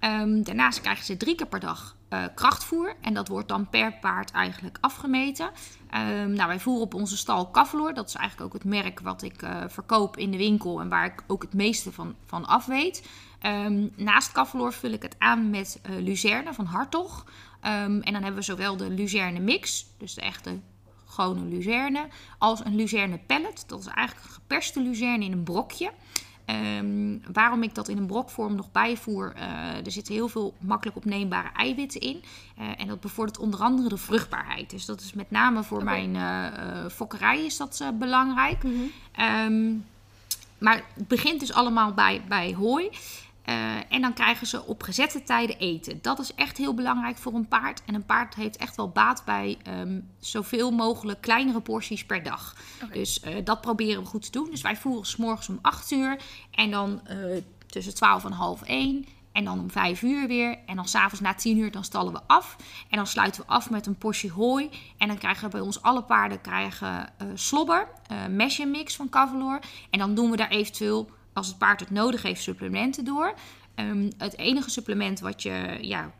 Um, 0.00 0.42
daarnaast 0.42 0.80
krijgen 0.80 1.04
ze 1.04 1.16
drie 1.16 1.34
keer 1.34 1.46
per 1.46 1.60
dag 1.60 1.96
uh, 2.10 2.24
krachtvoer. 2.34 2.94
En 3.00 3.14
dat 3.14 3.28
wordt 3.28 3.48
dan 3.48 3.68
per 3.68 3.92
paard 3.92 4.30
eigenlijk 4.30 4.78
afgemeten. 4.80 5.50
Um, 5.94 6.32
nou, 6.32 6.48
wij 6.48 6.60
voeren 6.60 6.82
op 6.82 6.94
onze 6.94 7.16
stal 7.16 7.50
Cavalor. 7.50 7.94
Dat 7.94 8.08
is 8.08 8.14
eigenlijk 8.14 8.46
ook 8.46 8.62
het 8.62 8.70
merk 8.70 9.00
wat 9.00 9.22
ik 9.22 9.42
uh, 9.42 9.62
verkoop 9.66 10.16
in 10.16 10.30
de 10.30 10.36
winkel. 10.36 10.80
En 10.80 10.88
waar 10.88 11.04
ik 11.04 11.22
ook 11.26 11.42
het 11.42 11.54
meeste 11.54 11.92
van, 11.92 12.14
van 12.24 12.46
af 12.46 12.66
weet. 12.66 13.08
Um, 13.42 13.92
naast 13.96 14.32
Cavalor 14.32 14.72
vul 14.72 14.90
ik 14.90 15.02
het 15.02 15.16
aan 15.18 15.50
met 15.50 15.80
uh, 15.90 16.02
Luzerne 16.02 16.54
van 16.54 16.64
Hartog. 16.64 17.24
En 17.60 18.00
dan 18.04 18.22
hebben 18.22 18.34
we 18.34 18.42
zowel 18.42 18.76
de 18.76 18.90
Luzerne 18.90 19.40
mix. 19.40 19.86
Dus 19.98 20.14
de 20.14 20.20
echte 20.20 20.58
gewone 21.06 21.44
Luzerne. 21.44 22.08
Als 22.38 22.64
een 22.64 22.76
Luzerne 22.76 23.18
pellet. 23.26 23.64
Dat 23.66 23.80
is 23.80 23.86
eigenlijk 23.86 24.26
een 24.26 24.32
geperste 24.32 24.80
Luzerne 24.80 25.24
in 25.24 25.32
een 25.32 25.42
brokje. 25.42 25.90
Um, 26.78 27.22
waarom 27.32 27.62
ik 27.62 27.74
dat 27.74 27.88
in 27.88 27.96
een 27.96 28.06
brokvorm 28.06 28.54
nog 28.54 28.72
bijvoer, 28.72 29.32
uh, 29.36 29.86
er 29.86 29.90
zitten 29.90 30.14
heel 30.14 30.28
veel 30.28 30.54
makkelijk 30.58 30.96
opneembare 30.96 31.48
eiwitten 31.56 32.00
in. 32.00 32.22
Uh, 32.58 32.64
en 32.76 32.86
dat 32.86 33.00
bevordert 33.00 33.38
onder 33.38 33.60
andere 33.60 33.88
de 33.88 33.96
vruchtbaarheid. 33.96 34.70
Dus 34.70 34.84
dat 34.84 35.00
is 35.00 35.12
met 35.12 35.30
name 35.30 35.62
voor 35.62 35.80
okay. 35.80 36.06
mijn 36.06 36.14
uh, 36.14 36.90
fokkerij 36.90 37.44
is 37.44 37.56
dat 37.56 37.92
belangrijk. 37.94 38.62
Mm 38.62 38.72
-hmm. 38.72 39.24
um, 39.24 39.84
maar 40.58 40.84
het 40.94 41.08
begint 41.08 41.40
dus 41.40 41.52
allemaal 41.52 41.92
bij, 41.94 42.22
bij 42.28 42.54
hooi. 42.54 42.90
Uh, 43.48 43.76
en 43.88 44.00
dan 44.00 44.12
krijgen 44.12 44.46
ze 44.46 44.64
op 44.64 44.82
gezette 44.82 45.22
tijden 45.22 45.58
eten. 45.58 45.98
Dat 46.02 46.18
is 46.18 46.34
echt 46.34 46.56
heel 46.56 46.74
belangrijk 46.74 47.16
voor 47.16 47.34
een 47.34 47.48
paard. 47.48 47.82
En 47.84 47.94
een 47.94 48.06
paard 48.06 48.34
heeft 48.34 48.56
echt 48.56 48.76
wel 48.76 48.88
baat 48.88 49.22
bij 49.24 49.58
um, 49.68 50.10
zoveel 50.18 50.70
mogelijk 50.70 51.20
kleinere 51.20 51.60
porties 51.60 52.04
per 52.04 52.22
dag. 52.22 52.56
Okay. 52.82 52.98
Dus 52.98 53.20
uh, 53.24 53.34
dat 53.44 53.60
proberen 53.60 54.02
we 54.02 54.08
goed 54.08 54.22
te 54.22 54.30
doen. 54.30 54.50
Dus 54.50 54.60
wij 54.60 54.76
voeren 54.76 55.06
s 55.06 55.16
morgens 55.16 55.48
om 55.48 55.58
8 55.62 55.90
uur. 55.90 56.20
En 56.50 56.70
dan 56.70 57.00
uh, 57.10 57.42
tussen 57.66 57.94
12 57.94 58.24
en 58.24 58.32
half 58.32 58.62
1. 58.62 59.06
En 59.32 59.44
dan 59.44 59.60
om 59.60 59.70
5 59.70 60.02
uur 60.02 60.26
weer. 60.26 60.58
En 60.66 60.76
dan 60.76 60.88
s'avonds 60.88 61.20
na 61.20 61.34
10 61.34 61.58
uur 61.58 61.70
dan 61.70 61.84
stallen 61.84 62.12
we 62.12 62.20
af. 62.26 62.56
En 62.90 62.96
dan 62.96 63.06
sluiten 63.06 63.42
we 63.42 63.48
af 63.48 63.70
met 63.70 63.86
een 63.86 63.98
portie 63.98 64.30
hooi. 64.30 64.70
En 64.96 65.08
dan 65.08 65.18
krijgen 65.18 65.50
bij 65.50 65.60
ons 65.60 65.82
alle 65.82 66.02
paarden 66.02 66.40
krijgen, 66.40 67.12
slobber. 67.34 67.88
Uh, 68.12 68.64
mix 68.66 68.96
van 68.96 69.08
Cavalor. 69.08 69.60
En 69.90 69.98
dan 69.98 70.14
doen 70.14 70.30
we 70.30 70.36
daar 70.36 70.50
eventueel 70.50 71.16
als 71.38 71.48
het 71.48 71.58
paard 71.58 71.80
het 71.80 71.90
nodig 71.90 72.22
heeft, 72.22 72.42
supplementen 72.42 73.04
door. 73.04 73.34
Um, 73.74 74.08
het 74.18 74.38
enige 74.38 74.70
supplement 74.70 75.20
wat 75.20 75.42
je 75.42 75.78
ja, 75.80 76.12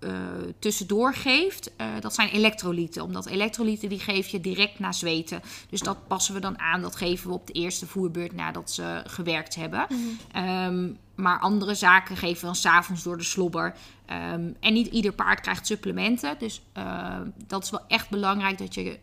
uh, 0.00 0.12
tussendoor 0.58 1.14
geeft, 1.14 1.70
uh, 1.80 1.86
dat 2.00 2.14
zijn 2.14 2.28
elektrolyten. 2.28 3.02
Omdat 3.02 3.26
elektrolyten 3.26 3.88
die 3.88 3.98
geef 3.98 4.28
je 4.28 4.40
direct 4.40 4.78
na 4.78 4.92
zweten. 4.92 5.42
Dus 5.70 5.80
dat 5.80 6.06
passen 6.06 6.34
we 6.34 6.40
dan 6.40 6.58
aan. 6.58 6.82
Dat 6.82 6.96
geven 6.96 7.28
we 7.28 7.34
op 7.34 7.46
de 7.46 7.52
eerste 7.52 7.86
voerbeurt 7.86 8.32
nadat 8.32 8.70
ze 8.70 9.02
gewerkt 9.06 9.54
hebben. 9.54 9.86
Mm 9.88 10.18
-hmm. 10.32 10.48
um, 10.48 10.98
maar 11.14 11.40
andere 11.40 11.74
zaken 11.74 12.16
geven 12.16 12.40
we 12.40 12.46
dan 12.46 12.54
s'avonds 12.54 13.02
door 13.02 13.16
de 13.16 13.24
slobber. 13.24 13.74
Um, 14.10 14.56
en 14.60 14.72
niet 14.72 14.86
ieder 14.86 15.12
paard 15.12 15.40
krijgt 15.40 15.66
supplementen. 15.66 16.36
Dus 16.38 16.62
uh, 16.78 17.20
dat 17.46 17.64
is 17.64 17.70
wel 17.70 17.84
echt 17.88 18.10
belangrijk 18.10 18.58
dat 18.58 18.74
je... 18.74 18.98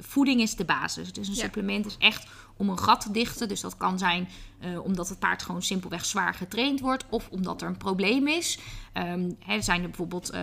voeding 0.00 0.40
is 0.40 0.54
de 0.56 0.64
basis. 0.64 1.12
Dus 1.12 1.28
een 1.28 1.34
ja. 1.34 1.40
supplement 1.40 1.86
is 1.86 1.96
echt 1.98 2.26
om 2.62 2.68
een 2.68 2.78
gat 2.78 3.00
te 3.00 3.10
dichten. 3.10 3.48
Dus 3.48 3.60
dat 3.60 3.76
kan 3.76 3.98
zijn 3.98 4.28
eh, 4.58 4.84
omdat 4.84 5.08
het 5.08 5.18
paard 5.18 5.42
gewoon 5.42 5.62
simpelweg 5.62 6.04
zwaar 6.04 6.34
getraind 6.34 6.80
wordt 6.80 7.04
of 7.08 7.28
omdat 7.30 7.62
er 7.62 7.68
een 7.68 7.76
probleem 7.76 8.28
is. 8.28 8.58
Ehm, 8.92 9.30
hè, 9.38 9.60
zijn 9.60 9.82
er 9.82 9.88
bijvoorbeeld, 9.88 10.30
eh, 10.30 10.40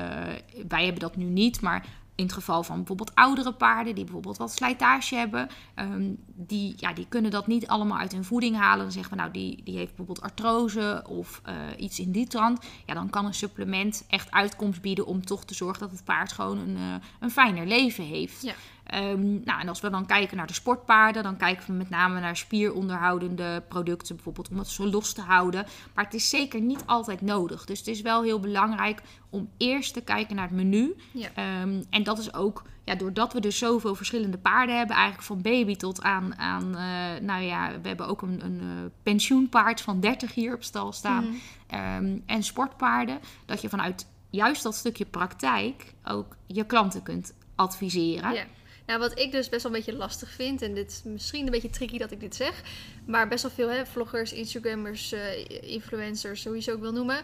wij 0.68 0.84
hebben 0.84 1.00
dat 1.00 1.16
nu 1.16 1.26
niet, 1.26 1.62
maar 1.62 1.86
in 2.16 2.26
het 2.26 2.34
geval 2.34 2.64
van 2.64 2.78
bijvoorbeeld 2.78 3.16
oudere 3.16 3.54
paarden 3.54 3.96
die 3.96 4.04
bijvoorbeeld 4.04 4.38
wat 4.38 4.52
slijtage 4.52 5.16
hebben, 5.16 5.50
ehm, 5.76 6.14
die, 6.26 6.74
ja, 6.78 6.94
die 6.94 7.06
kunnen 7.10 7.32
dat 7.32 7.48
niet 7.48 7.68
allemaal 7.68 7.98
uit 7.98 8.12
hun 8.12 8.24
voeding 8.24 8.56
halen. 8.56 8.84
Dan 8.84 8.92
zeggen 8.92 9.12
we 9.12 9.20
nou, 9.20 9.32
die, 9.32 9.64
die 9.64 9.78
heeft 9.78 9.96
bijvoorbeeld 9.96 10.22
artrose 10.22 11.04
of 11.08 11.42
eh, 11.44 11.56
iets 11.78 12.00
in 12.00 12.12
die 12.12 12.28
trant. 12.28 12.66
Ja, 12.86 12.94
dan 12.94 13.10
kan 13.10 13.26
een 13.26 13.34
supplement 13.34 14.06
echt 14.08 14.32
uitkomst 14.32 14.82
bieden 14.82 15.06
om 15.06 15.26
toch 15.26 15.46
te 15.46 15.54
zorgen 15.54 15.80
dat 15.80 15.92
het 15.92 16.04
paard 16.04 16.32
gewoon 16.32 16.58
een, 16.58 17.02
een 17.20 17.32
fijner 17.32 17.68
leven 17.68 18.04
heeft. 18.04 18.42
Ja. 18.42 18.54
Um, 18.96 19.42
nou, 19.46 19.62
en 19.62 19.68
als 19.68 19.80
we 19.80 19.90
dan 19.90 20.06
kijken 20.06 20.38
naar 20.38 20.48
de 20.48 20.54
sportpaarden, 20.54 21.24
dan 21.24 21.38
kijken 21.38 21.66
we 21.68 21.74
met 21.74 21.90
name 21.90 22.20
naar 22.20 22.38
spieronderhoudende 22.38 23.64
producten, 23.68 24.16
bijvoorbeeld 24.16 24.50
om 24.50 24.58
het 24.58 24.68
zo 24.68 24.88
los 24.88 25.14
te 25.14 25.22
houden. 25.22 25.66
Maar 25.94 26.04
het 26.04 26.14
is 26.14 26.30
zeker 26.30 26.62
niet 26.62 26.84
altijd 26.86 27.22
nodig. 27.22 27.66
Dus 27.66 27.78
het 27.78 27.88
is 27.88 28.02
wel 28.02 28.24
heel 28.24 28.40
belangrijk 28.40 29.02
om 29.30 29.50
eerst 29.58 29.94
te 29.94 30.02
kijken 30.02 30.36
naar 30.36 30.48
het 30.48 30.56
menu. 30.56 30.96
Ja. 31.12 31.62
Um, 31.62 31.86
en 31.90 32.04
dat 32.04 32.20
is 32.20 32.34
ook, 32.34 32.64
ja, 32.84 32.96
doordat 32.96 33.34
we 33.34 33.40
dus 33.40 33.58
zoveel 33.58 33.96
verschillende 33.96 34.38
paarden 34.38 34.78
hebben, 34.78 34.96
eigenlijk 34.96 35.26
van 35.26 35.42
baby 35.42 35.76
tot 35.76 36.02
aan, 36.02 36.38
aan 36.38 36.64
uh, 36.64 37.22
nou 37.22 37.44
ja, 37.44 37.72
we 37.82 37.88
hebben 37.88 38.08
ook 38.08 38.22
een, 38.22 38.46
een 38.46 38.62
uh, 38.64 38.70
pensioenpaard 39.04 39.82
van 39.82 40.00
30 40.00 40.34
hier 40.34 40.54
op 40.54 40.64
stal 40.64 40.94
staan. 40.94 41.26
Mm. 41.26 41.40
Um, 41.80 42.24
en 42.26 42.44
sportpaarden, 42.44 43.20
dat 43.46 43.62
je 43.62 43.70
vanuit 43.70 44.08
juist 44.30 44.64
dat 44.64 44.76
stukje 44.76 45.06
praktijk 45.06 45.94
ook 46.04 46.36
je 46.46 46.66
klanten 46.66 47.04
kunt 47.04 47.34
adviseren. 47.56 48.34
Ja. 48.34 48.44
Nou, 48.90 49.02
wat 49.02 49.20
ik 49.20 49.32
dus 49.32 49.50
best 49.50 49.64
wel 49.64 49.72
een 49.72 49.78
beetje 49.78 49.96
lastig 49.96 50.30
vind, 50.30 50.62
en 50.62 50.74
dit 50.74 50.92
is 50.92 51.02
misschien 51.04 51.46
een 51.46 51.52
beetje 51.52 51.70
tricky 51.70 51.98
dat 51.98 52.12
ik 52.12 52.20
dit 52.20 52.36
zeg, 52.36 52.62
maar 53.06 53.28
best 53.28 53.42
wel 53.42 53.52
veel 53.52 53.70
hè, 53.70 53.86
vloggers, 53.86 54.34
Instagrammers, 54.34 55.14
uh, 55.14 55.48
influencers, 55.62 56.42
sowieso 56.42 56.74
ook 56.74 56.80
wil 56.80 56.92
noemen, 56.92 57.16
uh, 57.16 57.22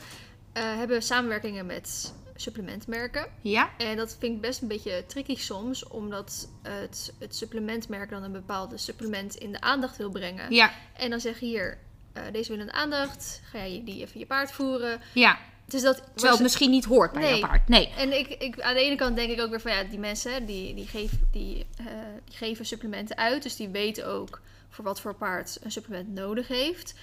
hebben 0.54 1.04
samenwerkingen 1.04 1.66
met 1.66 2.14
supplementmerken. 2.36 3.28
Ja. 3.42 3.70
En 3.78 3.98
dat 3.98 4.16
vind 4.20 4.36
ik 4.36 4.42
best 4.42 4.62
een 4.62 4.68
beetje 4.68 5.04
tricky 5.08 5.36
soms, 5.36 5.88
omdat 5.88 6.50
het, 6.62 7.14
het 7.20 7.36
supplementmerk 7.36 8.10
dan 8.10 8.24
een 8.24 8.32
bepaalde 8.32 8.78
supplement 8.78 9.36
in 9.36 9.52
de 9.52 9.62
aandacht 9.62 9.98
wil 9.98 10.10
brengen. 10.10 10.54
Ja. 10.54 10.72
En 10.94 11.10
dan 11.10 11.20
zeg 11.20 11.40
je 11.40 11.46
hier, 11.46 11.78
uh, 12.14 12.24
deze 12.32 12.52
willen 12.52 12.74
aandacht, 12.74 13.42
ga 13.44 13.58
jij 13.58 13.82
die 13.86 14.02
even 14.02 14.20
je 14.20 14.26
paard 14.26 14.52
voeren. 14.52 15.02
Ja. 15.14 15.40
Dus 15.68 15.82
dat 15.82 15.96
Terwijl 16.14 16.34
het 16.34 16.42
misschien 16.44 16.70
niet 16.70 16.86
hoort 16.86 17.12
bij 17.12 17.22
nee. 17.22 17.36
je 17.36 17.48
paard. 17.48 17.68
Nee. 17.68 17.94
En 17.98 18.18
ik, 18.20 18.28
ik, 18.28 18.62
aan 18.62 18.74
de 18.74 18.80
ene 18.82 18.96
kant 18.96 19.16
denk 19.16 19.32
ik 19.32 19.42
ook 19.42 19.50
weer 19.50 19.62
van 19.62 19.72
ja, 19.72 19.84
die 19.84 20.00
mensen 20.00 20.46
die, 20.46 20.76
die, 20.76 20.88
geef, 20.88 21.12
die, 21.32 21.66
uh, 21.82 21.88
die 22.26 22.38
geven 22.38 22.66
supplementen 22.66 23.18
uit. 23.18 23.44
Dus 23.44 23.56
die 23.56 23.70
weten 23.70 24.08
ook 24.08 24.42
voor 24.70 24.84
wat 24.84 25.02
voor 25.02 25.16
paard 25.16 25.58
een 25.64 25.72
supplement 25.72 26.14
nodig 26.14 26.48
heeft. 26.48 26.94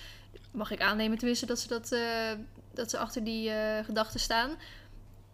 Mag 0.51 0.71
ik 0.71 0.81
aannemen 0.81 1.19
tenminste 1.19 1.47
dat 1.47 1.59
ze, 1.61 1.69
dat, 1.69 1.93
uh, 1.93 2.01
dat 2.75 2.91
ze 2.91 2.99
achter 2.99 3.25
die 3.25 3.49
uh, 3.49 3.55
gedachten 3.85 4.21
staan. 4.21 4.51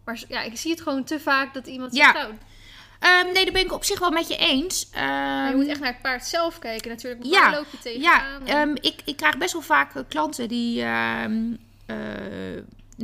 Maar 0.03 0.23
ja, 0.27 0.41
ik 0.41 0.57
zie 0.57 0.71
het 0.71 0.81
gewoon 0.81 1.03
te 1.03 1.19
vaak 1.19 1.53
dat 1.53 1.67
iemand 1.67 1.95
Ja. 1.95 2.03
zegt, 2.03 2.15
nou, 2.15 2.33
Um, 3.25 3.33
nee, 3.33 3.43
daar 3.43 3.53
ben 3.53 3.65
ik 3.65 3.71
op 3.73 3.83
zich 3.83 3.99
wel 3.99 4.11
met 4.11 4.27
je 4.27 4.35
eens. 4.37 4.89
Um, 4.95 5.01
maar 5.01 5.49
je 5.49 5.55
moet 5.55 5.67
echt 5.67 5.79
naar 5.79 5.91
het 5.93 6.01
paard 6.01 6.25
zelf 6.25 6.59
kijken 6.59 6.89
natuurlijk. 6.89 7.23
Ja, 7.23 7.41
Waar 7.41 7.51
loop 7.51 7.65
je 7.71 7.79
tegenaan? 7.79 8.45
ja, 8.45 8.53
En- 8.61 8.69
um, 8.69 8.75
ik, 8.81 9.01
ik 9.05 9.15
krijg 9.17 9.37
best 9.37 9.53
wel 9.53 9.61
vaak 9.61 10.03
klanten 10.07 10.47
die, 10.47 10.81
uh, 10.81 11.25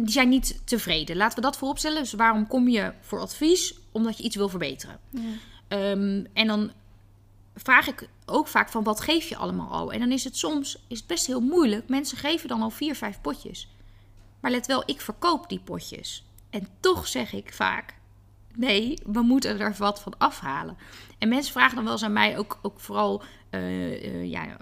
die 0.04 0.12
zijn 0.12 0.30
niet 0.30 0.62
tevreden. 0.64 1.16
Laten 1.16 1.36
we 1.36 1.42
dat 1.42 1.58
vooropstellen. 1.58 2.02
Dus 2.02 2.14
waarom 2.14 2.48
kom 2.48 2.68
je 2.68 2.94
voor 3.02 3.20
advies? 3.20 3.74
Omdat 3.92 4.18
je 4.18 4.24
iets 4.24 4.36
wil 4.36 4.50
verbeteren. 4.50 5.00
Ja. 5.10 5.92
Um, 5.92 6.28
en 6.34 6.48
dan 6.48 6.72
vraag 7.56 7.88
ik 7.88 8.10
ook 8.26 8.48
vaak 8.48 8.70
van 8.70 8.84
wat 8.84 9.02
geef 9.02 9.30
je 9.30 9.36
allemaal 9.36 9.70
al? 9.70 9.92
En 9.94 10.00
dan 10.00 10.12
is 10.12 10.24
het 10.24 10.38
soms 10.38 10.78
is 10.88 10.98
het 10.98 11.08
best 11.08 11.28
heel 11.28 11.42
moeilijk. 11.42 11.90
Mensen 11.90 12.18
geven 12.18 12.48
dan 12.48 12.62
al 12.62 12.70
vier, 12.70 12.96
vijf 12.96 13.22
potjes. 13.22 13.70
Maar 14.40 14.52
let 14.52 14.66
wel, 14.66 14.84
ik 14.86 15.02
verkoop 15.02 15.50
die 15.50 15.60
potjes. 15.60 16.24
En 16.50 16.68
toch 16.80 17.08
zeg 17.08 17.34
ik 17.34 17.54
vaak, 17.54 17.94
nee, 18.56 19.00
we 19.06 19.22
moeten 19.22 19.60
er 19.60 19.76
wat 19.78 20.02
van 20.02 20.18
afhalen. 20.18 20.78
En 21.18 21.30
mensen 21.30 21.54
vragen 21.54 21.76
dan 21.76 21.84
wel 21.84 21.94
eens 21.94 22.04
aan 22.04 22.14
mij, 22.14 22.38
ook, 22.38 22.60
ook 22.62 22.80
vooral 22.80 23.24
uh, 23.52 24.14
uh, 24.14 24.32
ja, 24.32 24.58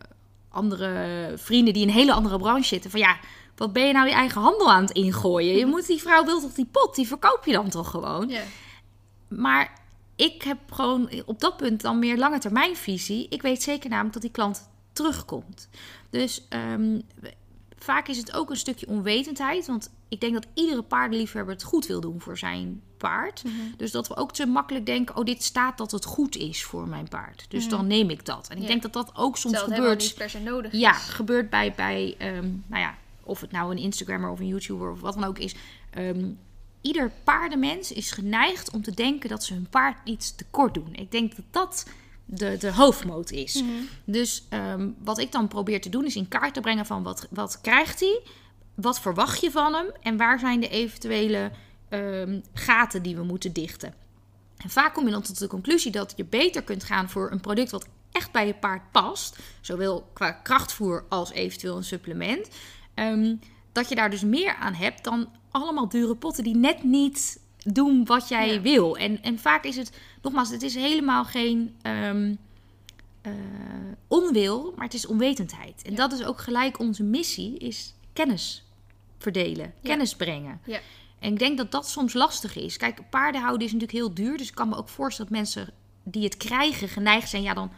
andere 0.50 1.34
vrienden 1.36 1.74
die 1.74 1.84
in 1.84 1.88
een 1.88 1.94
hele 1.94 2.14
andere 2.14 2.38
branche 2.38 2.68
zitten. 2.68 2.92
Van 2.92 3.00
ja, 3.00 3.18
wat 3.56 3.74
ben 3.74 3.88
je 3.88 3.94
nou 3.94 4.08
je 4.08 4.14
eigen 4.14 4.42
handel 4.42 4.72
aan 4.72 4.82
het 4.84 4.92
ingooien? 4.92 5.56
Je 5.58 5.66
moet 5.74 5.88
die 5.88 6.02
vrouw 6.02 6.26
wil 6.26 6.42
toch 6.42 6.54
die 6.54 6.68
pot, 6.72 6.96
die 6.96 7.08
verkoop 7.08 7.42
je 7.46 7.52
dan 7.52 7.70
toch 7.70 7.90
gewoon? 7.90 8.30
Ja. 8.30 8.42
Maar 9.28 9.82
ik 10.16 10.42
heb 10.44 10.58
gewoon 10.72 11.10
op 11.26 11.40
dat 11.40 11.58
punt 11.58 11.82
dan 11.82 12.00
meer 12.00 12.18
lange 12.18 12.40
termijn 12.40 12.76
visie. 12.76 13.28
Ik 13.30 13.42
weet 13.42 13.64
zeker 13.64 13.90
namelijk 13.90 14.14
dat 14.14 14.22
die 14.22 14.32
klant 14.32 14.70
terugkomt. 14.94 15.70
Dus 16.10 16.48
um, 16.50 17.02
vaak 17.78 18.08
is 18.08 18.18
het 18.18 18.34
ook 18.34 18.50
een 18.50 18.56
stukje 18.58 18.88
onwetendheid. 18.88 19.68
Want 19.68 19.90
ik 20.10 20.22
denk 20.22 20.34
dat 20.34 20.48
iedere 20.54 20.82
paardenliefhebber 20.82 21.54
het 21.54 21.64
goed 21.64 21.86
wil 21.86 22.02
doen 22.02 22.22
voor 22.22 22.38
zijn 22.38 22.82
paard. 22.98 23.44
Mhm. 23.44 23.54
Dus 23.78 23.92
dat 23.92 24.08
we 24.08 24.16
ook 24.16 24.32
te 24.34 24.46
makkelijk 24.46 24.86
denken: 24.86 25.16
oh, 25.18 25.24
dit 25.26 25.44
staat 25.44 25.78
dat 25.78 25.92
het 25.92 26.06
goed 26.06 26.36
is 26.36 26.64
voor 26.64 26.88
mijn 26.88 27.08
paard. 27.08 27.46
Dus 27.50 27.62
Mhm. 27.66 27.76
dan 27.76 27.88
neem 27.88 28.10
ik 28.10 28.26
dat. 28.26 28.48
En 28.48 28.56
ik 28.56 28.62
Ja. 28.62 28.68
denk 28.68 28.82
dat 28.82 28.94
dat 28.94 29.12
ook 29.16 29.38
soms 29.38 29.58
gebeurt. 29.58 30.00
niet 30.02 30.16
per 30.16 30.30
se 30.30 30.40
nodig 30.40 30.72
Ja, 30.72 30.96
is. 30.96 31.02
gebeurt 31.02 31.50
bij, 31.50 31.74
bij 31.76 32.16
um, 32.38 32.64
nou 32.68 32.82
ja, 32.82 32.96
of 33.24 33.42
het 33.42 33.52
nou 33.52 33.72
een 33.72 33.84
Instagrammer 33.84 34.30
of 34.30 34.40
een 34.40 34.48
YouTuber 34.48 34.92
of 34.92 35.02
wat 35.02 35.14
dan 35.14 35.24
ook 35.24 35.40
is. 35.40 35.56
Um, 35.98 36.40
ieder 36.82 37.12
paardenmens 37.24 37.92
is 37.92 38.12
geneigd 38.12 38.72
om 38.72 38.82
te 38.82 38.94
denken 38.94 39.30
dat 39.30 39.44
ze 39.44 39.54
hun 39.54 39.68
paard 39.70 39.98
iets 40.04 40.36
tekort 40.36 40.74
doen. 40.74 40.96
Ik 40.96 41.12
denk 41.12 41.36
dat 41.36 41.46
dat 41.52 41.86
de, 42.26 42.58
de 42.58 42.74
hoofdmoot 42.74 43.32
is. 43.32 43.62
Mhm. 43.62 43.72
Dus 44.06 44.44
um, 44.50 44.96
wat 45.04 45.20
ik 45.20 45.32
dan 45.32 45.48
probeer 45.48 45.82
te 45.82 45.90
doen 45.90 46.06
is 46.06 46.16
in 46.16 46.28
kaart 46.28 46.54
te 46.54 46.62
brengen 46.62 46.86
van 46.86 47.04
wat, 47.04 47.28
wat 47.30 47.62
krijgt 47.62 48.00
hij, 48.00 48.22
wat 48.74 49.00
verwacht 49.00 49.42
je 49.42 49.52
van 49.52 49.74
hem 49.74 49.88
en 50.02 50.18
waar 50.18 50.40
zijn 50.40 50.60
de 50.60 50.70
eventuele 50.70 51.52
um, 51.90 52.44
gaten 52.54 53.04
die 53.04 53.16
we 53.16 53.24
moeten 53.24 53.54
dichten. 53.54 53.94
En 54.58 54.70
vaak 54.70 54.94
kom 54.94 55.06
je 55.06 55.12
dan 55.12 55.22
tot 55.22 55.40
de 55.40 55.48
conclusie 55.48 55.92
dat 55.92 56.14
je 56.16 56.26
beter 56.26 56.64
kunt 56.64 56.84
gaan 56.84 57.10
voor 57.10 57.32
een 57.32 57.42
product 57.42 57.72
wat 57.72 57.88
echt 58.12 58.32
bij 58.32 58.48
je 58.48 58.54
paard 58.54 58.92
past, 58.92 59.40
zowel 59.62 60.10
qua 60.14 60.32
krachtvoer 60.32 61.06
als 61.10 61.32
eventueel 61.32 61.78
een 61.78 61.84
supplement. 61.84 62.50
Um, 62.96 63.40
dat 63.72 63.90
je 63.90 63.96
daar 63.96 64.10
dus 64.10 64.24
meer 64.24 64.56
aan 64.56 64.74
hebt 64.74 65.04
dan 65.04 65.30
allemaal 65.52 65.90
dure 65.90 66.16
potten 66.16 66.44
die 66.44 66.56
net 66.56 66.84
niet 66.84 67.40
doen 67.64 68.06
wat 68.06 68.28
jij 68.28 68.54
Ja. 68.54 68.62
wil. 68.62 68.98
En, 68.98 69.22
en 69.22 69.40
vaak 69.40 69.64
is 69.64 69.76
het, 69.76 69.98
nogmaals, 70.22 70.50
het 70.50 70.62
is 70.62 70.76
helemaal 70.76 71.26
geen 71.26 71.76
um, 71.84 72.38
uh, 73.24 73.34
onwil, 74.08 74.74
maar 74.76 74.86
het 74.86 74.94
is 74.94 75.06
onwetendheid. 75.06 75.82
En 75.86 75.92
Ja. 75.92 75.98
dat 75.98 76.12
is 76.12 76.24
ook 76.24 76.40
gelijk 76.42 76.80
onze 76.80 77.04
missie, 77.04 77.58
is 77.58 77.94
kennis 78.14 78.64
verdelen, 79.18 79.66
Ja. 79.66 79.90
kennis 79.90 80.16
brengen. 80.16 80.60
Ja. 80.66 80.80
En 81.20 81.32
ik 81.32 81.40
denk 81.40 81.58
dat 81.58 81.72
dat 81.72 81.90
soms 81.90 82.14
lastig 82.14 82.56
is. 82.56 82.78
Kijk, 82.78 83.10
paardenhouden 83.10 83.68
is 83.68 83.74
natuurlijk 83.74 84.00
heel 84.00 84.14
duur. 84.14 84.38
Dus 84.38 84.48
ik 84.48 84.56
kan 84.56 84.70
me 84.70 84.76
ook 84.76 84.90
voorstellen 84.90 85.32
dat 85.32 85.40
mensen 85.40 85.74
die 86.04 86.24
het 86.24 86.38
krijgen 86.38 86.88
geneigd 86.90 87.30
zijn. 87.30 87.44
Ja, 87.44 87.54
dan 87.54 87.72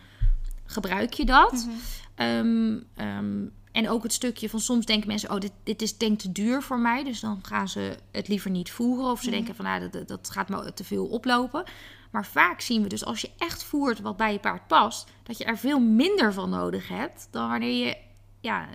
gebruik 0.65 1.13
je 1.13 1.25
dat. 1.25 1.67
Um, 2.15 2.83
um, 2.97 3.51
en 3.75 3.89
ook 3.89 4.03
het 4.03 4.13
stukje 4.13 4.49
van 4.49 4.59
soms 4.59 4.85
denken 4.85 5.07
mensen: 5.07 5.31
oh, 5.31 5.39
dit, 5.39 5.51
dit 5.63 5.81
is 5.81 5.97
denk 5.97 6.19
te 6.19 6.31
duur 6.31 6.61
voor 6.61 6.79
mij. 6.79 7.03
Dus 7.03 7.19
dan 7.19 7.39
gaan 7.41 7.67
ze 7.67 7.97
het 8.11 8.27
liever 8.27 8.51
niet 8.51 8.71
voeren. 8.71 9.11
Of 9.11 9.19
ze 9.19 9.25
Mhm. 9.25 9.35
denken 9.35 9.55
van 9.55 9.65
nou, 9.65 9.89
dat, 9.89 10.07
dat 10.07 10.29
gaat 10.29 10.49
me 10.49 10.73
te 10.73 10.83
veel 10.83 11.05
oplopen. 11.05 11.63
Maar 12.11 12.25
vaak 12.25 12.61
zien 12.61 12.81
we 12.83 12.89
dus 12.89 13.05
als 13.05 13.21
je 13.21 13.29
echt 13.37 13.63
voert 13.63 13.99
wat 13.99 14.17
bij 14.17 14.31
je 14.31 14.39
paard 14.39 14.67
past, 14.67 15.11
dat 15.23 15.37
je 15.37 15.43
er 15.43 15.57
veel 15.57 15.79
minder 15.79 16.33
van 16.33 16.49
nodig 16.49 16.87
hebt 16.87 17.27
dan 17.31 17.49
wanneer 17.49 17.85
je 17.87 17.97
ja, 18.39 18.69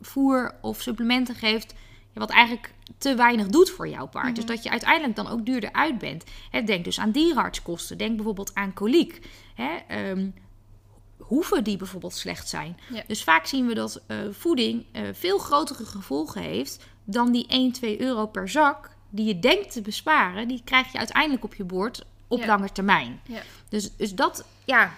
voer 0.00 0.54
of 0.60 0.80
supplementen 0.82 1.34
geeft. 1.34 1.74
Wat 2.14 2.30
eigenlijk 2.30 2.74
te 2.98 3.14
weinig 3.14 3.46
doet 3.46 3.70
voor 3.70 3.88
jouw 3.88 4.06
paard. 4.06 4.24
Mhm. 4.26 4.34
Dus 4.34 4.44
dat 4.44 4.62
je 4.62 4.70
uiteindelijk 4.70 5.16
dan 5.16 5.28
ook 5.28 5.46
duurder 5.46 5.72
uit 5.72 5.98
bent. 5.98 6.24
Denk 6.64 6.84
dus 6.84 7.00
aan 7.00 7.10
dierenartskosten. 7.10 7.98
Denk 7.98 8.16
bijvoorbeeld 8.16 8.54
aan 8.54 8.72
koliek. 8.72 9.26
Hè, 9.54 10.10
um, 10.10 10.34
hoeven 11.18 11.64
die 11.64 11.76
bijvoorbeeld 11.76 12.14
slecht 12.14 12.48
zijn. 12.48 12.76
Ja. 12.92 13.02
Dus 13.06 13.24
vaak 13.24 13.46
zien 13.46 13.66
we 13.66 13.74
dat 13.74 14.02
uh, 14.08 14.16
voeding 14.30 14.84
uh, 14.92 15.02
veel 15.12 15.38
grotere 15.38 15.84
gevolgen 15.84 16.42
heeft 16.42 16.84
dan 17.04 17.32
die 17.32 17.46
1, 17.46 17.72
2 17.72 18.00
euro 18.00 18.26
per 18.26 18.48
zak 18.48 18.90
die 19.10 19.26
je 19.26 19.38
denkt 19.38 19.72
te 19.72 19.82
besparen. 19.82 20.48
Die 20.48 20.62
krijg 20.64 20.92
je 20.92 20.98
uiteindelijk 20.98 21.44
op 21.44 21.54
je 21.54 21.64
bord 21.64 22.04
op 22.28 22.38
Ja. 22.38 22.46
lange 22.46 22.72
termijn. 22.72 23.20
Ja. 23.26 23.42
Dus, 23.68 23.96
dus 23.96 24.14
dat, 24.14 24.44
ja, 24.64 24.92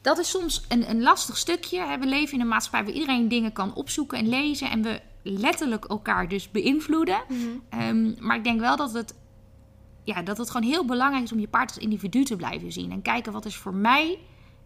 dat 0.00 0.18
is 0.18 0.30
soms 0.30 0.64
een, 0.68 0.90
een 0.90 1.02
lastig 1.02 1.36
stukje. 1.36 1.98
We 2.00 2.06
leven 2.06 2.34
in 2.34 2.40
een 2.40 2.48
maatschappij 2.48 2.84
waar 2.84 3.00
iedereen 3.00 3.28
dingen 3.28 3.52
kan 3.52 3.74
opzoeken 3.74 4.18
en 4.18 4.28
lezen. 4.28 4.70
En 4.70 4.82
we 4.82 5.00
letterlijk 5.22 5.84
elkaar 5.84 6.28
dus 6.28 6.50
beïnvloeden. 6.50 7.22
Mhm. 7.28 7.82
Um, 7.82 8.16
maar 8.18 8.36
ik 8.36 8.44
denk 8.44 8.60
wel 8.60 8.76
dat 8.76 8.92
het, 8.92 9.14
ja, 10.04 10.22
dat 10.22 10.38
het 10.38 10.50
gewoon 10.50 10.70
heel 10.70 10.84
belangrijk 10.84 11.24
is 11.24 11.32
om 11.32 11.40
je 11.40 11.48
paard 11.48 11.68
als 11.74 11.78
individu 11.78 12.24
te 12.24 12.36
blijven 12.36 12.72
zien. 12.72 12.90
En 12.92 13.02
kijken 13.02 13.32
wat 13.32 13.44
is 13.44 13.56
voor 13.56 13.74
mij 13.74 14.18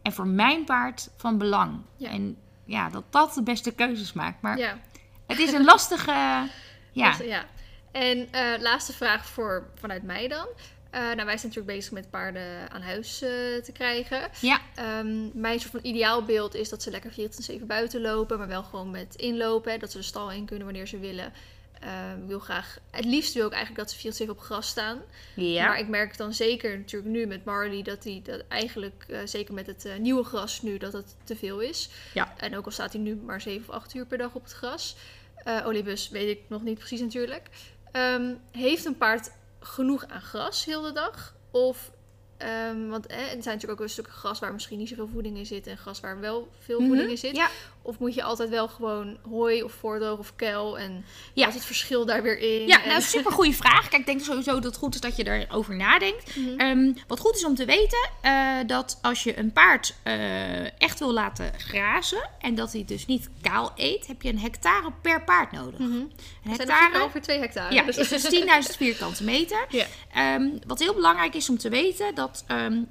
en 0.09 0.15
voor 0.15 0.27
mijn 0.27 0.65
paard 0.65 1.09
van 1.17 1.39
belang. 1.39 1.81
Ja. 1.97 2.11
En 2.11 2.37
ja, 2.65 2.89
dat 2.91 3.05
dat 3.11 3.35
de 3.35 3.43
beste 3.43 3.75
keuzes 3.75 4.13
maakt. 4.13 4.43
Maar 4.43 4.59
Ja. 4.59 4.79
het 5.27 5.39
is 5.39 5.53
een 5.53 5.65
lastige... 5.65 6.13
Ja, 6.93 7.17
Dus, 7.17 7.27
ja. 7.27 7.45
En 7.93 8.19
uh, 8.19 8.61
laatste 8.61 8.93
vraag 8.93 9.27
voor, 9.27 9.67
vanuit 9.75 10.03
mij 10.03 10.29
dan. 10.29 10.47
Eh, 10.91 11.01
nou, 11.01 11.17
wij 11.17 11.39
zijn 11.39 11.53
natuurlijk 11.53 11.67
bezig 11.67 11.93
met 11.93 12.11
paarden 12.11 12.71
aan 12.71 12.83
huis 12.83 13.23
eh, 13.23 13.29
te 13.65 13.73
krijgen. 13.73 14.21
Ja. 14.41 14.59
Ehm, 14.75 15.41
mijn 15.41 15.61
soort 15.61 15.71
van 15.71 15.81
ideaalbeeld 15.83 16.55
is 16.55 16.69
dat 16.69 16.83
ze 16.83 16.91
lekker 16.91 17.13
24-7 17.61 17.67
buiten 17.67 18.01
lopen, 18.01 18.39
maar 18.39 18.49
wel 18.49 18.63
gewoon 18.63 18.91
met 18.91 19.15
inlopen. 19.15 19.73
Hè, 19.73 19.79
dat 19.79 19.91
ze 19.91 19.99
de 19.99 20.05
stal 20.05 20.31
in 20.33 20.45
kunnen 20.45 20.65
wanneer 20.65 20.87
ze 20.87 20.99
willen. 20.99 21.33
Ehm, 21.81 22.23
ik 22.23 22.27
wil 22.29 22.39
graag, 22.39 22.79
het 22.91 23.05
liefst 23.05 23.35
wil 23.35 23.47
ik 23.47 23.53
eigenlijk 23.53 23.81
dat 23.83 23.91
ze 23.91 23.99
24 23.99 24.37
op 24.37 24.43
gras 24.43 24.69
staan. 24.69 25.03
Ja. 25.35 25.67
Maar 25.67 25.79
ik 25.79 25.89
merk 25.89 26.17
dan 26.17 26.35
zeker 26.35 26.79
natuurlijk 26.79 27.13
nu 27.13 27.27
met 27.27 27.45
Marley 27.45 27.83
dat 27.83 28.05
hij 28.05 28.21
dat 28.25 28.43
eigenlijk, 28.49 29.05
eh, 29.09 29.19
zeker 29.25 29.55
met 29.55 29.67
het 29.67 29.85
eh, 29.85 29.97
nieuwe 29.97 30.25
gras 30.25 30.63
nu, 30.63 30.79
dat 30.79 30.93
het 30.93 31.17
te 31.25 31.37
veel 31.37 31.61
is. 31.61 31.89
Ja. 32.15 32.35
En 32.37 32.57
ook 32.57 32.65
al 32.65 32.71
staat 32.71 32.93
hij 32.93 33.03
nu 33.03 33.15
maar 33.17 33.41
7 33.41 33.69
of 33.69 33.75
8 33.75 33.95
uur 33.95 34.07
per 34.07 34.19
dag 34.19 34.35
op 34.35 34.43
het 34.43 34.53
gras. 34.53 34.97
Eh 35.45 35.67
Olibus 35.67 36.09
weet 36.09 36.29
ik 36.29 36.41
nog 36.49 36.63
niet 36.63 36.79
precies 36.79 37.01
natuurlijk. 37.01 37.49
Ehm, 37.93 38.35
heeft 38.53 38.85
een 38.85 38.97
paard 38.97 39.31
genoeg 39.61 40.07
aan 40.07 40.21
gras 40.23 40.65
heel 40.65 40.83
de 40.83 40.93
dag? 40.93 41.35
Of, 41.51 41.91
ehm, 42.37 42.87
want 42.89 43.07
eh, 43.07 43.17
er 43.19 43.27
zijn 43.29 43.35
natuurlijk 43.45 43.71
ook 43.73 43.79
wel 43.79 43.89
stukken 43.89 44.13
gras 44.13 44.39
waar 44.39 44.53
misschien 44.53 44.79
niet 44.79 44.89
zoveel 44.89 45.09
voeding 45.13 45.37
in 45.37 45.47
zit 45.47 45.67
en 45.67 45.79
gras 45.79 46.01
waar 46.01 46.21
wel 46.21 46.49
veel 46.59 46.79
Mhm. 46.79 46.89
voeding 46.89 47.11
in 47.11 47.19
zit. 47.19 47.37
Ja. 47.37 47.49
Of 47.89 47.99
moet 47.99 48.15
je 48.15 48.23
altijd 48.23 48.49
wel 48.49 48.69
gewoon 48.69 49.17
hooi 49.29 49.63
of 49.63 49.73
voordroog 49.73 50.19
of 50.19 50.37
kuil 50.37 50.79
en 50.79 51.05
Ja. 51.35 51.41
wat 51.45 51.49
is 51.49 51.55
het 51.55 51.65
verschil 51.65 52.07
daar 52.07 52.23
weer 52.23 52.39
in? 52.39 52.67
Ja, 52.67 52.83
En- 52.83 52.89
nou, 52.89 53.01
super 53.01 53.33
goede 53.33 53.53
vraag. 53.53 53.89
Kijk, 53.89 54.01
ik 54.01 54.07
denk 54.07 54.21
sowieso 54.21 54.53
dat 54.53 54.65
het 54.65 54.77
goed 54.77 54.95
is 54.95 55.01
dat 55.01 55.17
je 55.17 55.27
erover 55.29 55.77
nadenkt. 55.77 56.37
Mhm. 56.37 56.59
Ehm, 56.61 56.93
wat 57.07 57.19
goed 57.19 57.37
is 57.37 57.45
om 57.45 57.55
te 57.55 57.65
weten, 57.65 58.11
eh, 58.21 58.57
dat 58.67 58.99
als 59.03 59.23
je 59.23 59.39
een 59.39 59.53
paard 59.53 59.95
eh, 60.03 60.81
echt 60.81 60.99
wil 60.99 61.13
laten 61.13 61.53
grazen 61.59 62.31
en 62.41 62.55
dat 62.55 62.73
hij 62.73 62.85
dus 62.85 63.07
niet 63.07 63.31
kaal 63.43 63.73
eet, 63.77 64.07
heb 64.07 64.23
je 64.23 64.29
een 64.29 64.39
hectare 64.39 64.93
per 65.03 65.25
paard 65.25 65.53
nodig. 65.53 65.79
Een 65.81 66.13
zijn 66.45 66.59
er 66.59 66.67
hectare 66.67 67.03
ongeveer 67.03 67.23
2 67.23 67.39
hectare. 67.39 67.75
ja, 67.75 67.83
dus 67.83 68.09
dus 68.09 68.23
10.000 68.29 68.77
vierkante 68.77 69.25
meter. 69.25 69.67
Ehm, 70.13 70.49
wat 70.67 70.79
heel 70.79 70.95
belangrijk 70.95 71.35
is 71.35 71.49
om 71.49 71.59
te 71.59 71.69
weten, 71.69 72.15
dat 72.15 72.45
ehm, 72.47 72.83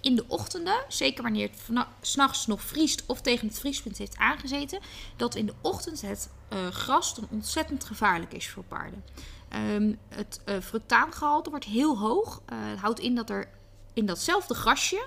in 0.00 0.16
de 0.16 0.24
ochtenden, 0.26 0.84
zeker 0.88 1.22
wanneer 1.22 1.50
het 1.50 1.86
s'nachts 2.00 2.46
nog 2.46 2.62
vriest 2.62 3.02
of 3.06 3.20
tegen 3.20 3.48
het 3.48 3.58
vriespunt 3.58 3.98
heeft 3.98 4.16
aangezeten, 4.16 4.80
dat 5.16 5.34
in 5.34 5.46
de 5.46 5.54
ochtend 5.60 6.00
het 6.00 6.30
eh, 6.48 6.66
gras 6.68 7.14
dan 7.14 7.28
ontzettend 7.30 7.84
gevaarlijk 7.84 8.32
is 8.32 8.48
voor 8.48 8.64
paarden. 8.64 9.04
Ehm, 9.48 9.94
het 10.08 10.40
eh 10.44 10.58
fructaangehalte 10.60 11.50
wordt 11.50 11.64
heel 11.64 11.98
hoog. 11.98 12.42
Eh, 12.46 12.56
het 12.60 12.78
houdt 12.78 12.98
in 12.98 13.14
dat 13.14 13.30
er 13.30 13.48
in 13.92 14.06
datzelfde 14.06 14.54
grasje 14.54 15.06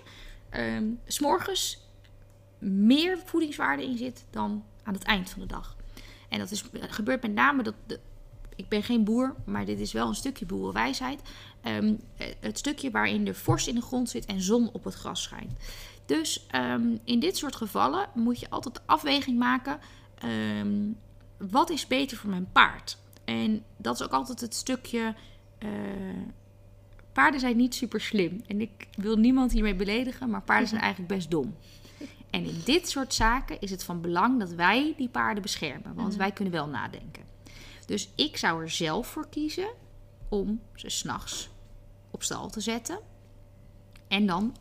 ehm, 0.49 0.85
s 1.07 1.15
s'morgens 1.15 1.81
meer 2.59 3.17
voedingswaarde 3.25 3.83
in 3.83 3.97
zit 3.97 4.25
dan 4.29 4.63
aan 4.83 4.93
het 4.93 5.03
eind 5.03 5.29
van 5.29 5.41
de 5.41 5.47
dag. 5.47 5.75
En 6.29 6.39
dat 6.39 6.51
is, 6.51 6.63
gebeurt 6.73 7.21
met 7.21 7.33
name 7.33 7.63
dat. 7.63 7.75
De, 7.85 7.99
ik 8.55 8.69
ben 8.69 8.83
geen 8.83 9.03
boer, 9.03 9.35
maar 9.45 9.65
dit 9.65 9.79
is 9.79 9.91
wel 9.91 10.07
een 10.07 10.15
stukje 10.15 10.45
boerenwijsheid. 10.45 11.21
Ehm, 11.63 11.93
eh, 12.17 12.27
het 12.39 12.57
stukje 12.57 12.91
waarin 12.91 13.25
de 13.25 13.33
vorst 13.33 13.67
in 13.67 13.75
de 13.75 13.81
grond 13.81 14.09
zit 14.09 14.25
en 14.25 14.41
zon 14.41 14.69
op 14.73 14.83
het 14.83 14.93
gras 14.93 15.23
schijnt. 15.23 15.51
Dus 16.05 16.45
ehm, 16.47 16.97
in 17.03 17.19
dit 17.19 17.37
soort 17.37 17.55
gevallen 17.55 18.07
moet 18.13 18.39
je 18.39 18.49
altijd 18.49 18.75
de 18.75 18.81
afweging 18.85 19.39
maken. 19.39 19.79
ehm, 20.17 20.81
wat 21.49 21.69
is 21.69 21.87
beter 21.87 22.17
voor 22.17 22.29
mijn 22.29 22.51
paard? 22.51 22.97
En 23.25 23.63
dat 23.77 23.95
is 23.95 24.03
ook 24.03 24.11
altijd 24.11 24.41
het 24.41 24.55
stukje. 24.55 25.15
eh, 25.57 25.69
paarden 27.13 27.39
zijn 27.39 27.57
niet 27.57 27.75
super 27.75 28.01
slim. 28.01 28.41
En 28.47 28.61
ik 28.61 28.87
wil 28.95 29.15
niemand 29.17 29.51
hiermee 29.51 29.75
beledigen, 29.75 30.29
maar 30.29 30.41
paarden 30.41 30.67
zijn 30.67 30.81
eigenlijk 30.81 31.13
best 31.13 31.31
dom. 31.31 31.55
En 32.29 32.45
in 32.45 32.61
dit 32.65 32.89
soort 32.89 33.13
zaken 33.13 33.59
is 33.59 33.71
het 33.71 33.83
van 33.83 34.01
belang 34.01 34.39
dat 34.39 34.53
wij 34.53 34.93
die 34.97 35.09
paarden 35.09 35.41
beschermen. 35.43 35.95
Want 35.95 36.15
wij 36.15 36.31
kunnen 36.31 36.53
wel 36.53 36.67
nadenken. 36.67 37.23
Dus 37.85 38.09
ik 38.15 38.37
zou 38.37 38.61
er 38.61 38.69
zelf 38.69 39.07
voor 39.07 39.27
kiezen 39.29 39.67
om 40.29 40.61
ze 40.75 40.89
s'nachts 40.89 41.49
op 42.13 42.23
stal 42.23 42.49
te 42.49 42.59
zetten. 42.59 42.99
En 44.07 44.25
dan 44.25 44.55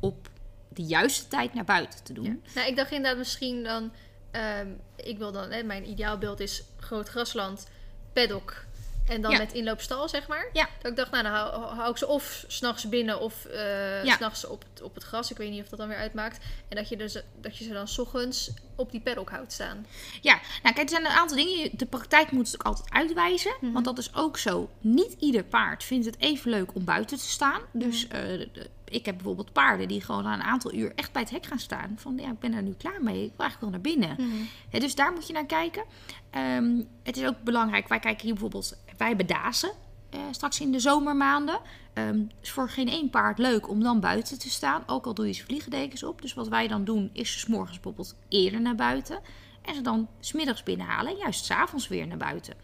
op 0.00 0.28
de 0.68 0.82
juiste 0.82 1.28
tijd 1.28 1.54
naar 1.54 1.64
buiten 1.64 2.04
te 2.04 2.12
doen. 2.12 2.42
Nou, 2.54 2.68
ik 2.68 2.76
dacht 2.76 2.90
inderdaad 2.90 3.18
misschien 3.18 3.62
dan... 3.62 3.92
ehm, 4.30 4.68
ik 4.96 5.18
wil 5.18 5.32
dan... 5.32 5.50
Hè, 5.50 5.62
mijn 5.62 5.88
ideaalbeeld 5.88 6.40
is 6.40 6.64
groot 6.76 7.08
grasland, 7.08 7.66
paddock... 8.12 8.64
En 9.08 9.20
dan 9.22 9.30
Ja. 9.30 9.38
met 9.38 9.52
inloopstal, 9.52 10.08
zeg 10.08 10.28
maar. 10.28 10.48
Ja. 10.52 10.68
Dat 10.82 10.90
ik 10.90 10.96
dacht, 10.96 11.10
nou, 11.10 11.22
dan 11.22 11.32
hou, 11.32 11.64
hou 11.74 11.90
ik 11.90 11.96
ze 11.96 12.06
of 12.06 12.44
s'nachts 12.46 12.88
binnen 12.88 13.20
of 13.20 13.44
eh 13.44 14.04
Ja. 14.04 14.14
s'nachts 14.16 14.46
op, 14.46 14.64
het- 14.72 14.82
op 14.82 14.94
het 14.94 15.04
gras. 15.04 15.30
Ik 15.30 15.36
weet 15.36 15.50
niet 15.50 15.62
of 15.62 15.68
dat 15.68 15.78
dan 15.78 15.88
weer 15.88 15.96
uitmaakt. 15.96 16.38
En 16.68 16.76
dat 16.76 16.88
je, 16.88 16.96
dus, 16.96 17.22
dat 17.40 17.56
je 17.56 17.64
ze 17.64 17.72
dan 17.72 17.88
's 17.88 17.98
ochtends 17.98 18.50
op 18.76 18.90
die 18.90 19.00
paddock 19.00 19.30
houdt 19.30 19.52
staan. 19.52 19.86
Ja, 20.20 20.40
nou 20.62 20.74
kijk, 20.74 20.78
er 20.78 20.88
zijn 20.88 21.04
een 21.04 21.10
aantal 21.10 21.36
dingen. 21.36 21.70
De 21.72 21.86
praktijk 21.86 22.30
moet 22.30 22.46
het 22.46 22.54
ook 22.54 22.62
altijd 22.66 22.90
uitwijzen. 22.92 23.54
Mhm. 23.60 23.72
Want 23.72 23.84
dat 23.84 23.98
is 23.98 24.14
ook 24.14 24.38
zo. 24.38 24.70
Niet 24.80 25.16
ieder 25.18 25.44
paard 25.44 25.84
vindt 25.84 26.06
het 26.06 26.18
even 26.18 26.50
leuk 26.50 26.74
om 26.74 26.84
buiten 26.84 27.18
te 27.18 27.28
staan. 27.28 27.60
Dus 27.72 28.06
Mhm. 28.06 28.16
eh, 28.16 28.22
de- 28.52 28.70
ik 28.84 29.06
heb 29.06 29.14
bijvoorbeeld 29.14 29.52
paarden 29.52 29.88
die 29.88 30.00
gewoon 30.00 30.22
na 30.24 30.34
een 30.34 30.42
aantal 30.42 30.74
uur 30.74 30.92
echt 30.94 31.12
bij 31.12 31.22
het 31.22 31.30
hek 31.30 31.46
gaan 31.46 31.58
staan. 31.58 31.94
Van 31.98 32.16
ja, 32.16 32.30
ik 32.30 32.38
ben 32.38 32.52
er 32.52 32.62
nu 32.62 32.74
klaar 32.78 33.02
mee. 33.02 33.24
Ik 33.24 33.32
wil 33.36 33.46
eigenlijk 33.46 33.60
wel 33.60 33.70
naar 33.70 33.80
binnen. 33.80 34.16
Mhm. 34.18 34.80
Dus 34.80 34.94
daar 34.94 35.12
moet 35.12 35.26
je 35.26 35.32
naar 35.32 35.46
kijken. 35.46 35.84
Ehm, 36.30 36.80
het 37.02 37.16
is 37.16 37.26
ook 37.26 37.42
belangrijk. 37.42 37.88
Wij 37.88 37.98
kijken 37.98 38.22
hier 38.22 38.32
bijvoorbeeld. 38.32 38.76
Wij 38.96 39.08
hebben 39.08 39.26
dazen. 39.26 39.70
eh, 40.10 40.20
straks 40.30 40.60
in 40.60 40.72
de 40.72 40.78
zomermaanden. 40.78 41.58
Ehm 41.92 42.20
is 42.40 42.50
voor 42.50 42.68
geen 42.68 42.88
één 42.88 43.10
paard 43.10 43.38
leuk 43.38 43.68
om 43.68 43.82
dan 43.82 44.00
buiten 44.00 44.38
te 44.38 44.50
staan. 44.50 44.82
Ook 44.86 45.06
al 45.06 45.14
doe 45.14 45.26
je 45.26 45.32
ze 45.32 45.44
vliegendekens 45.44 46.02
op. 46.02 46.22
Dus 46.22 46.34
wat 46.34 46.48
wij 46.48 46.68
dan 46.68 46.84
doen 46.84 47.10
is 47.12 47.32
ze 47.32 47.38
's 47.38 47.46
morgens 47.46 47.80
bijvoorbeeld 47.80 48.16
eerder 48.28 48.60
naar 48.60 48.74
buiten. 48.74 49.20
En 49.62 49.74
ze 49.74 49.80
dan 49.80 50.08
smiddags 50.20 50.62
binnenhalen 50.62 51.12
en 51.12 51.18
juist 51.18 51.44
s'avonds 51.44 51.88
weer 51.88 52.06
naar 52.06 52.16
buiten. 52.16 52.54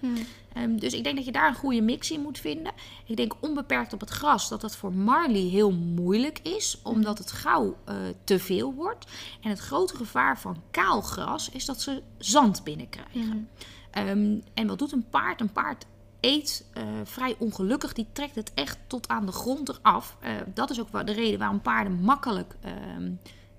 Ehm, 0.53 0.77
dus 0.77 0.93
ik 0.93 1.05
denk 1.05 1.17
dat 1.17 1.25
je 1.25 1.33
daar 1.33 1.49
een 1.49 1.55
goede 1.55 1.81
mix 1.81 2.11
in 2.11 2.21
moet 2.21 2.39
vinden. 2.39 2.73
Ik 3.07 3.17
denk 3.17 3.35
onbeperkt 3.41 3.93
op 3.93 4.01
het 4.01 4.11
gras 4.11 4.49
dat 4.49 4.61
dat 4.61 4.77
voor 4.77 4.93
Marley 4.93 5.41
heel 5.41 5.73
moeilijk 5.73 6.39
is, 6.39 6.79
omdat 6.83 7.19
het 7.19 7.33
gauw 7.33 7.77
eh, 7.85 7.95
te 8.25 8.39
veel 8.39 8.75
wordt. 8.75 9.07
En 9.41 9.51
het 9.51 9.59
grote 9.59 9.97
gevaar 9.97 10.39
van 10.39 10.63
kaal 10.71 11.01
gras 11.01 11.51
is 11.51 11.65
dat 11.65 11.81
ze 11.81 12.03
zand 12.19 12.65
binnenkrijgen. 12.65 13.49
Ehm, 13.91 14.39
en 14.55 14.67
wat 14.67 14.79
doet 14.79 14.93
een 14.93 15.09
paard? 15.11 15.41
Een 15.41 15.53
paard 15.53 15.87
eet 16.21 16.67
eh, 16.73 16.83
vrij 17.05 17.37
ongelukkig. 17.39 17.93
Die 17.93 18.07
trekt 18.13 18.35
het 18.35 18.53
echt 18.55 18.79
tot 18.87 19.09
aan 19.09 19.27
de 19.27 19.33
grond 19.33 19.69
eraf. 19.69 20.17
Eh, 20.21 20.33
dat 20.55 20.71
is 20.71 20.81
ook 20.81 21.07
de 21.07 21.13
reden 21.13 21.39
waarom 21.39 21.61
paarden 21.61 21.93
makkelijk 21.93 22.57
ehm, 22.61 23.11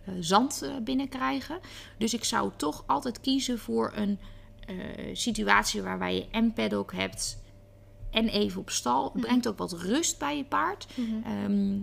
eh, 0.06 0.14
zand 0.20 0.72
binnenkrijgen. 0.84 1.60
Dus 1.98 2.14
ik 2.14 2.24
zou 2.24 2.52
toch 2.56 2.84
altijd 2.88 3.22
kiezen 3.22 3.60
voor 3.60 3.92
een 3.96 4.20
situatie 5.14 5.82
waarbij 5.82 6.16
je 6.16 6.28
en 6.32 6.54
paddock 6.54 6.94
hebt 6.94 7.42
en 8.12 8.28
even 8.28 8.62
op 8.62 8.70
stal. 8.70 9.12
Het 9.14 9.22
brengt 9.22 9.48
ook 9.48 9.58
wat 9.58 9.72
rust 9.72 10.20
bij 10.20 10.38
je 10.38 10.44
paard. 10.44 10.88
Ehm, 11.24 11.78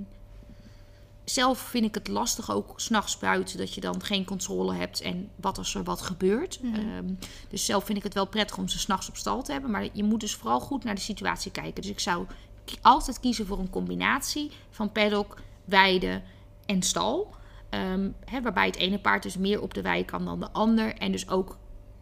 zelf 1.31 1.59
vind 1.59 1.85
ik 1.85 1.95
het 1.95 2.09
lastig 2.09 2.51
ook 2.51 2.81
s'nachts 2.81 3.19
buiten 3.19 3.59
dat 3.59 3.75
je 3.75 3.81
dan 3.81 4.03
geen 4.03 4.25
controle 4.25 4.75
hebt 4.75 5.01
en 5.01 5.31
wat 5.37 5.59
als 5.59 5.75
er 5.75 5.85
wat 5.85 6.01
gebeurt. 6.01 6.61
Ehm, 6.63 7.15
dus 7.49 7.65
zelf 7.65 7.85
vind 7.85 7.99
ik 7.99 8.05
het 8.05 8.15
wel 8.15 8.27
prettig 8.27 8.59
om 8.59 8.69
ze 8.69 8.79
s'nachts 8.79 9.09
op 9.09 9.17
stal 9.17 9.43
te 9.43 9.53
hebben. 9.53 9.71
Maar 9.71 9.89
je 9.93 10.05
moet 10.05 10.21
dus 10.21 10.35
vooral 10.35 10.61
goed 10.61 10.85
naar 10.85 10.95
de 10.95 11.01
situatie 11.01 11.51
kijken. 11.51 11.83
Dus 11.83 11.91
ik 11.91 12.01
zou 12.01 12.27
altijd 12.83 13.21
kiezen 13.21 13.47
voor 13.47 13.59
een 13.59 13.71
combinatie 13.71 14.51
van 14.71 14.93
paddock, 14.93 15.37
weide 15.65 16.23
en 16.67 16.83
stal. 16.83 17.35
Ehm, 17.71 18.11
waarbij 18.43 18.67
het 18.67 18.77
ene 18.77 18.99
paard 18.99 19.23
dus 19.23 19.37
meer 19.37 19.61
op 19.61 19.75
de 19.75 19.83
wei 19.83 20.05
kan 20.05 20.25
dan 20.25 20.41
de 20.41 20.51
ander. 20.53 20.95
En 20.95 21.13
dus 21.13 21.29
ook 21.29 21.57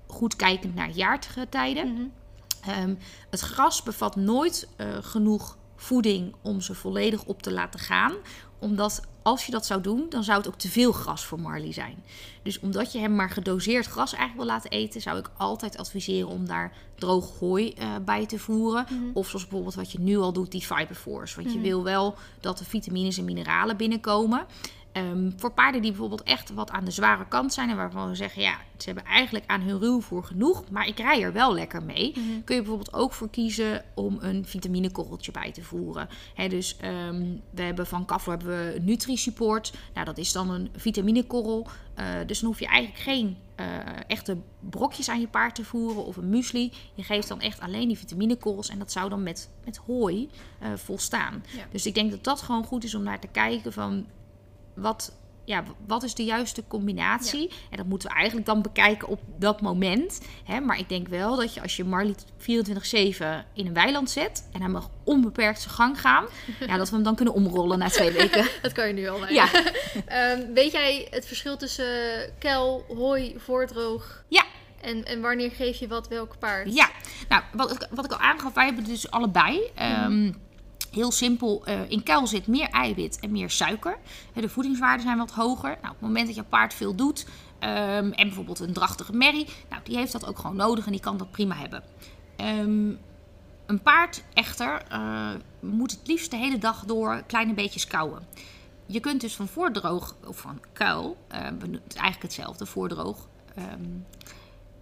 goed 0.07 0.37
kijkend 0.37 0.74
naar 0.74 0.91
jaargetijden. 0.91 2.12
Ehm, 2.61 2.95
het 3.31 3.41
gras 3.41 3.83
bevat 3.83 4.16
nooit 4.16 4.68
eh, 4.77 4.87
genoeg 5.01 5.57
voeding 5.77 6.35
om 6.43 6.61
ze 6.61 6.74
volledig 6.74 7.24
op 7.24 7.43
te 7.43 7.53
laten 7.53 7.81
gaan. 7.81 8.12
Omdat 8.59 9.03
als 9.27 9.47
je 9.47 9.53
dat 9.53 9.66
zou 9.66 9.81
doen, 9.81 10.07
dan 10.09 10.24
zou 10.24 10.39
het 10.39 10.49
ook 10.49 10.59
te 10.59 10.68
veel 10.68 10.93
gras 10.93 11.24
voor 11.24 11.41
Marley 11.41 11.72
zijn. 11.72 12.05
Dus 12.43 12.61
omdat 12.61 12.93
je 12.93 12.99
hem 12.99 13.14
maar 13.14 13.31
gedoseerd 13.31 13.87
gras 13.87 14.12
eigenlijk 14.12 14.37
wil 14.37 14.55
laten 14.55 14.70
eten, 14.70 15.01
zou 15.01 15.18
ik 15.18 15.31
altijd 15.36 15.77
adviseren 15.77 16.28
om 16.28 16.47
daar 16.47 16.73
droog 16.94 17.39
hooi 17.39 17.73
eh, 17.73 17.89
bij 18.05 18.27
te 18.27 18.39
voeren. 18.39 18.86
Of 19.12 19.28
zoals 19.28 19.43
bijvoorbeeld 19.43 19.74
wat 19.74 19.93
je 19.93 20.01
nu 20.01 20.16
al 20.16 20.32
doet, 20.32 20.51
die 20.51 20.66
Fiberforce. 20.66 21.43
Want 21.43 21.53
je 21.53 21.61
wil 21.61 21.82
wel 21.82 22.15
dat 22.40 22.59
de 22.59 22.65
vitamines 22.65 23.19
en 23.19 23.24
mineralen 23.24 23.77
binnenkomen. 23.77 24.47
Ehm, 24.97 25.31
voor 25.36 25.52
paarden 25.52 25.82
die 25.82 25.90
bijvoorbeeld 25.90 26.23
echt 26.23 26.55
wat 26.55 26.70
aan 26.70 26.85
de 26.85 26.90
zware 26.90 27.28
kant 27.28 27.52
zijn 27.52 27.70
en 27.70 27.77
waarvan 27.77 28.09
we 28.09 28.14
zeggen, 28.14 28.43
ja, 28.43 28.56
ze 28.77 28.86
hebben 28.86 29.05
eigenlijk 29.05 29.44
aan 29.47 29.60
hun 29.60 29.78
ruwvoer 29.78 30.24
genoeg, 30.24 30.70
maar 30.70 30.86
ik 30.86 30.98
rij 30.98 31.23
er 31.23 31.32
wel 31.32 31.55
lekker 31.55 31.82
mee, 31.82 32.12
kun 32.44 32.55
je 32.55 32.62
bijvoorbeeld 32.62 32.94
ook 32.94 33.12
voor 33.12 33.31
kiezen 33.31 33.85
om 33.94 34.18
een 34.20 34.47
vitaminekorreltje 34.47 35.32
bij 35.32 35.52
te 35.52 35.62
voeren. 35.62 36.09
Dus 36.48 36.77
ehm, 36.77 37.24
we 37.51 37.62
hebben 37.62 37.86
van 37.86 38.05
Kaflo 38.05 38.32
hebben 38.32 38.48
we 38.48 38.81
Nutri-Support. 38.81 39.73
Nou, 39.94 40.06
dat 40.06 40.18
is 40.18 40.32
dan 40.32 40.51
een 40.51 40.68
vitaminekorrel. 40.77 41.66
Eh, 41.94 42.06
dus 42.27 42.40
dan 42.40 42.48
hoef 42.48 42.59
je 42.59 42.66
eigenlijk 42.66 43.02
geen 43.02 43.36
eh, 43.55 43.66
echte 44.06 44.36
brokjes 44.60 45.09
aan 45.09 45.20
je 45.20 45.28
paard 45.28 45.55
te 45.55 45.64
voeren 45.64 46.05
of 46.05 46.16
een 46.16 46.28
muesli. 46.28 46.73
Je 46.94 47.02
geeft 47.02 47.28
dan 47.28 47.40
echt 47.40 47.60
alleen 47.60 47.89
die 47.89 47.98
vitaminekorrels 47.98 48.68
en 48.68 48.78
dat 48.78 48.93
zou 48.93 49.09
dan 49.09 49.23
met, 49.23 49.51
met 49.64 49.77
hooi 49.77 50.28
eh, 50.59 50.68
volstaan. 50.74 51.44
Ja. 51.56 51.64
Dus 51.70 51.86
ik 51.86 51.94
denk 51.94 52.10
dat 52.10 52.24
dat 52.24 52.43
gewoon 52.43 52.64
goed 52.64 52.85
is 52.85 52.94
om 52.94 53.02
naar 53.02 53.20
te 53.20 53.28
kijken 53.28 53.73
van 53.73 54.06
wat 54.77 55.12
ja, 55.44 55.62
wat 55.86 56.03
is 56.03 56.15
de 56.15 56.24
juiste 56.24 56.62
combinatie? 56.69 57.51
En 57.70 57.77
dat 57.77 57.86
moeten 57.86 58.09
we 58.09 58.15
eigenlijk 58.15 58.47
dan 58.47 58.62
bekijken 58.62 59.09
op 59.09 59.20
dat 59.39 59.61
moment. 59.61 60.20
Hè? 60.44 60.61
Maar 60.61 60.78
ik 60.78 60.89
denk 60.89 61.09
wel 61.09 61.36
dat 61.36 61.55
je 61.55 61.62
als 61.62 61.77
je 61.77 61.85
Marley 61.85 62.15
24-7 62.40 62.44
in 63.55 63.66
een 63.66 63.73
weiland 63.73 64.11
zet 64.11 64.48
en 64.53 64.61
hij 64.61 64.70
mag 64.70 64.90
onbeperkt 65.05 65.61
zijn 65.61 65.74
gang 65.74 66.01
gaan, 66.01 66.24
ja, 66.66 66.77
dat 66.77 66.89
we 66.89 66.94
hem 66.94 67.05
dan 67.05 67.15
kunnen 67.15 67.35
omrollen 67.35 67.78
na 67.78 67.89
twee 67.89 68.11
weken. 68.11 68.47
Dat 68.62 68.73
kan 68.73 68.86
je 68.86 68.93
nu 68.93 69.09
al. 69.09 69.27
Ja. 69.28 69.48
Ehm, 70.07 70.53
weet 70.53 70.73
jij 70.73 71.07
het 71.11 71.27
verschil 71.27 71.57
tussen 71.57 71.86
kuil, 72.39 72.85
hooi, 72.89 73.35
voordroog? 73.39 74.24
Ja. 74.28 74.44
En, 74.81 75.05
en 75.05 75.20
wanneer 75.20 75.51
geef 75.51 75.77
je 75.78 75.89
wat 75.89 76.09
welk 76.09 76.39
paard? 76.39 76.74
Ja, 76.74 76.90
nou, 77.28 77.43
wat, 77.53 77.73
ik- 77.73 77.89
wat 77.90 78.05
ik 78.05 78.12
al 78.12 78.19
aangaf, 78.19 78.55
wij 78.55 78.65
hebben 78.65 78.85
dus 78.85 79.11
allebei. 79.11 79.61
Ehm, 79.74 80.32
Heel 80.97 81.10
simpel, 81.10 81.62
eh, 81.64 81.90
in 81.90 82.02
kuil 82.02 82.27
zit 82.27 82.47
meer 82.47 82.68
eiwit 82.68 83.20
en 83.20 83.31
meer 83.31 83.51
suiker. 83.51 83.98
De 84.35 84.48
voedingswaarden 84.48 85.06
zijn 85.06 85.18
wat 85.18 85.31
hoger. 85.31 85.70
Nou, 85.70 85.85
op 85.85 85.90
het 85.90 86.01
moment 86.01 86.27
dat 86.27 86.36
je 86.36 86.43
paard 86.43 86.74
veel 86.74 86.94
doet 86.94 87.27
ehm, 87.59 88.10
en 88.10 88.27
bijvoorbeeld 88.27 88.60
een 88.60 88.73
drachtige 88.73 89.12
merrie, 89.12 89.47
nou, 89.70 89.82
die 89.85 89.97
heeft 89.97 90.12
dat 90.12 90.27
ook 90.27 90.39
gewoon 90.39 90.56
nodig 90.56 90.86
en 90.86 90.93
die 90.93 91.01
kan 91.01 91.16
dat 91.16 91.31
prima 91.31 91.55
hebben. 91.55 91.82
Ehm, 92.36 92.89
een 93.66 93.82
paard 93.82 94.23
echter 94.35 94.82
eh, 94.89 95.31
moet 95.60 95.90
het 95.90 96.06
liefst 96.06 96.31
de 96.31 96.36
hele 96.36 96.59
dag 96.59 96.85
door 96.85 97.23
kleine 97.27 97.55
beetjes 97.55 97.86
kauwen. 97.86 98.27
Je 98.86 99.01
kunt 99.01 99.20
dus 99.20 99.36
van 99.36 99.48
voordroog 99.48 100.16
of 100.27 100.39
van 100.39 100.60
kuil, 100.73 101.16
is 101.89 101.94
eigenlijk 101.94 102.23
hetzelfde, 102.23 102.66
voordroog, 102.66 103.28
ehm, 103.55 103.85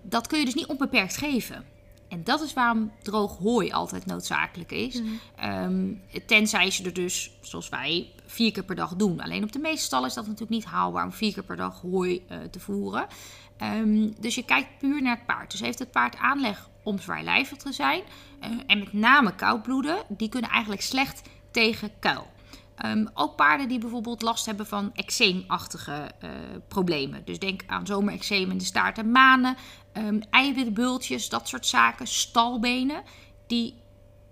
dat 0.02 0.26
kun 0.26 0.38
je 0.38 0.44
dus 0.44 0.54
niet 0.54 0.66
onbeperkt 0.66 1.16
geven. 1.16 1.64
En 2.08 2.24
dat 2.24 2.40
is 2.40 2.52
waarom 2.52 2.92
droog 3.02 3.38
hooi 3.38 3.72
altijd 3.72 4.06
noodzakelijk 4.06 4.72
is. 4.72 5.02
Ehm, 5.36 5.92
tenzij 6.26 6.70
ze 6.70 6.84
er 6.84 6.92
dus, 6.92 7.30
zoals 7.40 7.68
wij, 7.68 8.10
vier 8.26 8.52
keer 8.52 8.64
per 8.64 8.76
dag 8.76 8.94
doen. 8.94 9.20
Alleen 9.20 9.42
op 9.44 9.52
de 9.52 9.58
meeste 9.58 9.84
stallen 9.84 10.08
is 10.08 10.14
dat 10.14 10.24
natuurlijk 10.24 10.50
niet 10.52 10.64
haalbaar 10.64 11.04
om 11.04 11.12
vier 11.12 11.32
keer 11.32 11.44
per 11.44 11.56
dag 11.56 11.80
hooi 11.80 12.24
eh, 12.28 12.38
te 12.50 12.60
voeren. 12.60 13.06
Ehm, 13.56 14.10
dus 14.20 14.34
je 14.34 14.44
kijkt 14.44 14.78
puur 14.78 15.02
naar 15.02 15.16
het 15.16 15.26
paard. 15.26 15.50
Dus 15.50 15.60
heeft 15.60 15.78
het 15.78 15.90
paard 15.90 16.16
aanleg 16.16 16.68
om 16.82 16.98
zwaarlijvig 16.98 17.58
te 17.58 17.72
zijn. 17.72 18.02
eh, 18.40 18.50
en 18.66 18.78
met 18.78 18.92
name 18.92 19.34
koudbloeden, 19.34 19.96
die 20.08 20.28
kunnen 20.28 20.50
eigenlijk 20.50 20.82
slecht 20.82 21.22
tegen 21.50 21.90
kuil. 21.98 22.32
Ehm, 22.74 23.06
ook 23.14 23.36
paarden 23.36 23.68
die 23.68 23.78
bijvoorbeeld 23.78 24.22
last 24.22 24.46
hebben 24.46 24.66
van 24.66 24.90
eczeemachtige 24.94 26.10
eh, 26.20 26.30
problemen. 26.68 27.22
Dus 27.24 27.38
denk 27.38 27.62
aan 27.66 27.86
zomereczeem 27.86 28.50
in 28.50 28.58
de 28.58 28.64
staart 28.64 28.98
en 28.98 29.10
manen, 29.10 29.56
ehm, 29.94 30.20
eiwitbultjes, 30.30 31.28
dat 31.28 31.48
soort 31.48 31.66
zaken, 31.66 32.06
stalbenen. 32.06 33.02
Die 33.46 33.74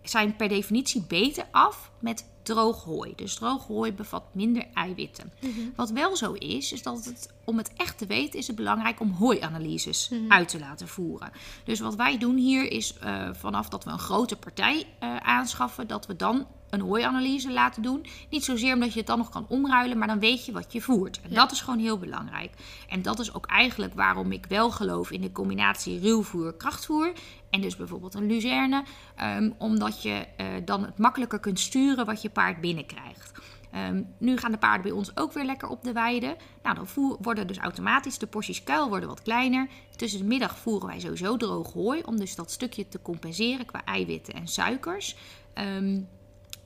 zijn 0.02 0.36
per 0.36 0.48
definitie 0.48 1.02
beter 1.02 1.44
af 1.50 1.90
met 1.98 2.30
droog 2.42 2.84
hooi. 2.84 3.12
Dus 3.16 3.34
droog 3.34 3.66
hooi 3.66 3.92
bevat 3.92 4.34
minder 4.34 4.66
eiwitten. 4.74 5.32
Wat 5.76 5.90
wel 5.90 6.16
zo 6.16 6.32
is, 6.32 6.72
is 6.72 6.82
dat 6.82 7.04
het, 7.04 7.32
om 7.44 7.56
het 7.56 7.72
echt 7.76 7.98
te 7.98 8.06
weten, 8.06 8.38
is 8.38 8.46
het 8.46 8.56
belangrijk 8.56 9.00
om 9.00 9.10
hooianalyses 9.10 10.10
uit 10.28 10.48
te 10.48 10.58
laten 10.58 10.88
voeren. 10.88 11.32
Dus 11.64 11.80
wat 11.80 11.94
wij 11.94 12.18
doen 12.18 12.36
hier 12.36 12.70
is 12.70 12.98
eh, 12.98 13.28
vanaf 13.32 13.68
dat 13.68 13.84
we 13.84 13.90
een 13.90 13.98
grote 13.98 14.36
partij 14.36 14.86
eh, 14.98 15.16
aanschaffen, 15.16 15.86
dat 15.86 16.06
we 16.06 16.16
dan 16.16 16.46
een 16.72 16.80
hooianalyse 16.80 17.52
laten 17.52 17.82
doen. 17.82 18.06
Niet 18.30 18.44
zozeer 18.44 18.74
omdat 18.74 18.92
je 18.92 18.98
het 18.98 19.06
dan 19.06 19.18
nog 19.18 19.28
kan 19.28 19.46
omruilen, 19.48 19.98
maar 19.98 20.08
dan 20.08 20.18
weet 20.18 20.46
je 20.46 20.52
wat 20.52 20.72
je 20.72 20.80
voert. 20.80 21.20
En 21.22 21.30
Ja. 21.30 21.34
dat 21.36 21.52
is 21.52 21.60
gewoon 21.60 21.78
heel 21.78 21.98
belangrijk. 21.98 22.50
En 22.88 23.02
dat 23.02 23.18
is 23.18 23.34
ook 23.34 23.46
eigenlijk 23.46 23.94
waarom 23.94 24.32
ik 24.32 24.46
wel 24.46 24.70
geloof 24.70 25.10
in 25.10 25.20
de 25.20 25.32
combinatie 25.32 26.00
ruwvoer, 26.00 26.54
krachtvoer. 26.54 27.12
En 27.50 27.60
dus 27.60 27.76
bijvoorbeeld 27.76 28.14
een 28.14 28.26
luzerne. 28.26 28.82
ehm, 29.16 29.50
omdat 29.58 30.02
je 30.02 30.26
eh, 30.36 30.46
dan 30.64 30.84
het 30.84 30.98
makkelijker 30.98 31.38
kunt 31.40 31.60
sturen 31.60 32.06
wat 32.06 32.22
je 32.22 32.30
paard 32.30 32.60
binnenkrijgt. 32.60 33.32
Ehm, 33.70 34.02
nu 34.18 34.36
gaan 34.36 34.50
de 34.52 34.58
paarden 34.58 34.82
bij 34.82 34.90
ons 34.90 35.16
ook 35.16 35.32
weer 35.32 35.44
lekker 35.44 35.68
op 35.68 35.84
de 35.84 35.92
weide. 35.92 36.36
Nou, 36.62 36.74
dan 36.76 36.86
voer- 36.86 37.16
worden 37.20 37.46
dus 37.46 37.58
automatisch 37.58 38.18
de 38.18 38.26
porties 38.26 38.62
kuil 38.64 38.88
worden 38.88 39.08
wat 39.08 39.22
kleiner. 39.22 39.68
Tussen 39.96 40.18
de 40.20 40.26
middag 40.26 40.58
voeren 40.58 40.86
wij 40.88 41.00
sowieso 41.00 41.36
droog 41.36 41.72
hooi. 41.72 42.02
Om 42.04 42.16
dus 42.18 42.34
dat 42.34 42.50
stukje 42.50 42.88
te 42.88 43.02
compenseren 43.02 43.66
qua 43.66 43.84
eiwitten 43.84 44.34
en 44.34 44.48
suikers. 44.48 45.16
Ehm, 45.54 46.00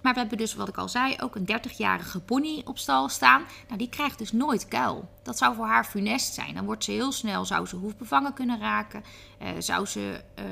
maar 0.07 0.15
we 0.15 0.21
hebben 0.21 0.39
dus, 0.39 0.55
wat 0.55 0.69
ik 0.69 0.77
al 0.77 0.89
zei, 0.89 1.17
ook 1.21 1.35
een 1.35 1.49
30-jarige 1.53 2.21
pony 2.21 2.63
op 2.65 2.79
stal 2.79 3.09
staan. 3.09 3.45
Nou, 3.67 3.79
die 3.79 3.89
krijgt 3.89 4.19
dus 4.19 4.33
nooit 4.33 4.69
kuil. 4.69 5.09
Dat 5.23 5.39
zou 5.39 5.55
voor 5.55 5.67
haar 5.67 5.85
funest 5.85 6.35
zijn. 6.35 6.55
Dan 6.55 6.65
wordt 6.65 6.85
ze 6.85 6.91
heel 6.91 7.13
snel, 7.13 7.45
zou 7.45 7.67
ze 7.67 7.77
hoefbevangen 7.77 8.33
kunnen 8.33 8.59
raken. 8.61 9.05
Eh, 9.39 9.49
zou 9.59 9.87
ze, 9.87 10.21
eh, 10.35 10.45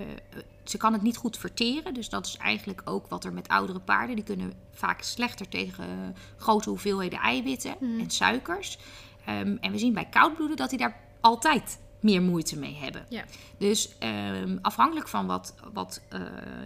eh, 0.00 0.18
ze 0.64 0.76
kan 0.76 0.92
het 0.92 1.02
niet 1.02 1.16
goed 1.16 1.38
verteren. 1.38 1.94
Dus 1.94 2.08
dat 2.08 2.26
is 2.26 2.36
eigenlijk 2.36 2.80
ook 2.84 3.08
wat 3.08 3.24
er 3.24 3.32
met 3.32 3.48
oudere 3.48 3.80
paarden. 3.80 4.16
Die 4.16 4.24
kunnen 4.24 4.52
vaak 4.72 5.02
slechter 5.02 5.48
tegen 5.48 6.16
grote 6.36 6.68
hoeveelheden 6.68 7.18
eiwitten 7.18 7.76
en 7.80 8.10
suikers. 8.10 8.78
Ehm, 9.24 9.56
en 9.60 9.72
we 9.72 9.78
zien 9.78 9.94
bij 9.94 10.08
koudbloeden 10.10 10.56
dat 10.56 10.70
die 10.70 10.78
daar 10.78 11.00
altijd 11.20 11.78
meer 12.00 12.22
moeite 12.22 12.58
mee 12.58 12.74
hebben. 12.74 13.06
Ja. 13.08 13.24
Dus 13.58 13.98
ehm, 13.98 14.58
afhankelijk 14.62 15.08
van 15.08 15.26
wat, 15.26 15.54
wat, 15.72 16.00
eh, 16.08 16.20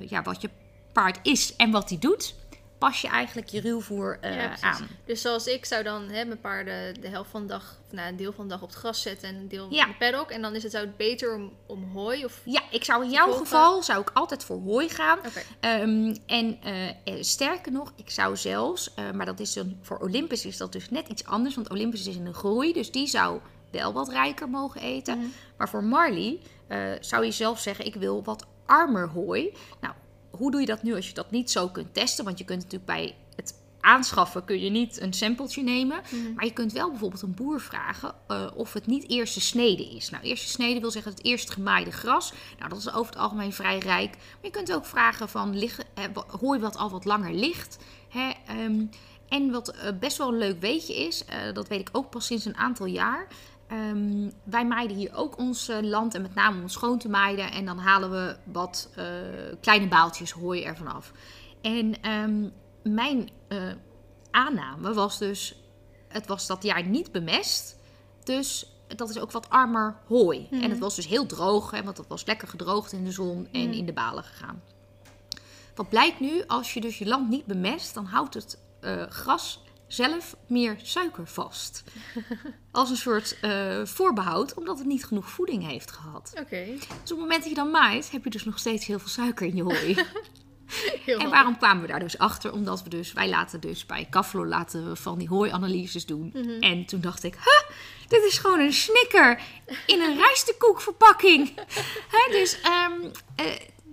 ja, 0.08 0.22
wat 0.22 0.40
je 0.40 0.50
paard 0.92 1.18
is 1.22 1.56
en 1.56 1.70
wat 1.70 1.88
hij 1.88 1.98
doet, 1.98 2.34
pas 2.78 3.00
je 3.00 3.08
eigenlijk 3.08 3.48
je 3.48 3.60
ruwvoer 3.60 4.18
Ja, 4.22 4.46
precies. 4.46 4.62
aan. 4.64 4.88
Dus 5.04 5.20
zoals 5.20 5.46
ik 5.46 5.64
zou 5.64 5.82
dan 5.82 6.08
hè, 6.08 6.24
mijn 6.24 6.40
paarden 6.40 7.00
de 7.00 7.08
helft 7.08 7.30
van 7.30 7.40
de 7.42 7.46
dag, 7.46 7.76
of 7.86 7.92
nou, 7.92 8.08
een 8.08 8.16
deel 8.16 8.32
van 8.32 8.44
de 8.44 8.50
dag 8.50 8.62
op 8.62 8.68
het 8.68 8.78
gras 8.78 9.02
zetten 9.02 9.28
en 9.28 9.34
een 9.34 9.48
deel 9.48 9.66
Ja. 9.70 9.84
in 9.86 9.90
de 9.90 9.96
paddock. 9.98 10.30
En 10.30 10.42
dan 10.42 10.54
is 10.54 10.62
het 10.62 10.72
zou 10.72 10.84
het 10.86 10.96
beter 10.96 11.34
om, 11.34 11.52
om 11.66 11.90
hooi 11.92 12.24
of... 12.24 12.40
Ja, 12.44 12.60
ik 12.70 12.84
zou 12.84 13.04
in 13.04 13.10
jouw 13.10 13.26
Volgen. 13.26 13.46
geval 13.46 13.82
zou 13.82 14.00
ik 14.00 14.10
altijd 14.14 14.44
voor 14.44 14.60
hooi 14.60 14.88
gaan. 14.88 15.18
Oké. 15.18 15.42
Ehm, 15.60 16.16
en 16.26 16.58
eh, 16.62 16.88
eh, 16.88 16.94
sterker 17.20 17.72
nog, 17.72 17.92
ik 17.96 18.10
zou 18.10 18.36
zelfs, 18.36 18.94
maar 19.14 19.26
dat 19.26 19.40
is 19.40 19.52
dan 19.52 19.76
voor 19.82 19.98
Olympus 19.98 20.44
is 20.46 20.56
dat 20.56 20.72
dus 20.72 20.90
net 20.90 21.08
iets 21.08 21.24
anders, 21.24 21.54
want 21.54 21.70
Olympus 21.70 22.06
is 22.06 22.16
in 22.16 22.24
de 22.24 22.34
groei, 22.34 22.72
dus 22.72 22.90
die 22.90 23.06
zou 23.06 23.40
wel 23.70 23.92
wat 23.92 24.08
rijker 24.08 24.48
mogen 24.48 24.80
eten. 24.80 25.18
Mhm. 25.18 25.26
Maar 25.56 25.68
voor 25.68 25.84
Marley 25.84 26.38
zou 27.00 27.24
je 27.24 27.30
zelf 27.32 27.60
zeggen, 27.60 27.86
ik 27.86 27.94
wil 27.94 28.22
wat 28.22 28.46
armer 28.66 29.08
hooi. 29.08 29.52
Nou, 29.80 29.94
hoe 30.32 30.50
doe 30.50 30.60
je 30.60 30.66
dat 30.66 30.82
nu 30.82 30.94
als 30.94 31.08
je 31.08 31.14
dat 31.14 31.30
niet 31.30 31.50
zo 31.50 31.68
kunt 31.68 31.94
testen? 31.94 32.24
Want 32.24 32.38
je 32.38 32.44
kunt 32.44 32.58
natuurlijk 32.58 32.86
bij 32.86 33.14
het 33.36 33.54
aanschaffen 33.80 34.44
kun 34.44 34.60
je 34.60 34.70
niet 34.70 35.00
een 35.00 35.12
sampletje 35.12 35.62
nemen. 35.62 36.00
Mhm. 36.10 36.34
Maar 36.34 36.44
je 36.44 36.52
kunt 36.52 36.72
wel 36.72 36.90
bijvoorbeeld 36.90 37.22
een 37.22 37.34
boer 37.34 37.60
vragen 37.60 38.14
eh, 38.26 38.46
of 38.54 38.72
het 38.72 38.86
niet 38.86 39.08
eerste 39.08 39.40
snede 39.40 39.84
is. 39.94 40.10
Nou, 40.10 40.24
eerste 40.24 40.48
snede 40.48 40.80
wil 40.80 40.90
zeggen 40.90 41.12
het 41.12 41.24
eerst 41.24 41.50
gemaaide 41.50 41.92
gras. 41.92 42.32
Nou, 42.58 42.68
dat 42.70 42.78
is 42.78 42.92
over 42.92 43.12
het 43.12 43.22
algemeen 43.22 43.52
vrij 43.52 43.78
rijk. 43.78 44.10
Maar 44.16 44.40
je 44.42 44.50
kunt 44.50 44.72
ook 44.72 44.86
vragen 44.86 45.28
van 45.28 45.58
liggen, 45.58 45.84
eh, 45.94 46.04
hooi 46.40 46.60
wat 46.60 46.76
al 46.76 46.90
wat 46.90 47.04
langer 47.04 47.32
ligt. 47.32 47.78
Hè, 48.08 48.30
ehm, 48.46 48.84
en 49.32 49.50
wat 49.50 49.68
eh, 49.68 49.90
best 50.00 50.16
wel 50.16 50.28
een 50.28 50.38
leuk 50.38 50.60
weetje 50.60 50.94
is, 50.94 51.24
eh, 51.24 51.36
dat 51.52 51.68
weet 51.68 51.80
ik 51.80 51.88
ook 51.92 52.10
pas 52.10 52.26
sinds 52.26 52.44
een 52.44 52.56
aantal 52.56 52.86
jaar. 52.86 53.26
Ehm, 53.72 54.30
wij 54.44 54.66
maaiden 54.66 54.96
hier 54.96 55.14
ook 55.14 55.38
ons 55.38 55.68
eh, 55.68 55.80
land 55.80 56.14
en 56.14 56.22
met 56.22 56.34
name 56.34 56.60
om 56.60 56.68
schoon 56.68 56.98
te 56.98 57.08
maaien. 57.08 57.52
En 57.52 57.64
dan 57.64 57.78
halen 57.78 58.10
we 58.10 58.36
wat 58.44 58.88
eh, 58.94 59.04
kleine 59.60 59.88
baaltjes 59.88 60.30
hooi 60.30 60.62
ervan 60.62 60.86
af. 60.86 61.12
En 61.60 62.02
ehm, 62.02 62.48
mijn 62.82 63.30
eh, 63.48 63.58
aanname 64.30 64.92
was 64.92 65.18
dus, 65.18 65.54
het 66.08 66.26
was 66.26 66.46
dat 66.46 66.62
jaar 66.62 66.84
niet 66.84 67.12
bemest. 67.12 67.76
Dus 68.24 68.66
dat 68.96 69.10
is 69.10 69.18
ook 69.18 69.30
wat 69.30 69.50
armer 69.50 69.96
hooi. 70.06 70.48
En 70.50 70.70
het 70.70 70.78
was 70.78 70.94
dus 70.94 71.06
heel 71.06 71.26
droog, 71.26 71.70
hè, 71.70 71.82
want 71.82 71.96
het 71.96 72.08
was 72.08 72.26
lekker 72.26 72.48
gedroogd 72.48 72.92
in 72.92 73.04
de 73.04 73.12
zon 73.12 73.48
en 73.52 73.72
in 73.72 73.86
de 73.86 73.92
balen 73.92 74.24
gegaan. 74.24 74.62
Wat 75.74 75.88
blijkt 75.88 76.20
nu, 76.20 76.44
als 76.46 76.74
je 76.74 76.80
dus 76.80 76.98
je 76.98 77.06
land 77.06 77.28
niet 77.28 77.46
bemest, 77.46 77.94
dan 77.94 78.04
houdt 78.04 78.34
het 78.34 78.58
gras 79.08 79.61
zelf 79.92 80.36
meer 80.46 80.76
suiker 80.82 81.26
vast. 81.26 81.84
Als 82.70 82.90
een 82.90 82.96
soort 82.96 83.40
eh, 83.40 83.84
voorbehoud, 83.84 84.54
omdat 84.54 84.78
het 84.78 84.86
niet 84.86 85.04
genoeg 85.04 85.30
voeding 85.30 85.66
heeft 85.66 85.90
gehad. 85.90 86.32
Oké. 86.40 86.64
Dus 86.64 86.82
op 86.84 87.08
het 87.08 87.18
moment 87.18 87.40
dat 87.40 87.48
je 87.48 87.54
dan 87.54 87.70
maait, 87.70 88.10
heb 88.10 88.24
je 88.24 88.30
dus 88.30 88.44
nog 88.44 88.58
steeds 88.58 88.86
heel 88.86 88.98
veel 88.98 89.08
suiker 89.08 89.46
in 89.46 89.56
je 89.56 89.62
hooi. 89.62 89.96
Heel 91.04 91.18
En 91.18 91.30
waarom 91.30 91.58
kwamen 91.58 91.82
we 91.82 91.88
daar 91.88 92.00
dus 92.00 92.18
achter? 92.18 92.52
Omdat 92.52 92.82
we 92.82 92.88
dus, 92.88 93.12
wij 93.12 93.28
laten 93.28 93.60
dus 93.60 93.86
bij 93.86 94.06
Kaflo 94.10 94.46
laten 94.46 94.88
we 94.88 94.96
van 94.96 95.18
die 95.18 95.28
hooianalyses 95.28 96.06
doen. 96.06 96.30
Mhm. 96.34 96.60
En 96.60 96.86
toen 96.86 97.00
dacht 97.00 97.22
ik, 97.22 97.34
huh, 97.34 97.76
dit 98.08 98.24
is 98.24 98.38
gewoon 98.38 98.60
een 98.60 98.72
snicker 98.72 99.40
in 99.86 100.00
een 100.00 100.16
rijstekoekverpakking. 100.24 101.54
Hè, 102.08 102.32
dus, 102.32 102.60
eh, 102.60 102.90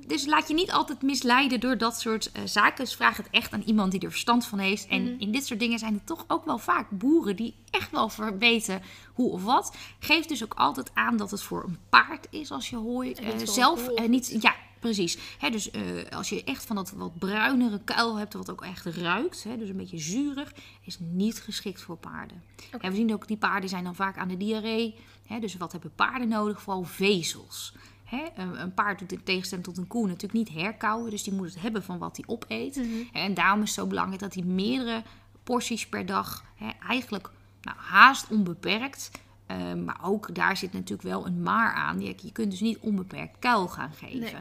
dus 0.09 0.25
laat 0.25 0.47
je 0.47 0.53
niet 0.53 0.71
altijd 0.71 1.01
misleiden 1.01 1.59
door 1.59 1.77
dat 1.77 1.99
soort 1.99 2.31
eh, 2.31 2.41
zaken. 2.45 2.83
Dus 2.85 2.95
vraag 2.95 3.17
het 3.17 3.27
echt 3.31 3.53
aan 3.53 3.63
iemand 3.65 3.91
die 3.91 3.99
er 4.01 4.09
verstand 4.09 4.45
van 4.45 4.59
heeft. 4.59 4.87
En 4.87 5.01
Mhm. 5.03 5.19
in 5.21 5.31
dit 5.31 5.45
soort 5.45 5.59
dingen 5.59 5.79
zijn 5.79 5.93
er 5.93 6.03
toch 6.03 6.25
ook 6.27 6.45
wel 6.45 6.57
vaak 6.57 6.89
boeren 6.89 7.35
die 7.35 7.55
echt 7.69 7.91
wel 7.91 8.11
weten 8.39 8.81
hoe 9.13 9.31
of 9.31 9.43
wat. 9.43 9.75
Geef 9.99 10.25
dus 10.25 10.43
ook 10.43 10.53
altijd 10.53 10.91
aan 10.93 11.17
dat 11.17 11.31
het 11.31 11.41
voor 11.43 11.63
een 11.63 11.77
paard 11.89 12.27
is 12.29 12.51
als 12.51 12.69
je 12.69 12.75
hooi 12.75 13.11
eh, 13.11 13.27
zelf 13.43 13.87
en 13.87 14.09
niet. 14.09 14.37
Ja, 14.41 14.55
precies. 14.79 15.17
Hè, 15.37 15.49
dus 15.49 15.71
eh, 15.71 15.81
als 16.11 16.29
je 16.29 16.43
echt 16.43 16.65
van 16.65 16.75
dat 16.75 16.91
wat 16.91 17.19
bruinere 17.19 17.79
kuil 17.83 18.15
hebt, 18.17 18.33
wat 18.33 18.51
ook 18.51 18.61
echt 18.63 18.85
ruikt, 18.85 19.43
hè, 19.43 19.57
dus 19.57 19.69
een 19.69 19.77
beetje 19.77 19.99
zuurig, 19.99 20.51
is 20.85 20.97
niet 20.99 21.41
geschikt 21.41 21.81
voor 21.81 21.97
paarden. 21.97 22.43
En 22.79 22.89
we 22.91 22.95
zien 22.95 23.13
ook 23.13 23.27
die 23.27 23.37
paarden 23.37 23.69
zijn 23.69 23.83
dan 23.83 23.95
vaak 23.95 24.17
aan 24.17 24.27
de 24.27 24.37
diarree. 24.37 24.95
Hè, 25.27 25.39
dus 25.39 25.57
wat 25.57 25.71
hebben 25.71 25.91
paarden 25.95 26.27
nodig? 26.27 26.61
Vooral 26.61 26.83
vezels. 26.83 27.73
Hè, 28.09 28.25
een, 28.35 28.61
een 28.61 28.73
paard 28.73 28.99
doet 28.99 29.11
in 29.11 29.23
tegenstelling 29.23 29.67
tot 29.67 29.77
een 29.77 29.87
koe 29.87 30.07
natuurlijk 30.07 30.33
niet 30.33 30.49
herkauwen, 30.49 31.11
dus 31.11 31.23
die 31.23 31.33
moet 31.33 31.53
het 31.53 31.61
hebben 31.61 31.83
van 31.83 31.97
wat 31.97 32.17
hij 32.17 32.25
opeet. 32.27 32.81
En 33.13 33.33
daarom 33.33 33.61
is 33.61 33.67
het 33.67 33.79
zo 33.79 33.87
belangrijk 33.87 34.21
dat 34.21 34.33
hij 34.33 34.43
meerdere 34.43 35.03
porties 35.43 35.87
per 35.87 36.05
dag 36.05 36.43
hè, 36.55 36.69
eigenlijk 36.87 37.29
Nou, 37.61 37.77
haast 37.77 38.27
onbeperkt. 38.29 39.11
Ehm, 39.49 39.83
maar 39.83 39.99
ook 40.03 40.35
daar 40.35 40.57
zit 40.57 40.73
natuurlijk 40.73 41.01
wel 41.01 41.25
een 41.25 41.41
maar 41.41 41.73
aan. 41.73 42.01
Je, 42.01 42.15
je 42.21 42.31
kunt 42.31 42.51
dus 42.51 42.59
niet 42.59 42.77
onbeperkt 42.77 43.39
kuil 43.39 43.67
gaan 43.67 43.91
geven. 43.93 44.19
Nee. 44.19 44.33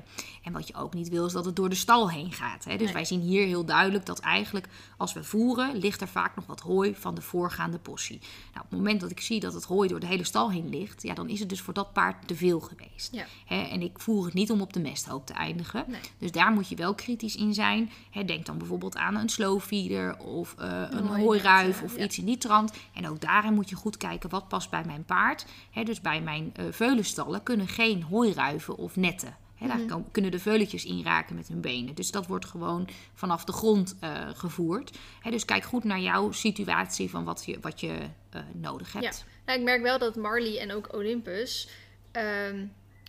En 0.43 0.53
wat 0.53 0.69
je 0.69 0.75
ook 0.75 0.95
niet 0.95 1.09
wil, 1.09 1.27
is 1.27 1.33
dat 1.33 1.45
het 1.45 1.57
door 1.57 1.69
de 1.69 1.75
stal 1.75 2.11
heen 2.11 2.33
gaat. 2.33 2.65
Hè? 2.65 2.77
Dus 2.77 2.85
Nee. 2.85 2.93
wij 2.93 3.05
zien 3.05 3.21
hier 3.21 3.47
heel 3.47 3.65
duidelijk 3.65 4.07
dat 4.07 4.19
eigenlijk 4.19 4.69
als 4.97 5.13
we 5.13 5.25
voeren, 5.25 5.77
ligt 5.77 6.01
er 6.01 6.09
vaak 6.09 6.37
nog 6.37 6.47
wat 6.47 6.61
hooi 6.61 6.95
van 6.95 7.15
de 7.15 7.21
voorgaande 7.21 7.79
possie. 7.79 8.19
Nou, 8.19 8.65
op 8.65 8.71
het 8.71 8.79
moment 8.79 9.01
dat 9.01 9.11
ik 9.11 9.21
zie 9.21 9.41
dat 9.41 9.55
het 9.55 9.65
hooi 9.65 9.89
door 9.89 10.01
de 10.01 10.07
hele 10.07 10.25
stal 10.25 10.51
heen 10.51 10.69
ligt, 10.69 11.03
ja, 11.03 11.15
dan 11.15 11.29
is 11.29 11.41
het 11.41 11.49
dus 11.49 11.61
voor 11.61 11.75
dat 11.75 11.93
paard 11.93 12.29
te 12.29 12.35
veel 12.35 12.61
geweest. 12.61 13.13
Ja. 13.13 13.25
Hè? 13.47 13.63
En 13.63 13.83
ik 13.83 13.99
voer 13.99 14.25
het 14.25 14.35
niet 14.35 14.51
om 14.51 14.61
op 14.61 14.73
de 14.73 14.81
mesthoop 14.81 15.27
te 15.27 15.33
eindigen. 15.33 15.85
Nee. 15.89 16.01
Dus 16.19 16.33
daar 16.33 16.53
moet 16.53 16.69
je 16.69 16.77
wel 16.77 16.95
kritisch 16.95 17.37
in 17.37 17.55
zijn. 17.55 17.91
Hè, 18.11 18.25
denk 18.25 18.47
dan 18.47 18.59
bijvoorbeeld 18.59 18.97
aan 18.97 19.17
een 19.17 19.29
slow 19.29 19.61
feeder 19.61 20.19
of 20.19 20.55
eh, 20.59 20.83
een 20.91 21.07
hooiruif 21.07 21.83
of 21.83 21.97
ja. 21.97 22.05
iets 22.05 22.19
in 22.19 22.25
die 22.25 22.39
trant. 22.39 22.73
En 22.95 23.09
ook 23.09 23.21
daarin 23.21 23.55
moet 23.55 23.69
je 23.69 23.77
goed 23.77 23.97
kijken 23.97 24.31
wat 24.31 24.49
past 24.49 24.71
bij 24.71 24.85
mijn 25.07 25.21
paard. 25.21 25.45
Hè, 25.71 25.83
dus 25.83 26.01
bij 26.01 26.21
mijn 26.21 26.53
eh, 26.57 26.65
veulenstallen 26.71 27.43
kunnen 27.43 27.69
geen 27.69 28.03
hooiruiven 28.03 28.77
of 28.77 28.97
netten. 28.97 29.37
Hè, 29.55 29.67
daar 29.67 29.79
Mhm. 29.79 30.01
kunnen 30.13 30.31
de 30.31 30.39
veuletjes 30.39 30.85
inraken 30.85 31.35
met 31.37 31.49
hun 31.49 31.61
benen. 31.61 31.95
Dus 31.95 32.11
dat 32.11 32.27
wordt 32.27 32.45
gewoon 32.45 32.89
vanaf 33.15 33.45
de 33.45 33.53
grond 33.53 33.97
eh, 34.01 34.29
gevoerd. 34.35 34.99
Hè, 35.21 35.31
dus 35.31 35.45
kijk 35.45 35.65
goed 35.65 35.85
naar 35.85 36.01
jouw 36.01 36.33
situatie 36.33 37.11
van 37.11 37.25
wat 37.25 37.45
je, 37.47 37.59
wat 37.61 37.81
je 37.81 37.99
eh, 38.31 38.41
nodig 38.53 38.93
hebt. 38.93 39.05
Ja. 39.05 39.33
Nou, 39.47 39.59
ik 39.59 39.65
merk 39.65 39.83
wel 39.83 39.99
dat 39.99 40.17
Marley 40.17 40.59
en 40.61 40.73
ook 40.73 40.95
Olympus 40.95 41.69
ehm 42.13 42.67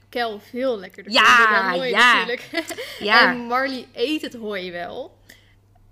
kel 0.09 0.39
veel 0.39 0.79
lekkerder 0.79 1.11
Ja, 1.13 1.35
vinden 1.35 1.63
dan 1.63 1.71
hooi 1.73 1.89
ja. 1.89 2.13
natuurlijk. 2.13 2.49
Ja. 2.99 3.31
En 3.31 3.37
Marley 3.39 3.85
eet 3.93 4.21
het 4.21 4.33
hooi 4.33 4.71
wel. 4.71 5.17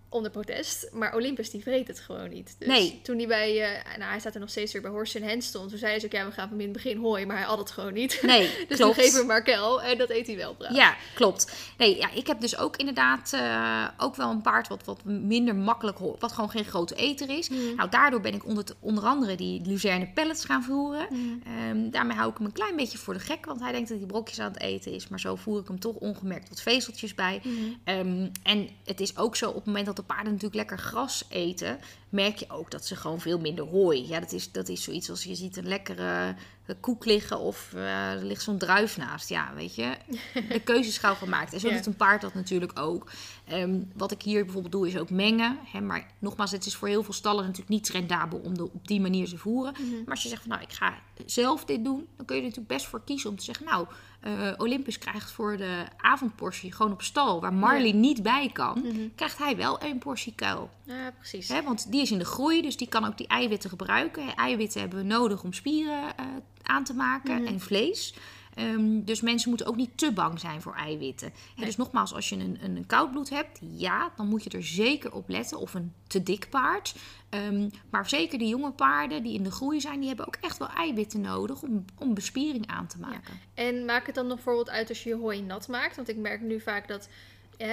Onder 0.10 0.32
protest. 0.32 0.90
Maar 0.94 1.16
Olympus 1.16 1.50
die 1.50 1.62
vreet 1.62 1.88
het 1.88 2.00
gewoon 2.00 2.30
niet. 2.30 2.56
Dus 2.60 2.68
Nee. 2.68 3.00
toen 3.04 3.18
hij 3.18 3.28
bij... 3.28 3.62
eh, 3.64 3.98
nou, 3.98 4.10
hij 4.10 4.20
staat 4.20 4.34
er 4.34 4.40
nog 4.40 4.50
steeds 4.50 4.74
weer 4.74 4.82
bij 4.82 4.92
Horse 4.92 5.20
in 5.20 5.28
Hand 5.28 5.44
stond. 5.44 5.70
Toen 5.70 5.78
zei 5.78 6.00
ze 6.00 6.06
ook, 6.06 6.12
ja, 6.12 6.26
we 6.26 6.32
gaan 6.32 6.50
hem 6.50 6.60
in 6.60 6.64
het 6.68 6.74
begin 6.84 6.98
hooi. 6.98 7.26
Maar 7.26 7.38
hij 7.38 7.46
had 7.46 7.58
het 7.58 7.72
gewoon 7.72 7.94
niet. 7.94 8.20
Nee, 8.22 8.50
dus 8.68 8.78
klopt. 8.78 8.96
we 8.96 9.18
hem 9.18 9.26
maar 9.26 9.44
kel. 9.44 9.82
En 9.82 9.98
dat 9.98 10.10
eet 10.10 10.28
hij 10.28 10.36
wel 10.36 10.56
braaf. 10.56 10.76
Ja, 10.76 10.96
klopt. 11.16 11.56
Nee, 11.78 11.98
ja, 11.98 12.12
ik 12.12 12.28
heb 12.28 12.42
dus 12.42 12.58
ook 12.58 12.76
inderdaad 12.78 13.34
eh, 13.34 13.88
ook 13.98 14.16
wel 14.16 14.30
een 14.30 14.42
paard 14.42 14.68
wat, 14.68 14.84
wat 14.86 15.04
minder 15.04 15.56
makkelijk. 15.56 15.98
Wat 16.20 16.32
gewoon 16.32 16.50
geen 16.50 16.66
grote 16.66 16.96
eter 16.96 17.30
is. 17.38 17.50
Mhm. 17.50 17.76
Nou, 17.76 17.90
daardoor 17.90 18.22
ben 18.22 18.34
ik 18.34 18.46
onder, 18.46 18.66
onder 18.80 19.04
andere 19.04 19.36
die 19.36 19.62
Luzerne 19.66 20.08
pellets 20.14 20.46
gaan 20.46 20.64
voeren. 20.64 21.08
Mhm. 21.10 21.20
Ehm, 21.58 21.90
daarmee 21.90 22.18
hou 22.18 22.32
ik 22.32 22.38
hem 22.38 22.46
een 22.46 22.52
klein 22.52 22.76
beetje 22.76 22.98
voor 22.98 23.14
de 23.14 23.20
gek. 23.20 23.46
Want 23.46 23.60
hij 23.60 23.72
denkt 23.72 23.90
dat 23.90 23.98
hij 23.98 24.08
brokjes 24.08 24.40
aan 24.40 24.52
het 24.52 24.62
eten 24.62 24.92
is. 24.92 25.08
Maar 25.08 25.20
zo 25.20 25.36
voer 25.36 25.60
ik 25.60 25.68
hem 25.68 25.80
toch 25.80 25.96
ongemerkt 25.96 26.50
wat 26.50 26.62
vezeltjes 26.62 27.16
bij. 27.16 27.42
Mhm. 27.44 27.54
Ehm, 27.84 28.28
en 28.44 28.70
het 28.86 29.00
is 29.00 29.18
ook 29.18 29.36
zo, 29.36 29.50
op 29.50 29.56
het 29.56 29.66
moment 29.66 29.86
dat 29.86 29.97
de 29.98 30.04
paarden 30.04 30.32
natuurlijk 30.32 30.56
lekker 30.56 30.78
gras 30.78 31.26
eten, 31.30 31.80
merk 32.10 32.38
je 32.38 32.50
ook 32.50 32.72
dat 32.72 32.86
ze 32.86 32.96
gewoon 32.96 33.22
veel 33.22 33.40
minder 33.40 33.66
hooi. 33.66 34.08
Ja, 34.08 34.20
dat 34.20 34.32
is, 34.32 34.52
dat 34.52 34.70
is 34.70 34.84
zoiets 34.84 35.10
als 35.10 35.24
je 35.24 35.36
ziet 35.36 35.58
een 35.58 35.68
lekkere 35.68 36.36
eh, 36.66 36.76
koek 36.80 37.06
liggen 37.06 37.40
of 37.40 37.74
eh, 37.74 38.12
er 38.12 38.24
ligt 38.24 38.42
zo'n 38.42 38.58
druif 38.58 38.98
naast. 38.98 39.30
Ja, 39.30 39.54
weet 39.56 39.76
je, 39.76 39.98
de 40.50 40.60
keuze 40.60 40.90
is 40.90 40.98
gauw 40.98 41.16
gemaakt. 41.16 41.54
En 41.54 41.60
zo 41.60 41.70
doet 41.70 41.86
een 41.86 41.96
paard 41.96 42.22
dat 42.22 42.34
natuurlijk 42.34 42.80
ook. 42.80 43.10
Ehm, 43.46 43.82
wat 43.94 44.12
ik 44.12 44.22
hier 44.22 44.44
bijvoorbeeld 44.44 44.74
doe, 44.74 44.88
is 44.88 44.98
ook 44.98 45.10
mengen. 45.10 45.60
Hè, 45.64 45.82
maar 45.82 46.12
nogmaals, 46.20 46.52
het 46.52 46.66
is 46.66 46.76
voor 46.76 46.88
heel 46.88 47.04
veel 47.04 47.14
stallen 47.14 47.44
natuurlijk 47.44 47.70
niet 47.70 47.90
rendabel 47.90 48.40
om 48.40 48.58
de, 48.58 48.64
op 48.64 48.88
die 48.88 49.02
manier 49.02 49.28
te 49.28 49.38
voeren. 49.38 49.74
Mhm. 49.80 49.96
Maar 49.96 50.14
als 50.14 50.24
je 50.24 50.30
zegt 50.30 50.42
van 50.42 50.52
nou, 50.52 50.64
ik 50.64 50.74
ga 50.74 50.94
zelf 51.26 51.66
dit 51.66 51.84
doen, 51.84 52.08
dan 52.16 52.26
kun 52.26 52.36
je 52.36 52.42
er 52.42 52.48
natuurlijk 52.48 52.74
best 52.74 52.86
voor 52.86 53.04
kiezen 53.04 53.30
om 53.30 53.36
te 53.36 53.44
zeggen, 53.44 53.66
nou, 53.66 53.88
eh, 54.28 54.54
Olympus 54.58 54.98
krijgt 54.98 55.32
voor 55.32 55.58
de 55.58 55.84
avondportie 55.98 56.72
gewoon 56.72 56.92
op 56.92 57.02
stal, 57.02 57.42
waar 57.42 57.54
Marley 57.54 57.92
niet 57.92 58.24
bij 58.24 58.50
kan, 58.54 58.82
Mhm. 58.84 59.08
krijgt 59.16 59.38
hij 59.38 59.56
wel 59.58 59.80
één 59.80 59.98
portie 59.98 60.34
kuil. 60.36 60.70
Ja, 60.84 61.12
precies. 61.18 61.48
Hè, 61.50 61.64
want 61.64 61.92
die 61.92 62.02
is 62.02 62.12
in 62.12 62.18
de 62.18 62.26
groei, 62.26 62.62
dus 62.62 62.78
die 62.78 62.88
kan 62.88 63.06
ook 63.06 63.18
die 63.18 63.28
eiwitten 63.28 63.70
gebruiken. 63.70 64.36
Eiwitten 64.36 64.80
hebben 64.82 65.00
we 65.00 65.06
nodig 65.06 65.44
om 65.44 65.54
spieren 65.54 66.04
eh, 66.18 66.26
aan 66.64 66.84
te 66.84 66.94
maken 66.94 67.36
Mhm. 67.42 67.46
en 67.46 67.60
vlees. 67.60 68.14
Ehm, 68.58 69.04
dus 69.04 69.22
mensen 69.22 69.50
moeten 69.50 69.68
ook 69.68 69.76
niet 69.76 69.98
te 69.98 70.12
bang 70.12 70.40
zijn 70.40 70.62
voor 70.62 70.74
eiwitten. 70.76 71.34
Dus 71.56 71.76
nogmaals, 71.76 72.14
als 72.14 72.30
je 72.30 72.36
een, 72.36 72.58
een, 72.62 72.76
een 72.76 72.86
koudbloed 72.86 73.30
hebt, 73.30 73.60
ja, 73.62 74.12
dan 74.16 74.28
moet 74.28 74.44
je 74.44 74.50
er 74.50 74.64
zeker 74.64 75.14
op 75.14 75.30
letten. 75.30 75.60
Of 75.60 75.74
een 75.74 75.94
te 76.08 76.24
dik 76.24 76.50
paard. 76.50 76.96
Ehm, 77.30 77.70
maar 77.90 78.10
zeker 78.10 78.38
de 78.40 78.48
jonge 78.48 78.72
paarden 78.72 79.24
die 79.24 79.34
in 79.34 79.44
de 79.44 79.52
groei 79.52 79.82
zijn, 79.82 80.00
die 80.00 80.08
hebben 80.08 80.28
ook 80.28 80.38
echt 80.42 80.58
wel 80.58 80.70
eiwitten 80.70 81.22
nodig 81.22 81.62
om, 81.62 81.86
om 81.98 82.14
bespiering 82.14 82.68
aan 82.68 82.88
te 82.88 83.00
maken. 83.00 83.40
En 83.54 83.86
maak 83.86 84.06
het 84.06 84.16
dan 84.16 84.28
nog 84.28 84.36
bijvoorbeeld 84.36 84.70
uit 84.70 84.90
als 84.90 85.04
je 85.04 85.10
je 85.10 85.16
hooi 85.16 85.42
nat 85.42 85.68
maakt? 85.68 85.96
Want 85.96 86.10
ik 86.10 86.18
merk 86.18 86.42
nu 86.42 86.60
vaak 86.60 86.88
dat 86.88 87.10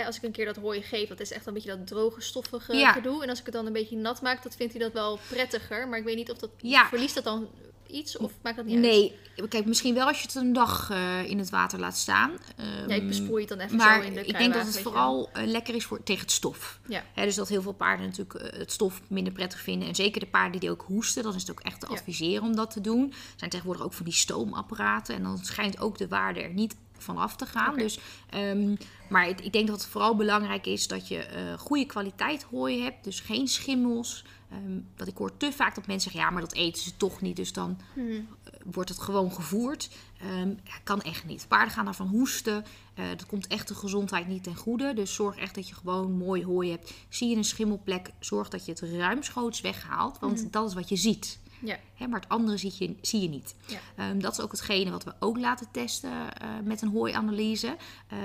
als 0.06 0.16
ik 0.16 0.22
een 0.22 0.32
keer 0.32 0.44
dat 0.44 0.56
hooi 0.56 0.82
geef, 0.82 1.08
dat 1.08 1.20
is 1.20 1.32
echt 1.32 1.46
een 1.46 1.54
beetje 1.54 1.76
dat 1.76 1.86
droge, 1.86 2.20
stoffige 2.20 2.76
Ja. 2.76 2.92
gedoe. 2.92 3.22
En 3.22 3.28
als 3.28 3.38
ik 3.38 3.44
het 3.44 3.54
dan 3.54 3.66
een 3.66 3.72
beetje 3.72 3.96
nat 3.96 4.22
maak, 4.22 4.42
dat 4.42 4.56
vindt 4.56 4.72
hij 4.72 4.82
dat 4.82 4.92
wel 4.92 5.18
prettiger. 5.28 5.88
Maar 5.88 5.98
ik 5.98 6.04
weet 6.04 6.16
niet 6.16 6.30
of 6.30 6.38
dat 6.38 6.50
Ja. 6.56 6.86
verliest 6.88 7.14
dat 7.14 7.24
dan 7.24 7.48
iets 7.94 8.16
of 8.16 8.32
maakt 8.42 8.56
dat 8.56 8.64
niet 8.64 8.74
uit? 8.74 8.84
Nee, 8.84 9.14
kijk, 9.48 9.66
misschien 9.66 9.94
wel 9.94 10.06
als 10.06 10.20
je 10.20 10.26
het 10.26 10.34
een 10.34 10.52
dag 10.52 10.90
eh, 10.90 11.30
in 11.30 11.38
het 11.38 11.50
water 11.50 11.78
laat 11.78 11.96
staan. 11.96 12.30
Ehm, 12.56 12.88
Ja, 12.88 12.94
ik 12.94 13.02
het 13.40 13.48
dan 13.48 13.58
even 13.58 13.76
maar 13.76 14.02
zo 14.02 14.08
in 14.08 14.14
de 14.14 14.24
ik 14.24 14.38
denk 14.38 14.54
dat 14.54 14.66
het 14.66 14.80
vooral 14.80 15.30
eh, 15.32 15.46
lekker 15.46 15.74
is 15.74 15.84
voor, 15.84 16.02
tegen 16.02 16.22
het 16.22 16.32
stof. 16.32 16.80
Ja. 16.88 17.04
Hè, 17.14 17.24
dus 17.24 17.34
dat 17.34 17.48
heel 17.48 17.62
veel 17.62 17.72
paarden 17.72 18.06
natuurlijk 18.06 18.34
eh, 18.34 18.58
het 18.58 18.72
stof 18.72 19.00
minder 19.08 19.32
prettig 19.32 19.60
vinden. 19.60 19.88
En 19.88 19.94
zeker 19.94 20.20
de 20.20 20.26
paarden 20.26 20.60
die 20.60 20.70
ook 20.70 20.84
hoesten, 20.86 21.22
dan 21.22 21.34
is 21.34 21.40
het 21.40 21.50
ook 21.50 21.60
echt 21.60 21.80
te 21.80 21.86
adviseren 21.86 22.42
om 22.42 22.56
dat 22.56 22.70
te 22.70 22.80
doen. 22.80 23.10
Er 23.10 23.16
zijn 23.36 23.50
tegenwoordig 23.50 23.84
ook 23.84 23.92
van 23.92 24.04
die 24.04 24.14
stoomapparaten. 24.14 25.14
En 25.14 25.22
dan 25.22 25.38
schijnt 25.38 25.80
ook 25.80 25.98
de 25.98 26.08
waarde 26.08 26.40
er 26.40 26.52
niet 26.52 26.76
van 26.98 27.16
af 27.16 27.36
te 27.36 27.46
gaan. 27.46 27.76
Dus, 27.78 27.98
ehm, 28.30 28.74
maar 29.08 29.28
ik, 29.28 29.40
ik 29.40 29.52
denk 29.52 29.66
dat 29.66 29.80
het 29.80 29.90
vooral 29.90 30.16
belangrijk 30.16 30.66
is 30.66 30.88
dat 30.88 31.08
je 31.08 31.26
goede 31.58 31.86
kwaliteit 31.86 32.42
hooi 32.42 32.82
hebt. 32.82 33.04
Dus 33.04 33.20
geen 33.20 33.48
schimmels. 33.48 34.24
Ehm 34.54 34.80
dat 34.96 35.08
ik 35.08 35.16
hoor 35.16 35.36
te 35.36 35.52
vaak 35.52 35.74
dat 35.74 35.86
mensen 35.86 36.10
zeggen, 36.10 36.28
ja, 36.28 36.30
maar 36.36 36.42
dat 36.48 36.54
eten 36.54 36.82
ze 36.82 36.96
toch 36.96 37.20
niet. 37.20 37.36
Dus 37.36 37.52
dan 37.52 37.78
Hmm. 37.94 38.10
eh, 38.10 38.52
wordt 38.64 38.88
het 38.88 39.00
gewoon 39.00 39.32
gevoerd. 39.32 39.90
Ehm, 40.20 40.54
kan 40.84 41.02
echt 41.02 41.24
niet. 41.24 41.48
Paarden 41.48 41.72
gaan 41.74 41.84
daarvan 41.84 42.06
hoesten. 42.08 42.64
Eh, 42.94 43.04
dat 43.08 43.26
komt 43.26 43.46
echt 43.46 43.68
de 43.68 43.74
gezondheid 43.74 44.26
niet 44.28 44.42
ten 44.42 44.56
goede. 44.56 44.94
Dus 44.94 45.14
zorg 45.14 45.36
echt 45.36 45.54
dat 45.54 45.68
je 45.68 45.74
gewoon 45.74 46.12
mooi 46.12 46.44
hooi 46.44 46.70
hebt. 46.70 46.92
Zie 47.08 47.28
je 47.28 47.36
een 47.36 47.44
schimmelplek, 47.44 48.10
zorg 48.18 48.48
dat 48.48 48.64
je 48.64 48.70
het 48.72 48.80
ruimschoots 48.80 49.60
weghaalt. 49.60 50.18
Want 50.18 50.40
Mhm. 50.40 50.50
dat 50.50 50.68
is 50.68 50.74
wat 50.74 50.88
je 50.88 50.96
ziet. 50.96 51.38
Ja. 51.60 51.78
Hè, 51.94 52.06
maar 52.06 52.20
het 52.20 52.28
andere 52.28 52.56
zie 52.56 52.72
je, 52.78 52.96
zie 53.00 53.20
je 53.22 53.28
niet. 53.28 53.54
Ja. 53.66 53.78
Ehm, 53.96 54.18
dat 54.18 54.32
is 54.32 54.40
ook 54.40 54.50
hetgene 54.50 54.90
wat 54.90 55.04
we 55.04 55.12
ook 55.18 55.38
laten 55.38 55.66
testen 55.70 56.36
eh, 56.38 56.48
met 56.64 56.82
een 56.82 56.88
hooianalyse. 56.88 57.76
Eh, 58.08 58.18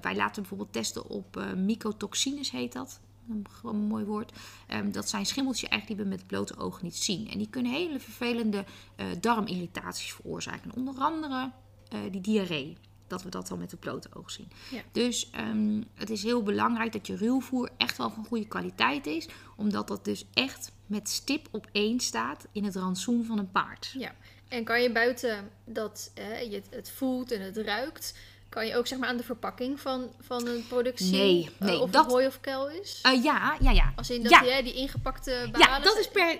wij 0.00 0.16
laten 0.16 0.40
bijvoorbeeld 0.42 0.72
testen 0.72 1.08
op 1.08 1.44
mycotoxines, 1.56 2.50
heet 2.50 2.72
dat. 2.72 3.00
Een, 3.28 3.76
mooi 3.76 4.04
woord. 4.04 4.32
Ehm, 4.66 4.90
dat 4.90 5.08
zijn 5.08 5.26
schimmeltjes 5.26 5.68
eigenlijk 5.68 6.00
die 6.00 6.10
we 6.10 6.16
met 6.16 6.26
blote 6.26 6.56
ogen 6.56 6.84
niet 6.84 6.96
zien. 6.96 7.30
En 7.30 7.38
die 7.38 7.48
kunnen 7.50 7.72
hele 7.72 8.00
vervelende 8.00 8.64
eh, 8.96 9.06
darmirritaties 9.20 10.12
veroorzaken. 10.12 10.72
Onder 10.74 10.94
andere 10.94 11.50
eh, 11.88 11.98
die 12.10 12.20
diarree. 12.20 12.76
Dat 13.06 13.22
we 13.22 13.30
dat 13.30 13.48
dan 13.48 13.58
met 13.58 13.70
de 13.70 13.76
blote 13.76 14.08
oog 14.14 14.30
zien. 14.30 14.48
Ja. 14.70 14.82
Dus 14.92 15.30
ehm, 15.30 15.82
het 15.94 16.10
is 16.10 16.22
heel 16.22 16.42
belangrijk 16.42 16.92
dat 16.92 17.06
je 17.06 17.16
ruwvoer 17.16 17.70
echt 17.76 17.96
wel 17.96 18.10
van 18.10 18.24
goede 18.24 18.46
kwaliteit 18.46 19.06
is. 19.06 19.28
Omdat 19.56 19.88
dat 19.88 20.04
dus 20.04 20.24
echt 20.34 20.72
met 20.86 21.08
stip 21.08 21.48
op 21.50 21.66
één 21.72 22.00
staat 22.00 22.46
in 22.52 22.64
het 22.64 22.76
rantsoen 22.76 23.24
van 23.24 23.38
een 23.38 23.50
paard. 23.50 23.94
Ja. 23.98 24.14
En 24.48 24.64
kan 24.64 24.82
je 24.82 24.92
buiten 24.92 25.50
dat 25.64 26.10
eh, 26.14 26.42
je 26.42 26.54
het, 26.54 26.66
het 26.70 26.90
voelt 26.90 27.32
en 27.32 27.40
het 27.40 27.56
ruikt, 27.56 28.18
kan 28.48 28.66
je 28.66 28.76
ook 28.76 28.86
zeg 28.86 28.98
maar 28.98 29.08
aan 29.08 29.16
de 29.16 29.22
verpakking 29.22 29.80
van, 29.80 30.10
van 30.20 30.46
een 30.46 30.64
product 30.68 30.98
zien 31.00 31.10
Nee, 31.12 31.50
eh, 31.58 31.66
nee, 31.66 31.78
of 31.80 31.90
dat- 31.90 32.02
het 32.04 32.12
hooi 32.12 32.26
of 32.26 32.40
kuil 32.40 32.68
is? 32.68 32.98
Eh, 33.02 33.22
ja, 33.24 33.56
ja, 33.60 33.70
ja. 33.70 33.92
Als 33.96 34.10
in 34.10 34.22
dat 34.22 34.30
ja. 34.32 34.40
die, 34.40 34.50
hè, 34.50 34.62
die 34.62 34.74
ingepakte 34.74 35.48
balen... 35.52 35.68
Ja, 35.68 35.78
dat 35.80 35.96
is 35.98 36.08
per. 36.08 36.38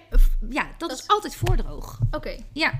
Ja, 0.50 0.62
dat, 0.78 0.88
Dat 0.88 0.90
is 0.90 0.98
is- 1.04 1.08
altijd 1.08 1.36
voordroog. 1.36 1.98
Oké. 2.10 2.36
Ja, 2.52 2.72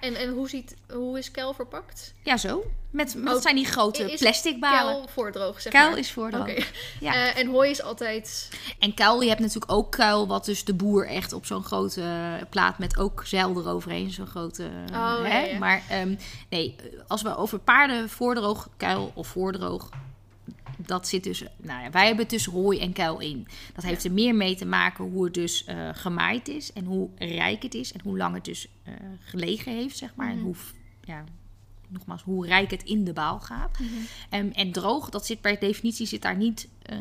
En, 0.00 0.14
en 0.14 0.30
hoe, 0.30 0.48
ziet, 0.48 0.76
hoe 0.92 1.18
is 1.18 1.30
kuil 1.30 1.52
verpakt? 1.52 2.14
ja 2.22 2.36
zo. 2.36 2.64
Met, 2.90 3.14
met 3.14 3.24
dat 3.32 3.42
zijn 3.42 3.54
die 3.54 3.64
grote 3.64 4.16
plastic 4.18 4.60
balen. 4.60 4.92
Kuil 4.92 5.08
voordroog, 5.08 5.60
zeg 5.60 5.72
Kuil 5.72 5.90
maar. 5.90 5.98
is 5.98 6.12
voordroog. 6.12 6.42
Oké. 6.48 6.62
Ja. 7.00 7.12
Eh, 7.12 7.38
en 7.38 7.46
hooi 7.46 7.70
is 7.70 7.82
altijd... 7.82 8.50
En 8.78 8.94
kuil, 8.94 9.20
je 9.20 9.28
hebt 9.28 9.40
natuurlijk 9.40 9.72
ook 9.72 9.90
kuil, 9.92 10.26
wat 10.26 10.44
dus 10.44 10.64
de 10.64 10.74
boer 10.74 11.06
echt 11.06 11.32
op 11.32 11.46
zo'n 11.46 11.64
grote 11.64 12.02
plaat 12.50 12.78
met 12.78 12.98
ook 12.98 13.22
zeil 13.24 13.56
eroverheen. 13.56 14.10
Zo'n 14.10 14.26
grote. 14.26 14.70
Oh, 14.92 15.22
hè? 15.22 15.40
ja, 15.40 15.46
ja. 15.46 15.58
Maar 15.58 15.82
ehm, 15.88 16.14
nee, 16.48 16.76
als 17.06 17.22
we 17.22 17.36
over 17.36 17.58
paarden 17.58 18.08
voordroog, 18.08 18.68
kuil 18.76 19.12
of 19.14 19.26
voordroog. 19.26 19.88
Dat 20.86 21.08
zit 21.08 21.24
dus, 21.24 21.44
nou 21.56 21.82
ja, 21.82 21.90
wij 21.90 22.06
hebben 22.06 22.26
tussen 22.26 22.52
hooi 22.52 22.78
en 22.80 22.92
kuil 22.92 23.18
in. 23.20 23.46
Dat 23.74 23.84
heeft 23.84 24.04
er 24.04 24.12
meer 24.12 24.34
mee 24.34 24.54
te 24.56 24.66
maken 24.66 25.04
hoe 25.04 25.24
het 25.24 25.34
dus 25.34 25.64
eh, 25.64 25.88
gemaaid 25.92 26.48
is 26.48 26.72
en 26.72 26.84
hoe 26.84 27.08
rijk 27.16 27.62
het 27.62 27.74
is 27.74 27.92
en 27.92 28.00
hoe 28.02 28.16
lang 28.16 28.34
het 28.34 28.44
dus 28.44 28.68
eh, 28.82 28.94
gelegen 29.20 29.72
heeft, 29.72 29.96
zeg 29.96 30.14
maar. 30.14 30.28
En 30.30 30.36
Mhm. 30.36 30.44
hoe, 30.44 30.54
ja, 31.04 31.24
nogmaals, 31.88 32.22
hoe 32.22 32.46
rijk 32.46 32.70
het 32.70 32.82
in 32.82 33.04
de 33.04 33.12
baal 33.12 33.40
gaat. 33.40 33.78
Ehm, 34.30 34.48
en 34.52 34.72
droog, 34.72 35.08
dat 35.08 35.26
zit 35.26 35.40
per 35.40 35.58
definitie 35.60 36.06
zit 36.06 36.22
daar 36.22 36.36
niet 36.36 36.68
eh, 36.82 36.98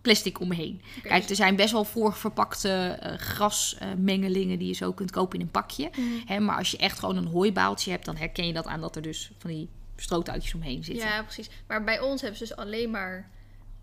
plastic 0.00 0.40
omheen. 0.40 0.80
Kijk, 1.02 1.20
dus- 1.20 1.30
er 1.30 1.36
zijn 1.36 1.56
best 1.56 1.72
wel 1.72 1.84
voorverpakte 1.84 2.68
eh 2.68 3.18
grasmengelingen 3.18 4.58
die 4.58 4.68
je 4.68 4.74
zo 4.74 4.92
kunt 4.92 5.10
kopen 5.10 5.38
in 5.38 5.44
een 5.44 5.50
pakje. 5.50 5.90
Mhm. 5.96 6.02
Hè, 6.26 6.40
maar 6.40 6.56
als 6.56 6.70
je 6.70 6.76
echt 6.76 6.98
gewoon 6.98 7.16
een 7.16 7.26
hooibaaltje 7.26 7.90
hebt, 7.90 8.04
dan 8.04 8.16
herken 8.16 8.46
je 8.46 8.52
dat 8.52 8.66
aan 8.66 8.80
dat 8.80 8.96
er 8.96 9.02
dus 9.02 9.30
van 9.38 9.50
die 9.50 9.68
strootuitjes 10.02 10.54
omheen 10.54 10.84
zitten. 10.84 11.06
Ja, 11.08 11.22
precies. 11.22 11.50
Maar 11.66 11.84
bij 11.84 12.00
ons 12.00 12.20
hebben 12.20 12.38
ze 12.38 12.44
dus 12.46 12.56
alleen 12.56 12.90
maar 12.90 13.28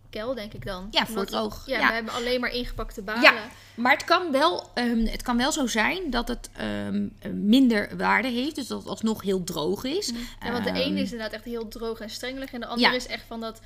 kel, 0.09 0.33
denk 0.35 0.53
ik 0.53 0.65
dan. 0.65 0.87
Ja, 0.91 0.99
voor 1.05 1.09
Omdat- 1.09 1.27
droog. 1.27 1.63
Ja, 1.65 1.79
Ja. 1.79 1.87
we 1.87 1.93
hebben 1.93 2.13
alleen 2.13 2.39
maar 2.39 2.51
ingepakte 2.51 3.01
balen. 3.01 3.21
Ja, 3.21 3.33
maar 3.75 3.91
het 3.91 4.03
kan, 4.03 4.31
wel, 4.31 4.69
ehm, 4.73 5.05
het 5.05 5.21
kan 5.21 5.37
wel 5.37 5.51
zo 5.51 5.67
zijn 5.67 6.09
dat 6.09 6.27
het 6.27 6.49
ehm, 6.53 7.07
minder 7.33 7.97
waarde 7.97 8.27
heeft. 8.27 8.55
Dus 8.55 8.67
dat 8.67 8.79
het 8.79 8.87
alsnog 8.87 9.21
heel 9.21 9.43
droog 9.43 9.83
is. 9.83 10.11
Ja, 10.43 10.51
want 10.51 10.63
de 10.63 10.69
Ehm, 10.69 10.79
ene 10.79 10.99
is 11.01 11.11
inderdaad 11.11 11.31
echt 11.33 11.43
heel 11.43 11.67
droog 11.67 11.99
en 11.99 12.09
strengelig. 12.09 12.51
En 12.51 12.59
de 12.59 12.65
andere 12.65 12.89
Ja. 12.89 12.95
is 12.95 13.07
echt 13.07 13.23
van 13.27 13.39
dat, 13.39 13.61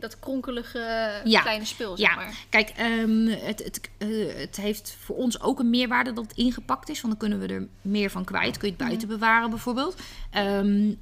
dat 0.00 0.18
kronkelige 0.18 1.20
Ja. 1.24 1.40
kleine 1.40 1.64
spul, 1.64 1.96
zeg 1.96 2.08
Ja, 2.08 2.14
maar. 2.16 2.34
kijk, 2.48 2.72
het, 3.44 3.64
het, 3.64 3.80
eh, 3.98 4.08
het 4.36 4.56
heeft 4.56 4.96
voor 4.98 5.16
ons 5.16 5.40
ook 5.40 5.58
een 5.58 5.70
meerwaarde 5.70 6.12
dat 6.12 6.24
het 6.24 6.36
ingepakt 6.36 6.88
is. 6.88 7.00
Want 7.00 7.18
dan 7.18 7.28
kunnen 7.28 7.48
we 7.48 7.54
er 7.54 7.66
meer 7.82 8.10
van 8.10 8.24
kwijt. 8.24 8.56
Kun 8.58 8.68
je 8.68 8.74
het 8.74 8.84
buiten 8.86 9.08
bewaren 9.08 9.50
bijvoorbeeld. 9.50 9.96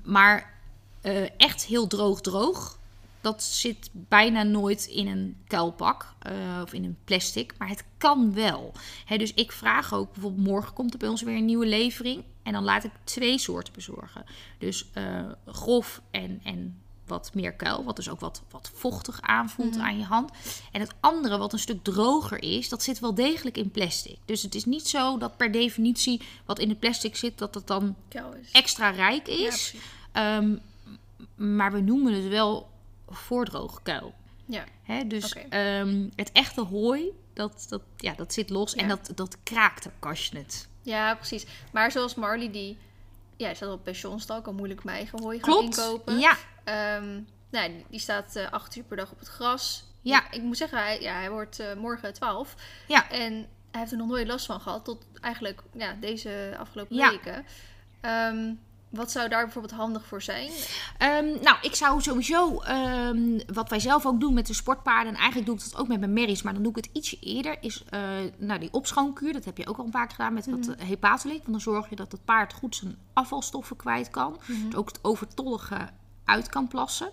Maar 0.02 0.58
eh, 1.00 1.40
echt 1.40 1.64
heel 1.64 1.86
droog 1.86 2.20
droog. 2.20 2.78
Dat 3.20 3.42
zit 3.42 3.90
bijna 3.92 4.42
nooit 4.42 4.86
in 4.86 5.06
een 5.06 5.36
kuilpak 5.46 6.14
eh, 6.18 6.32
of 6.62 6.72
in 6.72 6.84
een 6.84 6.96
plastic. 7.04 7.54
Maar 7.58 7.68
het 7.68 7.84
kan 7.98 8.34
wel. 8.34 8.72
Hè, 9.04 9.16
dus 9.16 9.34
ik 9.34 9.52
vraag 9.52 9.94
ook, 9.94 10.12
bijvoorbeeld 10.12 10.46
morgen 10.46 10.72
komt 10.72 10.92
er 10.92 10.98
bij 10.98 11.08
ons 11.08 11.22
weer 11.22 11.36
een 11.36 11.44
nieuwe 11.44 11.66
levering. 11.66 12.24
En 12.42 12.52
dan 12.52 12.64
laat 12.64 12.84
ik 12.84 12.90
twee 13.04 13.38
soorten 13.38 13.72
bezorgen. 13.72 14.24
Dus 14.58 14.86
eh, 14.92 15.24
grof 15.46 16.02
en, 16.10 16.40
en 16.44 16.80
wat 17.10 17.30
meer 17.34 17.52
kuil. 17.52 17.84
Wat 17.84 17.96
dus 17.96 18.08
ook 18.08 18.20
wat, 18.20 18.42
wat 18.50 18.70
vochtig 18.74 19.20
aanvoelt 19.20 19.78
aan 19.78 19.98
je 19.98 20.04
hand. 20.04 20.30
En 20.72 20.80
het 20.80 20.94
andere, 21.00 21.38
wat 21.38 21.52
een 21.52 21.58
stuk 21.58 21.82
droger 21.82 22.42
is, 22.42 22.68
dat 22.68 22.82
zit 22.82 22.98
wel 22.98 23.14
degelijk 23.14 23.56
in 23.56 23.70
plastic. 23.70 24.18
Dus 24.24 24.42
het 24.42 24.54
is 24.54 24.64
niet 24.64 24.88
zo 24.88 25.18
dat 25.18 25.36
per 25.36 25.52
definitie 25.52 26.20
wat 26.44 26.58
in 26.58 26.68
het 26.68 26.78
plastic 26.78 27.16
zit, 27.16 27.38
dat 27.38 27.54
het 27.54 27.66
dan 27.66 27.96
extra 28.52 28.90
rijk 28.90 29.28
is. 29.28 29.74
Maar 31.40 31.72
we 31.72 31.80
noemen 31.80 32.12
het 32.14 32.28
wel 32.28 32.70
voordroge 33.08 33.82
kuil. 33.82 34.14
Ja. 34.46 34.64
Hè? 34.82 35.06
Dus 35.06 35.32
ehm, 35.48 36.08
het 36.14 36.32
echte 36.32 36.60
hooi, 36.60 37.10
dat, 37.32 37.66
dat, 37.68 37.82
ja, 37.96 38.12
dat 38.14 38.32
zit 38.32 38.50
los 38.50 38.74
en 38.74 38.88
dat, 38.88 39.12
dat 39.14 39.36
kraakt 39.42 39.86
ook 39.86 40.06
als 40.06 40.26
je 40.26 40.38
het... 40.38 40.68
ja, 40.82 41.14
precies. 41.14 41.46
Maar 41.72 41.90
zoals 41.90 42.14
Marley, 42.14 42.50
die, 42.50 42.78
ja, 43.36 43.54
staat 43.54 43.72
op 43.72 43.84
pensioenstal, 43.84 44.42
kan 44.42 44.54
moeilijk 44.54 44.84
mijn 44.84 44.96
eigen 44.96 45.22
hooi 45.22 45.38
gaan 45.40 45.52
Klopt. 45.54 45.76
inkopen. 45.78 46.18
Ja, 46.18 46.36
Ehm, 46.64 47.20
nou, 47.50 47.70
die- 47.88 48.00
staat 48.00 48.36
eh 48.36 48.50
acht 48.50 48.76
uur 48.76 48.84
per 48.84 48.96
dag 48.96 49.10
op 49.12 49.18
het 49.18 49.28
gras. 49.28 49.84
Ja. 50.02 50.26
Ik, 50.26 50.34
ik 50.34 50.42
moet 50.42 50.56
zeggen, 50.56 50.78
hij, 50.78 51.00
ja, 51.00 51.14
hij 51.14 51.30
wordt 51.30 51.58
eh, 51.58 51.74
morgen 51.74 52.12
12. 52.12 52.54
ja. 52.88 53.10
En 53.10 53.32
hij 53.70 53.80
heeft 53.80 53.92
er 53.92 53.98
nog 53.98 54.08
nooit 54.08 54.26
last 54.26 54.46
van 54.46 54.60
gehad. 54.60 54.84
Tot 54.84 55.04
eigenlijk 55.20 55.62
ja, 55.72 55.96
deze 56.00 56.54
afgelopen 56.58 56.96
Ja. 56.96 57.10
weken. 57.10 57.44
Ehm, 58.00 58.52
wat 58.90 59.10
zou 59.10 59.28
daar 59.28 59.44
bijvoorbeeld 59.44 59.74
handig 59.74 60.06
voor 60.06 60.22
zijn? 60.22 60.50
Ehm, 60.98 61.24
nou, 61.42 61.56
ik 61.62 61.74
zou 61.74 62.02
sowieso, 62.02 62.60
ehm, 62.60 63.38
wat 63.52 63.68
wij 63.70 63.80
zelf 63.80 64.06
ook 64.06 64.20
doen 64.20 64.34
met 64.34 64.46
de 64.46 64.54
sportpaarden, 64.54 65.12
en 65.12 65.18
eigenlijk 65.18 65.46
doe 65.46 65.56
ik 65.56 65.62
dat 65.70 65.76
ook 65.80 65.88
met 65.88 66.00
mijn 66.00 66.12
merries, 66.12 66.42
maar 66.42 66.52
dan 66.52 66.62
doe 66.62 66.76
ik 66.76 66.84
het 66.84 66.90
ietsje 66.92 67.18
eerder, 67.20 67.56
is 67.60 67.84
eh, 67.88 68.00
nou, 68.38 68.60
die 68.60 68.72
opschoonkuur. 68.72 69.32
Dat 69.32 69.44
heb 69.44 69.56
je 69.56 69.66
ook 69.66 69.78
al 69.78 69.84
een 69.84 69.90
paar 69.90 70.06
keer 70.06 70.14
gedaan 70.16 70.34
met 70.34 70.46
wat 70.46 70.58
Mhm. 70.58 70.68
mm 70.70 70.86
hepatolik. 70.86 71.38
Want 71.38 71.50
dan 71.50 71.60
zorg 71.60 71.88
je 71.90 71.96
dat 71.96 72.12
het 72.12 72.24
paard 72.24 72.52
goed 72.52 72.76
zijn 72.76 72.96
afvalstoffen 73.12 73.76
kwijt 73.76 74.10
kan. 74.10 74.40
Dus 74.46 74.74
ook 74.74 74.88
het 74.88 74.98
overtollige 75.04 75.88
uit 76.24 76.48
kan 76.48 76.68
plassen. 76.68 77.08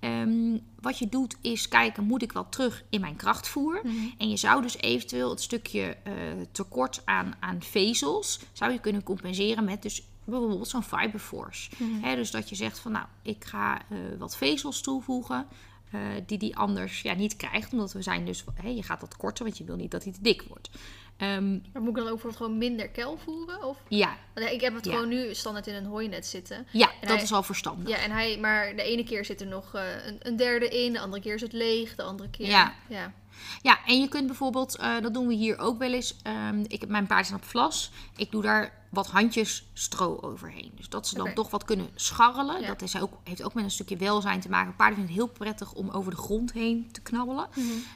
Ehm, 0.00 0.58
wat 0.80 0.98
je 0.98 1.08
doet 1.08 1.36
is 1.40 1.68
kijken, 1.68 2.04
moet 2.04 2.22
ik 2.22 2.32
wel 2.32 2.48
terug 2.48 2.84
in 2.90 3.00
mijn 3.00 3.16
krachtvoer? 3.16 3.80
Mhm. 3.82 3.94
En 4.18 4.28
je 4.30 4.36
zou 4.36 4.62
dus 4.62 4.76
eventueel 4.76 5.30
het 5.30 5.42
stukje 5.42 5.96
eh, 6.02 6.12
tekort 6.52 7.02
aan, 7.04 7.34
aan 7.40 7.62
vezels, 7.62 8.40
zou 8.52 8.72
je 8.72 8.78
kunnen 8.80 9.02
compenseren 9.02 9.64
met 9.64 9.82
dus 9.82 10.02
bijvoorbeeld 10.30 10.68
zo'n 10.68 10.82
fiberforce. 10.82 11.70
Hè, 12.02 12.14
dus 12.16 12.30
dat 12.30 12.48
je 12.48 12.54
zegt 12.54 12.78
van 12.78 12.92
nou, 12.92 13.06
ik 13.22 13.44
ga 13.44 13.76
eh, 13.78 13.98
wat 14.18 14.36
vezels 14.36 14.80
toevoegen. 14.80 15.46
eh, 15.90 16.00
die 16.26 16.38
die 16.38 16.56
anders 16.56 17.02
ja, 17.02 17.14
niet 17.14 17.36
krijgt. 17.36 17.72
Omdat 17.72 17.92
we 17.92 18.02
zijn 18.02 18.24
dus, 18.26 18.44
hè, 18.54 18.68
je 18.68 18.82
gaat 18.82 19.00
dat 19.00 19.16
korten, 19.16 19.44
want 19.44 19.58
je 19.58 19.64
wil 19.64 19.76
niet 19.76 19.90
dat 19.90 20.04
hij 20.04 20.12
te 20.12 20.22
dik 20.22 20.42
wordt. 20.48 20.68
Ehm, 21.16 21.50
Maar 21.72 21.82
moet 21.82 21.88
ik 21.88 21.94
dan 21.94 22.02
ook 22.04 22.10
bijvoorbeeld 22.10 22.36
gewoon 22.36 22.58
minder 22.58 22.88
kel 22.88 23.18
voeren? 23.24 23.62
Of? 23.64 23.76
ja, 23.88 24.16
Want 24.34 24.50
ik 24.50 24.60
heb 24.60 24.74
het 24.74 24.84
Ja. 24.84 24.92
gewoon 24.92 25.08
nu 25.08 25.34
standaard 25.34 25.66
in 25.66 25.74
een 25.74 25.84
hooinet 25.84 26.26
zitten. 26.26 26.66
ja 26.72 26.86
En 26.90 26.94
dat 27.00 27.10
hij- 27.10 27.22
is 27.22 27.32
al 27.32 27.42
verstandig. 27.42 27.88
Ja, 27.88 27.96
en 27.96 28.10
hij, 28.10 28.38
maar 28.38 28.76
de 28.76 28.82
ene 28.82 29.04
keer 29.04 29.24
zit 29.24 29.40
er 29.40 29.46
nog 29.46 29.74
eh, 29.74 30.06
een, 30.06 30.16
een 30.22 30.36
derde 30.36 30.68
in, 30.68 30.92
de 30.92 31.00
andere 31.00 31.22
keer 31.22 31.34
is 31.34 31.40
het 31.40 31.52
leeg, 31.52 31.94
de 31.94 32.02
andere 32.02 32.28
keer. 32.30 32.46
Ja. 32.46 32.74
ja. 32.88 33.12
Ja, 33.62 33.78
en 33.86 34.00
je 34.00 34.08
kunt 34.08 34.26
bijvoorbeeld, 34.26 34.76
eh, 34.76 35.00
dat 35.00 35.14
doen 35.14 35.26
we 35.26 35.34
hier 35.34 35.58
ook 35.58 35.78
wel 35.78 35.92
eens. 35.92 36.16
ehm, 36.22 36.64
ik 36.66 36.80
heb 36.80 36.88
mijn 36.90 37.06
paard 37.06 37.32
op 37.34 37.44
vlas. 37.44 37.90
Ik 38.16 38.30
doe 38.30 38.42
daar 38.42 38.77
wat 38.90 39.06
handjes 39.06 39.66
stro 39.72 40.18
overheen. 40.20 40.72
Dus 40.74 40.88
dat 40.88 41.08
ze 41.08 41.14
dan 41.14 41.34
toch 41.34 41.50
wat 41.50 41.64
kunnen 41.64 41.88
scharrelen. 41.94 42.60
Ja. 42.60 42.66
Dat 42.66 42.82
is 42.82 43.00
ook, 43.00 43.12
heeft 43.24 43.42
ook 43.42 43.54
met 43.54 43.64
een 43.64 43.70
stukje 43.70 43.96
welzijn 43.96 44.40
te 44.40 44.48
maken. 44.48 44.76
Paarden 44.76 44.96
vinden 44.96 45.14
het 45.14 45.24
heel 45.24 45.34
prettig 45.34 45.72
om 45.72 45.90
over 45.90 46.10
de 46.10 46.16
grond 46.16 46.52
heen 46.52 46.88
te 46.92 47.00
knabbelen. 47.00 47.46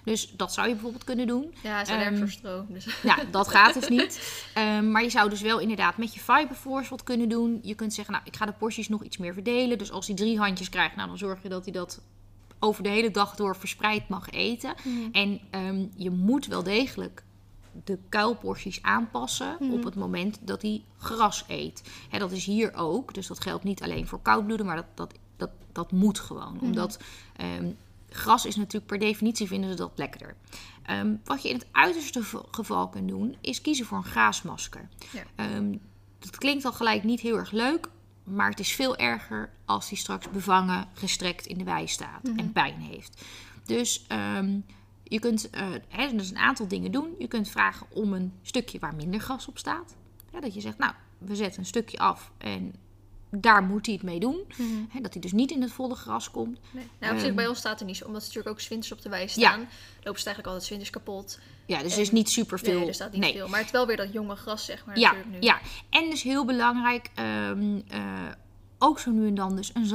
Dus 0.04 0.32
dat 0.36 0.52
zou 0.52 0.66
je 0.66 0.72
bijvoorbeeld 0.72 1.04
kunnen 1.04 1.26
doen. 1.26 1.54
Ja, 1.62 1.80
is 1.80 1.88
allergisch 1.88 2.10
Ehm, 2.12 2.18
voor 2.18 2.30
stroom. 2.30 2.66
Dus. 2.68 3.00
Ja, 3.02 3.18
dat 3.30 3.48
gaat 3.48 3.74
dus 3.74 3.88
niet. 3.98 4.44
Ehm, 4.54 4.90
maar 4.90 5.02
je 5.02 5.10
zou 5.10 5.30
dus 5.30 5.40
wel 5.40 5.58
inderdaad 5.58 5.96
met 5.96 6.14
je 6.14 6.20
fiberforce 6.20 6.90
wat 6.90 7.02
kunnen 7.02 7.28
doen. 7.28 7.58
Je 7.62 7.74
kunt 7.74 7.94
zeggen, 7.94 8.14
nou, 8.14 8.26
ik 8.26 8.36
ga 8.36 8.46
de 8.46 8.52
porties 8.52 8.88
nog 8.88 9.02
iets 9.04 9.16
meer 9.16 9.34
verdelen. 9.34 9.78
Dus 9.78 9.92
als 9.92 10.06
hij 10.06 10.16
drie 10.16 10.38
handjes 10.38 10.68
krijgt, 10.68 10.96
nou, 10.96 11.08
dan 11.08 11.18
zorg 11.18 11.42
je 11.42 11.48
dat 11.48 11.64
hij 11.64 11.72
dat 11.72 12.00
over 12.58 12.82
de 12.82 12.88
hele 12.88 13.10
dag 13.10 13.34
door 13.34 13.56
verspreid 13.56 14.08
mag 14.08 14.30
eten. 14.30 14.74
En 15.12 15.40
ehm, 15.50 15.86
je 15.96 16.10
moet 16.10 16.46
wel 16.46 16.62
degelijk 16.62 17.22
de 17.84 17.98
kuilporties 18.08 18.82
aanpassen 18.82 19.56
op 19.60 19.84
het 19.84 19.94
moment 19.94 20.38
dat 20.40 20.62
hij 20.62 20.84
gras 20.98 21.44
eet. 21.48 21.82
Hè, 22.08 22.18
dat 22.18 22.32
is 22.32 22.44
hier 22.44 22.74
ook, 22.74 23.14
dus 23.14 23.26
dat 23.26 23.42
geldt 23.42 23.64
niet 23.64 23.82
alleen 23.82 24.06
voor 24.06 24.22
koudbloeden, 24.22 24.66
maar 24.66 24.76
dat, 24.76 24.86
dat, 24.94 25.14
dat, 25.36 25.50
dat 25.72 25.92
moet 25.92 26.18
gewoon. 26.18 26.60
Omdat 26.60 26.98
ehm, 27.36 27.70
gras 28.08 28.46
is 28.46 28.56
natuurlijk 28.56 28.86
per 28.86 28.98
definitie 28.98 29.46
vinden 29.46 29.70
ze 29.70 29.76
dat 29.76 29.92
lekkerder. 29.94 30.36
Ehm, 30.82 31.14
wat 31.24 31.42
je 31.42 31.48
in 31.48 31.54
het 31.54 31.66
uiterste 31.72 32.22
geval 32.50 32.88
kunt 32.88 33.08
doen, 33.08 33.36
is 33.40 33.60
kiezen 33.60 33.86
voor 33.86 33.98
een 33.98 34.04
graasmasker. 34.04 34.88
Ja. 35.12 35.22
Ehm, 35.34 35.74
dat 36.18 36.36
klinkt 36.36 36.64
al 36.64 36.72
gelijk 36.72 37.04
niet 37.04 37.20
heel 37.20 37.36
erg 37.36 37.50
leuk, 37.50 37.88
maar 38.24 38.50
het 38.50 38.60
is 38.60 38.72
veel 38.72 38.96
erger 38.96 39.50
als 39.64 39.88
hij 39.88 39.98
straks 39.98 40.30
bevangen, 40.30 40.88
gestrekt 40.94 41.46
in 41.46 41.58
de 41.58 41.64
wei 41.64 41.88
staat 41.88 42.28
en 42.36 42.52
pijn 42.52 42.80
heeft. 42.80 43.22
Dus 43.64 44.06
je 45.12 45.18
kunt 45.18 45.50
eh, 45.50 45.66
hè, 45.88 46.16
dus 46.16 46.30
een 46.30 46.38
aantal 46.38 46.68
dingen 46.68 46.92
doen. 46.92 47.14
Je 47.18 47.28
kunt 47.28 47.48
vragen 47.48 47.86
om 47.90 48.12
een 48.12 48.32
stukje 48.42 48.78
waar 48.78 48.94
minder 48.94 49.20
gras 49.20 49.48
op 49.48 49.58
staat. 49.58 49.94
Ja, 50.32 50.40
dat 50.40 50.54
je 50.54 50.60
zegt, 50.60 50.78
nou, 50.78 50.92
we 51.18 51.36
zetten 51.36 51.60
een 51.60 51.66
stukje 51.66 51.98
af 51.98 52.32
en 52.38 52.74
daar 53.30 53.62
moet 53.62 53.86
hij 53.86 53.94
het 53.94 54.04
mee 54.04 54.20
doen. 54.20 54.40
Hè, 54.88 55.00
dat 55.00 55.12
hij 55.12 55.22
dus 55.22 55.32
niet 55.32 55.50
in 55.50 55.62
het 55.62 55.70
volle 55.72 55.94
gras 55.94 56.30
komt. 56.30 56.58
Nee. 56.70 56.86
Nou, 57.00 57.12
op 57.12 57.18
zich 57.18 57.26
Ehm, 57.28 57.36
bij 57.36 57.46
ons 57.46 57.58
staat 57.58 57.80
er 57.80 57.86
niet 57.86 57.96
zo, 57.96 58.04
omdat 58.04 58.20
ze 58.22 58.26
natuurlijk 58.28 58.54
ook 58.56 58.60
zwinters 58.62 58.92
op 58.92 59.02
de 59.02 59.08
wei 59.08 59.22
Ja. 59.22 59.28
staan. 59.28 59.58
Lopen 59.60 60.20
ze 60.20 60.26
eigenlijk 60.26 60.46
altijd 60.46 60.64
zwinters 60.64 60.90
kapot. 60.90 61.38
Ja, 61.66 61.82
dus 61.82 61.94
er 61.94 62.00
is 62.00 62.10
niet 62.10 62.30
super 62.30 62.58
veel. 62.58 62.78
Nee, 62.78 62.88
er 62.88 62.94
staat 62.94 63.12
niet 63.12 63.24
veel. 63.32 63.48
Maar 63.48 63.58
het 63.58 63.66
is 63.66 63.72
wel 63.72 63.86
weer 63.86 63.96
dat 63.96 64.12
jonge 64.12 64.36
gras, 64.36 64.64
zeg 64.64 64.86
maar, 64.86 64.98
Ja, 64.98 65.14
nu. 65.30 65.36
ja, 65.40 65.60
en 65.90 66.10
dus 66.10 66.22
heel 66.22 66.44
belangrijk, 66.44 67.10
ehm, 67.14 67.80
eh, 67.88 68.00
ook 68.78 68.98
zo 68.98 69.10
nu 69.10 69.26
en 69.26 69.34
dan 69.34 69.56
dus 69.56 69.70
een 69.74 69.86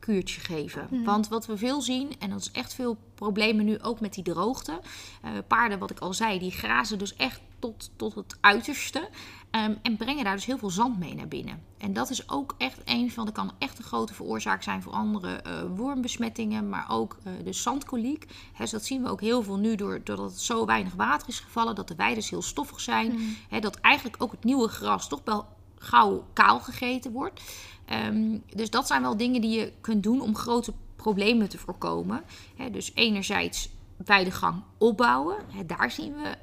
zandwegkuurtje 0.00 0.40
geven. 0.40 0.86
Mhm. 0.90 1.04
Want 1.04 1.28
wat 1.28 1.46
we 1.46 1.56
veel 1.56 1.80
zien, 1.80 2.10
en 2.18 2.30
dat 2.30 2.40
is 2.40 2.50
echt 2.50 2.74
veel 2.74 2.96
problemen 3.14 3.64
nu 3.64 3.78
ook 3.82 4.00
met 4.00 4.14
die 4.14 4.24
droogte. 4.24 4.80
eh, 5.22 5.30
paarden, 5.46 5.78
wat 5.78 5.90
ik 5.90 5.98
al 5.98 6.14
zei, 6.14 6.38
die 6.38 6.50
grazen 6.50 6.98
dus 6.98 7.16
echt 7.16 7.40
tot, 7.58 7.90
tot 7.96 8.14
het 8.14 8.36
uiterste. 8.40 9.08
ehm, 9.50 9.74
en 9.82 9.96
brengen 9.96 10.24
daar 10.24 10.34
dus 10.34 10.44
heel 10.44 10.58
veel 10.58 10.70
zand 10.70 10.98
mee 10.98 11.14
naar 11.14 11.28
binnen. 11.28 11.62
En 11.78 11.92
dat 11.92 12.10
is 12.10 12.30
ook 12.30 12.54
echt 12.58 12.78
een 12.84 13.10
van, 13.10 13.24
dat 13.24 13.34
kan 13.34 13.52
echt 13.58 13.78
een 13.78 13.84
grote 13.84 14.14
veroorzaak 14.14 14.62
zijn 14.62 14.82
voor 14.82 14.92
andere 14.92 15.36
eh, 15.36 15.62
wormbesmettingen, 15.76 16.68
maar 16.68 16.86
ook 16.88 17.16
eh 17.24 17.32
de 17.44 17.52
zandkoliek. 17.52 18.26
Dus 18.58 18.70
dat 18.70 18.84
zien 18.84 19.02
we 19.02 19.08
ook 19.08 19.20
heel 19.20 19.42
veel 19.42 19.56
nu 19.56 19.74
door, 19.74 20.00
doordat 20.04 20.30
het 20.30 20.40
zo 20.40 20.66
weinig 20.66 20.94
water 20.94 21.28
is 21.28 21.40
gevallen, 21.40 21.74
dat 21.74 21.88
de 21.88 21.94
weiden 21.94 22.24
heel 22.28 22.42
stoffig 22.42 22.80
zijn. 22.80 23.36
Hè, 23.48 23.60
dat 23.60 23.76
eigenlijk 23.76 24.22
ook 24.22 24.30
het 24.30 24.44
nieuwe 24.44 24.68
gras 24.68 25.08
toch 25.08 25.20
wel 25.24 25.46
gauw 25.78 26.24
kaal 26.32 26.60
gegeten 26.60 27.12
wordt. 27.12 27.40
Ehm, 27.90 28.38
dus 28.54 28.70
dat 28.70 28.86
zijn 28.86 29.02
wel 29.02 29.16
dingen 29.16 29.40
die 29.40 29.58
je 29.58 29.72
kunt 29.80 30.02
doen 30.02 30.20
om 30.20 30.36
grote 30.36 30.72
problemen 30.96 31.48
te 31.48 31.58
voorkomen. 31.58 32.22
Dus 32.72 32.92
enerzijds 32.94 33.68
weidegang 33.96 34.62
opbouwen. 34.78 35.36
Hè, 35.48 35.66
daar 35.66 35.90
zien 35.90 36.14
we 36.14 36.36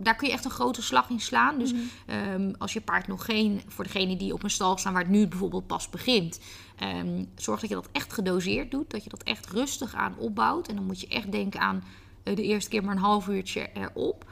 daar 0.00 0.16
kun 0.16 0.26
je 0.26 0.32
echt 0.32 0.44
een 0.44 0.50
grote 0.50 0.82
slag 0.82 1.10
in 1.10 1.20
slaan. 1.20 1.58
Dus 1.58 1.74
ehm, 2.06 2.52
als 2.58 2.72
je 2.72 2.80
paard 2.80 3.06
nog 3.06 3.24
geen, 3.24 3.62
voor 3.66 3.84
degene 3.84 4.16
die 4.16 4.32
op 4.32 4.42
een 4.42 4.50
stal 4.50 4.78
staan 4.78 4.92
waar 4.92 5.02
het 5.02 5.10
nu 5.10 5.26
bijvoorbeeld 5.26 5.66
pas 5.66 5.90
begint, 5.90 6.40
ehm, 6.76 7.24
zorg 7.34 7.60
dat 7.60 7.68
je 7.68 7.74
dat 7.74 7.88
echt 7.92 8.12
gedoseerd 8.12 8.70
doet. 8.70 8.90
Dat 8.90 9.04
je 9.04 9.10
dat 9.10 9.22
echt 9.22 9.50
rustig 9.50 9.94
aan 9.94 10.18
opbouwt. 10.18 10.68
En 10.68 10.74
dan 10.74 10.84
moet 10.84 11.00
je 11.00 11.08
echt 11.08 11.32
denken 11.32 11.60
aan 11.60 11.84
eh, 12.22 12.36
de 12.36 12.42
eerste 12.42 12.70
keer 12.70 12.84
maar 12.84 12.94
een 12.94 13.02
half 13.02 13.28
uurtje 13.28 13.70
erop. 13.72 14.24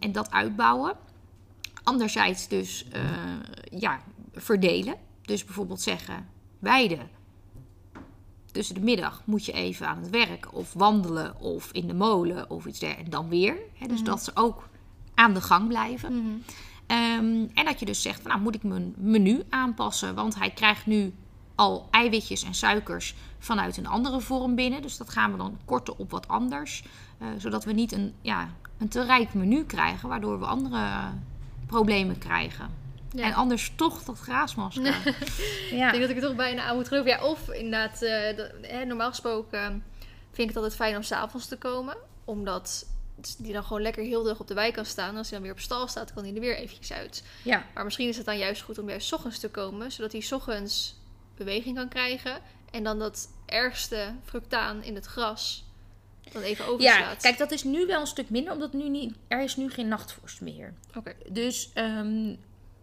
En 0.00 0.12
dat 0.12 0.30
uitbouwen. 0.30 0.96
Anderzijds 1.82 2.48
dus 2.48 2.84
eh, 2.92 3.00
ja, 3.80 4.00
verdelen. 4.34 4.94
Dus 5.30 5.44
bijvoorbeeld 5.44 5.80
zeggen, 5.80 6.28
weiden. 6.58 7.08
Tussen 8.52 8.74
de 8.74 8.80
middag 8.80 9.22
moet 9.24 9.44
je 9.44 9.52
even 9.52 9.88
aan 9.88 9.98
het 9.98 10.10
werk 10.10 10.54
of 10.54 10.72
wandelen 10.72 11.40
of 11.40 11.72
in 11.72 11.86
de 11.86 11.94
molen 11.94 12.50
of 12.50 12.66
iets 12.66 12.78
dergelijks. 12.78 13.04
En 13.04 13.20
dan 13.20 13.28
weer. 13.28 13.56
Hè, 13.74 13.86
dus 13.86 14.02
dat 14.02 14.24
ze 14.24 14.30
ook 14.34 14.68
aan 15.14 15.34
de 15.34 15.40
gang 15.40 15.68
blijven. 15.68 16.16
Mhm. 16.16 16.36
Ehm, 16.86 17.46
en 17.54 17.64
dat 17.64 17.80
je 17.80 17.86
dus 17.86 18.02
zegt, 18.02 18.20
van, 18.20 18.30
nou 18.30 18.42
moet 18.42 18.54
ik 18.54 18.62
mijn 18.62 18.94
menu 18.96 19.42
aanpassen. 19.48 20.14
Want 20.14 20.34
hij 20.34 20.50
krijgt 20.50 20.86
nu 20.86 21.12
al 21.54 21.88
eiwitjes 21.90 22.42
en 22.42 22.54
suikers 22.54 23.14
vanuit 23.38 23.76
een 23.76 23.86
andere 23.86 24.20
vorm 24.20 24.54
binnen. 24.54 24.82
Dus 24.82 24.96
dat 24.96 25.10
gaan 25.10 25.30
we 25.30 25.36
dan 25.36 25.58
korten 25.64 25.98
op 25.98 26.10
wat 26.10 26.28
anders. 26.28 26.84
Uh, 27.22 27.28
zodat 27.38 27.64
we 27.64 27.72
niet 27.72 27.92
een, 27.92 28.14
ja, 28.20 28.48
een 28.78 28.88
te 28.88 29.04
rijk 29.04 29.34
menu 29.34 29.64
krijgen, 29.64 30.08
waardoor 30.08 30.38
we 30.38 30.46
andere 30.46 31.12
problemen 31.66 32.18
krijgen. 32.18 32.80
Ja. 33.12 33.24
En 33.24 33.34
anders 33.34 33.72
toch 33.76 34.02
dat 34.02 34.18
graasmasker. 34.18 34.84
ja. 35.70 35.86
Ik 35.86 35.90
denk 35.90 36.00
dat 36.00 36.10
ik 36.10 36.16
er 36.16 36.22
toch 36.22 36.34
bijna 36.34 36.62
aan 36.62 36.76
moet 36.76 36.88
geloven. 36.88 37.10
Ja, 37.10 37.24
of 37.24 37.48
inderdaad, 37.48 38.02
uh, 38.02 38.82
normaal 38.86 39.08
gesproken 39.08 39.84
vind 40.30 40.48
ik 40.48 40.54
het 40.54 40.56
altijd 40.56 40.74
fijn 40.74 40.96
om 40.96 41.02
s'avonds 41.02 41.46
te 41.46 41.56
komen. 41.56 41.96
Omdat 42.24 42.86
die 43.38 43.52
dan 43.52 43.64
gewoon 43.64 43.82
lekker 43.82 44.02
heel 44.02 44.22
dag 44.22 44.40
op 44.40 44.46
de 44.46 44.54
wei 44.54 44.72
kan 44.72 44.84
staan. 44.84 45.16
Als 45.16 45.30
hij 45.30 45.38
dan 45.38 45.46
weer 45.46 45.56
op 45.56 45.62
stal 45.62 45.88
staat, 45.88 46.12
kan 46.12 46.24
hij 46.24 46.34
er 46.34 46.40
weer 46.40 46.56
eventjes 46.56 46.92
uit. 46.92 47.24
Ja. 47.42 47.66
Maar 47.74 47.84
misschien 47.84 48.08
is 48.08 48.16
het 48.16 48.26
dan 48.26 48.38
juist 48.38 48.62
goed 48.62 48.78
om 48.78 48.88
juist 48.88 49.06
s 49.06 49.12
ochtends 49.12 49.38
te 49.38 49.50
komen. 49.50 49.92
Zodat 49.92 50.12
hij 50.12 50.20
s 50.20 50.32
ochtends 50.32 50.94
beweging 51.36 51.76
kan 51.76 51.88
krijgen. 51.88 52.40
En 52.70 52.82
dan 52.82 52.98
dat 52.98 53.28
ergste 53.46 54.14
fructaan 54.24 54.82
in 54.82 54.94
het 54.94 55.06
gras 55.06 55.64
dan 56.32 56.42
even 56.42 56.66
overslaat. 56.66 56.98
Ja, 56.98 57.14
kijk, 57.14 57.38
dat 57.38 57.50
is 57.50 57.64
nu 57.64 57.86
wel 57.86 58.00
een 58.00 58.06
stuk 58.06 58.30
minder, 58.30 58.52
omdat 58.52 58.72
nu 58.72 58.88
niet, 58.88 59.14
er 59.28 59.42
is 59.42 59.56
nu 59.56 59.70
geen 59.70 59.88
nachtvorst 59.88 60.40
meer. 60.40 60.74
Oké. 60.94 61.12
Dus... 61.28 61.70
Um, 61.74 62.38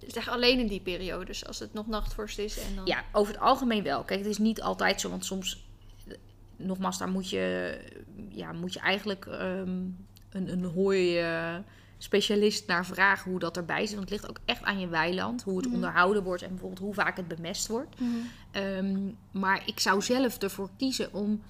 echt 0.06 0.28
alleen 0.28 0.60
in 0.60 0.68
die 0.68 0.82
periode, 0.82 1.26
dus 1.26 1.46
als 1.46 1.60
het 1.60 1.74
nog 1.74 1.88
nachtvorst 1.88 2.40
is 2.40 2.60
en 2.60 2.76
dan... 2.76 2.86
Ja, 2.86 3.04
over 3.12 3.34
het 3.34 3.42
algemeen 3.42 3.84
wel. 3.84 4.04
Kijk, 4.04 4.20
het 4.20 4.30
is 4.30 4.38
niet 4.38 4.62
altijd 4.62 5.02
zo, 5.02 5.10
want 5.10 5.26
soms... 5.26 5.66
Nogmaals, 6.56 6.98
daar 6.98 7.10
moet 7.10 7.30
je, 7.30 7.78
ja, 8.30 8.52
moet 8.52 8.74
je 8.74 8.80
eigenlijk 8.80 9.26
um, 9.26 10.06
een, 10.30 10.52
een 10.52 10.64
hooi... 10.64 11.22
Uh, 11.22 11.56
specialist 11.98 12.68
naar 12.68 12.86
vragen 12.86 13.32
hoe 13.32 13.40
dat 13.40 13.58
erbij 13.58 13.86
zit. 13.86 13.96
Want 13.96 14.10
het 14.10 14.20
ligt 14.20 14.30
ook 14.30 14.40
echt 14.46 14.64
aan 14.64 14.80
je 14.80 14.88
weiland. 14.88 15.44
Hoe 15.44 15.58
het 15.58 15.66
mhm. 15.66 15.76
onderhouden 15.76 16.24
wordt 16.24 16.42
en 16.42 16.50
bijvoorbeeld 16.50 16.80
hoe 16.80 16.94
vaak 16.94 17.18
het 17.18 17.28
bemest 17.28 17.68
wordt. 17.68 18.00
Mhm. 18.00 18.12
Ehm, 18.52 19.12
maar 19.32 19.64
ik 19.66 19.80
zou 19.80 20.02
zelf 20.02 20.38
ervoor 20.38 20.70
kiezen 20.78 21.14
om 21.14 21.42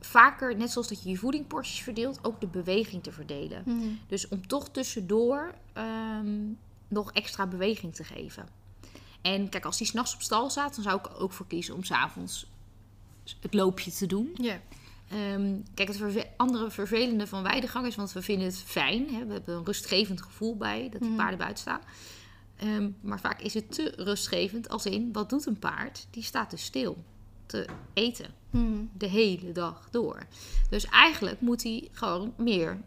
vaker, 0.00 0.56
net 0.56 0.70
zoals 0.70 0.88
dat 0.88 1.02
je 1.02 1.10
je 1.10 1.16
voedingporties 1.16 1.82
verdeelt, 1.82 2.18
ook 2.22 2.40
de 2.40 2.46
beweging 2.46 3.02
te 3.02 3.12
verdelen. 3.12 3.62
Mhm. 3.66 3.88
Dus 4.06 4.28
om 4.28 4.46
toch 4.46 4.68
tussendoor 4.68 5.54
um, 5.74 6.58
nog 6.88 7.12
extra 7.12 7.46
beweging 7.46 7.94
te 7.94 8.04
geven. 8.04 8.48
En 9.22 9.48
kijk, 9.48 9.64
als 9.64 9.78
die 9.78 9.86
s'nachts 9.86 10.14
op 10.14 10.22
stal 10.22 10.50
staat, 10.50 10.74
dan 10.74 10.84
zou 10.84 10.98
ik 10.98 11.06
er 11.06 11.18
ook 11.18 11.32
voor 11.32 11.46
kiezen 11.46 11.74
om 11.74 11.84
s'avonds 11.84 12.46
het 13.40 13.54
loopje 13.54 13.90
te 13.90 14.06
doen. 14.06 14.30
Ja. 14.34 14.60
Ehm, 15.08 15.56
kijk, 15.74 15.88
het 15.88 16.26
andere 16.36 16.70
vervelende 16.70 17.26
van 17.26 17.42
weidegang 17.42 17.86
is, 17.86 17.96
want 17.96 18.12
we 18.12 18.22
vinden 18.22 18.46
het 18.46 18.62
fijn. 18.62 19.14
Hè? 19.14 19.26
We 19.26 19.32
hebben 19.32 19.54
een 19.54 19.64
rustgevend 19.64 20.22
gevoel 20.22 20.56
bij 20.56 20.88
dat 20.90 21.00
die 21.00 21.10
mhm. 21.10 21.18
paarden 21.18 21.38
buiten 21.38 21.58
staan. 21.58 21.80
Ehm, 22.56 22.90
maar 23.00 23.20
vaak 23.20 23.40
is 23.40 23.54
het 23.54 23.72
te 23.72 23.92
rustgevend 23.96 24.68
als 24.68 24.86
in, 24.86 25.12
wat 25.12 25.30
doet 25.30 25.46
een 25.46 25.58
paard? 25.58 26.06
Die 26.10 26.22
staat 26.22 26.50
dus 26.50 26.64
stil 26.64 27.04
te 27.46 27.66
eten. 27.92 28.34
Mhm. 28.50 28.84
De 28.92 29.06
hele 29.06 29.52
dag 29.52 29.88
door. 29.90 30.26
Dus 30.70 30.84
eigenlijk 30.84 31.40
moet 31.40 31.62
hij 31.62 31.88
gewoon 31.92 32.34
meer 32.36 32.80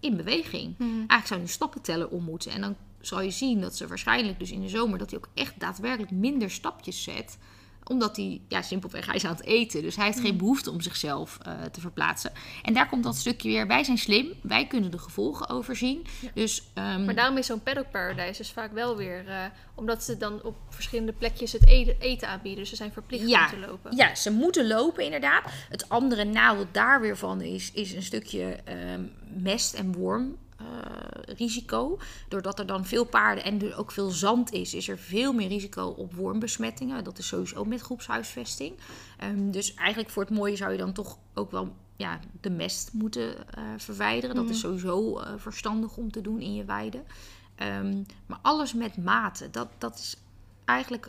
in 0.00 0.16
beweging. 0.16 0.74
Mhm. 0.78 0.90
Eigenlijk 0.90 1.26
zou 1.26 1.40
hij 1.40 1.48
stappen 1.48 1.80
tellen 1.80 2.10
om 2.10 2.24
moeten. 2.24 2.52
En 2.52 2.60
dan 2.60 2.76
zal 3.02 3.20
je 3.20 3.30
zien 3.30 3.60
dat 3.60 3.76
ze 3.76 3.86
waarschijnlijk 3.86 4.38
dus 4.38 4.50
in 4.50 4.60
de 4.60 4.68
zomer... 4.68 4.98
dat 4.98 5.10
hij 5.10 5.18
ook 5.18 5.28
echt 5.34 5.60
daadwerkelijk 5.60 6.10
minder 6.10 6.50
stapjes 6.50 7.02
zet 7.02 7.38
omdat 7.84 8.16
hij, 8.16 8.40
ja, 8.48 8.62
simpelweg, 8.62 9.06
hij 9.06 9.14
is 9.14 9.24
aan 9.24 9.34
het 9.34 9.44
eten. 9.44 9.82
Dus 9.82 9.96
hij 9.96 10.04
heeft 10.04 10.20
geen 10.20 10.32
mm. 10.32 10.38
behoefte 10.38 10.70
om 10.70 10.80
zichzelf 10.80 11.38
uh, 11.46 11.64
te 11.64 11.80
verplaatsen. 11.80 12.32
En 12.62 12.74
daar 12.74 12.88
komt 12.88 13.04
dat 13.04 13.16
stukje 13.16 13.48
weer. 13.48 13.66
Wij 13.66 13.84
zijn 13.84 13.98
slim. 13.98 14.32
Wij 14.42 14.66
kunnen 14.66 14.90
de 14.90 14.98
gevolgen 14.98 15.48
overzien. 15.48 16.06
Dus, 16.34 16.62
um... 16.74 17.04
Maar 17.04 17.14
daarom 17.14 17.36
is 17.36 17.46
zo'n 17.46 17.62
paddock 17.62 17.90
paradise 17.90 18.38
dus 18.38 18.50
vaak 18.50 18.72
wel 18.72 18.96
weer... 18.96 19.24
Uh, 19.28 19.44
omdat 19.74 20.04
ze 20.04 20.16
dan 20.16 20.42
op 20.42 20.56
verschillende 20.68 21.12
plekjes 21.12 21.52
het 21.52 21.66
eten 21.98 22.28
aanbieden. 22.28 22.60
Dus 22.60 22.68
ze 22.68 22.76
zijn 22.76 22.92
verplicht 22.92 23.24
om 23.24 23.60
te 23.60 23.66
lopen. 23.66 23.96
Ja, 23.96 24.14
ze 24.14 24.30
moeten 24.30 24.66
lopen 24.66 25.04
inderdaad. 25.04 25.44
Het 25.68 25.88
andere 25.88 26.24
nadeel 26.24 26.66
daar 26.72 27.00
weer 27.00 27.16
van 27.16 27.40
is, 27.40 27.72
is 27.72 27.92
een 27.92 28.02
stukje 28.02 28.58
um, 28.68 29.12
mest 29.42 29.74
en 29.74 29.92
worm 29.92 30.36
risico. 31.26 31.98
Doordat 32.28 32.58
er 32.58 32.66
dan 32.66 32.84
veel 32.84 33.04
paarden 33.04 33.44
en 33.44 33.62
er 33.62 33.76
ook 33.76 33.92
veel 33.92 34.10
zand 34.10 34.52
is, 34.52 34.74
is 34.74 34.88
er 34.88 34.98
veel 34.98 35.32
meer 35.32 35.48
risico 35.48 35.86
op 35.86 36.14
wormbesmettingen. 36.14 37.04
Dat 37.04 37.18
is 37.18 37.26
sowieso 37.26 37.64
met 37.64 37.80
groepshuisvesting. 37.80 38.74
Um, 39.24 39.50
dus 39.50 39.74
eigenlijk 39.74 40.10
voor 40.10 40.22
het 40.22 40.32
mooie 40.32 40.56
zou 40.56 40.72
je 40.72 40.78
dan 40.78 40.92
toch 40.92 41.18
ook 41.34 41.50
wel 41.50 41.74
ja, 41.96 42.20
de 42.40 42.50
mest 42.50 42.92
moeten 42.92 43.28
uh, 43.28 43.62
verwijderen. 43.76 44.36
Dat 44.36 44.50
is 44.50 44.62
mhm. 44.62 44.66
sowieso 44.66 45.20
uh, 45.20 45.26
verstandig 45.36 45.96
om 45.96 46.10
te 46.10 46.20
doen 46.20 46.40
in 46.40 46.54
je 46.54 46.64
weide. 46.64 47.02
Um, 47.78 48.06
maar 48.26 48.38
alles 48.42 48.74
met 48.74 48.96
mate, 48.96 49.50
dat, 49.50 49.68
dat 49.78 49.98
is 49.98 50.16
eigenlijk. 50.64 51.08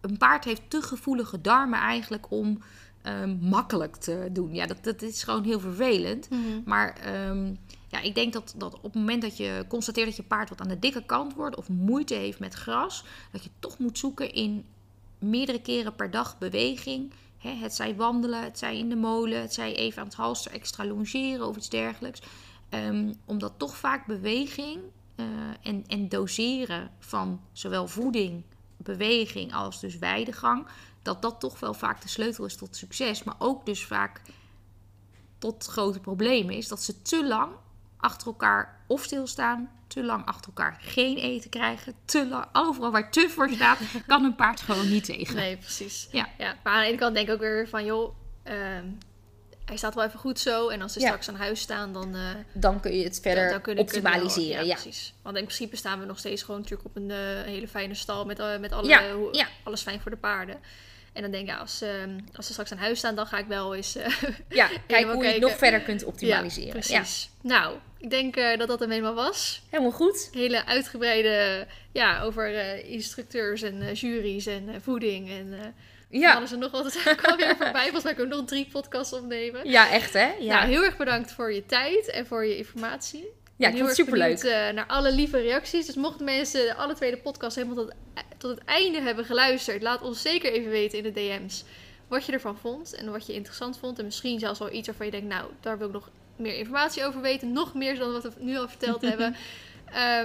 Een 0.00 0.18
paard 0.18 0.44
heeft 0.44 0.62
te 0.68 0.82
gevoelige 0.82 1.40
darmen 1.40 1.78
eigenlijk 1.78 2.30
om 2.30 2.62
um, 3.06 3.38
makkelijk 3.40 3.96
te 3.96 4.28
doen. 4.32 4.54
Ja, 4.54 4.66
dat, 4.66 4.84
dat 4.84 5.02
is 5.02 5.22
gewoon 5.22 5.44
heel 5.44 5.60
vervelend. 5.60 6.30
Mhm. 6.30 6.40
Maar 6.64 6.96
ja, 7.92 8.00
ik 8.00 8.14
denk 8.14 8.32
dat, 8.32 8.54
dat 8.56 8.74
op 8.74 8.82
het 8.82 8.94
moment 8.94 9.22
dat 9.22 9.36
je 9.36 9.64
constateert 9.68 10.06
dat 10.06 10.16
je 10.16 10.22
paard 10.22 10.48
wat 10.48 10.60
aan 10.60 10.68
de 10.68 10.78
dikke 10.78 11.04
kant 11.04 11.34
wordt 11.34 11.56
of 11.56 11.68
moeite 11.68 12.14
heeft 12.14 12.38
met 12.38 12.54
gras, 12.54 13.04
dat 13.32 13.44
je 13.44 13.50
toch 13.58 13.78
moet 13.78 13.98
zoeken 13.98 14.32
in 14.32 14.64
meerdere 15.18 15.60
keren 15.60 15.94
per 15.94 16.10
dag 16.10 16.38
beweging. 16.38 17.12
het 17.38 17.74
zij 17.74 17.96
wandelen, 17.96 18.42
het 18.42 18.58
zij 18.58 18.78
in 18.78 18.88
de 18.88 18.96
molen, 18.96 19.40
het 19.40 19.54
zij 19.54 19.74
even 19.74 20.00
aan 20.00 20.06
het 20.06 20.16
halster 20.16 20.52
extra 20.52 20.86
longeren 20.86 21.46
of 21.46 21.56
iets 21.56 21.68
dergelijks. 21.68 22.20
Um, 22.70 23.14
omdat 23.24 23.52
toch 23.56 23.76
vaak 23.76 24.06
beweging 24.06 24.80
uh, 25.16 25.26
en, 25.62 25.84
en 25.86 26.08
doseren 26.08 26.90
van 26.98 27.40
zowel 27.52 27.88
voeding, 27.88 28.42
beweging 28.76 29.54
als 29.54 29.80
dus 29.80 29.98
weidegang, 29.98 30.66
dat 31.02 31.22
dat 31.22 31.40
toch 31.40 31.60
wel 31.60 31.74
vaak 31.74 32.02
de 32.02 32.08
sleutel 32.08 32.44
is 32.44 32.56
tot 32.56 32.76
succes. 32.76 33.22
Maar 33.22 33.36
ook 33.38 33.66
dus 33.66 33.84
vaak 33.84 34.22
tot 35.38 35.66
grote 35.66 36.00
problemen 36.00 36.54
is 36.54 36.68
dat 36.68 36.82
ze 36.82 37.02
te 37.02 37.26
lang 37.26 37.52
achter 38.02 38.26
elkaar 38.26 38.80
of 38.86 39.02
stilstaan, 39.02 39.70
te 39.86 40.02
lang 40.02 40.26
achter 40.26 40.46
elkaar 40.46 40.76
geen 40.80 41.16
eten 41.16 41.50
krijgen, 41.50 41.94
te 42.04 42.26
lang, 42.26 42.46
overal 42.52 42.90
waar 42.90 43.10
te 43.10 43.28
voor 43.28 43.50
staat, 43.50 43.78
kan 44.06 44.24
een 44.24 44.34
paard 44.34 44.60
gewoon 44.60 44.88
niet 44.88 45.04
tegen. 45.04 45.34
Nee, 45.36 45.56
precies. 45.56 46.08
Ja. 46.10 46.28
ja 46.38 46.56
maar 46.62 46.72
aan 46.72 46.80
de 46.80 46.86
ene 46.86 46.98
kant 46.98 47.14
denk 47.14 47.28
ik 47.28 47.34
ook 47.34 47.40
weer 47.40 47.68
van, 47.68 47.84
joh, 47.84 48.14
ehm, 48.42 48.84
hij 49.64 49.76
staat 49.76 49.94
wel 49.94 50.04
even 50.04 50.18
goed 50.18 50.38
zo. 50.38 50.68
En 50.68 50.82
als 50.82 50.92
ze 50.92 51.00
straks 51.00 51.28
aan 51.28 51.34
huis 51.34 51.60
staan, 51.60 51.92
dan... 51.92 52.16
Uh, 52.16 52.28
dan 52.52 52.80
kun 52.80 52.96
je 52.96 53.04
het 53.04 53.20
verder 53.22 53.78
optimaliseren. 53.78 54.66
ja, 54.66 54.74
precies. 54.74 55.14
Want 55.22 55.36
in 55.36 55.44
principe 55.44 55.76
staan 55.76 56.00
we 56.00 56.06
nog 56.06 56.18
steeds 56.18 56.42
gewoon 56.42 56.60
natuurlijk 56.60 56.88
op 56.88 56.96
een 56.96 57.08
uh, 57.08 57.16
hele 57.42 57.68
fijne 57.68 57.94
stal 57.94 58.24
met, 58.24 58.38
uh, 58.38 58.58
met 58.58 58.72
alle, 58.72 59.44
alles 59.62 59.82
fijn 59.82 60.00
voor 60.00 60.10
de 60.10 60.16
paarden. 60.16 60.56
En 61.12 61.22
dan 61.22 61.30
denk 61.30 61.48
ik, 61.48 61.58
als, 61.58 61.82
uh, 61.82 61.88
als 62.34 62.46
ze 62.46 62.52
straks 62.52 62.72
aan 62.72 62.78
huis 62.78 62.98
staan, 62.98 63.14
dan 63.14 63.26
ga 63.26 63.38
ik 63.38 63.46
wel 63.46 63.74
eens. 63.74 63.96
Uh, 63.96 64.06
ja, 64.48 64.68
kijk 64.86 65.06
hoe 65.06 65.24
je 65.24 65.32
het 65.32 65.40
nog 65.40 65.56
verder 65.56 65.80
kunt 65.80 66.04
optimaliseren. 66.04 66.66
Ja, 66.66 66.72
precies. 66.72 67.30
Nou, 67.40 67.76
ik 67.98 68.10
denk 68.10 68.36
uh, 68.36 68.56
dat 68.56 68.68
dat 68.68 68.80
hem 68.80 68.90
helemaal 68.90 69.14
was. 69.14 69.62
Helemaal 69.70 69.92
goed. 69.92 70.28
Hele 70.32 70.66
uitgebreide, 70.66 71.66
ja, 71.92 72.22
over 72.22 72.52
uh, 72.52 72.90
instructeurs 72.90 73.62
en 73.62 73.92
juries 73.92 74.46
en 74.46 74.82
voeding 74.82 75.30
en... 75.30 75.74
Ja. 76.08 76.34
Alles 76.34 76.52
er 76.52 76.58
nog 76.58 76.70
wat. 76.70 76.94
Er 76.94 77.14
kwam 77.22 77.36
weer 77.36 77.56
voorbij. 77.56 77.82
Volgens 77.82 78.04
mij 78.04 78.14
kunnen 78.14 78.32
we 78.32 78.40
nog 78.40 78.48
drie 78.48 78.68
podcasts 78.72 79.12
opnemen. 79.12 79.68
Ja, 79.68 79.90
echt 79.90 80.12
hè? 80.12 80.32
Ja. 80.38 80.54
Nou, 80.54 80.68
heel 80.68 80.84
erg 80.84 80.96
bedankt 80.96 81.32
voor 81.32 81.52
je 81.52 81.66
tijd 81.66 82.10
en 82.10 82.26
voor 82.26 82.44
je 82.44 82.56
informatie. 82.56 83.32
Ja, 83.56 83.68
ik 83.68 83.74
vond 83.74 83.86
het 83.86 83.96
superleuk. 83.96 84.42
Naar 84.74 84.86
alle 84.86 85.12
lieve 85.12 85.40
reacties. 85.40 85.86
Dus 85.86 85.94
mochten 85.94 86.24
mensen 86.24 86.76
alle 86.76 86.94
twee 86.94 87.10
de 87.10 87.16
podcast 87.16 87.56
helemaal 87.56 87.84
tot, 87.84 87.94
tot 88.42 88.58
het 88.58 88.64
einde 88.64 89.00
hebben 89.00 89.24
geluisterd, 89.24 89.82
laat 89.82 90.02
ons 90.02 90.22
zeker 90.22 90.52
even 90.52 90.70
weten 90.70 90.98
in 90.98 91.04
de 91.04 91.12
DM's 91.12 91.64
wat 92.08 92.26
je 92.26 92.32
ervan 92.32 92.58
vond 92.58 92.94
en 92.94 93.10
wat 93.10 93.26
je 93.26 93.32
interessant 93.32 93.78
vond. 93.78 93.98
En 93.98 94.04
misschien 94.04 94.38
zelfs 94.38 94.58
wel 94.58 94.72
iets 94.72 94.86
waarvan 94.86 95.06
je 95.06 95.12
denkt, 95.12 95.28
nou, 95.28 95.50
daar 95.60 95.78
wil 95.78 95.86
ik 95.86 95.92
nog 95.92 96.10
meer 96.36 96.54
informatie 96.54 97.04
over 97.04 97.20
weten. 97.20 97.52
Nog 97.52 97.74
meer 97.74 97.98
dan 97.98 98.12
wat 98.12 98.22
we 98.22 98.30
nu 98.38 98.56
al 98.56 98.68
verteld 98.68 99.00
hebben. 99.10 99.26
Um, 99.26 99.34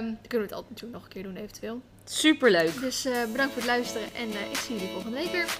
dan 0.04 0.18
kunnen 0.28 0.48
we 0.48 0.52
het 0.52 0.52
altijd 0.52 0.70
natuurlijk 0.70 0.92
nog 0.92 1.04
een 1.04 1.08
keer 1.08 1.22
doen, 1.22 1.36
eventueel. 1.36 1.82
Superleuk. 2.04 2.80
Dus 2.80 3.06
uh, 3.06 3.24
bedankt 3.30 3.52
voor 3.52 3.62
het 3.62 3.70
luisteren 3.70 4.14
en 4.14 4.28
uh, 4.28 4.50
ik 4.50 4.56
zie 4.56 4.74
jullie 4.74 4.92
volgende 4.92 5.16
week 5.16 5.30
weer. 5.30 5.58